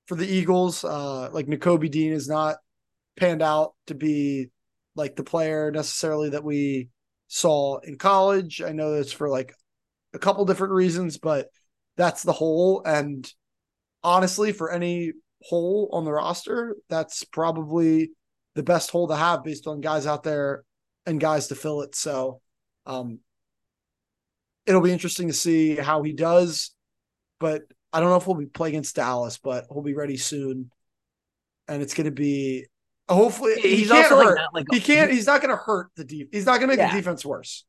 for 0.07 0.15
the 0.15 0.27
Eagles. 0.27 0.83
Uh, 0.83 1.29
like 1.31 1.45
Nakobe 1.45 1.89
Dean 1.89 2.11
is 2.11 2.27
not 2.27 2.57
panned 3.19 3.41
out 3.41 3.73
to 3.87 3.95
be 3.95 4.49
like 4.95 5.15
the 5.15 5.23
player 5.23 5.71
necessarily 5.71 6.29
that 6.29 6.43
we 6.43 6.89
saw 7.27 7.79
in 7.79 7.97
college. 7.97 8.61
I 8.61 8.71
know 8.71 8.93
that's 8.93 9.11
for 9.11 9.29
like 9.29 9.53
a 10.13 10.19
couple 10.19 10.45
different 10.45 10.73
reasons, 10.73 11.17
but 11.17 11.47
that's 11.95 12.23
the 12.23 12.33
hole. 12.33 12.81
And 12.85 13.31
honestly, 14.03 14.51
for 14.51 14.71
any 14.71 15.13
hole 15.41 15.89
on 15.93 16.05
the 16.05 16.11
roster, 16.11 16.75
that's 16.89 17.23
probably 17.23 18.11
the 18.55 18.63
best 18.63 18.89
hole 18.89 19.07
to 19.07 19.15
have 19.15 19.43
based 19.43 19.67
on 19.67 19.81
guys 19.81 20.05
out 20.05 20.23
there 20.23 20.63
and 21.05 21.19
guys 21.19 21.47
to 21.47 21.55
fill 21.55 21.81
it. 21.81 21.95
So 21.95 22.41
um, 22.85 23.19
it'll 24.65 24.81
be 24.81 24.91
interesting 24.91 25.27
to 25.27 25.33
see 25.33 25.75
how 25.75 26.03
he 26.03 26.13
does. 26.13 26.71
But 27.39 27.63
I 27.93 27.99
don't 27.99 28.09
know 28.09 28.17
if 28.17 28.27
we'll 28.27 28.37
be 28.37 28.47
play 28.47 28.69
against 28.69 28.95
Dallas, 28.95 29.37
but 29.37 29.65
we'll 29.69 29.83
be 29.83 29.95
ready 29.95 30.17
soon. 30.17 30.71
And 31.67 31.81
it's 31.81 31.93
going 31.93 32.05
to 32.05 32.11
be 32.11 32.65
hopefully 33.09 33.55
he's 33.61 33.89
he 33.89 33.91
also 33.91 34.17
hurt. 34.23 34.39
Like, 34.53 34.53
like, 34.53 34.65
he 34.71 34.79
can't. 34.79 35.11
He's 35.11 35.27
not 35.27 35.41
going 35.41 35.55
to 35.55 35.61
hurt 35.61 35.89
the 35.95 36.03
deep. 36.03 36.29
He's 36.31 36.45
not 36.45 36.59
going 36.59 36.69
to 36.69 36.75
make 36.75 36.79
yeah. 36.79 36.91
the 36.91 36.97
defense 36.97 37.25
worse. 37.25 37.65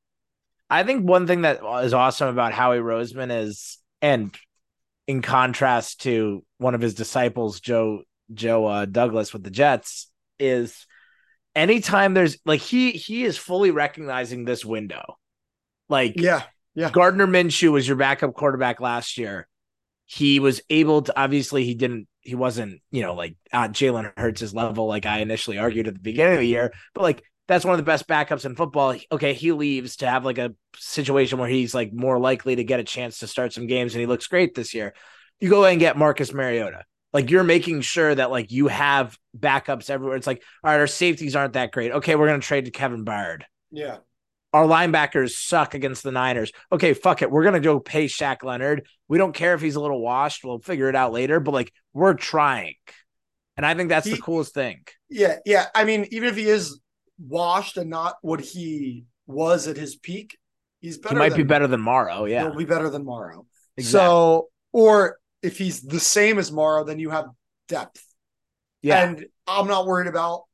I 0.69 0.85
think 0.85 1.05
one 1.05 1.27
thing 1.27 1.43
that 1.43 1.61
is 1.85 1.95
awesome 1.95 2.29
about 2.29 2.53
Howie 2.53 2.79
Roseman 2.79 3.45
is, 3.45 3.79
and 4.01 4.37
in 5.07 5.23
contrast 5.23 6.03
to 6.03 6.45
one 6.59 6.75
of 6.75 6.81
his 6.81 6.95
disciples, 6.95 7.61
Joe 7.61 8.03
Joe 8.33 8.67
uh, 8.67 8.85
Douglas 8.85 9.33
with 9.33 9.43
the 9.43 9.51
Jets, 9.51 10.11
is 10.39 10.87
anytime 11.57 12.15
there's 12.15 12.39
like 12.45 12.61
he 12.61 12.93
he 12.93 13.25
is 13.25 13.37
fully 13.37 13.73
recognizing 13.73 14.45
this 14.45 14.65
window. 14.65 15.17
Like 15.89 16.15
yeah, 16.17 16.43
yeah. 16.75 16.91
Gardner 16.91 17.27
Minshew 17.27 17.73
was 17.73 17.89
your 17.89 17.97
backup 17.97 18.35
quarterback 18.35 18.81
last 18.81 19.19
year. 19.19 19.49
He 20.07 20.39
was 20.39 20.61
able 20.71 21.03
to 21.03 21.21
obviously 21.21 21.65
he 21.65 21.75
didn't 21.75 22.07
he 22.23 22.35
wasn't 22.35 22.81
you 22.91 23.03
know 23.03 23.15
like 23.15 23.37
at 23.53 23.73
Jalen 23.73 24.13
Hurts' 24.17 24.55
level 24.55 24.87
like 24.87 25.07
I 25.07 25.21
initially 25.21 25.59
argued 25.59 25.89
at 25.89 25.95
the 25.95 26.01
beginning 26.01 26.35
of 26.35 26.41
the 26.41 26.47
year, 26.47 26.73
but 26.95 27.03
like 27.03 27.23
that's 27.49 27.65
one 27.65 27.75
of 27.75 27.79
the 27.79 27.85
best 27.85 28.07
backups 28.07 28.45
in 28.45 28.55
football. 28.55 28.95
Okay, 29.11 29.35
he 29.35 29.51
leaves 29.51 29.97
to 29.97 30.09
have 30.09 30.25
like 30.25 30.39
a 30.39 30.55
situation 30.77 31.39
where 31.39 31.49
he's 31.49 31.75
like 31.75 31.93
more 31.93 32.19
likely 32.19 32.55
to 32.55 32.63
get 32.63 32.79
a 32.79 32.85
chance 32.85 33.19
to 33.19 33.27
start 33.27 33.53
some 33.53 33.67
games, 33.67 33.95
and 33.95 34.01
he 34.01 34.07
looks 34.07 34.29
great 34.29 34.55
this 34.55 34.73
year. 34.73 34.95
You 35.41 35.51
go 35.51 35.65
and 35.65 35.81
get 35.81 35.97
Marcus 35.97 36.33
Mariota. 36.33 36.85
Like 37.13 37.31
you're 37.31 37.43
making 37.43 37.81
sure 37.81 38.15
that 38.15 38.31
like 38.31 38.53
you 38.53 38.69
have 38.69 39.19
backups 39.37 39.91
everywhere. 39.91 40.17
It's 40.17 40.29
like, 40.29 40.45
all 40.63 40.71
right, 40.71 40.79
our 40.79 40.87
safeties 40.87 41.35
aren't 41.35 41.55
that 41.55 41.73
great. 41.73 41.91
Okay, 41.91 42.15
we're 42.15 42.29
gonna 42.29 42.41
trade 42.41 42.67
to 42.67 42.71
Kevin 42.71 43.05
Byard. 43.05 43.43
Yeah. 43.73 43.97
Our 44.53 44.67
linebackers 44.67 45.31
suck 45.31 45.75
against 45.75 46.03
the 46.03 46.11
Niners. 46.11 46.51
Okay, 46.73 46.93
fuck 46.93 47.23
it. 47.23 47.31
We're 47.31 47.45
gonna 47.45 47.61
go 47.61 47.79
pay 47.79 48.07
Shaq 48.07 48.43
Leonard. 48.43 48.87
We 49.09 49.19
don't 49.19 49.35
care 49.35 49.55
if 49.55 49.61
he's 49.61 49.77
a 49.77 49.81
little 49.81 50.01
washed. 50.01 50.45
We'll 50.45 50.59
figure 50.59 50.89
it 50.89 50.97
out 50.97 51.13
later. 51.13 51.39
But 51.39 51.55
like 51.55 51.73
we're 51.93 52.15
trying. 52.15 52.75
And 53.57 53.67
I 53.67 53.75
think 53.75 53.91
that's 53.91 54.07
he, 54.07 54.15
the 54.15 54.23
coolest 54.23 54.55
thing. 54.55 54.85
Yeah, 55.09 55.37
yeah. 55.45 55.67
I 55.75 55.85
mean, 55.85 56.07
even 56.11 56.29
if 56.29 56.37
he 56.37 56.47
is 56.47 56.81
washed 57.19 57.77
and 57.77 57.91
not 57.91 58.17
what 58.23 58.41
he 58.41 59.05
was 59.27 59.69
at 59.69 59.77
his 59.77 59.97
peak, 59.97 60.39
he's 60.81 60.99
better. 60.99 61.15
He 61.15 61.19
might 61.19 61.29
than, 61.31 61.39
be 61.39 61.45
better 61.45 61.67
than 61.67 61.81
Morrow. 61.81 62.25
Yeah, 62.25 62.43
he'll 62.43 62.57
be 62.57 62.65
better 62.65 62.91
than 62.91 63.05
Morrow. 63.05 63.47
Exactly. 63.77 63.99
So, 63.99 64.49
or 64.73 65.19
if 65.43 65.59
he's 65.59 65.83
the 65.83 66.01
same 66.01 66.39
as 66.39 66.51
Morrow, 66.51 66.85
then 66.85 66.99
you 66.99 67.11
have 67.11 67.27
depth. 67.69 68.05
Yeah. 68.83 69.05
And 69.05 69.27
I'm 69.47 69.69
not 69.69 69.87
worried 69.87 70.09
about, 70.09 70.45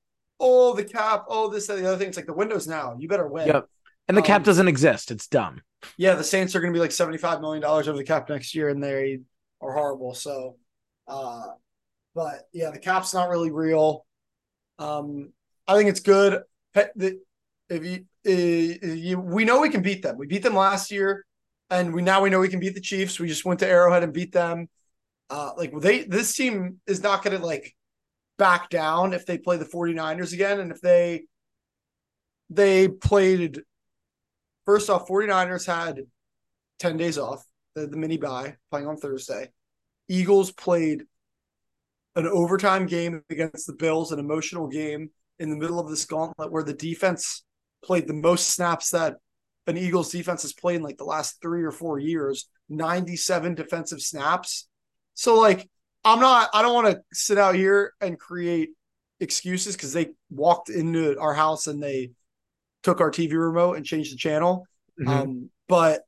oh, 0.40 0.74
the 0.74 0.84
cap, 0.84 1.26
oh, 1.28 1.48
this, 1.48 1.68
and 1.68 1.78
the 1.78 1.86
other 1.88 1.96
thing. 1.96 2.08
It's 2.08 2.16
like 2.16 2.26
the 2.26 2.34
windows 2.34 2.66
now. 2.66 2.96
You 2.98 3.08
better 3.08 3.28
win. 3.28 3.46
Yep. 3.46 3.68
And 4.08 4.16
the 4.16 4.22
um, 4.22 4.26
cap 4.26 4.44
doesn't 4.44 4.68
exist. 4.68 5.10
It's 5.10 5.26
dumb. 5.26 5.62
Yeah, 5.96 6.14
the 6.14 6.24
Saints 6.24 6.54
are 6.54 6.60
going 6.60 6.72
to 6.72 6.76
be 6.76 6.80
like 6.80 6.90
$75 6.90 7.40
million 7.40 7.64
over 7.64 7.92
the 7.92 8.04
cap 8.04 8.28
next 8.28 8.54
year, 8.54 8.68
and 8.68 8.82
they 8.82 9.20
are 9.60 9.72
horrible. 9.72 10.14
So, 10.14 10.56
uh, 11.08 11.42
but 12.14 12.48
yeah, 12.52 12.70
the 12.70 12.78
cap's 12.78 13.14
not 13.14 13.28
really 13.28 13.50
real. 13.50 14.06
Um, 14.78 15.32
I 15.66 15.76
think 15.76 15.88
it's 15.88 16.00
good. 16.00 16.42
If 16.74 17.84
you, 17.84 18.04
if 18.24 18.82
you, 18.82 19.18
we 19.20 19.44
know 19.44 19.60
we 19.60 19.70
can 19.70 19.82
beat 19.82 20.02
them. 20.02 20.16
We 20.16 20.26
beat 20.26 20.42
them 20.42 20.54
last 20.54 20.90
year, 20.90 21.24
and 21.70 21.92
we 21.92 22.02
now 22.02 22.22
we 22.22 22.30
know 22.30 22.40
we 22.40 22.48
can 22.48 22.60
beat 22.60 22.74
the 22.74 22.80
Chiefs. 22.80 23.18
We 23.18 23.28
just 23.28 23.44
went 23.44 23.60
to 23.60 23.68
Arrowhead 23.68 24.02
and 24.02 24.12
beat 24.12 24.32
them. 24.32 24.68
Uh, 25.28 25.50
like 25.56 25.72
they, 25.80 26.04
this 26.04 26.34
team 26.34 26.80
is 26.86 27.02
not 27.02 27.24
going 27.24 27.36
to 27.38 27.44
like 27.44 27.74
back 28.38 28.68
down 28.68 29.12
if 29.12 29.26
they 29.26 29.38
play 29.38 29.56
the 29.56 29.64
49ers 29.64 30.32
again. 30.32 30.60
And 30.60 30.70
if 30.70 30.80
they, 30.80 31.24
they 32.50 32.88
played, 32.88 33.62
first 34.66 34.90
off, 34.90 35.08
49ers 35.08 35.66
had 35.66 36.00
10 36.80 36.96
days 36.96 37.16
off, 37.16 37.44
the, 37.74 37.86
the 37.86 37.96
mini 37.96 38.18
bye 38.18 38.56
playing 38.70 38.86
on 38.86 38.96
Thursday. 38.96 39.48
Eagles 40.08 40.52
played 40.52 41.04
an 42.14 42.26
overtime 42.26 42.86
game 42.86 43.22
against 43.30 43.66
the 43.66 43.72
Bills, 43.72 44.12
an 44.12 44.18
emotional 44.18 44.68
game 44.68 45.10
in 45.38 45.50
the 45.50 45.56
middle 45.56 45.78
of 45.78 45.88
this 45.88 46.04
gauntlet 46.04 46.50
where 46.50 46.62
the 46.62 46.74
defense 46.74 47.44
played 47.84 48.06
the 48.06 48.14
most 48.14 48.48
snaps 48.48 48.90
that 48.90 49.16
an 49.66 49.76
Eagles 49.76 50.10
defense 50.10 50.42
has 50.42 50.52
played 50.52 50.76
in 50.76 50.82
like 50.82 50.96
the 50.96 51.04
last 51.04 51.40
three 51.42 51.62
or 51.62 51.72
four 51.72 51.98
years 51.98 52.48
97 52.68 53.54
defensive 53.54 54.00
snaps. 54.00 54.68
So, 55.14 55.38
like, 55.38 55.68
I'm 56.04 56.20
not, 56.20 56.50
I 56.52 56.62
don't 56.62 56.74
want 56.74 56.88
to 56.88 57.00
sit 57.12 57.38
out 57.38 57.54
here 57.54 57.92
and 58.00 58.18
create 58.18 58.70
excuses 59.20 59.76
because 59.76 59.92
they 59.92 60.10
walked 60.30 60.68
into 60.68 61.18
our 61.18 61.34
house 61.34 61.66
and 61.66 61.82
they 61.82 62.10
took 62.86 63.00
our 63.00 63.10
TV 63.10 63.32
remote 63.32 63.76
and 63.76 63.84
changed 63.84 64.12
the 64.12 64.16
channel. 64.16 64.64
Mm-hmm. 65.00 65.10
Um, 65.10 65.50
but 65.66 66.02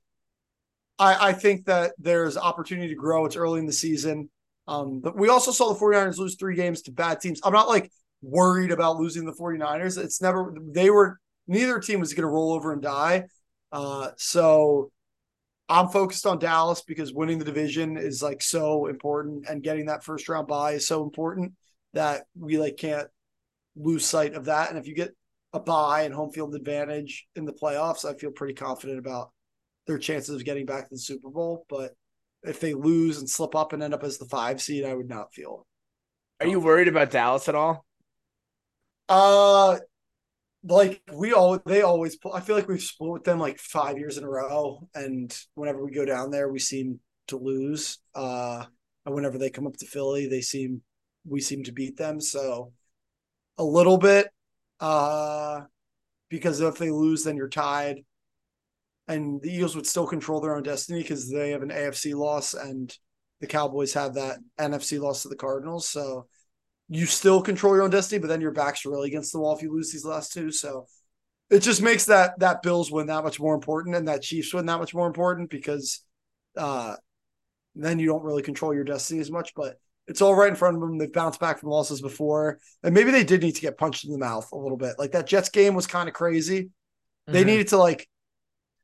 I, 0.97 1.31
I 1.31 1.33
think 1.33 1.65
that 1.65 1.93
there's 1.99 2.37
opportunity 2.37 2.89
to 2.91 2.95
grow. 2.95 3.27
It's 3.27 3.35
early 3.35 3.59
in 3.59 3.67
the 3.67 3.73
season. 3.73 4.31
Um, 4.69 5.01
but 5.01 5.17
we 5.17 5.29
also 5.29 5.51
saw 5.51 5.73
the 5.73 5.81
49ers 5.81 6.19
lose 6.19 6.37
three 6.37 6.55
games 6.55 6.83
to 6.83 6.93
bad 6.93 7.21
teams. 7.21 7.41
I'm 7.43 7.53
not 7.53 7.67
like 7.67 7.91
worried 8.23 8.71
about 8.71 8.97
losing 8.97 9.25
the 9.25 9.33
49ers. 9.33 9.99
It's 9.99 10.23
never, 10.23 10.55
they 10.73 10.89
were, 10.89 11.19
neither 11.49 11.81
team 11.81 11.99
was 11.99 12.15
going 12.15 12.23
to 12.23 12.29
roll 12.29 12.53
over 12.53 12.73
and 12.73 12.81
die. 12.81 13.25
Uh, 13.73 14.11
so 14.17 14.93
I'm 15.69 15.89
focused 15.89 16.27
on 16.27 16.39
Dallas 16.39 16.83
because 16.83 17.13
winning 17.13 17.41
the 17.41 17.45
division 17.45 17.97
is 17.97 18.23
like 18.23 18.41
so 18.41 18.87
important 18.87 19.49
and 19.49 19.65
getting 19.65 19.87
that 19.87 20.05
first 20.05 20.29
round 20.29 20.47
bye 20.47 20.73
is 20.73 20.87
so 20.87 21.03
important 21.03 21.55
that 21.95 22.27
we 22.39 22.57
like 22.57 22.77
can't 22.77 23.09
lose 23.75 24.05
sight 24.05 24.35
of 24.35 24.45
that. 24.45 24.69
And 24.69 24.79
if 24.79 24.87
you 24.87 24.95
get 24.95 25.17
a 25.53 25.61
bye 25.61 26.03
and 26.03 26.15
home 26.15 26.31
field 26.31 26.55
advantage 26.55 27.27
in 27.37 27.45
the 27.45 27.53
playoffs, 27.53 28.05
I 28.05 28.17
feel 28.17 28.31
pretty 28.31 28.55
confident 28.55 28.99
about 28.99 29.31
their 29.87 29.99
chances 29.99 30.37
of 30.37 30.45
getting 30.45 30.67
back 30.67 30.85
to 30.85 30.95
the 30.95 30.99
Super 30.99 31.31
Bowl. 31.31 31.65
But 31.69 31.93
if 32.43 32.61
they 32.61 32.75
lose 32.75 33.19
and 33.19 33.29
slip 33.29 33.55
up 33.55 33.73
and 33.73 33.83
end 33.83 33.95
up 33.95 34.05
as 34.05 34.19
the 34.19 34.27
five 34.27 34.61
seed, 34.61 34.85
I 34.85 34.95
would 34.95 35.09
not 35.09 35.33
feel. 35.33 35.67
Are 36.41 36.47
you 36.47 36.61
worried 36.61 36.89
about 36.89 37.11
Dallas 37.11 37.49
at 37.49 37.55
all? 37.55 37.85
Uh, 39.09 39.79
like 40.65 41.01
we 41.13 41.33
all 41.33 41.59
they 41.65 41.83
always 41.83 42.19
I 42.33 42.41
feel 42.41 42.57
like 42.57 42.69
we've 42.69 42.83
split 42.83 43.11
with 43.11 43.25
them 43.25 43.39
like 43.39 43.59
five 43.59 43.99
years 43.99 44.19
in 44.19 44.25
a 44.25 44.29
row, 44.29 44.89
and 44.95 45.37
whenever 45.55 45.85
we 45.85 45.93
go 45.93 46.05
down 46.05 46.31
there, 46.31 46.49
we 46.49 46.59
seem 46.59 47.01
to 47.29 47.37
lose. 47.37 47.99
Uh, 48.15 48.65
and 49.07 49.15
whenever 49.15 49.39
they 49.39 49.51
come 49.51 49.67
up 49.67 49.77
to 49.79 49.87
Philly, 49.87 50.29
they 50.29 50.43
seem 50.43 50.83
we 51.27 51.41
seem 51.41 51.65
to 51.65 51.73
beat 51.73 51.97
them. 51.97 52.21
So 52.21 52.73
a 53.57 53.65
little 53.65 53.99
bit, 53.99 54.29
uh, 54.81 55.63
because 56.29 56.61
if 56.61 56.79
they 56.79 56.91
lose, 56.91 57.25
then 57.25 57.37
you're 57.37 57.49
tied, 57.49 58.05
and 59.07 59.41
the 59.41 59.51
Eagles 59.51 59.75
would 59.75 59.87
still 59.87 60.07
control 60.07 60.41
their 60.41 60.57
own 60.57 60.63
destiny 60.63 61.03
because 61.03 61.31
they 61.31 61.51
have 61.51 61.63
an 61.63 61.71
AFC 61.71 62.15
loss, 62.15 62.55
and 62.55 62.95
the 63.41 63.47
Cowboys 63.47 63.95
have 63.95 64.15
that 64.15 64.39
NFC 64.59 65.01
loss 65.01 65.23
to 65.23 65.29
the 65.29 65.37
Cardinals. 65.37 65.89
So 65.89 66.27
you 66.89 67.07
still 67.07 67.43
control 67.43 67.75
your 67.75 67.85
own 67.85 67.91
destiny, 67.91 68.19
but 68.19 68.29
then 68.29 68.41
your 68.41 68.51
back's 68.51 68.85
really 68.85 69.09
against 69.09 69.33
the 69.33 69.39
wall 69.39 69.55
if 69.55 69.63
you 69.63 69.73
lose 69.73 69.93
these 69.93 70.05
last 70.05 70.33
two. 70.33 70.51
So 70.51 70.87
it 71.51 71.61
just 71.61 71.83
makes 71.83 72.07
that 72.07 72.39
that 72.41 72.63
Bills 72.63 72.91
win 72.91 73.07
that 73.07 73.25
much 73.25 73.41
more 73.41 73.55
important 73.55 73.97
and 73.97 74.09
that 74.09 74.23
Chiefs 74.23 74.53
win 74.53 74.67
that 74.67 74.79
much 74.79 74.95
more 74.95 75.07
important 75.07 75.51
because 75.51 76.03
uh, 76.57 76.97
then 77.75 77.99
you 77.99 78.07
don't 78.07 78.25
really 78.25 78.43
control 78.43 78.75
your 78.75 78.85
destiny 78.85 79.21
as 79.21 79.31
much. 79.31 79.55
But 79.55 79.79
it's 80.09 80.23
all 80.23 80.35
right 80.35 80.49
in 80.49 80.57
front 80.57 80.77
of 80.77 80.81
them. 80.81 80.99
They've 80.99 81.13
bounced 81.13 81.39
back 81.39 81.61
from 81.61 81.69
losses 81.69 82.01
before, 82.01 82.59
and 82.83 82.95
maybe 82.95 83.11
they 83.11 83.25
did 83.25 83.43
need 83.43 83.55
to 83.55 83.61
get 83.61 83.79
punched 83.79 84.05
in 84.05 84.13
the 84.13 84.19
mouth 84.19 84.49
a 84.53 84.57
little 84.57 84.79
bit. 84.79 84.97
Like 84.99 85.13
that 85.13 85.27
Jets 85.27 85.51
game 85.51 85.75
was 85.75 85.87
kind 85.87 86.09
of 86.09 86.15
crazy. 86.15 86.65
Mm-hmm. 86.65 87.33
They 87.33 87.45
needed 87.45 87.69
to 87.69 87.77
like. 87.77 88.09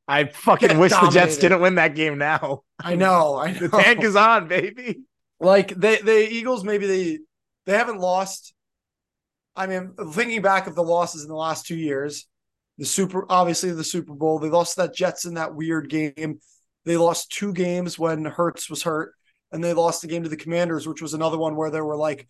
I 0.07 0.25
fucking 0.25 0.77
wish 0.77 0.91
dominated. 0.91 1.19
the 1.19 1.19
Jets 1.19 1.37
didn't 1.37 1.61
win 1.61 1.75
that 1.75 1.95
game. 1.95 2.19
Now 2.19 2.61
I 2.79 2.95
know, 2.95 3.37
I 3.37 3.51
know. 3.51 3.67
the 3.67 3.69
tank 3.69 4.03
is 4.03 4.15
on, 4.15 4.47
baby. 4.47 5.01
Like 5.39 5.69
they, 5.69 5.97
the 5.97 6.31
Eagles, 6.31 6.63
maybe 6.63 6.85
they 6.85 7.19
they 7.65 7.77
haven't 7.77 7.99
lost. 7.99 8.53
I 9.55 9.67
mean, 9.67 9.93
thinking 10.11 10.41
back 10.41 10.67
of 10.67 10.75
the 10.75 10.83
losses 10.83 11.23
in 11.23 11.29
the 11.29 11.35
last 11.35 11.65
two 11.65 11.77
years, 11.77 12.27
the 12.77 12.85
super 12.85 13.25
obviously 13.29 13.71
the 13.71 13.83
Super 13.83 14.13
Bowl, 14.13 14.37
they 14.37 14.49
lost 14.49 14.75
that 14.77 14.93
Jets 14.93 15.25
in 15.25 15.35
that 15.35 15.55
weird 15.55 15.89
game. 15.89 16.39
They 16.85 16.97
lost 16.97 17.31
two 17.31 17.51
games 17.51 17.97
when 17.97 18.25
Hurts 18.25 18.69
was 18.69 18.83
hurt, 18.83 19.13
and 19.55 19.63
they 19.63 19.73
lost 19.73 20.01
the 20.01 20.07
game 20.07 20.23
to 20.23 20.29
the 20.29 20.37
Commanders, 20.37 20.87
which 20.87 21.01
was 21.01 21.13
another 21.15 21.37
one 21.39 21.55
where 21.55 21.71
they 21.71 21.81
were 21.81 21.97
like, 21.97 22.27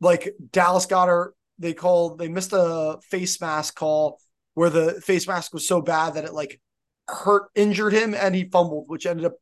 like 0.00 0.34
Dallas 0.52 0.86
got 0.86 1.08
her. 1.08 1.34
They 1.58 1.72
called. 1.74 2.18
They 2.18 2.28
missed 2.28 2.52
a 2.52 2.98
face 3.10 3.40
mask 3.40 3.76
call 3.76 4.20
where 4.54 4.70
the 4.70 5.00
face 5.00 5.26
mask 5.26 5.54
was 5.54 5.66
so 5.66 5.80
bad 5.80 6.14
that 6.14 6.24
it 6.24 6.34
like 6.34 6.60
hurt, 7.08 7.44
injured 7.54 7.92
him, 7.92 8.14
and 8.14 8.34
he 8.34 8.44
fumbled, 8.44 8.84
which 8.88 9.06
ended 9.06 9.26
up 9.26 9.36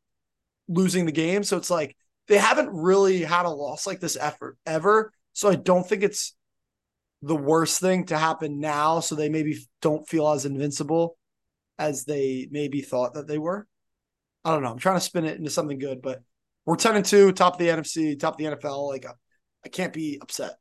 losing 0.68 1.06
the 1.06 1.12
game. 1.12 1.42
So 1.44 1.56
it's 1.56 1.70
like 1.70 1.96
they 2.28 2.38
haven't 2.38 2.70
really 2.70 3.22
had 3.22 3.46
a 3.46 3.50
loss 3.50 3.86
like 3.86 4.00
this 4.00 4.16
effort 4.20 4.58
ever. 4.66 5.12
So 5.32 5.48
I 5.48 5.56
don't 5.56 5.88
think 5.88 6.02
it's 6.02 6.34
the 7.22 7.36
worst 7.36 7.80
thing 7.80 8.06
to 8.06 8.18
happen 8.18 8.60
now. 8.60 9.00
So 9.00 9.14
they 9.14 9.28
maybe 9.28 9.58
don't 9.82 10.08
feel 10.08 10.28
as 10.28 10.46
invincible. 10.46 11.16
as 11.78 12.04
they 12.04 12.48
maybe 12.50 12.80
thought 12.80 13.14
that 13.14 13.26
they 13.26 13.38
were. 13.38 13.66
I 14.44 14.52
don't 14.52 14.62
know. 14.62 14.70
I'm 14.70 14.78
trying 14.78 14.96
to 14.96 15.00
spin 15.00 15.24
it 15.24 15.38
into 15.38 15.50
something 15.50 15.78
good, 15.78 16.00
but 16.02 16.22
we're 16.66 16.76
10 16.76 16.96
and 16.96 17.04
2, 17.04 17.32
top 17.32 17.54
of 17.54 17.58
the 17.58 17.68
NFC, 17.68 18.18
top 18.18 18.34
of 18.34 18.38
the 18.38 18.56
NFL. 18.56 18.88
Like, 18.88 19.06
I 19.64 19.68
can't 19.68 19.92
be 19.92 20.18
upset. 20.20 20.56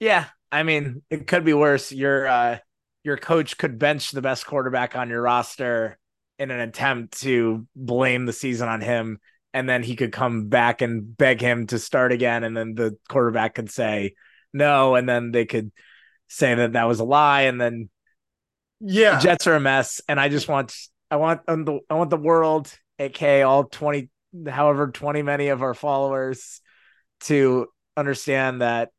Yeah. 0.00 0.26
I 0.52 0.62
mean, 0.62 1.02
it 1.10 1.26
could 1.26 1.44
be 1.44 1.54
worse. 1.54 1.90
Your 1.90 2.26
uh 2.26 2.58
your 3.02 3.16
coach 3.16 3.56
could 3.56 3.78
bench 3.78 4.10
the 4.10 4.20
best 4.20 4.46
quarterback 4.46 4.96
on 4.96 5.08
your 5.08 5.22
roster 5.22 5.96
in 6.38 6.50
an 6.50 6.60
attempt 6.60 7.20
to 7.20 7.66
blame 7.74 8.26
the 8.26 8.32
season 8.32 8.68
on 8.68 8.80
him 8.80 9.18
and 9.54 9.68
then 9.68 9.82
he 9.82 9.96
could 9.96 10.12
come 10.12 10.48
back 10.48 10.82
and 10.82 11.16
beg 11.16 11.40
him 11.40 11.66
to 11.68 11.78
start 11.78 12.12
again 12.12 12.44
and 12.44 12.56
then 12.56 12.74
the 12.74 12.96
quarterback 13.08 13.54
could 13.54 13.70
say 13.70 14.14
no 14.52 14.96
and 14.96 15.08
then 15.08 15.30
they 15.30 15.46
could 15.46 15.70
say 16.28 16.54
that 16.54 16.72
that 16.72 16.84
was 16.84 17.00
a 17.00 17.04
lie 17.04 17.42
and 17.42 17.60
then 17.60 17.88
yeah 18.80 19.16
the 19.16 19.22
jets 19.22 19.46
are 19.46 19.54
a 19.54 19.60
mess 19.60 20.02
and 20.08 20.20
i 20.20 20.28
just 20.28 20.48
want 20.48 20.76
i 21.10 21.16
want 21.16 21.40
um, 21.48 21.64
the 21.64 21.78
i 21.88 21.94
want 21.94 22.10
the 22.10 22.16
world 22.16 22.76
aka 22.98 23.42
all 23.42 23.64
20 23.64 24.08
however 24.48 24.88
20 24.88 25.22
many 25.22 25.48
of 25.48 25.62
our 25.62 25.74
followers 25.74 26.60
to 27.20 27.66
understand 27.96 28.60
that 28.60 28.90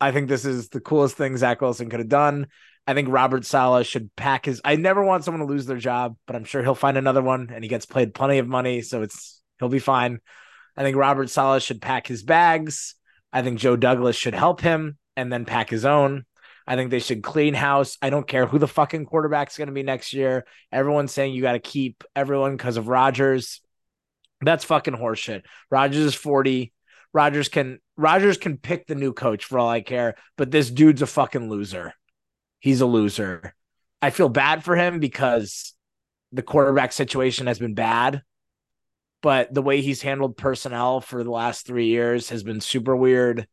i 0.00 0.12
think 0.12 0.28
this 0.28 0.44
is 0.44 0.68
the 0.68 0.80
coolest 0.80 1.16
thing 1.16 1.36
zach 1.36 1.60
wilson 1.60 1.90
could 1.90 2.00
have 2.00 2.08
done 2.08 2.46
I 2.86 2.94
think 2.94 3.08
Robert 3.10 3.44
Saleh 3.44 3.86
should 3.86 4.14
pack 4.16 4.46
his. 4.46 4.60
I 4.64 4.76
never 4.76 5.04
want 5.04 5.24
someone 5.24 5.46
to 5.46 5.52
lose 5.52 5.66
their 5.66 5.76
job, 5.76 6.16
but 6.26 6.34
I'm 6.34 6.44
sure 6.44 6.62
he'll 6.62 6.74
find 6.74 6.98
another 6.98 7.22
one, 7.22 7.50
and 7.54 7.62
he 7.62 7.68
gets 7.68 7.86
paid 7.86 8.12
plenty 8.14 8.38
of 8.38 8.48
money, 8.48 8.82
so 8.82 9.02
it's 9.02 9.40
he'll 9.58 9.68
be 9.68 9.78
fine. 9.78 10.18
I 10.76 10.82
think 10.82 10.96
Robert 10.96 11.30
Saleh 11.30 11.62
should 11.62 11.80
pack 11.80 12.06
his 12.06 12.22
bags. 12.22 12.96
I 13.32 13.42
think 13.42 13.58
Joe 13.58 13.76
Douglas 13.76 14.16
should 14.16 14.34
help 14.34 14.60
him 14.60 14.98
and 15.16 15.32
then 15.32 15.44
pack 15.44 15.70
his 15.70 15.84
own. 15.84 16.24
I 16.72 16.76
think 16.76 16.90
they 16.90 16.98
should 16.98 17.22
clean 17.22 17.54
house. 17.54 17.98
I 18.00 18.10
don't 18.10 18.26
care 18.26 18.46
who 18.46 18.58
the 18.58 18.68
fucking 18.68 19.06
quarterback's 19.06 19.58
going 19.58 19.68
to 19.68 19.74
be 19.74 19.82
next 19.82 20.12
year. 20.12 20.46
Everyone's 20.70 21.12
saying 21.12 21.34
you 21.34 21.42
got 21.42 21.52
to 21.52 21.60
keep 21.60 22.04
everyone 22.16 22.56
because 22.56 22.76
of 22.76 22.88
Rodgers. 22.88 23.60
That's 24.40 24.64
fucking 24.64 24.94
horseshit. 24.94 25.42
Rodgers 25.70 26.04
is 26.04 26.14
40. 26.14 26.72
Rodgers 27.12 27.48
can 27.48 27.78
Rodgers 27.96 28.38
can 28.38 28.56
pick 28.56 28.86
the 28.86 28.94
new 28.94 29.12
coach 29.12 29.44
for 29.44 29.58
all 29.58 29.68
I 29.68 29.82
care, 29.82 30.14
but 30.38 30.50
this 30.50 30.70
dude's 30.70 31.02
a 31.02 31.06
fucking 31.06 31.50
loser 31.50 31.94
he's 32.62 32.80
a 32.80 32.86
loser. 32.86 33.54
I 34.00 34.10
feel 34.10 34.28
bad 34.28 34.64
for 34.64 34.76
him 34.76 35.00
because 35.00 35.74
the 36.30 36.42
quarterback 36.42 36.92
situation 36.92 37.48
has 37.48 37.58
been 37.58 37.74
bad, 37.74 38.22
but 39.20 39.52
the 39.52 39.62
way 39.62 39.82
he's 39.82 40.00
handled 40.00 40.36
personnel 40.36 41.00
for 41.00 41.22
the 41.22 41.30
last 41.30 41.66
three 41.66 41.88
years 41.88 42.30
has 42.30 42.42
been 42.42 42.60
super 42.60 42.96
weird. 42.96 43.46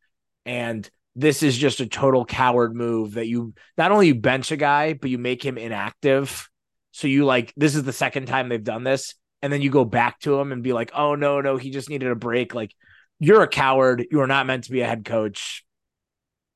And 0.45 0.89
this 1.19 1.43
is 1.43 1.57
just 1.57 1.81
a 1.81 1.85
total 1.85 2.23
coward 2.23 2.75
move 2.75 3.13
that 3.13 3.27
you 3.27 3.53
not 3.77 3.91
only 3.91 4.07
you 4.07 4.15
bench 4.15 4.51
a 4.51 4.57
guy, 4.57 4.93
but 4.93 5.09
you 5.09 5.17
make 5.17 5.43
him 5.43 5.57
inactive. 5.57 6.49
So 6.91 7.07
you 7.07 7.25
like 7.25 7.53
this 7.57 7.75
is 7.75 7.83
the 7.83 7.93
second 7.93 8.27
time 8.27 8.49
they've 8.49 8.63
done 8.63 8.83
this, 8.83 9.15
and 9.41 9.51
then 9.51 9.61
you 9.61 9.69
go 9.69 9.85
back 9.85 10.19
to 10.21 10.39
him 10.39 10.51
and 10.51 10.63
be 10.63 10.73
like, 10.73 10.91
"Oh 10.95 11.15
no, 11.15 11.41
no, 11.41 11.57
he 11.57 11.71
just 11.71 11.89
needed 11.89 12.09
a 12.09 12.15
break." 12.15 12.55
Like 12.55 12.73
you're 13.19 13.43
a 13.43 13.47
coward. 13.47 14.07
You 14.09 14.21
are 14.21 14.27
not 14.27 14.45
meant 14.47 14.63
to 14.65 14.71
be 14.71 14.81
a 14.81 14.87
head 14.87 15.03
coach. 15.03 15.65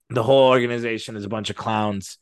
The 0.10 0.24
whole 0.24 0.50
organization 0.50 1.16
is 1.16 1.26
a 1.26 1.30
bunch 1.30 1.50
of 1.50 1.56
clowns. 1.56 2.18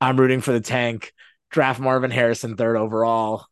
I'm 0.00 0.18
rooting 0.18 0.40
for 0.40 0.52
the 0.52 0.60
tank. 0.60 1.12
Draft 1.50 1.80
Marvin 1.80 2.10
Harrison 2.10 2.56
third 2.56 2.76
overall. 2.76 3.46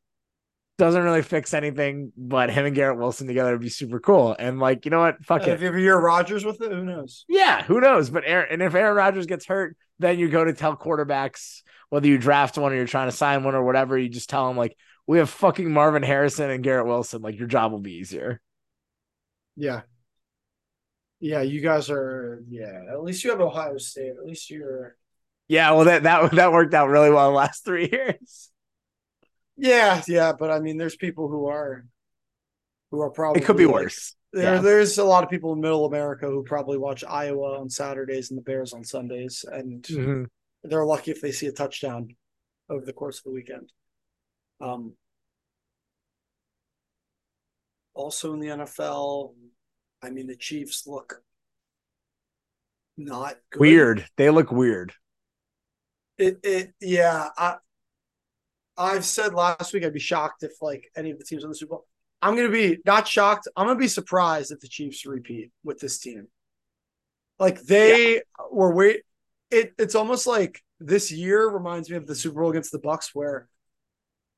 Doesn't 0.79 1.03
really 1.03 1.23
fix 1.23 1.55
anything, 1.55 2.13
but 2.17 2.51
him 2.51 2.65
and 2.65 2.75
Garrett 2.75 2.99
Wilson 2.99 3.27
together 3.27 3.53
would 3.53 3.61
be 3.61 3.69
super 3.69 4.01
cool. 4.01 4.35
And 4.39 4.59
like, 4.59 4.85
you 4.85 4.91
know 4.91 5.01
what? 5.01 5.25
Fuck 5.25 5.43
uh, 5.43 5.51
it. 5.51 5.63
If 5.63 5.75
you're 5.75 6.01
Rodgers 6.01 6.45
with 6.45 6.61
it, 6.63 6.73
who 6.73 6.85
knows? 6.85 7.25
Yeah, 7.29 7.63
who 7.63 7.81
knows? 7.81 8.11
But 8.11 8.25
Aaron, 8.27 8.49
and 8.51 8.63
if 8.63 8.75
Aaron 8.75 8.97
Rodgers 8.97 9.27
gets 9.27 9.47
hurt, 9.47 9.77
then 9.99 10.19
you 10.19 10.29
go 10.29 10.45
to 10.45 10.53
tell 10.53 10.77
quarterbacks 10.77 11.63
whether 11.91 12.07
you 12.07 12.19
draft 12.19 12.57
one 12.57 12.73
or 12.73 12.77
you're 12.77 12.87
trying 12.87 13.11
to 13.11 13.17
sign 13.17 13.45
one 13.45 13.55
or 13.55 13.65
whatever. 13.65 13.99
You 13.99 14.09
just 14.09 14.31
tell 14.31 14.49
them 14.49 14.57
like, 14.57 14.77
we 15.07 15.19
have 15.19 15.31
fucking 15.31 15.71
Marvin 15.71 16.03
Harrison 16.03 16.51
and 16.51 16.65
Garrett 16.65 16.87
Wilson. 16.87 17.23
Like 17.23 17.39
your 17.39 17.49
job 17.49 17.71
will 17.73 17.81
be 17.81 17.97
easier. 17.97 18.41
Yeah. 19.57 19.83
Yeah, 21.21 21.43
you 21.43 21.61
guys 21.61 21.91
are. 21.91 22.43
Yeah, 22.49 22.83
at 22.91 23.03
least 23.05 23.23
you 23.23 23.31
have 23.31 23.41
Ohio 23.41 23.77
State. 23.79 24.15
At 24.19 24.27
least 24.27 24.51
you're 24.51 24.97
yeah, 25.49 25.73
well 25.73 25.85
that 25.85 26.05
that 26.05 26.33
that 26.33 26.53
worked 26.53 26.73
out 26.73 26.89
really 26.89 27.11
well 27.11 27.31
the 27.31 27.37
last 27.37 27.65
three 27.65 27.89
years. 27.93 28.51
Yeah, 29.57 30.03
yeah, 30.09 30.33
but 30.33 30.51
I 30.51 30.61
mean, 30.61 30.79
there's 30.79 30.97
people 30.97 31.29
who 31.29 31.47
are 31.47 31.85
who 32.91 33.01
are 33.01 33.11
probably 33.11 33.43
it 33.43 33.45
could 33.45 33.57
be 33.57 33.67
like, 33.67 33.75
worse. 33.75 34.17
There, 34.33 34.55
yeah. 34.55 34.61
there's 34.61 34.99
a 34.99 35.05
lot 35.05 35.25
of 35.25 35.31
people 35.31 35.53
in 35.53 35.61
Middle 35.61 35.85
America 35.85 36.27
who 36.27 36.43
probably 36.43 36.79
watch 36.79 37.05
Iowa 37.05 37.61
on 37.61 37.69
Saturdays 37.69 38.31
and 38.31 38.39
the 38.39 38.43
Bears 38.43 38.73
on 38.73 38.85
Sundays, 38.85 39.45
and 39.51 39.83
mm-hmm. 39.83 40.25
they're 40.65 40.87
lucky 40.87 41.11
if 41.11 41.21
they 41.21 41.33
see 41.33 41.47
a 41.47 41.53
touchdown 41.53 42.17
over 42.71 42.85
the 42.85 42.93
course 42.93 43.19
of 43.19 43.25
the 43.25 43.31
weekend. 43.31 43.71
Um, 44.61 44.95
also 47.95 48.33
in 48.33 48.41
the 48.41 48.49
NFL, 48.49 49.35
I 50.03 50.11
mean, 50.11 50.27
the 50.27 50.37
Chiefs 50.37 50.87
look 50.87 51.23
not 52.97 53.37
good. 53.51 53.61
weird. 53.61 54.07
They 54.17 54.31
look 54.31 54.51
weird. 54.51 54.93
It 56.19 56.41
it 56.43 56.75
yeah. 56.81 57.29
I 57.37 57.57
I've 58.83 59.05
said 59.05 59.33
last 59.33 59.73
week 59.73 59.85
I'd 59.85 59.93
be 59.93 60.01
shocked 60.01 60.43
if 60.43 60.61
like 60.61 60.91
any 60.97 61.13
of 61.13 61.19
the 61.19 61.25
teams 61.25 61.45
in 61.45 61.51
the 61.51 61.55
Super 61.55 61.77
Bowl. 61.77 61.87
I'm 62.21 62.35
gonna 62.35 62.49
be 62.49 62.79
not 62.85 63.07
shocked. 63.07 63.47
I'm 63.57 63.67
gonna 63.67 63.79
be 63.79 63.89
surprised 63.89 64.51
if 64.51 64.61
the 64.61 64.69
Chiefs 64.69 65.07
repeat 65.07 65.53
with 65.63 65.79
this 65.79 65.99
team. 65.99 66.27
Like 67.39 67.63
they 67.63 68.15
yeah. 68.15 68.21
were 68.51 68.75
wait. 68.75 69.03
It 69.53 69.75
it's 69.79 69.95
almost 69.95 70.27
like 70.27 70.61
this 70.81 71.13
year 71.13 71.49
reminds 71.49 71.91
me 71.91 71.97
of 71.97 72.07
the 72.09 72.15
Super 72.15 72.41
Bowl 72.41 72.51
against 72.51 72.73
the 72.73 72.81
Bucks 72.81 73.15
where 73.15 73.49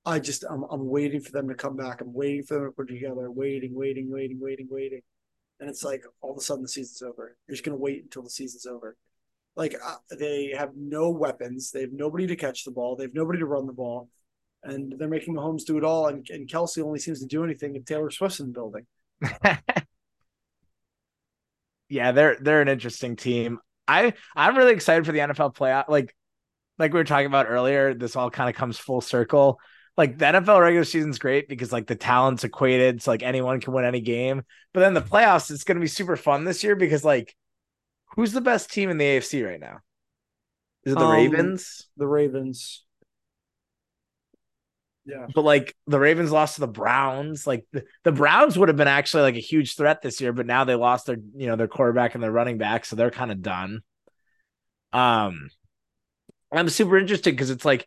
I 0.05 0.19
just 0.19 0.45
I'm 0.49 0.65
I'm 0.71 0.89
waiting 0.89 1.21
for 1.21 1.33
them 1.33 1.49
to 1.49 1.55
come 1.55 1.77
back. 1.77 2.03
I'm 2.03 2.13
waiting 2.13 2.43
for 2.43 2.55
them 2.55 2.67
to 2.67 2.71
put 2.71 2.89
together, 2.89 3.31
waiting, 3.31 3.75
waiting, 3.75 4.11
waiting, 4.11 4.39
waiting, 4.41 4.69
waiting. 4.71 5.01
And 5.59 5.71
it's 5.71 5.85
like 5.85 6.05
all 6.21 6.33
of 6.33 6.39
a 6.39 6.41
sudden 6.43 6.63
the 6.63 6.69
season's 6.69 7.01
over. 7.01 7.35
You're 7.49 7.55
just 7.55 7.65
gonna 7.65 7.79
wait 7.79 8.03
until 8.03 8.23
the 8.23 8.31
season's 8.31 8.67
over. 8.67 8.95
Like 9.57 9.75
uh, 9.83 9.97
they 10.19 10.53
have 10.57 10.73
no 10.77 11.09
weapons. 11.09 11.71
They 11.71 11.81
have 11.81 11.93
nobody 11.93 12.27
to 12.27 12.37
catch 12.37 12.65
the 12.65 12.73
ball. 12.73 12.97
They 12.97 13.05
have 13.05 13.15
nobody 13.15 13.39
to 13.39 13.47
run 13.47 13.67
the 13.67 13.73
ball, 13.73 14.11
and 14.65 14.95
they're 14.99 15.09
making 15.09 15.35
Mahomes 15.35 15.65
do 15.65 15.79
it 15.79 15.85
all. 15.85 16.09
And, 16.09 16.29
and 16.31 16.49
Kelce 16.49 16.83
only 16.83 16.99
seems 16.99 17.21
to 17.21 17.27
do 17.27 17.45
anything 17.45 17.77
if 17.77 17.85
Taylor 17.85 18.11
Swift's 18.11 18.41
in 18.41 18.47
the 18.47 18.53
building. 18.53 18.87
yeah, 21.89 22.13
they're 22.13 22.37
they're 22.41 22.63
an 22.63 22.69
interesting 22.69 23.17
team. 23.17 23.59
I 23.87 24.15
I'm 24.35 24.57
really 24.57 24.73
excited 24.73 25.07
for 25.07 25.13
the 25.13 25.21
NFL 25.21 25.55
playoff. 25.55 25.89
Like 25.89 26.15
like 26.79 26.93
we 26.93 26.99
were 26.99 27.05
talking 27.05 27.27
about 27.27 27.47
earlier, 27.49 27.95
this 27.95 28.17
all 28.17 28.31
kind 28.31 28.51
of 28.51 28.57
comes 28.57 28.79
full 28.79 29.01
circle. 29.01 29.61
Like 29.97 30.19
the 30.19 30.25
NFL 30.25 30.61
regular 30.61 30.85
season's 30.85 31.21
great 31.21 31.49
because 31.49 31.73
like 31.73 31.87
the 31.87 31.95
talent's 31.95 32.43
equated, 32.43 33.01
so 33.03 33.13
like 33.13 33.23
anyone 33.23 33.61
can 33.61 33.73
win 33.73 33.85
any 33.85 34.01
game. 34.01 34.43
But 34.73 34.81
then 34.81 34.95
the 34.95 35.01
playoffs, 35.01 35.53
it's 35.53 35.63
going 35.63 35.77
to 35.77 35.81
be 35.81 35.87
super 35.87 36.17
fun 36.17 36.45
this 36.45 36.65
year 36.65 36.75
because 36.75 37.05
like 37.05 37.37
Who's 38.15 38.33
the 38.33 38.41
best 38.41 38.71
team 38.71 38.91
in 38.91 38.99
the 38.99 39.05
AFC 39.05 39.45
right 39.45 39.61
now? 39.61 39.79
Is 40.85 40.93
it 40.93 40.99
the 40.99 41.05
um, 41.05 41.13
Ravens? 41.13 41.89
The 41.97 42.07
Ravens. 42.07 42.84
Yeah. 45.07 45.27
But 45.35 45.43
like 45.43 45.75
the 45.87 45.99
Ravens 45.99 46.33
lost 46.33 46.55
to 46.55 46.61
the 46.61 46.67
Browns. 46.69 47.47
Like 47.47 47.67
the, 47.73 47.85
the 48.05 48.13
Browns 48.13 48.59
would 48.59 48.69
have 48.69 48.77
been 48.77 48.89
actually 48.89 49.23
like 49.23 49.37
a 49.37 49.41
huge 49.41 49.77
threat 49.77 50.03
this 50.03 50.21
year, 50.21 50.33
but 50.33 50.47
now 50.47 50.65
they 50.65 50.75
lost 50.75 51.07
their, 51.07 51.17
you 51.35 51.47
know, 51.47 51.57
their 51.57 51.69
quarterback 51.69 52.15
and 52.15 52.23
their 52.23 52.33
running 52.33 52.59
back, 52.59 52.85
so 52.85 52.97
they're 52.97 53.11
kind 53.11 53.31
of 53.31 53.43
done. 53.43 53.83
Um 54.93 55.49
I'm 56.53 56.69
super 56.69 56.97
interested 56.97 57.33
because 57.33 57.51
it's 57.51 57.65
like 57.65 57.87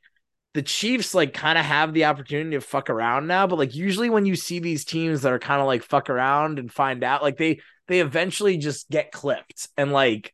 the 0.53 0.61
Chiefs 0.61 1.13
like 1.13 1.33
kind 1.33 1.57
of 1.57 1.65
have 1.65 1.93
the 1.93 2.05
opportunity 2.05 2.55
to 2.57 2.61
fuck 2.61 2.89
around 2.89 3.27
now, 3.27 3.47
but 3.47 3.59
like 3.59 3.75
usually 3.75 4.09
when 4.09 4.25
you 4.25 4.35
see 4.35 4.59
these 4.59 4.85
teams 4.85 5.21
that 5.21 5.31
are 5.31 5.39
kind 5.39 5.61
of 5.61 5.67
like 5.67 5.83
fuck 5.83 6.09
around 6.09 6.59
and 6.59 6.71
find 6.71 7.03
out, 7.03 7.21
like 7.21 7.37
they 7.37 7.61
they 7.87 8.01
eventually 8.01 8.57
just 8.57 8.89
get 8.89 9.11
clipped 9.11 9.69
and 9.77 9.91
like 9.91 10.33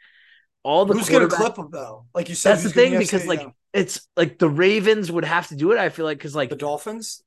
all 0.63 0.85
the 0.85 0.93
who's 0.93 1.09
gonna 1.09 1.27
clip 1.27 1.55
them 1.55 1.69
though? 1.71 2.05
Like 2.13 2.29
you 2.29 2.35
said, 2.35 2.53
that's 2.53 2.63
the 2.63 2.69
thing 2.69 2.97
because 2.97 3.25
like 3.25 3.47
it's 3.73 4.07
like 4.15 4.39
the 4.39 4.49
Ravens 4.49 5.11
would 5.11 5.25
have 5.25 5.47
to 5.49 5.55
do 5.55 5.71
it. 5.71 5.77
I 5.77 5.89
feel 5.89 6.05
like 6.05 6.17
because 6.17 6.35
like 6.35 6.49
the 6.49 6.55
Dolphins. 6.55 7.23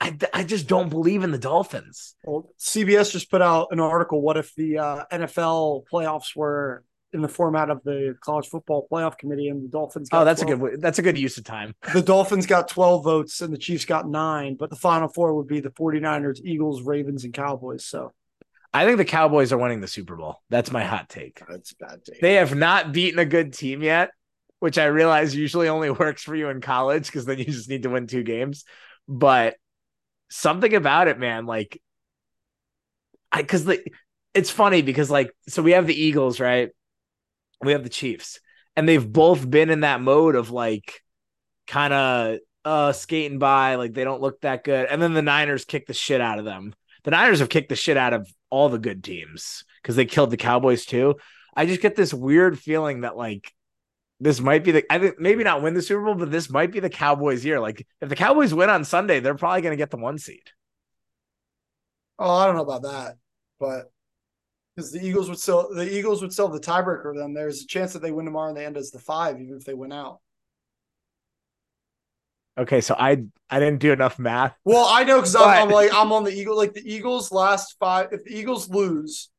I, 0.00 0.16
I 0.32 0.44
just 0.44 0.68
don't 0.68 0.88
believe 0.88 1.24
in 1.24 1.32
the 1.32 1.38
Dolphins. 1.38 2.14
Well, 2.24 2.50
CBS 2.60 3.10
just 3.10 3.28
put 3.28 3.42
out 3.42 3.68
an 3.72 3.80
article. 3.80 4.22
What 4.22 4.36
if 4.36 4.54
the 4.54 4.78
uh, 4.78 5.04
NFL 5.12 5.82
playoffs 5.92 6.36
were 6.36 6.84
in 7.12 7.22
the 7.22 7.28
format 7.28 7.70
of 7.70 7.82
the 7.84 8.16
college 8.20 8.46
football 8.46 8.86
playoff 8.90 9.18
committee 9.18 9.48
and 9.48 9.64
the 9.64 9.68
Dolphins. 9.68 10.08
oh, 10.12 10.24
that's 10.24 10.42
12. 10.42 10.62
a 10.62 10.68
good 10.68 10.80
that's 10.80 10.98
a 10.98 11.02
good 11.02 11.18
use 11.18 11.36
of 11.38 11.44
time. 11.44 11.74
The 11.92 12.02
Dolphins 12.02 12.46
got 12.46 12.68
12 12.68 13.04
votes 13.04 13.40
and 13.40 13.52
the 13.52 13.58
Chiefs 13.58 13.84
got 13.84 14.08
9, 14.08 14.54
but 14.54 14.70
the 14.70 14.76
final 14.76 15.08
four 15.08 15.34
would 15.34 15.48
be 15.48 15.60
the 15.60 15.70
49ers, 15.70 16.40
Eagles, 16.44 16.82
Ravens 16.82 17.24
and 17.24 17.34
Cowboys. 17.34 17.84
So 17.84 18.12
I 18.72 18.84
think 18.84 18.98
the 18.98 19.04
Cowboys 19.04 19.52
are 19.52 19.58
winning 19.58 19.80
the 19.80 19.88
Super 19.88 20.16
Bowl. 20.16 20.36
That's 20.48 20.70
my 20.70 20.84
hot 20.84 21.08
take. 21.08 21.42
That's 21.48 21.72
bad 21.74 22.04
take. 22.04 22.20
They 22.20 22.34
have 22.34 22.54
not 22.54 22.92
beaten 22.92 23.18
a 23.18 23.24
good 23.24 23.52
team 23.52 23.82
yet, 23.82 24.10
which 24.60 24.78
I 24.78 24.86
realize 24.86 25.34
usually 25.34 25.68
only 25.68 25.90
works 25.90 26.22
for 26.22 26.36
you 26.36 26.48
in 26.48 26.60
college 26.60 27.06
because 27.06 27.24
then 27.24 27.38
you 27.38 27.44
just 27.46 27.68
need 27.68 27.82
to 27.82 27.90
win 27.90 28.06
two 28.06 28.22
games. 28.22 28.64
But 29.08 29.56
something 30.28 30.74
about 30.74 31.08
it, 31.08 31.18
man, 31.18 31.46
like 31.46 31.80
I 33.32 33.42
because 33.42 33.64
the 33.64 33.84
it's 34.34 34.50
funny 34.50 34.82
because 34.82 35.10
like 35.10 35.34
so 35.48 35.62
we 35.62 35.72
have 35.72 35.86
the 35.86 36.00
Eagles, 36.00 36.38
right? 36.38 36.70
we 37.62 37.72
have 37.72 37.82
the 37.82 37.88
Chiefs, 37.88 38.40
and 38.76 38.88
they've 38.88 39.12
both 39.12 39.48
been 39.48 39.70
in 39.70 39.80
that 39.80 40.00
mode 40.00 40.34
of 40.34 40.50
like 40.50 41.02
kind 41.66 41.92
of 41.92 42.38
uh 42.64 42.92
skating 42.92 43.38
by, 43.38 43.76
like 43.76 43.92
they 43.92 44.04
don't 44.04 44.20
look 44.20 44.40
that 44.40 44.64
good. 44.64 44.86
And 44.86 45.00
then 45.00 45.14
the 45.14 45.22
Niners 45.22 45.64
kick 45.64 45.86
the 45.86 45.94
shit 45.94 46.20
out 46.20 46.38
of 46.38 46.44
them. 46.44 46.74
The 47.04 47.10
Niners 47.10 47.40
have 47.40 47.48
kicked 47.48 47.68
the 47.68 47.76
shit 47.76 47.96
out 47.96 48.12
of 48.12 48.28
all 48.50 48.68
the 48.68 48.78
good 48.78 49.02
teams 49.02 49.64
because 49.82 49.96
they 49.96 50.04
killed 50.04 50.30
the 50.30 50.36
Cowboys 50.36 50.84
too. 50.84 51.16
I 51.56 51.66
just 51.66 51.80
get 51.80 51.96
this 51.96 52.14
weird 52.14 52.58
feeling 52.58 53.02
that 53.02 53.16
like 53.16 53.52
this 54.20 54.40
might 54.40 54.64
be 54.64 54.72
the 54.72 54.92
I 54.92 54.98
think 54.98 55.18
maybe 55.18 55.42
not 55.44 55.62
win 55.62 55.74
the 55.74 55.82
Super 55.82 56.04
Bowl, 56.04 56.14
but 56.14 56.30
this 56.30 56.50
might 56.50 56.72
be 56.72 56.80
the 56.80 56.90
Cowboys 56.90 57.44
year. 57.44 57.60
Like 57.60 57.86
if 58.00 58.08
the 58.08 58.16
Cowboys 58.16 58.52
win 58.52 58.70
on 58.70 58.84
Sunday, 58.84 59.20
they're 59.20 59.34
probably 59.34 59.62
going 59.62 59.72
to 59.72 59.76
get 59.76 59.90
the 59.90 59.96
one 59.96 60.18
seed. 60.18 60.50
Oh, 62.18 62.34
I 62.34 62.46
don't 62.46 62.56
know 62.56 62.62
about 62.62 62.82
that, 62.82 63.16
but 63.58 63.90
because 64.76 64.92
the 64.92 65.00
Eagles 65.00 65.28
would 65.28 65.38
still 65.38 65.74
the 65.74 65.90
Eagles 65.90 66.20
would 66.20 66.32
still 66.32 66.50
have 66.50 66.60
the 66.60 66.66
tiebreaker. 66.66 67.16
Then 67.16 67.32
there's 67.32 67.62
a 67.62 67.66
chance 67.66 67.94
that 67.94 68.02
they 68.02 68.12
win 68.12 68.26
tomorrow 68.26 68.48
and 68.48 68.56
they 68.56 68.66
end 68.66 68.76
as 68.76 68.90
the 68.90 68.98
five, 68.98 69.40
even 69.40 69.56
if 69.56 69.64
they 69.64 69.74
win 69.74 69.92
out. 69.92 70.20
Okay, 72.58 72.80
so 72.80 72.94
I 72.98 73.24
I 73.48 73.58
didn't 73.58 73.80
do 73.80 73.92
enough 73.92 74.18
math. 74.18 74.54
Well, 74.64 74.86
I 74.88 75.04
know 75.04 75.16
because 75.16 75.36
I'm, 75.36 75.48
I'm, 75.48 75.70
like 75.70 75.90
I'm 75.94 76.12
on 76.12 76.24
the 76.24 76.32
Eagle. 76.32 76.56
Like 76.56 76.74
the 76.74 76.82
Eagles' 76.84 77.32
last 77.32 77.76
five, 77.78 78.08
if 78.12 78.24
the 78.24 78.36
Eagles 78.36 78.68
lose, 78.68 79.30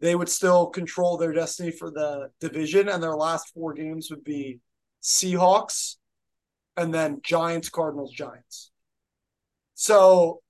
they 0.00 0.14
would 0.14 0.28
still 0.28 0.66
control 0.66 1.16
their 1.16 1.32
destiny 1.32 1.70
for 1.70 1.90
the 1.90 2.30
division, 2.40 2.88
and 2.88 3.02
their 3.02 3.16
last 3.16 3.52
four 3.54 3.72
games 3.74 4.10
would 4.10 4.22
be 4.22 4.60
Seahawks, 5.02 5.96
and 6.76 6.92
then 6.92 7.20
Giants, 7.22 7.68
Cardinals, 7.68 8.12
Giants. 8.12 8.70
So 9.74 10.40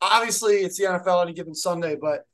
obviously, 0.00 0.56
it's 0.56 0.78
the 0.78 0.84
NFL 0.84 1.22
any 1.22 1.32
given 1.32 1.54
Sunday, 1.54 1.96
but 2.00 2.26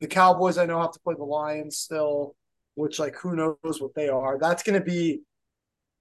the 0.00 0.06
Cowboys 0.06 0.58
I 0.58 0.66
know 0.66 0.80
have 0.80 0.92
to 0.92 1.00
play 1.00 1.14
the 1.16 1.24
Lions 1.24 1.78
still, 1.78 2.36
which 2.74 2.98
like 2.98 3.16
who 3.16 3.34
knows 3.34 3.80
what 3.80 3.94
they 3.94 4.08
are. 4.08 4.38
That's 4.38 4.62
going 4.62 4.78
to 4.78 4.84
be 4.84 5.22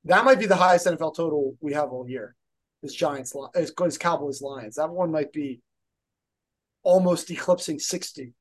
that 0.06 0.26
might 0.26 0.40
be 0.40 0.48
the 0.48 0.56
highest 0.56 0.88
NFL 0.88 1.16
total 1.16 1.56
we 1.62 1.74
have 1.74 1.90
all 1.90 2.10
year 2.10 2.36
is 2.84 2.94
Giants 2.94 3.36
is, 3.56 3.74
is 3.80 3.98
Cowboys 3.98 4.42
Lions. 4.42 4.76
That 4.76 4.90
one 4.90 5.12
might 5.12 5.32
be 5.32 5.62
almost 6.84 7.30
eclipsing 7.30 7.80
sixty, 7.80 8.34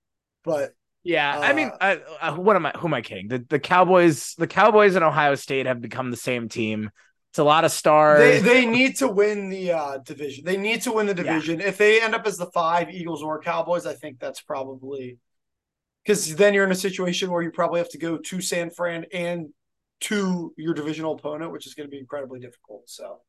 but 0.44 0.72
yeah, 1.02 1.38
uh, 1.38 1.40
I 1.40 1.52
mean, 1.52 1.70
uh, 1.80 2.34
what 2.34 2.56
am 2.56 2.66
I? 2.66 2.72
Who 2.76 2.88
am 2.88 2.94
I 2.94 3.02
kidding? 3.02 3.28
The 3.28 3.44
the 3.48 3.58
Cowboys, 3.58 4.34
the 4.36 4.46
Cowboys 4.46 4.96
and 4.96 5.04
Ohio 5.04 5.34
State 5.34 5.66
have 5.66 5.80
become 5.80 6.10
the 6.10 6.16
same 6.16 6.48
team. 6.48 6.90
It's 7.30 7.38
a 7.38 7.44
lot 7.44 7.64
of 7.64 7.70
stars. 7.70 8.18
They 8.18 8.40
they 8.40 8.66
need 8.66 8.96
to 8.96 9.08
win 9.08 9.50
the 9.50 9.72
uh, 9.72 9.98
division. 9.98 10.44
They 10.44 10.56
need 10.56 10.82
to 10.82 10.92
win 10.92 11.06
the 11.06 11.14
division. 11.14 11.60
Yeah. 11.60 11.68
If 11.68 11.78
they 11.78 12.02
end 12.02 12.14
up 12.14 12.26
as 12.26 12.36
the 12.36 12.46
five 12.46 12.90
Eagles 12.90 13.22
or 13.22 13.40
Cowboys, 13.40 13.86
I 13.86 13.94
think 13.94 14.18
that's 14.18 14.42
probably 14.42 15.18
because 16.04 16.34
then 16.34 16.54
you're 16.54 16.64
in 16.64 16.72
a 16.72 16.74
situation 16.74 17.30
where 17.30 17.42
you 17.42 17.50
probably 17.50 17.78
have 17.78 17.90
to 17.90 17.98
go 17.98 18.18
to 18.18 18.40
San 18.40 18.70
Fran 18.70 19.06
and 19.12 19.50
to 20.00 20.52
your 20.56 20.74
divisional 20.74 21.14
opponent, 21.14 21.52
which 21.52 21.66
is 21.66 21.74
going 21.74 21.86
to 21.86 21.90
be 21.90 21.98
incredibly 21.98 22.40
difficult. 22.40 22.82
So 22.86 23.20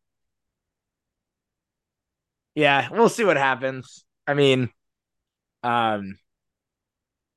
yeah, 2.56 2.90
we'll 2.91 3.10
see 3.10 3.23
what 3.23 3.38
happens. 3.38 4.03
I 4.28 4.34
mean, 4.34 4.69
um, 5.64 6.18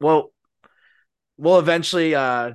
well, 0.00 0.32
we'll 1.36 1.58
eventually, 1.58 2.14
uh, 2.14 2.52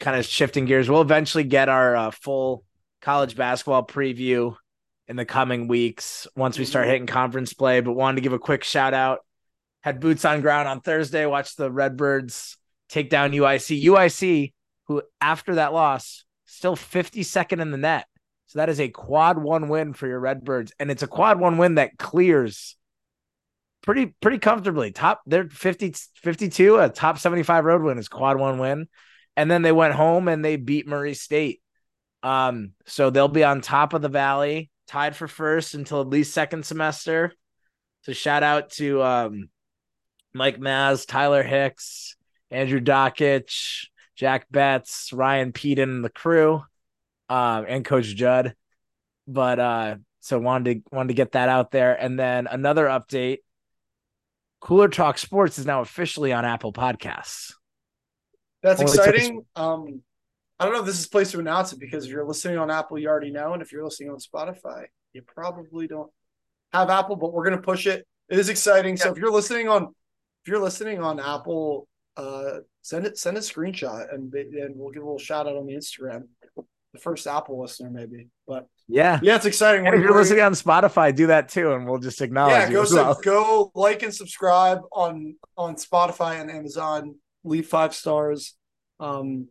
kind 0.00 0.18
of 0.18 0.24
shifting 0.24 0.64
gears. 0.64 0.88
We'll 0.88 1.02
eventually 1.02 1.44
get 1.44 1.68
our 1.68 1.96
uh, 1.96 2.10
full 2.10 2.64
college 3.00 3.36
basketball 3.36 3.86
preview 3.86 4.56
in 5.08 5.16
the 5.16 5.24
coming 5.24 5.68
weeks 5.68 6.26
once 6.36 6.58
we 6.58 6.64
start 6.64 6.84
mm-hmm. 6.84 6.92
hitting 6.92 7.06
conference 7.06 7.52
play. 7.52 7.80
But 7.80 7.92
wanted 7.92 8.16
to 8.16 8.22
give 8.22 8.32
a 8.32 8.38
quick 8.38 8.64
shout 8.64 8.94
out. 8.94 9.20
Had 9.82 10.00
boots 10.00 10.24
on 10.24 10.40
ground 10.40 10.68
on 10.68 10.80
Thursday. 10.80 11.26
Watched 11.26 11.56
the 11.56 11.70
Redbirds 11.70 12.56
take 12.88 13.10
down 13.10 13.32
UIC. 13.32 13.82
UIC, 13.82 14.52
who 14.86 15.02
after 15.20 15.56
that 15.56 15.72
loss, 15.72 16.24
still 16.46 16.76
52nd 16.76 17.60
in 17.60 17.70
the 17.70 17.76
net. 17.76 18.06
So 18.54 18.60
that 18.60 18.68
is 18.68 18.78
a 18.78 18.88
quad 18.88 19.36
one 19.36 19.68
win 19.68 19.94
for 19.94 20.06
your 20.06 20.20
Redbirds. 20.20 20.72
And 20.78 20.88
it's 20.88 21.02
a 21.02 21.08
quad 21.08 21.40
one 21.40 21.58
win 21.58 21.74
that 21.74 21.98
clears 21.98 22.76
pretty 23.82 24.14
pretty 24.20 24.38
comfortably. 24.38 24.92
Top 24.92 25.22
they're 25.26 25.48
50 25.48 25.92
52, 26.22 26.76
a 26.78 26.88
top 26.88 27.18
75 27.18 27.64
road 27.64 27.82
win 27.82 27.98
is 27.98 28.08
quad 28.08 28.38
one 28.38 28.60
win. 28.60 28.86
And 29.36 29.50
then 29.50 29.62
they 29.62 29.72
went 29.72 29.94
home 29.94 30.28
and 30.28 30.44
they 30.44 30.54
beat 30.54 30.86
Murray 30.86 31.14
State. 31.14 31.62
Um, 32.22 32.74
so 32.86 33.10
they'll 33.10 33.26
be 33.26 33.42
on 33.42 33.60
top 33.60 33.92
of 33.92 34.02
the 34.02 34.08
valley, 34.08 34.70
tied 34.86 35.16
for 35.16 35.26
first 35.26 35.74
until 35.74 36.00
at 36.00 36.06
least 36.06 36.32
second 36.32 36.64
semester. 36.64 37.32
So 38.02 38.12
shout 38.12 38.44
out 38.44 38.70
to 38.74 39.02
um 39.02 39.48
Mike 40.32 40.60
Maz, 40.60 41.08
Tyler 41.08 41.42
Hicks, 41.42 42.14
Andrew 42.52 42.80
Dakich, 42.80 43.86
Jack 44.14 44.46
Betts, 44.48 45.12
Ryan 45.12 45.50
Pedon, 45.50 45.90
and 45.90 46.04
the 46.04 46.10
crew 46.10 46.62
uh, 47.34 47.64
and 47.66 47.84
Coach 47.84 48.14
Judd. 48.14 48.54
But 49.26 49.58
uh, 49.58 49.96
so 50.20 50.38
wanted 50.38 50.84
to 50.84 50.94
wanted 50.94 51.08
to 51.08 51.14
get 51.14 51.32
that 51.32 51.48
out 51.48 51.72
there, 51.72 51.94
and 51.94 52.18
then 52.18 52.46
another 52.46 52.86
update: 52.86 53.38
Cooler 54.60 54.88
Talk 54.88 55.18
Sports 55.18 55.58
is 55.58 55.66
now 55.66 55.80
officially 55.80 56.32
on 56.32 56.44
Apple 56.44 56.72
Podcasts. 56.72 57.52
That's 58.62 58.80
Only 58.80 58.92
exciting. 58.92 59.42
Um, 59.56 60.02
I 60.60 60.64
don't 60.64 60.74
know 60.74 60.80
if 60.80 60.86
this 60.86 61.00
is 61.00 61.08
place 61.08 61.32
to 61.32 61.40
announce 61.40 61.72
it 61.72 61.80
because 61.80 62.04
if 62.04 62.12
you're 62.12 62.24
listening 62.24 62.58
on 62.58 62.70
Apple, 62.70 62.98
you 62.98 63.08
already 63.08 63.32
know, 63.32 63.52
and 63.52 63.60
if 63.60 63.72
you're 63.72 63.84
listening 63.84 64.10
on 64.10 64.18
Spotify, 64.18 64.84
you 65.12 65.22
probably 65.22 65.88
don't 65.88 66.10
have 66.72 66.88
Apple, 66.88 67.16
but 67.16 67.32
we're 67.32 67.44
gonna 67.44 67.60
push 67.60 67.86
it. 67.86 68.06
It 68.28 68.38
is 68.38 68.48
exciting. 68.48 68.96
Yeah. 68.96 69.04
So 69.04 69.12
if 69.12 69.18
you're 69.18 69.32
listening 69.32 69.68
on 69.68 69.94
if 70.44 70.48
you're 70.48 70.60
listening 70.60 71.00
on 71.00 71.18
Apple, 71.18 71.88
uh, 72.16 72.58
send 72.82 73.06
it 73.06 73.18
send 73.18 73.36
a 73.36 73.40
screenshot 73.40 74.14
and 74.14 74.32
and 74.32 74.76
we'll 74.76 74.92
give 74.92 75.02
a 75.02 75.06
little 75.06 75.18
shout 75.18 75.48
out 75.48 75.56
on 75.56 75.66
the 75.66 75.74
Instagram 75.74 76.28
the 76.94 77.00
first 77.00 77.26
Apple 77.26 77.60
listener, 77.60 77.90
maybe. 77.90 78.28
But 78.46 78.66
yeah, 78.88 79.18
yeah, 79.22 79.36
it's 79.36 79.44
exciting. 79.44 79.86
And 79.86 79.94
if 79.94 80.00
you're 80.00 80.16
listening 80.16 80.42
on 80.42 80.52
Spotify, 80.52 81.14
do 81.14 81.26
that 81.26 81.48
too, 81.48 81.72
and 81.72 81.86
we'll 81.86 81.98
just 81.98 82.22
acknowledge. 82.22 82.52
Yeah, 82.52 82.70
go 82.70 82.86
well. 82.90 83.20
go 83.22 83.72
like 83.74 84.02
and 84.02 84.14
subscribe 84.14 84.80
on 84.92 85.36
on 85.58 85.74
Spotify 85.74 86.40
and 86.40 86.50
Amazon. 86.50 87.16
Leave 87.42 87.66
five 87.66 87.94
stars. 87.94 88.54
Um, 89.00 89.48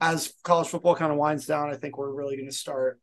as 0.00 0.34
college 0.44 0.68
football 0.68 0.94
kind 0.94 1.10
of 1.10 1.18
winds 1.18 1.46
down, 1.46 1.70
I 1.70 1.76
think 1.76 1.96
we're 1.96 2.12
really 2.12 2.36
going 2.36 2.48
to 2.48 2.54
start 2.54 3.00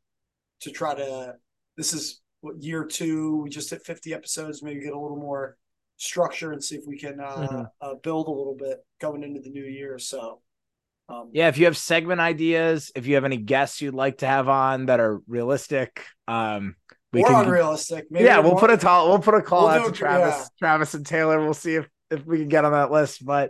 to 0.62 0.72
try 0.72 0.94
to. 0.94 1.36
This 1.76 1.94
is 1.94 2.22
what 2.42 2.62
year 2.62 2.86
two. 2.86 3.38
We 3.38 3.50
just 3.50 3.72
hit 3.72 3.84
50 3.84 4.14
episodes. 4.14 4.62
Maybe 4.62 4.82
get 4.82 4.94
a 4.94 5.00
little 5.00 5.18
more 5.18 5.58
structure 5.98 6.52
and 6.52 6.64
see 6.64 6.76
if 6.76 6.84
we 6.86 6.98
can 6.98 7.20
uh, 7.20 7.36
mm-hmm. 7.36 7.62
uh, 7.82 7.96
build 7.96 8.28
a 8.28 8.32
little 8.32 8.56
bit 8.56 8.86
going 9.02 9.24
into 9.24 9.42
the 9.42 9.50
new 9.50 9.66
year. 9.66 9.98
So 9.98 10.42
um, 11.10 11.30
yeah, 11.34 11.48
if 11.48 11.58
you 11.58 11.66
have 11.66 11.76
segment 11.76 12.22
ideas, 12.22 12.92
if 12.96 13.08
you 13.08 13.16
have 13.16 13.26
any 13.26 13.38
guests 13.38 13.82
you'd 13.82 13.96
like 13.96 14.20
to 14.20 14.28
have 14.28 14.48
on 14.48 14.86
that 14.86 15.00
are 15.00 15.22
realistic, 15.28 16.06
um, 16.28 16.76
we 17.12 17.24
or 17.24 17.28
can 17.28 17.46
unrealistic. 17.46 18.06
Maybe 18.12 18.26
yeah, 18.26 18.40
we'll 18.40 18.56
put 18.56 18.70
a 18.70 18.78
call. 18.78 19.10
We'll 19.10 19.20
put 19.20 19.34
a 19.34 19.42
call 19.42 19.64
we'll 19.64 19.70
out 19.72 19.86
to 19.88 19.92
Travis, 19.92 20.36
yeah. 20.36 20.46
Travis 20.60 20.94
and 20.94 21.06
Taylor. 21.06 21.40
We'll 21.40 21.56
see 21.56 21.76
if 21.76 21.90
if 22.12 22.26
we 22.26 22.38
can 22.38 22.48
get 22.48 22.64
on 22.64 22.74
that 22.74 22.92
list. 22.92 23.26
But 23.26 23.50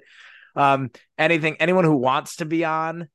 um, 0.55 0.91
anything, 1.17 1.57
anyone 1.59 1.83
who 1.83 1.97
wants 1.97 2.37
to 2.37 2.45
be 2.45 2.63
on, 2.63 3.09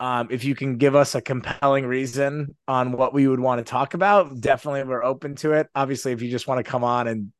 um, 0.00 0.28
if 0.30 0.42
you 0.44 0.56
can 0.56 0.76
give 0.76 0.96
us 0.96 1.14
a 1.14 1.20
compelling 1.20 1.86
reason 1.86 2.56
on 2.66 2.92
what 2.92 3.14
we 3.14 3.28
would 3.28 3.40
want 3.40 3.64
to 3.64 3.70
talk 3.70 3.94
about, 3.94 4.40
definitely 4.40 4.82
we're 4.82 5.04
open 5.04 5.36
to 5.36 5.52
it. 5.52 5.68
Obviously, 5.74 6.10
if 6.10 6.20
you 6.20 6.30
just 6.30 6.48
want 6.48 6.64
to 6.64 6.68
come 6.68 6.82
on 6.82 7.06
and 7.06 7.32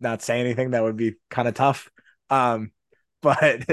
not 0.00 0.22
say 0.22 0.40
anything, 0.40 0.72
that 0.72 0.82
would 0.82 0.96
be 0.96 1.14
kind 1.30 1.46
of 1.46 1.54
tough. 1.54 1.88
Um, 2.30 2.72
but 3.22 3.68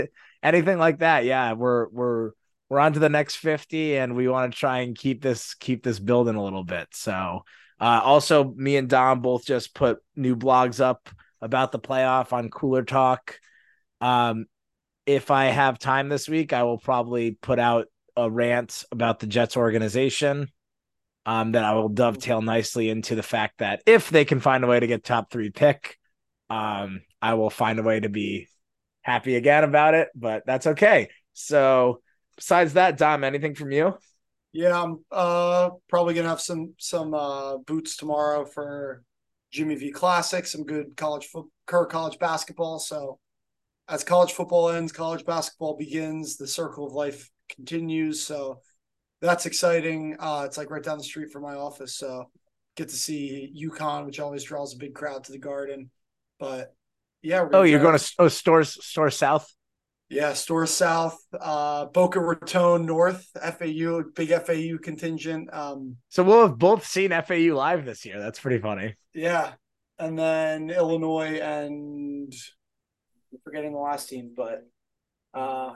anything 0.48 0.78
like 0.78 1.00
that, 1.00 1.26
yeah, 1.26 1.54
we're 1.54 1.88
we're 1.90 2.32
we're 2.70 2.80
on 2.80 2.94
to 2.94 3.00
the 3.00 3.10
next 3.10 3.36
50 3.36 3.98
and 3.98 4.16
we 4.16 4.28
want 4.28 4.52
to 4.52 4.60
try 4.60 4.80
and 4.80 4.98
keep 4.98 5.22
this 5.22 5.54
keep 5.56 5.84
this 5.84 6.00
building 6.00 6.36
a 6.36 6.44
little 6.44 6.64
bit. 6.64 6.88
So 6.94 7.44
uh, 7.80 8.02
also 8.04 8.54
me 8.56 8.78
and 8.78 8.90
Dom 8.90 9.22
both 9.22 9.46
just 9.46 9.74
put 9.74 10.00
new 10.16 10.36
blogs 10.36 10.80
up 10.80 11.10
about 11.42 11.72
the 11.72 11.80
playoff 11.80 12.34
on 12.34 12.50
Cooler 12.50 12.84
Talk. 12.84 13.40
Um, 14.02 14.46
if 15.06 15.32
I 15.32 15.46
have 15.46 15.80
time 15.80 16.10
this 16.10 16.28
week, 16.28 16.52
I 16.52 16.64
will 16.64 16.80
probably 16.80 17.32
put 17.32 17.60
out 17.60 17.88
a 18.16 18.30
rant 18.30 18.84
about 18.92 19.20
the 19.20 19.28
Jets 19.28 19.56
organization. 19.56 20.50
Um, 21.26 21.52
that 21.52 21.66
I 21.66 21.74
will 21.74 21.90
dovetail 21.90 22.42
nicely 22.42 22.90
into 22.90 23.14
the 23.14 23.22
fact 23.22 23.58
that 23.58 23.84
if 23.86 24.10
they 24.10 24.24
can 24.24 24.40
find 24.40 24.64
a 24.64 24.68
way 24.68 24.80
to 24.80 24.88
get 24.88 25.04
top 25.04 25.30
three 25.30 25.50
pick, 25.50 25.98
um, 26.50 27.02
I 27.22 27.34
will 27.34 27.50
find 27.50 27.80
a 27.80 27.84
way 27.84 28.00
to 28.00 28.08
be 28.08 28.48
happy 29.08 29.38
again 29.38 29.64
about 29.64 29.94
it, 29.94 30.10
but 30.14 30.44
that's 30.46 30.68
okay. 30.68 31.10
So 31.32 32.02
besides 32.36 32.74
that, 32.74 32.98
Dom, 32.98 33.24
anything 33.24 33.56
from 33.56 33.72
you? 33.72 33.98
Yeah, 34.52 34.84
I'm 34.84 35.00
uh, 35.12 35.70
probably 35.88 36.14
gonna 36.14 36.28
have 36.28 36.42
some 36.42 36.74
some 36.78 37.14
uh, 37.14 37.58
boots 37.60 37.96
tomorrow 37.96 38.46
for 38.46 39.04
Jimmy 39.52 39.76
V 39.76 39.92
Classic, 39.92 40.46
some 40.46 40.66
good 40.66 40.98
college 40.98 41.26
football, 41.26 41.86
college 41.86 42.20
basketball. 42.20 42.80
So 42.80 43.20
as 43.88 44.04
college 44.04 44.34
football 44.34 44.70
ends, 44.70 44.92
college 44.92 45.26
basketball 45.26 45.78
begins. 45.78 46.36
The 46.36 46.48
circle 46.48 46.86
of 46.86 46.94
life 46.94 47.30
continues. 47.50 48.22
So 48.22 48.62
that's 49.22 49.46
exciting. 49.46 50.18
Uh, 50.20 50.44
it's 50.46 50.58
like 50.58 50.70
right 50.70 50.84
down 50.84 50.98
the 50.98 51.04
street 51.04 51.32
from 51.32 51.44
my 51.44 51.56
office. 51.56 51.96
So 51.96 52.26
get 52.76 52.90
to 52.90 52.96
see 52.96 53.54
UConn, 53.58 54.06
which 54.06 54.20
always 54.20 54.44
draws 54.44 54.74
a 54.74 54.78
big 54.78 54.94
crowd 54.94 55.24
to 55.26 55.32
the 55.32 55.40
Garden. 55.40 55.92
But 56.40 56.74
yeah. 57.28 57.48
Oh, 57.52 57.64
you're 57.64 57.82
going 57.82 57.98
to 57.98 58.14
oh, 58.20 58.28
Storrs 58.30 58.84
Storrs 58.84 59.18
South. 59.18 59.52
Yeah, 60.10 60.32
Storrs 60.32 60.72
South, 60.72 61.20
uh, 61.38 61.86
Boca 61.88 62.22
Raton 62.22 62.86
North, 62.86 63.28
FAU, 63.36 64.04
big 64.16 64.30
FAU 64.30 64.78
contingent. 64.82 65.54
Um, 65.54 65.98
so 66.08 66.24
we'll 66.24 66.48
have 66.48 66.58
both 66.58 66.86
seen 66.86 67.12
FAU 67.12 67.54
live 67.54 67.84
this 67.84 68.06
year. 68.06 68.18
That's 68.18 68.40
pretty 68.40 68.60
funny. 68.60 68.96
Yeah, 69.14 69.52
and 70.00 70.18
then 70.18 70.70
Illinois 70.70 71.40
and 71.42 72.34
I'm 73.34 73.40
forgetting 73.44 73.74
the 73.74 73.80
last 73.80 74.08
team, 74.08 74.32
but 74.36 74.66
uh, 75.34 75.74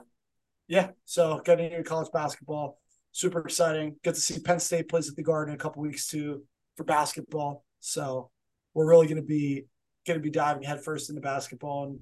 yeah. 0.69 0.91
So 1.03 1.41
getting 1.43 1.69
into 1.69 1.83
college 1.83 2.11
basketball, 2.13 2.79
super 3.11 3.39
exciting. 3.39 3.97
Get 4.01 4.15
to 4.15 4.21
see 4.21 4.39
Penn 4.39 4.61
State 4.61 4.87
plays 4.87 5.09
at 5.09 5.17
the 5.17 5.23
Garden 5.23 5.53
in 5.53 5.59
a 5.59 5.61
couple 5.61 5.81
weeks 5.81 6.07
too 6.07 6.43
for 6.77 6.85
basketball. 6.85 7.65
So 7.81 8.29
we're 8.73 8.87
really 8.89 9.07
going 9.07 9.21
to 9.21 9.27
be 9.27 9.65
going 10.05 10.19
to 10.19 10.23
be 10.23 10.29
diving 10.29 10.63
headfirst 10.63 11.09
into 11.09 11.21
basketball 11.21 11.85
and 11.85 11.99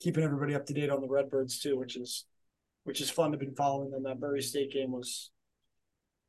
keeping 0.00 0.24
everybody 0.24 0.54
up 0.54 0.66
to 0.66 0.74
date 0.74 0.90
on 0.90 1.00
the 1.00 1.08
Redbirds 1.08 1.60
too, 1.60 1.78
which 1.78 1.96
is 1.96 2.24
which 2.84 3.00
is 3.00 3.10
fun 3.10 3.32
to 3.32 3.38
be 3.38 3.48
following 3.56 3.90
them. 3.90 4.04
That 4.04 4.20
Murray 4.20 4.42
State 4.42 4.72
game 4.72 4.90
was 4.90 5.30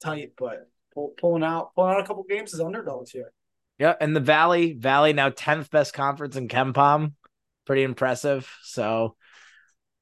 tight, 0.04 0.34
but 0.38 0.70
pull, 0.94 1.14
pulling 1.18 1.44
out 1.44 1.74
pulling 1.76 1.94
out 1.94 2.02
a 2.02 2.06
couple 2.06 2.24
games 2.24 2.54
as 2.54 2.60
underdogs 2.60 3.12
here. 3.12 3.32
Yeah, 3.80 3.96
and 4.00 4.16
the 4.16 4.20
Valley 4.20 4.74
Valley 4.74 5.14
now 5.14 5.30
tenth 5.30 5.72
best 5.72 5.94
conference 5.94 6.36
in 6.36 6.48
KenPom, 6.48 7.14
pretty 7.66 7.84
impressive. 7.84 8.50
So 8.64 9.16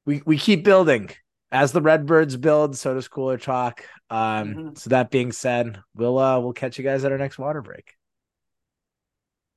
we 0.04 0.22
we 0.26 0.38
keep 0.38 0.64
building 0.64 1.10
as 1.52 1.72
the 1.72 1.82
Redbirds 1.82 2.36
build. 2.36 2.76
So 2.76 2.94
does 2.94 3.08
Cooler 3.08 3.38
Talk. 3.38 3.84
Um, 4.10 4.18
mm-hmm. 4.18 4.68
So 4.74 4.90
that 4.90 5.10
being 5.10 5.32
said, 5.32 5.80
we'll 5.94 6.18
uh 6.18 6.40
we'll 6.40 6.52
catch 6.52 6.78
you 6.78 6.84
guys 6.84 7.04
at 7.04 7.12
our 7.12 7.18
next 7.18 7.38
water 7.38 7.62
break. 7.62 7.94